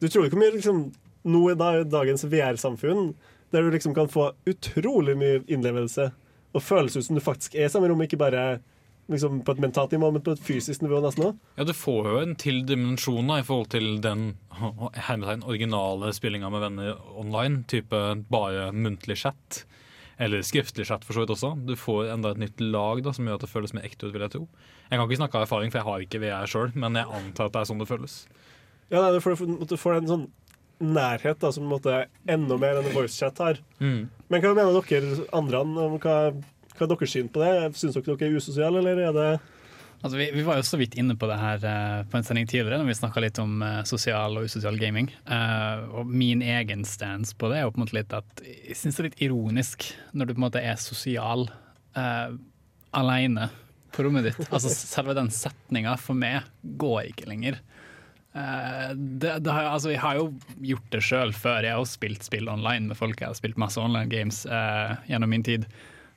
du 0.00 0.08
tror 0.08 0.26
ikke 0.26 0.36
hvor 0.36 0.44
mye 0.44 0.54
liksom, 0.56 0.80
nå 1.28 1.42
i 1.50 1.54
da- 1.58 1.84
dagens 1.84 2.24
VR-samfunn, 2.24 3.14
der 3.52 3.62
du 3.64 3.70
liksom 3.72 3.94
kan 3.96 4.08
få 4.12 4.30
utrolig 4.46 5.16
mye 5.16 5.42
innlevelse 5.48 6.10
og 6.54 6.62
føles 6.64 6.96
ut 6.96 7.04
som 7.06 7.16
du 7.16 7.20
faktisk 7.24 7.54
er 7.56 7.66
i 7.66 7.72
samme 7.72 7.88
rom, 7.88 8.00
ikke 8.04 8.18
bare 8.20 8.60
liksom 9.08 9.38
på 9.44 9.54
et 9.54 9.60
mentalt 9.64 9.92
nivå, 9.92 10.10
men 10.12 10.20
på 10.24 10.34
et 10.36 10.42
fysisk 10.44 10.82
nivå 10.84 10.98
nesten 11.00 11.24
òg. 11.30 11.36
Ja, 11.56 11.64
Du 11.64 11.72
får 11.72 12.08
jo 12.10 12.18
en 12.20 12.34
til 12.36 12.58
dimensjon 12.68 13.30
i 13.38 13.42
forhold 13.42 13.70
til 13.72 14.00
den 14.04 14.34
originale 15.48 16.12
spillinga 16.12 16.50
med 16.52 16.60
venner 16.60 16.98
online. 17.18 17.64
Type 17.68 18.00
bare 18.30 18.70
muntlig 18.72 19.16
chat. 19.16 19.64
Eller 20.18 20.42
skriftlig 20.42 20.84
chat, 20.88 21.04
for 21.06 21.14
så 21.14 21.22
vidt 21.24 21.30
også. 21.36 21.52
Du 21.66 21.74
får 21.78 22.10
enda 22.12 22.32
et 22.34 22.40
nytt 22.42 22.60
lag 22.60 23.02
da, 23.06 23.12
som 23.14 23.24
gjør 23.28 23.38
at 23.38 23.44
det 23.46 23.50
føles 23.52 23.72
mer 23.76 23.86
ekte 23.86 24.08
ut. 24.08 24.12
vil 24.12 24.24
Jeg 24.26 24.30
tro 24.34 24.48
Jeg 24.90 24.98
kan 24.98 25.06
ikke 25.08 25.20
snakke 25.22 25.34
av 25.38 25.46
erfaring, 25.46 25.70
for 25.70 25.78
jeg 25.78 25.86
har 25.88 26.00
ikke 26.04 26.20
VR 26.24 26.46
sjøl, 26.50 26.72
men 26.74 26.94
jeg 26.98 27.06
antar 27.06 27.46
at 27.46 27.52
det 27.52 27.60
er 27.60 27.68
sånn 27.70 27.78
det 27.78 27.88
føles. 27.88 28.26
Ja, 28.88 29.02
nei, 29.02 29.12
du 29.16 29.20
får, 29.20 29.40
du 29.68 29.76
får 29.76 29.98
en 29.98 30.10
sånn 30.10 30.28
nærhet 30.78 31.40
da, 31.42 31.50
som 31.52 31.64
på 31.64 31.68
en 31.68 31.74
måte 31.74 31.94
er 31.94 32.08
enda 32.30 32.56
mer 32.60 32.78
enn 32.78 32.88
en 32.88 32.94
voicechat 32.94 33.40
har. 33.42 33.60
Mm. 33.82 34.08
Men 34.30 34.44
hva 34.44 34.54
mener 34.56 34.88
dere 34.88 35.28
andre 35.34 35.62
om 35.64 35.76
hva, 35.98 36.16
hva 36.32 36.86
er 36.86 36.90
deres 36.92 37.14
syn 37.14 37.30
på 37.32 37.42
det? 37.42 37.52
Syns 37.78 37.98
dere 37.98 38.14
dere 38.14 38.30
er 38.30 38.42
usosiale, 38.42 38.82
eller 38.82 39.08
er 39.08 39.16
det 39.16 39.30
Altså, 39.98 40.14
vi, 40.14 40.28
vi 40.30 40.44
var 40.46 40.60
jo 40.60 40.62
så 40.62 40.78
vidt 40.78 40.94
inne 40.94 41.16
på 41.18 41.26
det 41.26 41.36
her 41.40 41.64
uh, 41.66 42.04
på 42.06 42.18
en 42.18 42.26
sending 42.26 42.46
tidligere, 42.46 42.78
når 42.78 42.86
vi 42.86 42.94
snakka 43.00 43.22
litt 43.22 43.38
om 43.42 43.56
uh, 43.64 43.80
sosial 43.88 44.38
og 44.38 44.46
usosial 44.46 44.78
gaming. 44.78 45.08
Uh, 45.26 45.88
og 45.98 46.12
min 46.12 46.44
egen 46.46 46.84
stance 46.86 47.34
på 47.34 47.50
det 47.50 47.58
er 47.58 47.66
jo 47.66 47.72
på 47.74 47.80
en 47.80 47.82
måte 47.82 47.96
litt 47.98 48.14
at 48.14 48.44
jeg 48.46 48.78
syns 48.78 48.94
det 48.94 49.02
er 49.02 49.08
litt 49.08 49.24
ironisk 49.26 49.88
når 50.14 50.28
du 50.28 50.34
på 50.36 50.38
en 50.38 50.46
måte 50.46 50.62
er 50.62 50.78
sosial 50.78 51.48
uh, 51.98 52.30
aleine 52.94 53.48
på 53.90 54.06
rommet 54.06 54.28
ditt. 54.30 54.38
Altså 54.52 54.70
Selve 54.70 55.18
den 55.18 55.32
setninga 55.34 55.96
for 55.98 56.14
meg 56.14 56.46
går 56.78 57.10
ikke 57.10 57.26
lenger. 57.32 57.58
Eh, 58.38 58.94
det, 58.94 59.38
det 59.38 59.52
har, 59.52 59.68
altså, 59.72 59.92
jeg 59.92 60.02
har 60.02 60.18
jo 60.18 60.30
gjort 60.70 60.90
det 60.94 61.02
sjøl 61.04 61.34
før. 61.36 61.64
Jeg 61.64 61.74
har 61.74 61.82
også 61.82 61.98
spilt 61.98 62.26
spill 62.26 62.50
online 62.52 62.90
med 62.90 62.98
folk. 62.98 63.20
Jeg 63.20 63.32
har 63.32 63.38
spilt 63.38 63.60
masse 63.60 63.80
online 63.80 64.10
games 64.12 64.44
eh, 64.46 64.94
gjennom 65.10 65.32
min 65.32 65.46
tid. 65.46 65.68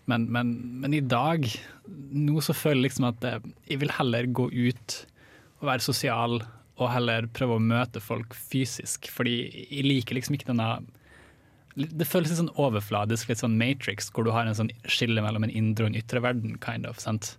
Men, 0.09 0.27
men, 0.33 0.55
men 0.81 0.95
i 0.97 1.03
dag, 1.03 1.45
nå 1.87 2.41
så 2.43 2.55
føler 2.57 2.81
jeg 2.81 2.89
liksom 2.89 3.11
at 3.11 3.27
eh, 3.27 3.43
jeg 3.71 3.83
vil 3.83 3.93
heller 3.97 4.29
gå 4.29 4.49
ut 4.51 4.97
og 5.61 5.69
være 5.69 5.85
sosial 5.85 6.41
og 6.81 6.89
heller 6.89 7.27
prøve 7.35 7.57
å 7.57 7.63
møte 7.63 8.01
folk 8.03 8.35
fysisk. 8.37 9.09
Fordi 9.13 9.37
jeg 9.69 9.85
liker 9.87 10.17
liksom 10.17 10.37
ikke 10.37 10.49
denne 10.49 10.73
Det 11.77 12.07
føles 12.09 12.31
litt 12.31 12.41
sånn 12.41 12.55
overfladisk, 12.59 13.29
litt 13.29 13.43
sånn 13.43 13.59
Matrix, 13.59 14.09
hvor 14.11 14.25
du 14.27 14.33
har 14.35 14.49
en 14.49 14.57
sånn 14.57 14.73
skille 14.89 15.21
mellom 15.23 15.45
en 15.47 15.53
indre 15.53 15.85
og 15.85 15.93
en 15.93 16.01
ytre 16.01 16.23
verden, 16.25 16.57
kind 16.63 16.89
of. 16.89 16.99
sant? 16.99 17.35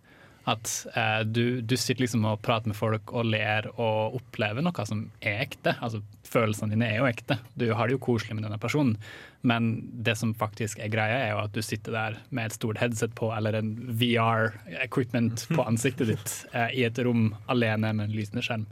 At 0.48 0.70
eh, 0.98 1.20
du, 1.22 1.60
du 1.62 1.76
sitter 1.78 2.02
liksom 2.02 2.24
og 2.26 2.40
prater 2.42 2.72
med 2.72 2.78
folk 2.78 3.12
og 3.14 3.28
ler 3.30 3.68
og 3.76 4.18
opplever 4.18 4.64
noe 4.64 4.86
som 4.88 5.04
er 5.20 5.44
ekte. 5.44 5.76
Altså 5.80 6.02
Følelsene 6.32 6.72
dine 6.72 6.88
er 6.88 7.02
jo 7.02 7.08
ekte. 7.10 7.36
Du 7.60 7.66
har 7.76 7.86
det 7.86 7.98
jo 7.98 8.02
koselig 8.02 8.38
med 8.38 8.46
denne 8.46 8.58
personen. 8.58 8.96
Men 9.46 9.72
det 10.06 10.14
som 10.18 10.32
faktisk 10.38 10.80
er 10.80 10.90
greia, 10.90 11.18
er 11.18 11.32
jo 11.34 11.42
at 11.42 11.54
du 11.54 11.60
sitter 11.62 11.92
der 11.94 12.18
med 12.30 12.48
et 12.48 12.56
stort 12.56 12.80
headset 12.80 13.14
på 13.18 13.28
eller 13.36 13.58
en 13.58 13.74
VR-equipment 14.00 15.44
på 15.50 15.64
ansiktet 15.70 16.08
ditt 16.14 16.36
eh, 16.54 16.72
i 16.78 16.86
et 16.88 16.98
rom 17.04 17.34
alene 17.52 17.92
med 17.92 18.08
en 18.08 18.16
lysende 18.16 18.44
skjerm. 18.46 18.64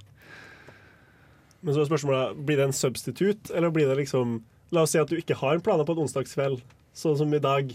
Men 1.60 1.76
så 1.76 1.82
er 1.82 1.90
spørsmålet, 1.90 2.40
blir 2.48 2.56
det 2.56 2.70
en 2.70 2.76
substitut, 2.76 3.50
eller 3.52 3.74
blir 3.74 3.90
det 3.90 3.98
liksom 4.00 4.40
La 4.70 4.84
oss 4.86 4.92
si 4.94 5.00
at 5.02 5.10
du 5.10 5.16
ikke 5.18 5.34
har 5.34 5.58
planer 5.66 5.82
på 5.82 5.96
en 5.96 6.04
onsdagskveld, 6.04 6.60
sånn 6.94 7.16
som 7.18 7.32
i 7.34 7.40
dag. 7.42 7.72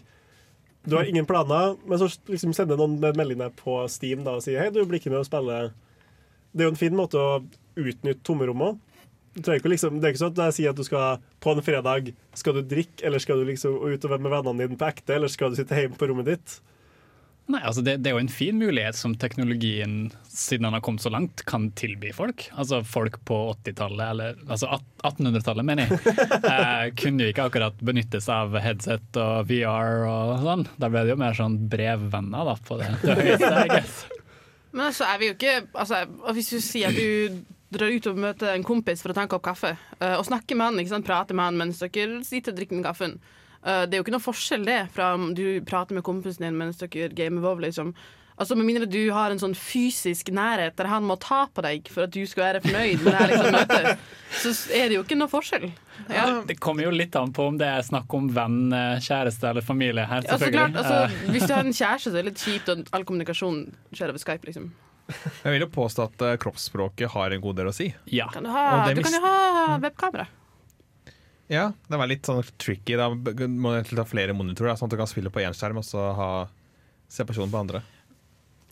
Du 0.85 0.95
har 0.95 1.07
ingen 1.09 1.25
planer, 1.25 1.75
men 1.85 1.99
så 1.99 2.09
liksom 2.29 2.53
sender 2.53 2.77
noen 2.77 2.99
en 3.03 3.17
melding 3.17 3.41
på 3.57 3.79
Steam 3.89 4.25
da, 4.25 4.37
og 4.37 4.45
sier 4.45 4.61
hei, 4.61 4.71
du 4.73 4.83
blir 4.85 5.01
ikke 5.01 5.13
med 5.13 5.23
å 5.23 5.27
spille. 5.27 5.61
Det 6.53 6.63
er 6.63 6.69
jo 6.69 6.73
en 6.75 6.79
fin 6.79 6.95
måte 6.95 7.19
å 7.19 7.39
utnytte 7.75 8.21
ikke 9.59 9.73
liksom, 9.73 9.97
det 9.99 10.07
er 10.07 10.13
ikke 10.13 10.21
sånn 10.21 10.35
at 10.37 10.43
jeg 10.45 10.55
sier 10.59 10.71
at 10.71 10.79
du 10.79 10.85
skal 10.87 11.17
på 11.43 11.51
en 11.51 11.65
fredag 11.65 12.13
skal 12.37 12.55
du 12.55 12.61
drikke, 12.63 13.01
eller 13.03 13.19
skal 13.19 13.41
du 13.41 13.49
liksom 13.49 13.81
ut 13.81 14.05
og 14.07 14.13
være 14.13 14.23
med 14.23 14.31
vennene 14.31 14.61
dine 14.63 14.79
på 14.79 14.87
ekte, 14.87 15.17
eller 15.17 15.31
skal 15.31 15.51
du 15.51 15.59
sitte 15.59 15.75
hjemme 15.75 15.99
på 15.99 16.07
rommet 16.07 16.29
ditt. 16.29 16.59
Nei, 17.45 17.59
altså 17.61 17.83
det, 17.85 17.99
det 18.01 18.09
er 18.09 18.15
jo 18.15 18.23
en 18.23 18.31
fin 18.31 18.57
mulighet 18.57 18.97
som 18.97 19.13
teknologien, 19.21 20.07
siden 20.25 20.65
den 20.65 20.73
har 20.73 20.81
kommet 20.81 21.03
så 21.03 21.11
langt, 21.13 21.43
kan 21.45 21.67
tilby 21.77 22.09
folk. 22.15 22.47
Altså 22.57 22.79
Folk 22.89 23.19
på 23.29 23.37
80-tallet, 23.53 24.05
eller 24.15 24.39
altså 24.49 24.71
1800-tallet, 25.05 25.67
mener 25.67 25.85
jeg, 25.85 26.15
eh, 26.53 26.87
kunne 26.97 27.27
jo 27.27 27.33
ikke 27.33 27.45
akkurat 27.51 27.83
benyttes 27.85 28.29
av 28.33 28.57
headset 28.57 29.21
og 29.21 29.51
VR 29.51 30.07
og 30.09 30.33
sånn. 30.41 30.65
Da 30.81 30.89
ble 30.89 31.05
det 31.05 31.13
jo 31.13 31.19
mer 31.21 31.37
sånn 31.37 31.59
brevvenner 31.69 32.49
da, 32.49 32.57
på 32.65 32.79
det. 32.81 32.89
det 33.05 33.19
høyeste, 33.21 33.53
I 33.61 33.69
guess. 33.75 34.01
Men 34.73 34.87
altså, 34.89 35.05
er 35.07 35.21
vi 35.21 35.29
jo 35.29 35.37
ikke 35.37 35.53
altså, 35.71 36.01
Hvis 36.35 36.49
du 36.51 36.57
sier 36.59 36.89
at 36.89 36.97
du 36.97 37.43
drar 37.75 37.93
ut 37.93 38.09
og 38.09 38.19
møter 38.25 38.51
en 38.55 38.65
kompis 38.65 39.05
for 39.05 39.13
å 39.13 39.15
tanke 39.17 39.37
opp 39.37 39.45
kaffe, 39.45 39.75
eh, 39.99 40.17
og 40.17 40.25
snakker 40.25 40.57
med 40.57 40.71
han, 40.71 40.81
ikke 40.81 40.97
sant? 40.97 41.05
prater 41.07 41.37
med 41.37 41.51
han 41.51 41.61
mens 41.61 41.85
dere 41.85 42.23
sitter 42.25 42.55
og 42.55 42.57
drikker 42.57 42.79
den 42.79 42.87
kaffen 42.89 43.19
Det 43.65 43.95
er 43.95 43.97
jo 43.97 44.03
ikke 44.05 44.13
noe 44.13 44.21
forskjell 44.21 44.65
det 44.67 44.81
fra 44.93 45.13
om 45.17 45.31
du 45.33 45.59
prater 45.65 45.97
med 45.97 46.05
kompisen 46.05 46.45
din 46.45 46.57
mens 46.59 46.77
dere 46.77 47.09
gamer 47.17 47.41
WoW. 47.41 47.63
Liksom. 47.65 47.95
Altså, 48.37 48.55
Med 48.59 48.65
mindre 48.67 48.85
du 48.91 48.99
har 49.15 49.31
en 49.31 49.39
sånn 49.39 49.55
fysisk 49.55 50.27
nærhet 50.35 50.75
der 50.75 50.89
han 50.91 51.05
må 51.07 51.15
ta 51.23 51.45
på 51.55 51.63
deg 51.63 51.87
for 51.89 52.03
at 52.03 52.11
du 52.11 52.19
skal 52.27 52.43
være 52.49 52.61
fornøyd 52.65 52.99
med 53.01 53.13
det 53.13 53.19
her 53.21 53.31
liksom, 53.31 53.55
møtet, 53.55 54.01
så 54.43 54.51
er 54.75 54.89
det 54.91 54.97
jo 54.97 55.03
ikke 55.05 55.17
noe 55.17 55.31
forskjell. 55.31 55.69
Ja. 56.11 56.25
Det 56.45 56.57
kommer 56.59 56.83
jo 56.83 56.91
litt 56.91 57.15
an 57.15 57.31
på 57.33 57.45
om 57.47 57.57
det 57.57 57.69
er 57.71 57.85
snakk 57.87 58.11
om 58.13 58.27
venn, 58.35 58.59
eh, 58.75 58.97
kjæreste 59.01 59.49
eller 59.53 59.63
familie 59.65 60.03
her, 60.05 60.21
Ja, 60.27 60.35
selvfølgelig. 60.35 60.75
klart, 60.75 60.81
altså, 60.83 61.25
Eh, 61.25 61.31
hvis 61.31 61.47
du 61.47 61.53
har 61.55 61.63
en 61.63 61.77
kjæreste, 61.79 62.11
så 62.11 62.11
er 62.11 62.21
det 62.21 62.25
litt 62.33 62.43
kjipt 62.43 62.73
at 62.75 62.91
all 62.93 63.07
kommunikasjon 63.07 63.61
skjer 63.95 64.11
over 64.11 64.19
Skype. 64.19 64.45
liksom. 64.51 64.67
Jeg 65.07 65.53
vil 65.55 65.61
jo 65.63 65.67
påstå 65.71 66.09
at 66.11 66.21
eh, 66.27 66.35
kroppsspråket 66.43 67.11
har 67.15 67.31
en 67.31 67.41
god 67.41 67.55
del 67.63 67.71
å 67.71 67.73
si. 67.73 67.93
Ja. 68.11 68.27
Kan 68.35 68.43
du, 68.43 68.49
ha, 68.51 68.91
du 68.91 69.01
kan 69.05 69.13
jo 69.15 69.21
ha 69.23 69.77
webkamera. 69.79 70.27
Ja, 71.51 71.69
det 71.87 71.97
var 72.01 72.09
litt 72.09 72.25
sånn 72.25 72.41
tricky. 72.57 72.97
Da 72.97 73.09
må 73.11 73.75
du 73.77 73.99
ha 73.99 74.07
flere 74.09 74.33
monitorer, 74.37 74.77
sånn 74.79 74.89
at 74.89 74.95
du 74.95 75.01
kan 75.01 75.09
spille 75.09 75.31
på 75.33 75.43
én 75.43 75.53
skjerm 75.55 75.81
og 75.81 75.85
så 75.85 76.09
ha, 76.17 76.29
se 77.11 77.25
personen 77.27 77.53
på 77.53 77.61
andre. 77.61 77.83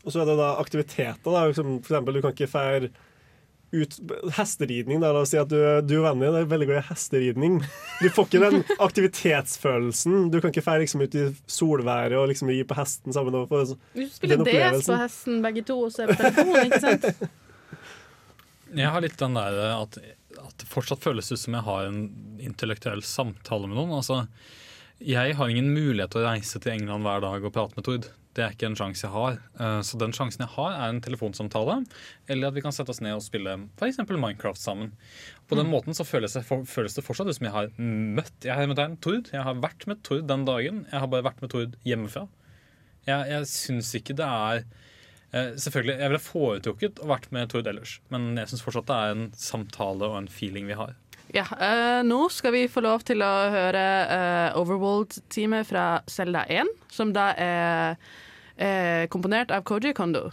Og 0.04 0.12
så 0.12 0.24
er 0.24 0.32
det 0.32 0.38
da 0.40 0.54
aktiviteter. 0.60 1.20
Da. 1.24 1.46
Som 1.56 1.78
for 1.80 1.94
eksempel, 1.94 2.18
du 2.18 2.24
kan 2.26 2.34
ikke 2.36 2.50
fære 2.52 2.90
ut 3.74 3.96
Hesteridning, 4.38 5.02
da. 5.02 5.10
La 5.16 5.24
oss 5.24 5.32
si 5.34 5.40
at 5.42 5.50
du, 5.50 5.58
du 5.86 5.96
og 6.00 6.06
vennen 6.06 6.28
din 6.28 6.36
er 6.44 6.50
veldig 6.50 6.68
glad 6.70 6.84
i 6.84 6.88
hesteridning. 6.92 7.56
Du 8.02 8.10
får 8.14 8.28
ikke 8.28 8.42
den 8.44 8.66
aktivitetsfølelsen. 8.88 10.28
Du 10.34 10.38
kan 10.42 10.54
ikke 10.54 10.66
fære 10.66 10.84
liksom 10.84 11.02
ut 11.02 11.18
i 11.18 11.28
solværet 11.50 12.18
og 12.20 12.28
liksom 12.30 12.52
gi 12.54 12.62
på 12.70 12.78
hesten 12.78 13.16
sammen. 13.16 13.38
Og 13.40 13.50
få 13.50 13.64
Vi 13.98 14.10
spiller 14.14 14.44
det 14.44 14.54
DS 14.54 14.90
på 14.90 15.00
hesten 15.02 15.42
begge 15.46 15.66
to, 15.70 15.80
og 15.88 15.96
ser 15.96 16.12
på 16.12 16.20
telefonen, 16.22 16.70
ikke 16.70 16.84
sant? 16.84 17.10
Jeg 18.74 18.90
har 18.90 19.04
litt 19.06 19.18
den 19.20 19.36
der 19.38 19.58
at, 19.70 19.98
at 20.48 20.58
det 20.62 20.68
fortsatt 20.72 21.04
føles 21.04 21.32
ut 21.32 21.40
som 21.42 21.56
jeg 21.58 21.66
har 21.68 21.88
en 21.90 22.02
intellektuell 22.44 23.02
samtale 23.06 23.68
med 23.70 23.78
noen. 23.80 23.94
Altså, 24.00 24.24
jeg 25.04 25.36
har 25.40 25.50
ingen 25.52 25.72
mulighet 25.74 26.14
til 26.14 26.22
å 26.24 26.28
reise 26.30 26.60
til 26.64 26.76
England 26.78 27.04
hver 27.08 27.24
dag 27.24 27.44
og 27.48 27.54
prate 27.56 27.76
med 27.80 27.86
Tord. 27.88 28.10
Det 28.34 28.42
er 28.42 28.54
ikke 28.56 28.66
en 28.72 28.78
sjanse 28.80 29.04
jeg 29.06 29.14
har. 29.14 29.36
Eh, 29.62 29.80
Så 29.86 29.98
den 30.02 30.14
sjansen 30.16 30.42
jeg 30.42 30.50
har, 30.56 30.72
er 30.74 30.90
en 30.90 31.02
telefonsamtale. 31.06 31.76
Eller 32.28 32.48
at 32.50 32.56
vi 32.56 32.64
kan 32.66 32.74
sette 32.74 32.90
oss 32.90 33.02
ned 33.04 33.14
og 33.14 33.22
spille 33.22 33.54
f.eks. 33.78 34.00
Minecraft 34.10 34.58
sammen. 34.62 34.94
På 35.50 35.58
den 35.60 35.70
måten 35.70 35.94
så 35.94 36.06
føles 36.08 36.34
det, 36.34 36.42
føles 36.48 36.96
det 36.98 37.04
fortsatt 37.06 37.30
ut 37.30 37.38
som 37.38 37.46
jeg 37.46 37.54
har 37.54 37.70
møtt 37.78 38.48
Jeg 38.48 38.56
har 38.58 38.70
møtt 38.72 38.82
en 38.82 38.98
Tord. 38.98 39.30
Jeg 39.34 39.46
har 39.46 39.60
vært 39.62 39.86
med 39.92 40.02
Tord 40.08 40.26
den 40.32 40.48
dagen. 40.50 40.82
Jeg 40.90 41.04
har 41.04 41.12
bare 41.14 41.28
vært 41.30 41.44
med 41.46 41.54
Tord 41.54 41.78
hjemmefra. 41.86 42.26
Jeg, 43.06 43.30
jeg 43.36 43.52
syns 43.52 43.94
ikke 44.00 44.16
det 44.18 44.26
er 44.26 44.66
Eh, 45.34 45.56
selvfølgelig, 45.58 45.98
Jeg 45.98 46.10
ville 46.12 46.22
foretrukket 46.22 47.00
å 47.02 47.08
vært 47.10 47.32
med 47.34 47.50
Tord 47.50 47.66
ellers, 47.70 47.98
men 48.14 48.36
jeg 48.38 48.52
syns 48.52 48.62
fortsatt 48.62 48.86
det 48.86 48.98
er 48.98 49.14
en 49.16 49.24
samtale 49.34 50.06
og 50.06 50.20
en 50.20 50.30
feeling 50.30 50.68
vi 50.70 50.78
har. 50.78 50.94
Ja, 51.34 51.48
øh, 51.50 52.04
Nå 52.06 52.28
skal 52.30 52.54
vi 52.54 52.68
få 52.70 52.84
lov 52.86 53.02
til 53.08 53.24
å 53.26 53.32
høre 53.50 53.82
øh, 54.14 54.60
Overworld-teamet 54.62 55.66
fra 55.66 55.86
Selda 56.06 56.44
1, 56.46 56.70
som 56.94 57.16
da 57.16 57.32
er, 57.34 57.98
er 58.62 59.08
komponert 59.10 59.50
av 59.50 59.66
Koji 59.66 59.96
Kondo. 59.98 60.30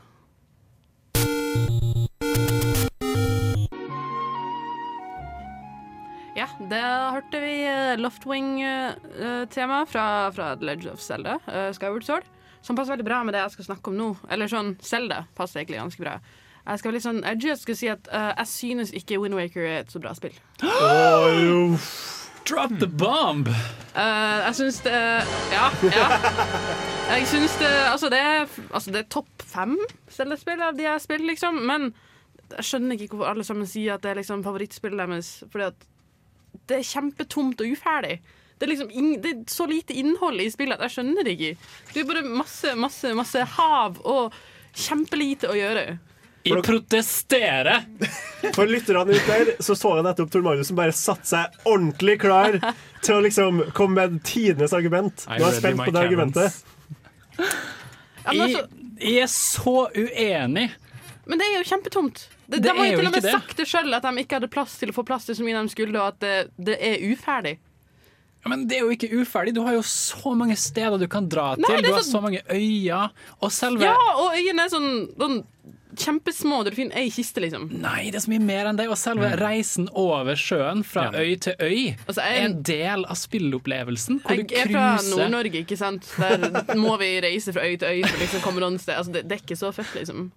Ja, 6.37 6.51
det 6.69 6.83
hørte 6.85 7.41
vi 7.41 7.55
Loftwing-tema 8.01 9.81
fra, 9.89 10.05
fra 10.37 10.53
The 10.61 10.69
Legend 10.69 10.93
of 10.93 11.01
Zelda, 11.05 11.39
uh, 11.49 11.73
Skyward 11.77 12.05
Sword 12.05 12.29
som 12.63 12.77
passer 12.77 12.95
veldig 12.95 13.09
bra 13.09 13.23
med 13.25 13.35
det 13.35 13.43
jeg 13.45 13.57
skal 13.57 13.71
snakke 13.71 13.91
om 13.93 13.99
nå. 13.99 14.09
Eller 14.31 14.51
sånn, 14.51 14.75
Zelda 14.85 15.25
passer 15.39 15.63
egentlig 15.63 15.81
ganske 15.81 16.05
bra. 16.05 16.19
Jeg 16.61 16.81
skal 16.81 16.91
være 16.91 16.99
litt 16.99 17.07
sånn 17.07 17.23
edgy 17.27 17.53
og 17.55 17.61
skal 17.61 17.79
si 17.79 17.89
at 17.91 18.09
uh, 18.13 18.33
jeg 18.37 18.51
synes 18.53 18.93
ikke 18.97 19.21
Wind 19.23 19.37
Waker 19.39 19.65
er 19.65 19.79
et 19.81 19.93
så 19.93 20.03
bra 20.03 20.13
spill. 20.17 20.37
Drop 22.51 22.73
the 22.81 22.89
bomb! 22.89 23.49
Uh, 23.95 24.39
jeg 24.47 24.55
syns 24.59 24.81
det 24.85 24.95
Ja, 25.53 25.67
ja. 25.93 26.07
Jeg 27.11 27.27
syns 27.29 27.57
det 27.61 27.69
Altså, 27.91 28.09
det 28.11 28.19
er, 28.19 28.47
altså, 28.71 28.91
det 28.95 29.03
er 29.03 29.11
topp 29.13 29.45
fem 29.45 29.77
Zelda-spill 30.11 30.63
av 30.65 30.79
de 30.79 30.87
jeg 30.87 30.95
har 30.95 31.03
spilt, 31.03 31.27
liksom. 31.29 31.61
Men 31.69 31.91
jeg 32.57 32.67
skjønner 32.67 32.99
ikke 32.99 33.17
hvorfor 33.17 33.33
alle 33.35 33.47
sammen 33.47 33.69
sier 33.71 33.95
at 33.95 34.05
det 34.05 34.13
er 34.13 34.21
liksom 34.21 34.45
favorittspillet 34.47 35.01
deres. 35.05 35.31
Fordi 35.53 35.69
at 35.71 35.89
det 36.71 36.81
er 36.81 36.87
kjempetomt 36.87 37.63
og 37.63 37.75
uferdig. 37.75 38.17
Det 38.61 38.67
er, 38.67 38.71
liksom 38.75 38.91
in, 38.93 39.13
det 39.25 39.31
er 39.33 39.39
så 39.49 39.65
lite 39.65 39.95
innhold 39.97 40.43
i 40.45 40.51
spillet 40.53 40.77
at 40.77 40.85
jeg 40.85 40.99
skjønner 40.99 41.25
det 41.25 41.33
ikke. 41.33 41.71
Det 41.95 42.03
er 42.03 42.09
bare 42.11 42.23
masse, 42.29 42.75
masse, 42.77 43.13
masse 43.17 43.45
hav 43.57 43.97
og 44.05 44.35
kjempelite 44.77 45.49
å 45.49 45.57
gjøre. 45.57 45.85
Jeg 46.45 46.61
protesterer! 46.65 47.87
For 48.57 48.69
lytterne 48.69 49.17
ut 49.17 49.31
der 49.31 49.55
så 49.65 49.77
så 49.77 49.95
jeg 49.97 50.05
nettopp 50.05 50.31
Tor 50.33 50.45
Magnus 50.45 50.69
som 50.69 50.77
bare 50.77 50.93
satte 50.97 51.29
seg 51.29 51.57
ordentlig 51.69 52.19
klar 52.21 52.59
til 53.01 53.17
å 53.17 53.23
liksom 53.25 53.63
komme 53.77 54.05
med 54.11 54.21
tidenes 54.29 54.77
argument. 54.77 55.25
Nå 55.29 55.39
er 55.41 55.47
jeg 55.47 55.63
spent 55.63 55.83
på 55.85 55.97
det 55.97 56.05
argumentet. 56.05 56.61
Men 57.41 58.45
altså, 58.45 58.61
Jeg, 58.61 58.93
jeg 59.01 59.25
er 59.25 59.33
så 59.33 59.77
uenig. 59.97 60.69
Men 61.31 61.41
det 61.41 61.49
er 61.49 61.59
jo 61.59 61.67
kjempetomt. 61.69 62.27
De, 62.51 62.59
Det 62.59 62.63
de 62.67 62.77
har 62.77 62.89
jo 62.89 63.01
til 63.01 63.09
og 63.09 63.17
med 63.17 63.27
sagt 63.31 63.57
det 63.61 63.69
sjøl, 63.71 63.93
at 63.97 64.05
de 64.05 64.25
ikke 64.25 64.41
hadde 64.41 64.53
plass 64.53 64.77
til 64.81 64.93
å 64.93 64.97
få 64.97 65.05
plass 65.07 65.29
til 65.29 65.37
så 65.39 65.45
mye 65.47 65.61
de 65.61 65.73
skulle, 65.73 65.97
og 65.97 66.13
at 66.17 66.25
det, 66.25 66.37
det 66.61 66.77
er 66.83 67.05
uferdig. 67.09 67.57
Ja, 68.45 68.49
men 68.49 68.67
det 68.67 68.79
er 68.79 68.87
jo 68.87 68.91
ikke 68.95 69.11
uferdig. 69.21 69.53
Du 69.55 69.63
har 69.67 69.75
jo 69.77 69.83
så 69.85 70.35
mange 70.37 70.57
steder 70.57 70.99
du 70.99 71.07
kan 71.13 71.29
dra 71.29 71.55
Nei, 71.59 71.67
til. 71.77 71.83
Du 71.85 71.93
har 71.93 72.01
så- 72.01 72.13
så 72.17 72.23
mange 72.25 72.41
øyer. 72.49 73.11
Og 73.43 73.51
selve 73.53 73.83
Ja, 73.85 73.97
og 74.17 74.33
øyene 74.35 74.65
er 74.65 74.69
sånn, 74.73 75.15
sånn 75.19 75.45
kjempesmå, 75.97 76.63
der 76.65 76.71
du 76.71 76.77
finner 76.77 76.97
ei 76.97 77.11
kiste, 77.11 77.41
liksom. 77.43 77.69
Nei, 77.83 78.05
det 78.11 78.15
er 78.15 78.21
så 78.21 78.31
mye 78.31 78.41
mer 78.41 78.65
enn 78.71 78.77
det. 78.77 78.89
Og 78.89 78.97
selve 78.97 79.29
Mm. 79.29 79.39
reisen 79.41 79.89
over 79.93 80.35
sjøen, 80.37 80.85
fra 80.85 81.11
øy 81.13 81.35
til 81.39 81.55
øy, 81.61 81.97
Altså, 82.09 82.23
er 82.23 82.45
en 82.47 82.63
del 82.63 83.05
av 83.05 83.17
spilleopplevelsen. 83.17 84.23
Hvor 84.23 84.37
Jeg 84.37 84.49
du 84.49 84.55
er 84.55 84.67
fra. 84.69 84.97
Nord-Norge, 85.03 85.65
ikke 85.67 85.77
sant. 85.77 86.07
Der 86.17 86.75
må 86.77 86.97
vi 86.99 87.21
reise 87.21 87.53
fra 87.53 87.63
øy 87.63 87.77
til 87.79 87.89
øy 87.89 88.03
for 88.07 88.17
å 88.17 88.21
liksom 88.21 88.41
komme 88.41 88.61
noen 88.61 88.79
sted. 88.81 88.97
Altså, 88.97 89.13
det, 89.13 89.29
det 89.29 89.33
er 89.41 89.45
ikke 89.45 89.59
så 89.59 89.75
fett, 89.75 89.93
liksom. 89.95 90.31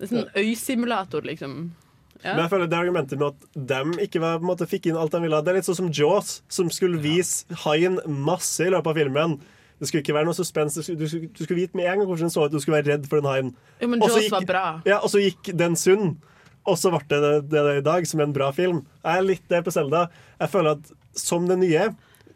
Det 0.00 0.10
er 0.10 0.16
sånn 0.16 0.32
øysimulator, 0.34 1.22
liksom. 1.22 1.70
Ja. 2.22 2.34
Men 2.36 2.44
jeg 2.44 2.50
føler 2.52 2.68
det 2.70 2.78
argumentet 2.78 3.18
med 3.18 3.32
at 3.32 3.56
dem 3.72 3.92
ikke 3.98 4.20
var, 4.22 4.36
på 4.38 4.46
en 4.46 4.50
måte, 4.52 4.68
fikk 4.70 4.86
inn 4.90 4.96
alt 5.00 5.10
de 5.14 5.20
ville. 5.24 5.40
Det 5.42 5.50
er 5.52 5.58
litt 5.58 5.66
sånn 5.68 5.78
som 5.80 5.90
Jaws, 5.90 6.36
som 6.48 6.70
skulle 6.70 7.00
vise 7.02 7.44
haien 7.64 7.98
masse 8.06 8.62
i 8.62 8.70
løpet 8.70 8.92
av 8.92 9.00
filmen. 9.00 9.34
Det 9.82 9.88
skulle 9.90 10.04
ikke 10.04 10.14
være 10.14 10.28
noe 10.28 10.38
suspens. 10.38 10.76
Du 10.78 10.82
skulle, 10.86 11.00
du 11.00 11.08
skulle, 11.10 11.30
du 11.34 11.42
skulle 11.42 11.58
vite 11.64 11.74
med 11.74 11.88
en 11.90 11.98
gang 11.98 12.06
hvordan 12.06 12.28
den 12.28 12.34
så 12.34 12.44
ut. 12.46 12.52
Du 12.54 12.60
skulle 12.62 12.78
være 12.78 12.92
redd 12.94 13.08
for 13.10 13.18
den 13.18 13.26
haien. 13.32 13.48
Jo, 13.82 13.88
men 13.90 14.04
Jaws 14.06 14.20
gikk- 14.22 14.36
var 14.36 14.46
bra. 14.52 14.64
Ja, 14.86 15.00
og 15.02 15.10
så 15.10 15.18
gikk 15.24 15.50
den 15.58 15.74
sunn. 15.74 16.12
Og 16.62 16.76
så 16.78 16.92
ble 16.94 17.02
det 17.10 17.32
det, 17.50 17.62
i 17.80 17.82
dag, 17.82 18.06
som 18.06 18.20
en 18.22 18.32
bra 18.36 18.52
film. 18.54 18.84
Jeg 19.02 19.18
er 19.18 19.26
litt 19.26 19.48
det 19.50 19.64
på 19.66 19.72
Selda. 19.74 20.04
Jeg 20.38 20.52
føler 20.52 20.76
at 20.78 20.92
som 21.18 21.48
det 21.50 21.58
nye, 21.58 21.88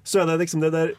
så 0.03 0.24
er 0.24 0.32
det 0.32 0.41
liksom 0.43 0.64
det 0.66 0.72
der 0.74 0.91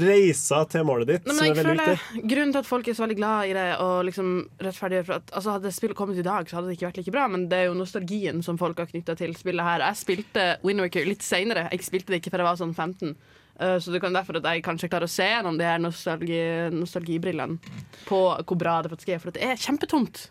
reisa 0.00 0.62
til 0.70 0.84
målet 0.86 1.10
ditt 1.10 1.28
Nei, 1.28 1.34
som 1.36 1.44
er 1.46 1.58
veldig 1.58 1.66
føler 1.68 1.90
viktig. 1.92 2.22
Grunnen 2.32 2.54
til 2.54 2.60
at 2.60 2.68
folk 2.68 2.88
er 2.88 2.96
så 2.96 3.04
veldig 3.04 3.16
glad 3.18 3.50
i 3.50 3.54
det, 3.56 3.66
og 3.84 3.94
liksom 4.08 4.32
rettferdiggjør 4.64 5.06
for 5.08 5.16
at 5.18 5.32
altså 5.38 5.54
Hadde 5.54 5.72
spillet 5.76 5.98
kommet 5.98 6.18
i 6.18 6.26
dag, 6.26 6.48
så 6.50 6.58
hadde 6.58 6.70
det 6.70 6.76
ikke 6.78 6.88
vært 6.88 7.00
like 7.00 7.14
bra, 7.14 7.26
men 7.30 7.46
det 7.50 7.60
er 7.60 7.68
jo 7.68 7.78
nostalgien 7.78 8.42
som 8.46 8.58
folk 8.60 8.80
har 8.82 8.90
knytta 8.90 9.16
til 9.20 9.34
spillet 9.38 9.68
her. 9.68 9.84
Jeg 9.86 10.00
spilte 10.00 10.46
Windwaker 10.66 11.06
litt 11.06 11.22
seinere. 11.26 11.68
Jeg 11.70 11.86
spilte 11.86 12.14
det 12.14 12.22
ikke 12.22 12.34
før 12.34 12.44
jeg 12.44 12.50
var 12.50 12.60
sånn 12.60 12.74
15. 12.74 13.14
Uh, 13.54 13.76
så 13.78 13.94
det 13.94 14.00
kan 14.02 14.16
derfor 14.16 14.40
at 14.40 14.48
jeg 14.50 14.64
kanskje 14.66 14.90
klarer 14.90 15.06
å 15.06 15.14
se 15.14 15.28
gjennom 15.30 15.60
de 15.60 15.68
her 15.68 15.78
nostalgi, 15.78 16.40
nostalgibrillene 16.74 17.76
på 18.08 18.24
hvor 18.42 18.58
bra 18.58 18.80
det 18.82 18.90
faktisk 18.96 19.14
er. 19.14 19.22
For 19.22 19.36
det 19.36 19.46
er 19.46 19.60
kjempetomt. 19.62 20.26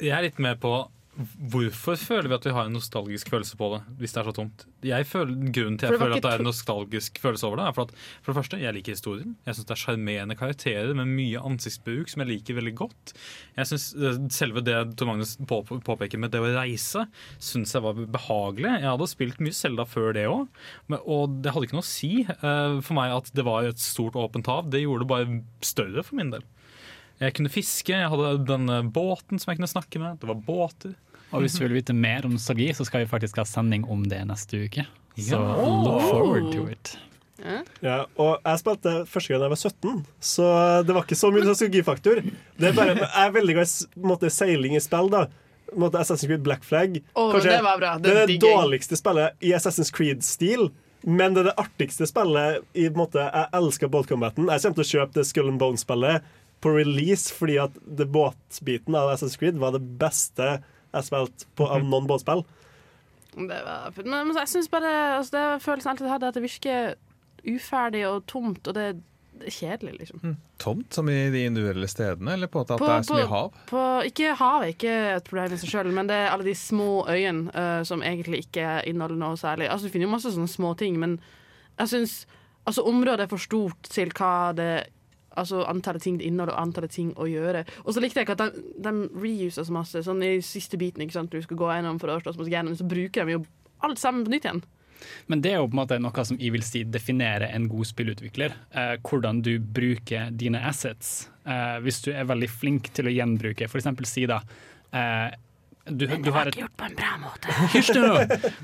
Jeg 0.00 0.16
er 0.16 0.24
litt 0.24 0.40
med 0.40 0.56
på 0.62 0.72
Hvorfor 1.52 1.98
føler 2.00 2.30
vi 2.30 2.36
at 2.36 2.46
vi 2.46 2.52
har 2.54 2.68
en 2.68 2.74
nostalgisk 2.74 3.30
følelse 3.32 3.56
på 3.60 3.68
det 3.74 3.80
hvis 4.00 4.14
det 4.14 4.20
er 4.22 4.28
så 4.30 4.34
tomt? 4.36 4.64
Jeg 4.86 5.06
føler, 5.08 5.34
grunnen 5.52 5.76
til 5.80 5.90
jeg 5.90 6.00
føler 6.00 6.16
at 6.16 6.24
det 6.24 6.30
er 6.32 6.42
en 6.42 6.48
nostalgisk 6.48 7.20
følelse 7.20 7.48
over 7.48 7.60
det, 7.60 7.66
er 7.68 7.76
for 7.76 7.88
at 7.88 7.94
for 8.20 8.32
det 8.32 8.36
første, 8.38 8.60
jeg 8.62 8.76
liker 8.76 8.96
historien. 8.96 9.34
Jeg 9.46 9.56
syns 9.56 9.68
det 9.68 9.74
er 9.74 9.82
sjarmerende 9.82 10.36
karakterer 10.40 10.92
med 10.96 11.10
mye 11.12 11.42
ansiktsbruk 11.50 12.12
som 12.12 12.24
jeg 12.24 12.30
liker 12.30 12.56
veldig 12.56 12.74
godt. 12.78 13.14
Jeg 13.58 13.70
synes 13.70 13.88
eh, 13.98 14.20
Selve 14.32 14.62
det 14.64 14.78
Tor 15.00 15.10
Magnus 15.10 15.34
på, 15.50 15.60
påpeker 15.86 16.22
med 16.22 16.32
det 16.32 16.40
å 16.40 16.52
reise, 16.54 17.04
syns 17.42 17.74
jeg 17.76 17.84
var 17.84 18.00
behagelig. 18.00 18.70
Jeg 18.78 18.88
hadde 18.88 19.10
spilt 19.10 19.42
mye 19.44 19.56
Selda 19.56 19.86
før 19.88 20.14
det 20.16 20.24
òg, 20.30 20.48
og 21.00 21.36
det 21.44 21.52
hadde 21.52 21.68
ikke 21.68 21.78
noe 21.80 21.86
å 21.86 21.90
si 21.90 22.14
eh, 22.24 22.78
for 22.80 22.96
meg 22.96 23.18
at 23.18 23.28
det 23.36 23.44
var 23.46 23.68
et 23.68 23.82
stort, 23.82 24.16
åpent 24.16 24.48
hav. 24.50 24.72
Det 24.72 24.84
gjorde 24.84 25.04
det 25.04 25.12
bare 25.12 25.40
større 25.66 26.06
for 26.06 26.20
min 26.20 26.32
del. 26.32 26.46
Jeg 27.20 27.36
kunne 27.36 27.52
fiske, 27.52 27.92
jeg 27.92 28.08
hadde 28.08 28.46
den 28.48 28.92
båten 28.94 29.40
som 29.40 29.50
jeg 29.50 29.60
kunne 29.60 29.68
snakke 29.68 30.00
med. 30.00 30.20
Det 30.22 30.28
var 30.30 30.40
båter. 30.46 30.94
Og 31.30 31.44
hvis 31.44 31.58
du 31.58 31.64
vil 31.64 31.76
vite 31.78 31.94
mer 31.94 32.26
om 32.26 32.34
nostalgi, 32.34 32.70
så 32.74 32.86
skal 32.88 33.04
vi 33.04 33.10
faktisk 33.10 33.38
ha 33.38 33.46
sending 33.46 33.84
om 33.90 34.02
det 34.10 34.22
neste 34.28 34.64
uke. 34.66 34.86
Så 35.20 35.38
look 35.38 36.02
forward 36.08 36.50
to 36.54 36.66
it. 36.70 36.96
Ja, 37.80 38.02
og 38.20 38.42
jeg 38.44 38.60
spilte 38.60 38.96
første 39.08 39.32
gang 39.32 39.44
jeg 39.46 39.52
var 39.52 39.60
17, 39.60 40.02
så 40.20 40.48
det 40.84 40.96
var 40.96 41.06
ikke 41.06 41.16
så 41.16 41.30
mye 41.32 41.46
nostalgifaktor. 41.48 42.20
Det 42.60 42.68
er 42.68 42.74
bare, 42.76 42.98
jeg 43.00 43.22
er 43.22 43.32
veldig 43.36 43.56
glad 43.56 44.26
i 44.26 44.32
seiling 44.34 44.76
i 44.76 44.82
spill. 44.84 45.08
da 45.12 45.28
måte 45.76 45.98
Assassin's 46.00 46.26
Creed 46.26 46.42
Black 46.42 46.64
Flag. 46.64 47.00
Å, 47.14 47.26
det 47.42 47.58
var 47.62 47.80
bra. 47.80 47.96
Det 48.02 48.12
er 48.12 48.26
det 48.28 48.38
dårligste 48.42 48.98
spillet 48.98 49.36
i 49.44 49.52
Assassin's 49.56 49.92
Creed-stil. 49.94 50.70
Men 51.06 51.32
det 51.34 51.44
er 51.44 51.50
det 51.50 51.60
artigste 51.62 52.04
spillet 52.08 52.60
i 52.76 52.90
måte, 52.92 53.22
Jeg 53.24 53.48
elsker 53.56 53.88
båtcombaten. 53.88 54.50
Jeg 54.50 54.62
kommer 54.64 54.80
til 54.80 54.84
å 54.84 54.90
kjøpe 54.90 55.16
det 55.16 55.26
Skull 55.28 55.48
and 55.48 55.60
Bone-spillet 55.62 56.26
på 56.60 56.74
release 56.74 57.32
fordi 57.32 57.56
at 57.62 57.76
båtbiten 57.88 58.96
av 58.98 59.14
Assassin's 59.14 59.38
Creed 59.40 59.56
var 59.60 59.72
det 59.72 59.80
beste 60.00 60.58
jeg 60.92 61.06
spilte 61.06 61.46
på 61.56 61.68
av 61.70 61.84
noen 61.86 62.08
båtspill. 62.10 62.42
Det 63.36 63.60
var, 63.66 63.92
men, 64.02 64.26
men 64.26 64.36
jeg 64.40 64.50
syns 64.50 64.68
bare 64.72 64.90
altså, 65.20 65.36
Det 65.36 65.62
følelsen 65.62 65.86
jeg 65.86 65.92
alltid 65.94 66.08
hadde, 66.10 66.30
at 66.32 66.34
det 66.34 66.42
virker 66.42 66.94
uferdig 67.46 68.02
og 68.08 68.24
tomt, 68.28 68.66
og 68.68 68.74
det, 68.74 68.88
er 69.40 69.54
kjedelig, 69.54 69.94
liksom. 70.00 70.34
Tomt, 70.60 70.90
som 70.94 71.08
i 71.08 71.30
de 71.32 71.44
individuelle 71.48 71.88
stedene, 71.88 72.34
eller 72.36 72.50
på 72.52 72.60
at 72.60 72.74
På- 72.74 72.84
det 72.84 72.96
er 72.98 73.06
så 73.08 73.14
mye 73.16 73.30
hav? 73.30 73.54
På, 73.70 73.84
ikke 74.04 74.34
hav 74.36 74.64
er 74.66 74.74
ikke 74.74 74.96
et 75.14 75.24
problem 75.30 75.54
i 75.54 75.60
seg 75.62 75.72
sjøl, 75.72 75.92
men 75.96 76.10
det 76.10 76.18
er 76.18 76.28
alle 76.34 76.44
de 76.44 76.54
små 76.58 77.06
øyene 77.08 77.48
uh, 77.54 77.80
som 77.86 78.02
egentlig 78.04 78.44
ikke 78.44 78.82
inneholder 78.90 79.16
noe 79.22 79.38
særlig. 79.40 79.70
Altså, 79.70 79.86
Du 79.86 79.94
finner 79.94 80.08
jo 80.08 80.14
masse 80.16 80.34
sånne 80.34 80.50
små 80.50 80.74
ting, 80.76 80.98
men 81.00 81.20
jeg 81.78 81.88
syns 81.94 82.26
altså, 82.66 82.84
området 82.84 83.24
er 83.24 83.32
for 83.32 83.40
stort 83.40 83.88
til 83.88 84.12
hva 84.12 84.52
det 84.56 84.72
Altså 85.40 85.62
antallet 85.68 86.04
ting 86.04 86.18
det 86.20 86.28
inneholder, 86.28 86.56
og 86.56 86.66
antallet 86.68 86.94
ting 86.94 87.14
å 87.16 87.28
gjøre. 87.30 87.64
Og 87.84 87.94
så 87.96 88.02
likte 88.04 88.20
jeg 88.20 88.28
ikke 88.28 88.36
at 88.38 88.58
de, 88.58 88.66
de 88.84 88.92
reuser 89.14 89.66
så 89.66 89.74
masse. 89.74 90.04
Sånn 90.06 90.22
i 90.26 90.34
siste 90.44 90.80
biten 90.80 91.04
ikke 91.04 91.18
sant? 91.18 91.32
du 91.32 91.42
skal 91.44 91.58
gå 91.60 91.70
gjennom 91.70 92.00
for 92.02 92.12
å 92.12 92.20
slåss 92.22 92.38
mot 92.40 92.50
Ganon, 92.50 92.76
så 92.78 92.86
bruker 92.88 93.26
de 93.26 93.38
jo 93.38 93.42
alt 93.86 94.00
sammen 94.02 94.26
på 94.26 94.34
nytt 94.34 94.46
igjen. 94.48 94.62
Men 95.26 95.40
det 95.40 95.54
er 95.54 95.60
jo 95.60 95.68
på 95.68 95.74
en 95.74 95.80
måte 95.80 95.98
noe 96.02 96.24
som 96.28 96.38
jeg 96.40 96.52
vil 96.54 96.64
si 96.66 96.82
definerer 96.84 97.48
en 97.54 97.68
god 97.70 97.88
spillutvikler. 97.88 98.56
Eh, 98.76 98.96
hvordan 99.06 99.42
du 99.44 99.54
bruker 99.60 100.32
dine 100.36 100.60
assets. 100.68 101.30
Eh, 101.44 101.78
hvis 101.84 102.02
du 102.04 102.10
er 102.12 102.28
veldig 102.28 102.50
flink 102.52 102.90
til 102.96 103.08
å 103.08 103.14
gjenbruke, 103.14 103.68
f.eks. 103.70 103.88
si 104.10 104.26
da 104.30 104.40
eh, 104.92 105.30
du, 105.88 106.04
du 106.06 106.30
har 106.34 106.50
et 106.50 106.58
Gjort 106.60 106.76
på 106.76 106.86
en 106.90 106.96
bra 106.98 107.14
måte. 107.22 107.54
Hysj 107.74 107.94
nå! 107.96 108.12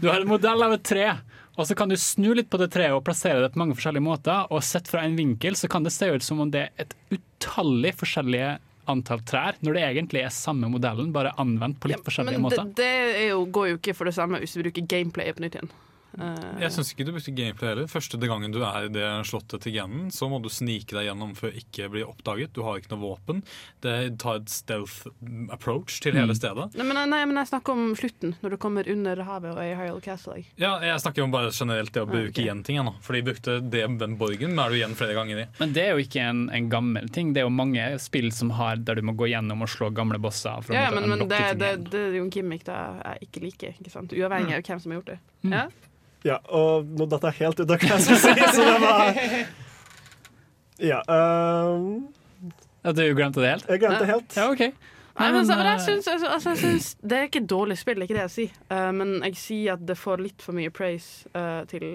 Du 0.03 0.11
har 0.11 0.21
en 0.21 0.29
modell 0.29 0.67
av 0.67 0.77
et 0.77 0.85
tre, 0.87 1.09
og 1.57 1.65
så 1.69 1.75
kan 1.79 1.89
du 1.89 1.97
snu 1.97 2.35
litt 2.37 2.51
på 2.53 2.61
det 2.61 2.69
treet 2.75 2.93
og 2.93 3.05
plassere 3.07 3.41
det 3.41 3.55
på 3.55 3.61
mange 3.63 3.77
forskjellige 3.79 4.05
måter. 4.05 4.45
Og 4.53 4.65
sett 4.65 4.91
fra 4.93 5.07
en 5.07 5.17
vinkel 5.17 5.57
så 5.57 5.71
kan 5.73 5.87
det 5.87 5.95
se 5.95 6.11
ut 6.13 6.25
som 6.25 6.43
om 6.45 6.53
det 6.53 6.67
er 6.67 6.85
et 6.85 6.93
utallig 7.17 7.95
forskjellige 7.97 8.59
antall 8.93 9.23
trær, 9.27 9.57
når 9.67 9.79
det 9.79 9.83
egentlig 9.87 10.23
er 10.23 10.35
samme 10.35 10.69
modellen, 10.71 11.11
bare 11.15 11.33
anvendt 11.43 11.81
på 11.83 11.91
litt 11.91 12.05
forskjellige 12.07 12.39
Men 12.39 12.53
det, 12.53 12.61
Men 12.61 12.77
det 12.79 12.93
er 12.93 13.27
jo, 13.33 13.41
går 13.51 13.73
jo 13.73 13.81
ikke 13.81 13.97
for 13.99 14.09
det 14.09 14.15
samme 14.15 14.39
hvis 14.43 14.55
du 14.55 14.63
bruker 14.63 14.87
gameplayet 14.87 15.39
på 15.39 15.47
nytt 15.47 15.59
igjen. 15.59 15.73
Eh, 16.19 16.61
Jeg 16.63 16.71
syns 16.73 16.93
ikke 16.95 17.05
du 17.05 17.13
brukte 17.13 17.35
gameplay 17.37 17.69
heller. 17.75 17.87
Første 17.93 18.17
gangen 18.23 18.53
du 18.55 18.63
er 18.65 18.87
i 18.87 18.89
det 18.89 19.05
slottet 19.29 19.61
til 19.67 19.73
genen, 19.77 20.07
så 20.15 20.29
må 20.31 20.39
du 20.41 20.49
snike 20.49 20.95
deg 20.97 21.09
gjennom 21.11 21.35
for 21.37 21.51
å 21.51 21.57
ikke 21.61 21.91
bli 21.93 22.05
oppdaget. 22.07 22.53
Du 22.57 22.63
har 22.65 22.79
ikke 22.81 22.95
noe 22.95 23.03
våpen. 23.17 23.43
Det 23.85 24.19
tar 24.23 24.37
et 24.41 24.49
stealth 24.49 25.07
approach 25.53 26.01
til 26.01 26.13
hele 26.17 26.33
Mm. 26.33 26.39
stedet. 26.39 26.75
Nei, 26.75 26.85
men, 26.87 27.11
nei, 27.11 27.25
men 27.27 27.37
jeg 27.37 27.49
snakker 27.51 27.73
om 27.73 27.95
slutten, 27.95 28.35
når 28.43 28.51
du 28.51 28.57
kommer 28.57 28.89
under 28.89 29.17
havet 29.25 29.53
og 29.53 29.59
er 29.59 29.73
i 29.73 29.77
Hyrule 29.77 30.01
Castle. 30.03 30.35
jeg. 30.37 30.47
Ja, 30.57 30.79
jeg 30.81 31.01
snakker 31.01 31.23
om 31.25 31.31
bare 31.31 31.51
generelt 31.51 31.93
det 31.93 32.03
å 32.03 32.07
bruke 32.09 32.31
ok. 32.33 32.39
igjen 32.45 32.65
ting. 32.65 32.77
Nå. 32.85 32.95
For 33.03 33.13
de 33.13 33.23
brukte 33.23 33.61
det, 33.71 33.99
den 33.99 34.17
borgen, 34.17 34.55
men 34.55 34.59
er 34.65 34.69
du 34.71 34.77
igjen 34.77 34.95
flere 34.97 35.15
ganger 35.15 35.43
i. 35.43 35.47
Men 35.61 35.73
det 35.73 35.83
er 35.85 35.93
jo 35.97 36.05
ikke 36.05 36.21
en, 36.21 36.49
en 36.51 36.69
gammel 36.71 37.09
ting. 37.13 37.33
Det 37.33 37.41
er 37.41 37.47
jo 37.47 37.51
mange 37.51 37.99
spill 38.01 38.31
som 38.33 38.51
har 38.51 38.77
der 38.77 38.95
du 38.97 39.03
må 39.03 39.13
gå 39.17 39.29
gjennom 39.29 39.63
og 39.63 39.69
slå 39.69 39.93
gamle 39.93 40.19
bosser. 40.19 40.63
For 40.63 40.73
å 40.73 40.77
Ja, 40.77 40.91
men, 40.91 41.09
men 41.09 41.29
det, 41.29 41.37
ting 41.37 41.59
det, 41.59 41.67
igjen. 41.77 41.91
det 41.91 42.01
er 42.01 42.17
jo 42.17 42.25
en 42.25 42.31
gimmick 42.31 42.65
da 42.65 42.79
jeg 43.05 43.29
ikke 43.29 43.43
liker, 43.45 43.75
ikke 43.81 43.91
sant? 43.93 44.13
uavhengig 44.13 44.57
av 44.57 44.63
hvem 44.63 44.81
som 44.81 44.93
har 44.93 45.01
gjort 45.01 45.13
det. 45.15 45.19
Ja? 45.47 45.69
Ja, 46.27 46.41
og 46.51 46.89
nå 46.99 47.07
datt 47.11 47.23
jeg 47.31 47.39
helt 47.45 47.61
ut 47.63 47.71
av 47.71 47.79
hva 47.79 47.93
jeg 47.95 48.03
skulle 48.03 48.19
si, 48.19 48.51
så 48.57 48.67
det 48.67 48.77
var 48.83 49.23
Ja. 50.83 51.01
Um, 51.07 52.09
Ja, 52.85 52.93
du 52.93 53.03
glemte 53.19 53.41
det 53.43 53.55
helt? 53.55 53.69
jeg 53.71 53.81
glemte 53.83 54.05
det 54.05 54.11
helt. 54.13 54.37
Ja, 54.37 54.51
ok. 54.53 54.93
Nei, 55.17 55.31
men, 55.33 55.47
så, 55.49 55.55
men 55.57 55.67
jeg 55.67 55.81
synes, 55.81 56.09
altså, 56.13 56.27
altså, 56.29 56.51
jeg 56.51 56.59
synes, 56.59 56.89
Det 57.01 57.13
er 57.17 57.23
ikke 57.23 57.41
et 57.41 57.49
dårlig 57.51 57.79
spill, 57.81 57.97
det 57.97 58.05
er 58.05 58.09
ikke 58.11 58.19
det 58.19 58.25
jeg 58.27 58.35
sier. 58.35 58.59
Uh, 58.71 58.91
men 58.93 59.15
jeg 59.25 59.39
sier 59.41 59.79
at 59.79 59.87
det 59.89 59.97
får 59.97 60.21
litt 60.27 60.45
for 60.45 60.59
mye 60.59 60.71
praise 60.71 61.31
uh, 61.33 61.63
til 61.71 61.87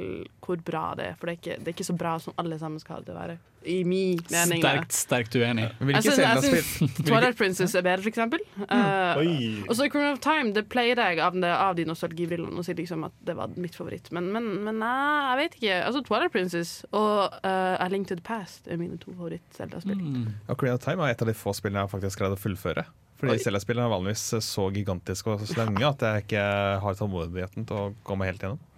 hvor 0.44 0.60
bra 0.66 0.92
det 0.98 1.12
er. 1.12 1.16
For 1.20 1.30
det 1.30 1.34
er, 1.34 1.40
ikke, 1.40 1.56
det 1.62 1.72
er 1.72 1.76
ikke 1.78 1.88
så 1.88 1.96
bra 1.98 2.18
som 2.22 2.36
alle 2.42 2.60
sammen 2.62 2.82
skal 2.82 2.98
ha 2.98 3.02
det 3.02 3.10
til 3.10 3.16
å 3.16 3.22
være. 3.22 3.38
I 3.62 3.84
min 3.86 4.18
mening. 4.32 4.62
Sterkt, 4.64 4.96
sterkt 4.98 5.36
uenig. 5.38 5.68
Jeg 5.94 6.02
syns, 6.08 6.48
syns 6.48 6.96
Twilight 6.98 7.38
Princess 7.38 7.76
er 7.78 7.84
bedre, 7.86 8.02
for 8.02 8.10
eksempel. 8.10 8.42
Uh, 8.64 9.68
og 9.68 9.76
så 9.78 9.86
Crown 9.94 10.16
of 10.16 10.22
Time 10.26 10.50
det 10.56 10.64
pleier 10.74 10.98
jeg 10.98 11.22
av, 11.22 11.38
det, 11.38 11.52
av 11.54 11.78
de 11.78 11.86
nostalgibrillene 11.86 12.58
å 12.58 12.66
si 12.66 12.74
liksom 12.78 13.06
at 13.06 13.14
det 13.28 13.36
var 13.38 13.54
mitt 13.62 13.78
favoritt. 13.78 14.10
Men, 14.18 14.32
men, 14.34 14.50
men 14.66 14.82
nei, 14.82 14.96
jeg 15.28 15.42
vet 15.44 15.60
ikke. 15.60 15.78
Altså 15.92 16.02
Twilight 16.08 16.34
Princess 16.34 16.74
og 16.90 17.38
uh, 17.46 17.76
A 17.78 17.86
Link 17.94 18.10
to 18.10 18.18
the 18.18 18.26
Past 18.26 18.66
er 18.66 18.82
mine 18.82 18.98
to 19.02 19.14
favoritt-Selda-spill. 19.14 20.02
Ocarina 20.50 20.80
of 20.80 20.84
Time 20.88 21.06
er 21.06 21.14
et 21.14 21.22
av 21.22 21.30
de 21.30 21.38
få 21.38 21.54
spillene 21.58 21.86
jeg 21.86 21.94
faktisk 21.94 22.24
greide 22.24 22.40
å 22.40 22.42
fullføre. 22.42 22.88
Fordi 23.22 23.38
Oi. 23.38 23.42
Zelda-spillene 23.46 23.86
er 23.86 23.94
vanligvis 23.94 24.26
så 24.42 24.72
gigantiske 24.74 25.30
og 25.30 25.46
så 25.46 25.62
lange 25.62 25.86
at 25.86 26.02
jeg 26.02 26.26
ikke 26.26 26.46
har 26.82 26.98
tålmodigheten 26.98 27.70
til 27.70 27.78
å 27.78 27.90
komme 28.08 28.26
helt 28.26 28.42
gjennom. 28.42 28.70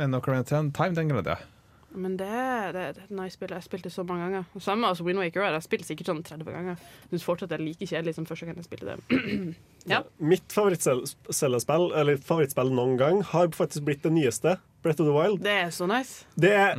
Men 0.00 0.14
Ocarina 0.14 0.42
of 0.42 0.48
Time, 0.48 0.94
den 0.94 1.10
gleder 1.12 1.36
jeg. 1.36 1.48
Men 1.94 2.16
det, 2.16 2.28
det, 2.72 2.72
det 2.72 3.02
er 3.02 3.06
et 3.06 3.10
nice 3.12 3.36
spill. 3.36 3.52
Jeg 3.52 3.66
spilte 3.66 3.90
så 3.92 4.04
mange 4.08 4.24
ganger. 4.24 4.44
Samme 4.64 4.88
altså 4.88 5.04
Wind 5.04 5.20
Waker. 5.20 5.42
Jeg 5.44 5.56
har 5.56 5.64
spilt 5.64 5.86
sikkert 5.86 6.08
sånn 6.08 6.22
30 6.24 6.48
ganger. 6.54 6.84
Syns 7.10 7.26
fortsatt 7.26 7.52
det 7.52 7.58
er 7.58 7.64
like 7.66 7.88
kjedelig 7.88 8.14
som 8.16 8.28
første 8.28 8.48
gang 8.48 8.60
jeg 8.60 8.68
spilte 8.68 8.94
det. 8.94 9.24
ja. 9.92 10.02
Mitt 10.16 10.54
favorittcellespill, 10.54 11.90
eller 12.00 12.20
favorittspill 12.20 12.72
noen 12.72 12.96
gang, 13.00 13.20
har 13.32 13.50
faktisk 13.56 13.84
blitt 13.88 14.04
det 14.06 14.14
nyeste. 14.16 14.56
Breath 14.82 15.04
of 15.04 15.10
the 15.10 15.16
Wild. 15.16 15.42
Det 15.44 15.58
er 15.66 15.74
så 15.74 15.88
nice. 15.90 16.24
Det 16.40 16.54
er 16.56 16.78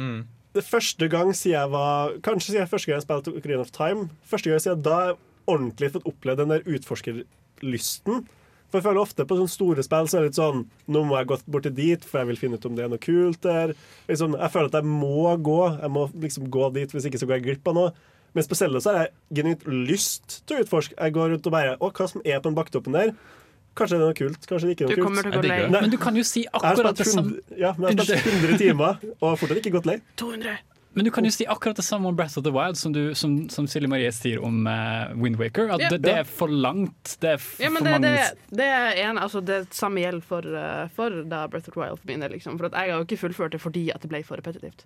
det 0.54 0.66
første 0.66 1.08
gang 1.10 1.32
siden 1.34 1.56
jeg 1.56 1.70
var 1.74 2.18
Kanskje 2.26 2.52
siden 2.54 2.68
første 2.70 2.90
gang 2.90 3.00
jeg 3.00 3.06
spilte 3.08 3.36
Ocarina 3.38 3.64
of 3.64 3.74
Time. 3.76 4.10
Første 4.30 4.50
gang 4.50 4.66
siden 4.66 4.84
da 4.86 5.00
jeg 5.08 5.20
ordentlig 5.50 5.92
fått 5.94 6.10
opplevd 6.10 6.44
den 6.44 6.56
der 6.56 6.74
utforskerlysten. 6.74 8.26
For 8.74 8.80
jeg 8.82 8.88
føler 8.88 9.04
ofte 9.04 9.24
på 9.30 9.36
sånne 9.38 9.54
store 9.54 9.84
spill 9.86 10.08
så 10.10 10.18
er 10.18 10.24
det 10.24 10.32
litt 10.32 10.38
sånn 10.40 10.64
Nå 10.90 11.04
må 11.06 11.20
jeg 11.20 11.28
gå 11.30 11.36
bort 11.54 11.68
til 11.68 11.76
dit, 11.78 12.08
for 12.10 12.24
jeg 12.24 12.32
vil 12.32 12.40
finne 12.42 12.58
ut 12.58 12.64
om 12.66 12.74
det 12.74 12.88
er 12.88 12.90
noe 12.90 13.02
kult 13.04 13.44
der. 13.46 13.76
Liksom, 14.10 14.34
jeg 14.42 14.54
føler 14.56 14.72
at 14.72 14.78
jeg 14.80 14.88
må 14.90 15.36
gå. 15.46 15.60
Jeg 15.78 15.94
må 15.94 16.08
liksom 16.24 16.48
gå 16.56 16.72
dit, 16.80 16.96
hvis 16.98 17.06
ikke 17.06 17.22
så 17.22 17.30
går 17.30 17.38
jeg 17.38 17.46
glipp 17.52 17.70
av 17.70 17.78
noe. 17.78 17.94
Men 18.34 18.48
på 18.50 18.58
Zelda 18.58 18.82
så 18.82 18.90
har 18.96 19.04
jeg 19.04 19.14
genuint 19.38 19.68
lyst 19.70 20.40
til 20.50 20.58
å 20.58 20.66
utforske. 20.66 20.98
Jeg 20.98 21.14
går 21.14 21.36
rundt 21.36 21.46
og 21.52 21.54
bare 21.54 21.76
Å, 21.78 21.92
hva 21.94 22.10
som 22.10 22.26
er 22.26 22.42
på 22.42 22.50
den 22.50 22.58
bakketoppen 22.58 22.98
der? 22.98 23.14
Kanskje 23.78 23.98
det 23.98 24.02
er 24.02 24.10
noe 24.10 24.18
kult, 24.18 24.44
kanskje 24.50 24.68
det 24.68 24.74
ikke 24.74 24.84
er 24.84 24.90
noe 24.90 24.96
Du 24.96 24.98
kult. 24.98 25.06
kommer 25.06 25.28
til 25.30 25.30
å 25.30 25.38
gå 25.38 25.48
lei. 25.54 25.62
Men 25.78 25.94
du 25.94 26.00
kan 26.02 26.18
jo 26.18 26.26
si 26.26 26.44
akkurat 26.50 26.98
det 26.98 27.08
samme 27.10 27.38
ja, 27.58 27.72
men 27.78 27.94
jeg 27.94 28.02
har 28.02 28.10
spilt 28.10 28.42
100 28.42 28.58
timer 28.66 29.00
og 29.20 29.38
fortsatt 29.42 29.62
ikke 29.62 29.72
gått 29.78 29.90
lei. 29.90 30.00
200. 30.22 30.58
Men 30.94 31.06
du 31.08 31.12
kan 31.12 31.26
jo 31.26 31.32
si 31.34 31.46
akkurat 31.50 31.76
det 31.80 31.86
samme 31.86 32.08
om 32.12 32.16
Breath 32.16 32.38
of 32.38 32.44
the 32.46 32.52
Wild 32.54 32.78
som, 32.78 32.94
du, 32.94 33.16
som, 33.18 33.50
som 33.50 33.66
Silje 33.68 33.90
Marie 33.90 34.12
sier 34.14 34.42
om 34.46 34.68
uh, 34.70 35.10
Wind 35.18 35.40
Waker. 35.42 35.72
At 35.74 35.82
Ja. 35.82 35.90
det, 35.90 36.04
det 36.06 36.12
er 36.22 36.28
for 36.30 36.48
langt. 36.54 37.16
Det 37.20 37.32
er 37.32 37.40
f 37.42 37.56
Ja, 37.60 37.72
men 37.74 37.82
for 37.82 37.88
det, 37.90 37.94
mange 37.96 38.12
det, 38.14 38.58
det 38.60 38.68
er 38.70 39.00
en, 39.08 39.18
altså 39.18 39.42
det 39.42 39.62
samme 39.74 40.04
gjelder 40.04 40.22
for, 40.28 40.46
uh, 40.46 40.84
for 40.94 41.24
da 41.26 41.48
Breath 41.50 41.70
of 41.72 41.74
the 41.74 41.82
Wild 41.82 41.98
for 41.98 42.12
min 42.12 42.22
del. 42.22 42.36
Liksom. 42.38 42.60
For 42.62 42.70
jeg 42.70 42.94
har 42.94 43.00
jo 43.02 43.08
ikke 43.08 43.18
fullført 43.24 43.58
det 43.58 43.62
fordi 43.64 43.88
at 43.96 44.06
det 44.06 44.12
ble 44.14 44.22
for 44.28 44.38
repetitivt. 44.38 44.86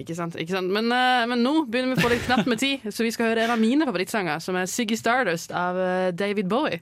Ikke 0.00 0.14
sant? 0.16 0.38
Ikke 0.40 0.54
sant? 0.56 0.72
Men, 0.72 0.88
uh, 0.88 1.26
men 1.28 1.42
nå 1.44 1.66
begynner 1.68 1.92
vi 1.92 2.00
å 2.00 2.06
få 2.06 2.14
litt 2.14 2.24
knapt 2.24 2.48
med 2.48 2.62
tid, 2.62 2.88
så 2.88 3.04
vi 3.04 3.12
skal 3.12 3.28
høre 3.34 3.44
en 3.44 3.52
av 3.52 3.60
mine 3.60 3.84
favorittsanger, 3.84 4.40
som 4.40 4.56
er 4.56 4.64
Siggy 4.72 4.96
Stardust 4.96 5.52
av 5.52 5.76
eh, 5.76 6.08
David 6.16 6.48
Bowie. 6.48 6.80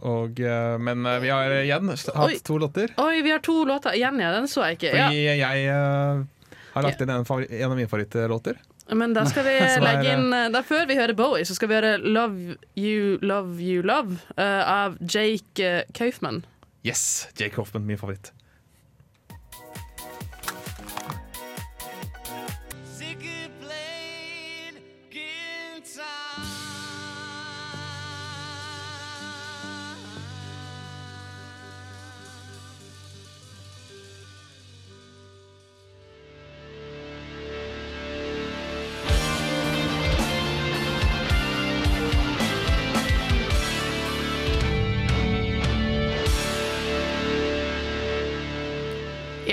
Og, 0.00 0.40
eh, 0.40 0.76
men 0.80 1.06
eh, 1.06 1.20
vi 1.20 1.30
har 1.32 1.54
igjen 1.60 1.92
hatt 1.92 2.10
Oi. 2.24 2.38
to 2.44 2.58
låter. 2.58 2.94
Oi, 2.96 3.22
vi 3.26 3.34
har 3.34 3.42
to 3.44 3.64
låter 3.68 3.96
igjen, 3.98 4.20
ja. 4.22 4.32
Den 4.32 4.48
så 4.48 4.64
jeg 4.68 4.80
ikke. 4.80 4.94
Ja. 4.96 5.10
Jeg 5.12 5.68
uh, 5.68 6.24
har 6.74 6.86
lagt 6.86 7.04
inn 7.04 7.12
en, 7.12 7.26
en 7.26 7.70
av 7.70 7.76
mine 7.76 7.90
favorittlåter. 7.90 8.60
Men 8.94 9.14
da 9.14 9.24
skal 9.26 9.44
vi 9.46 9.54
legge 9.86 10.14
inn 10.14 10.32
eh, 10.34 10.48
Da 10.52 10.62
Før 10.66 10.88
vi 10.90 10.98
hører 10.98 11.16
Bowie, 11.18 11.46
så 11.46 11.56
skal 11.56 11.70
vi 11.70 11.78
høre 11.78 11.96
Love 12.02 12.56
You 12.78 13.18
Love 13.22 13.60
You 13.62 13.84
Love 13.86 14.18
uh, 14.36 14.62
av 14.66 14.98
Jake 15.00 15.62
eh, 15.64 15.82
Kaufman. 15.94 16.44
Yes! 16.82 17.28
Jake 17.36 17.56
Hoffman, 17.60 17.86
min 17.86 17.98
favoritt. 18.00 18.32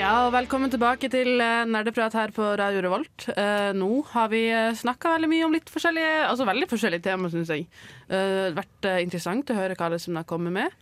Ja, 0.07 0.21
og 0.23 0.29
velkommen 0.31 0.71
tilbake 0.71 1.09
til 1.11 1.41
eh, 1.43 1.65
Nerdeprat 1.67 2.13
her 2.15 2.31
på 2.31 2.45
Radio 2.55 2.79
Revolt. 2.85 3.25
Eh, 3.27 3.73
nå 3.75 3.89
har 4.13 4.29
vi 4.31 4.45
uh, 4.55 4.69
snakka 4.71 5.11
veldig 5.17 5.27
mye 5.27 5.43
om 5.43 5.51
litt 5.51 5.67
forskjellige 5.67 6.29
Altså 6.29 6.45
veldig 6.47 6.69
forskjellige 6.71 7.03
tema, 7.09 7.27
syns 7.33 7.51
jeg. 7.51 7.65
Eh, 8.07 8.13
det 8.15 8.45
har 8.45 8.55
vært 8.55 8.87
eh, 8.87 9.01
interessant 9.03 9.51
å 9.51 9.57
høre 9.57 9.75
hva 9.75 9.89
det 9.91 9.99
som 9.99 10.15
har 10.15 10.23
kommet 10.29 10.55
med. 10.55 10.77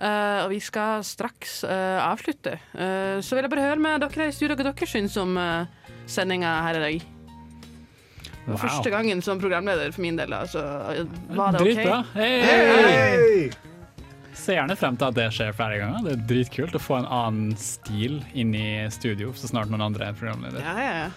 Eh, 0.00 0.38
og 0.46 0.48
vi 0.54 0.62
skal 0.64 1.04
straks 1.04 1.58
eh, 1.68 2.00
avslutte. 2.00 2.56
Eh, 2.72 3.20
så 3.20 3.36
vil 3.36 3.44
jeg 3.44 3.52
bare 3.52 3.68
høre 3.68 3.84
med 3.84 4.00
dere 4.06 4.30
i 4.30 4.36
studio 4.38 4.56
hva 4.56 4.70
dere 4.70 4.88
syns 4.88 5.20
om 5.20 5.36
uh, 5.36 5.90
sendinga 6.08 6.56
her 6.64 6.80
i 6.80 6.84
dag. 6.86 7.08
Wow. 8.46 8.62
Første 8.64 8.94
gangen 8.96 9.20
som 9.20 9.44
programleder 9.44 9.92
for 9.92 10.08
min 10.08 10.16
del. 10.16 10.32
Altså, 10.32 10.64
var 11.36 11.52
det 11.52 11.66
OK? 11.66 11.68
Dritbra. 11.68 12.00
Hei! 12.16 12.32
Hey! 12.48 13.50
Ser 14.36 14.56
gjerne 14.60 14.76
frem 14.78 14.96
til 14.98 15.08
at 15.10 15.16
det 15.18 15.26
skjer 15.34 15.54
flere 15.56 15.80
ganger. 15.80 16.04
Det 16.06 16.12
er 16.14 16.22
dritkult 16.30 16.76
å 16.78 16.82
få 16.82 17.00
en 17.00 17.08
annen 17.10 17.56
stil 17.60 18.20
inn 18.38 18.54
i 18.54 18.66
studio 18.94 19.32
så 19.36 19.50
snart 19.50 19.72
noen 19.72 19.82
andre 19.90 20.10
er 20.10 20.16
programleder. 20.18 20.62
Ja, 20.64 20.76
ja, 20.78 20.94
ja. 21.04 21.10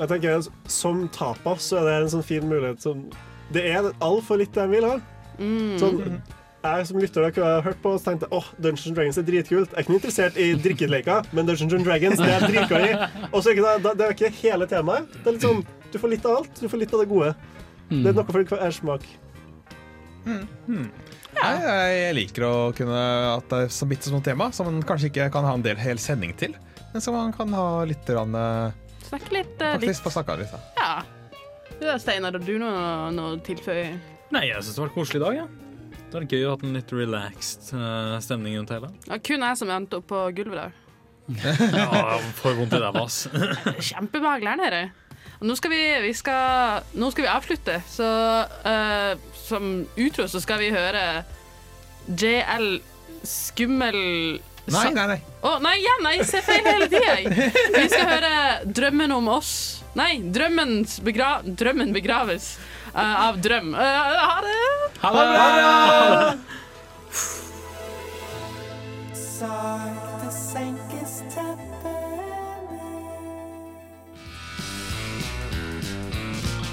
Jeg 0.00 0.08
tenker 0.08 0.44
Som 0.70 1.08
tapas 1.12 1.66
så 1.70 1.80
er 1.80 1.88
det 1.88 1.94
en 2.06 2.12
sånn 2.14 2.24
fin 2.24 2.46
mulighet 2.48 2.80
som 2.80 3.02
Det 3.52 3.64
er 3.68 3.90
altfor 4.00 4.38
litt 4.40 4.56
jeg 4.56 4.70
vil 4.70 4.86
ha. 4.86 4.98
Mm. 5.40 5.74
Sånn, 5.80 5.98
jeg 6.60 6.86
som 6.90 6.98
lytter 7.00 7.24
dere 7.24 7.46
har 7.56 7.62
hørt 7.64 7.78
på, 7.82 7.94
så 7.96 8.10
tenkte 8.10 8.28
jeg 8.28 8.36
oh, 8.36 8.48
Dungeons 8.60 8.96
Dragons 8.96 9.18
er 9.18 9.24
dritkult. 9.26 9.70
Jeg 9.72 9.78
er 9.78 9.86
ikke 9.86 9.96
interessert 9.96 10.36
i 10.36 10.48
drikkeleker, 10.60 11.30
men 11.32 11.48
Dungeons 11.48 11.72
and 11.78 11.86
Dragons 11.88 12.20
det 12.20 12.28
er 12.28 12.84
i. 12.84 12.90
Og 13.32 13.40
så 13.40 13.50
er 13.50 13.56
ikke 13.56 13.72
det, 13.86 13.94
det- 13.96 14.06
er 14.06 14.16
ikke 14.16 14.32
hele 14.42 14.68
temaet. 14.68 15.08
Det 15.16 15.24
er 15.24 15.38
litt 15.38 15.46
sånn, 15.46 15.64
Du 15.90 15.98
får 15.98 16.12
litt 16.12 16.26
av 16.28 16.36
alt. 16.42 16.52
Du 16.60 16.68
får 16.70 16.82
litt 16.84 16.92
av 16.94 17.00
det 17.02 17.08
gode. 17.10 17.32
Mm. 17.90 18.02
Det 18.04 18.10
er 18.12 18.18
noe 18.20 18.28
for 18.28 18.52
hver 18.54 18.76
smak. 18.76 19.08
Nei, 21.40 21.92
jeg 21.96 22.16
liker 22.18 22.44
å 22.46 22.54
kunne 22.76 23.00
at 23.36 23.46
det 23.50 23.62
er 23.66 23.72
så 23.72 23.88
bitte 23.88 24.10
små 24.10 24.20
tema 24.24 24.50
som 24.54 24.68
man 24.68 24.82
kanskje 24.86 25.08
ikke 25.10 25.30
kan 25.32 25.46
ha 25.48 25.54
en 25.56 25.64
del 25.64 25.78
hel 25.80 26.00
sending 26.02 26.34
til, 26.38 26.52
men 26.92 27.04
som 27.04 27.16
man 27.16 27.32
kan 27.36 27.52
ha 27.56 27.84
litt 27.88 28.04
grann, 28.08 28.34
eh, 28.36 28.76
Snakke 29.10 29.34
litt, 29.34 29.56
eh, 29.58 29.78
litt. 29.78 29.88
Faktisk 29.88 30.04
få 30.06 30.12
snakka 30.14 30.36
litt. 30.38 30.52
Da. 30.52 30.60
Ja. 30.76 30.92
Ja, 31.80 31.96
Steinar, 31.98 32.36
har 32.36 32.44
du 32.44 32.58
noe, 32.60 33.10
noe 33.16 33.34
å 33.34 33.40
tilføye? 33.42 33.96
Nei, 34.30 34.44
jeg 34.50 34.62
syns 34.62 34.76
det 34.76 34.82
var 34.84 34.90
en 34.90 34.94
koselig 34.94 35.22
dag. 35.24 35.40
Ja. 35.40 35.46
Det 36.10 36.18
var 36.18 36.26
gøy 36.26 36.44
å 36.46 36.52
ha 36.52 36.66
en 36.66 36.76
litt 36.76 36.92
relaxed 36.94 37.72
eh, 37.78 38.14
stemning 38.22 38.58
rundt 38.58 38.72
hele. 38.74 38.90
Ja, 39.08 39.18
kun 39.18 39.46
jeg 39.46 39.58
som 39.58 39.72
endte 39.74 39.98
opp 39.98 40.08
på 40.10 40.22
gulvet 40.36 40.60
der. 40.60 40.78
Ja, 41.78 42.18
for 42.40 42.58
vondt 42.58 42.74
i 42.74 42.80
ræva, 42.82 43.04
ass. 43.06 43.24
Kjempebehagelig 43.90 44.50
her 44.50 44.60
nede. 44.60 44.82
Og 45.40 45.46
nå 45.48 45.54
skal 45.56 45.72
vi, 45.72 45.82
vi 46.04 46.12
skal, 46.16 46.84
nå 47.00 47.08
skal 47.14 47.24
vi 47.24 47.30
avslutte, 47.32 47.78
så 47.88 48.08
eh, 48.68 49.29
som 49.50 49.66
utro 49.98 50.28
så 50.30 50.40
skal 50.42 50.62
vi 50.62 50.70
høre 50.74 51.24
JL 52.06 52.78
Skummel 53.26 54.40
Nei, 54.70 54.90
nei, 54.94 55.06
nei. 55.08 55.20
Å, 55.42 55.56
nei, 55.64 55.76
ja, 55.82 55.94
nei, 56.04 56.12
jeg 56.20 56.26
ser 56.28 56.44
feil 56.46 56.66
hele 56.68 56.86
tida. 56.92 57.14
jeg. 57.16 57.48
Vi 57.74 57.86
skal 57.90 58.06
høre 58.06 58.34
'Drømmen 58.68 59.14
om 59.16 59.30
oss'. 59.32 59.80
Nei, 59.98 60.20
'Drømmens 60.22 61.00
begra 61.02 61.40
'Drømmen 61.42 61.90
begraves' 61.96 62.52
uh, 62.92 63.26
av 63.26 63.40
Drøm. 63.42 63.72
Uh, 63.74 63.80
ha 63.80 64.38
det! 64.46 64.54
Ha 65.02 65.10
det! 65.16 66.38
Sakte 69.16 70.30
senkes 70.36 71.20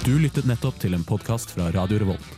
Du 0.08 0.14
lyttet 0.16 0.46
nettopp 0.48 0.78
til 0.80 0.94
en 0.96 1.02
podkast 1.04 1.50
fra 1.52 1.66
Radio 1.74 1.98
Revolt. 2.00 2.37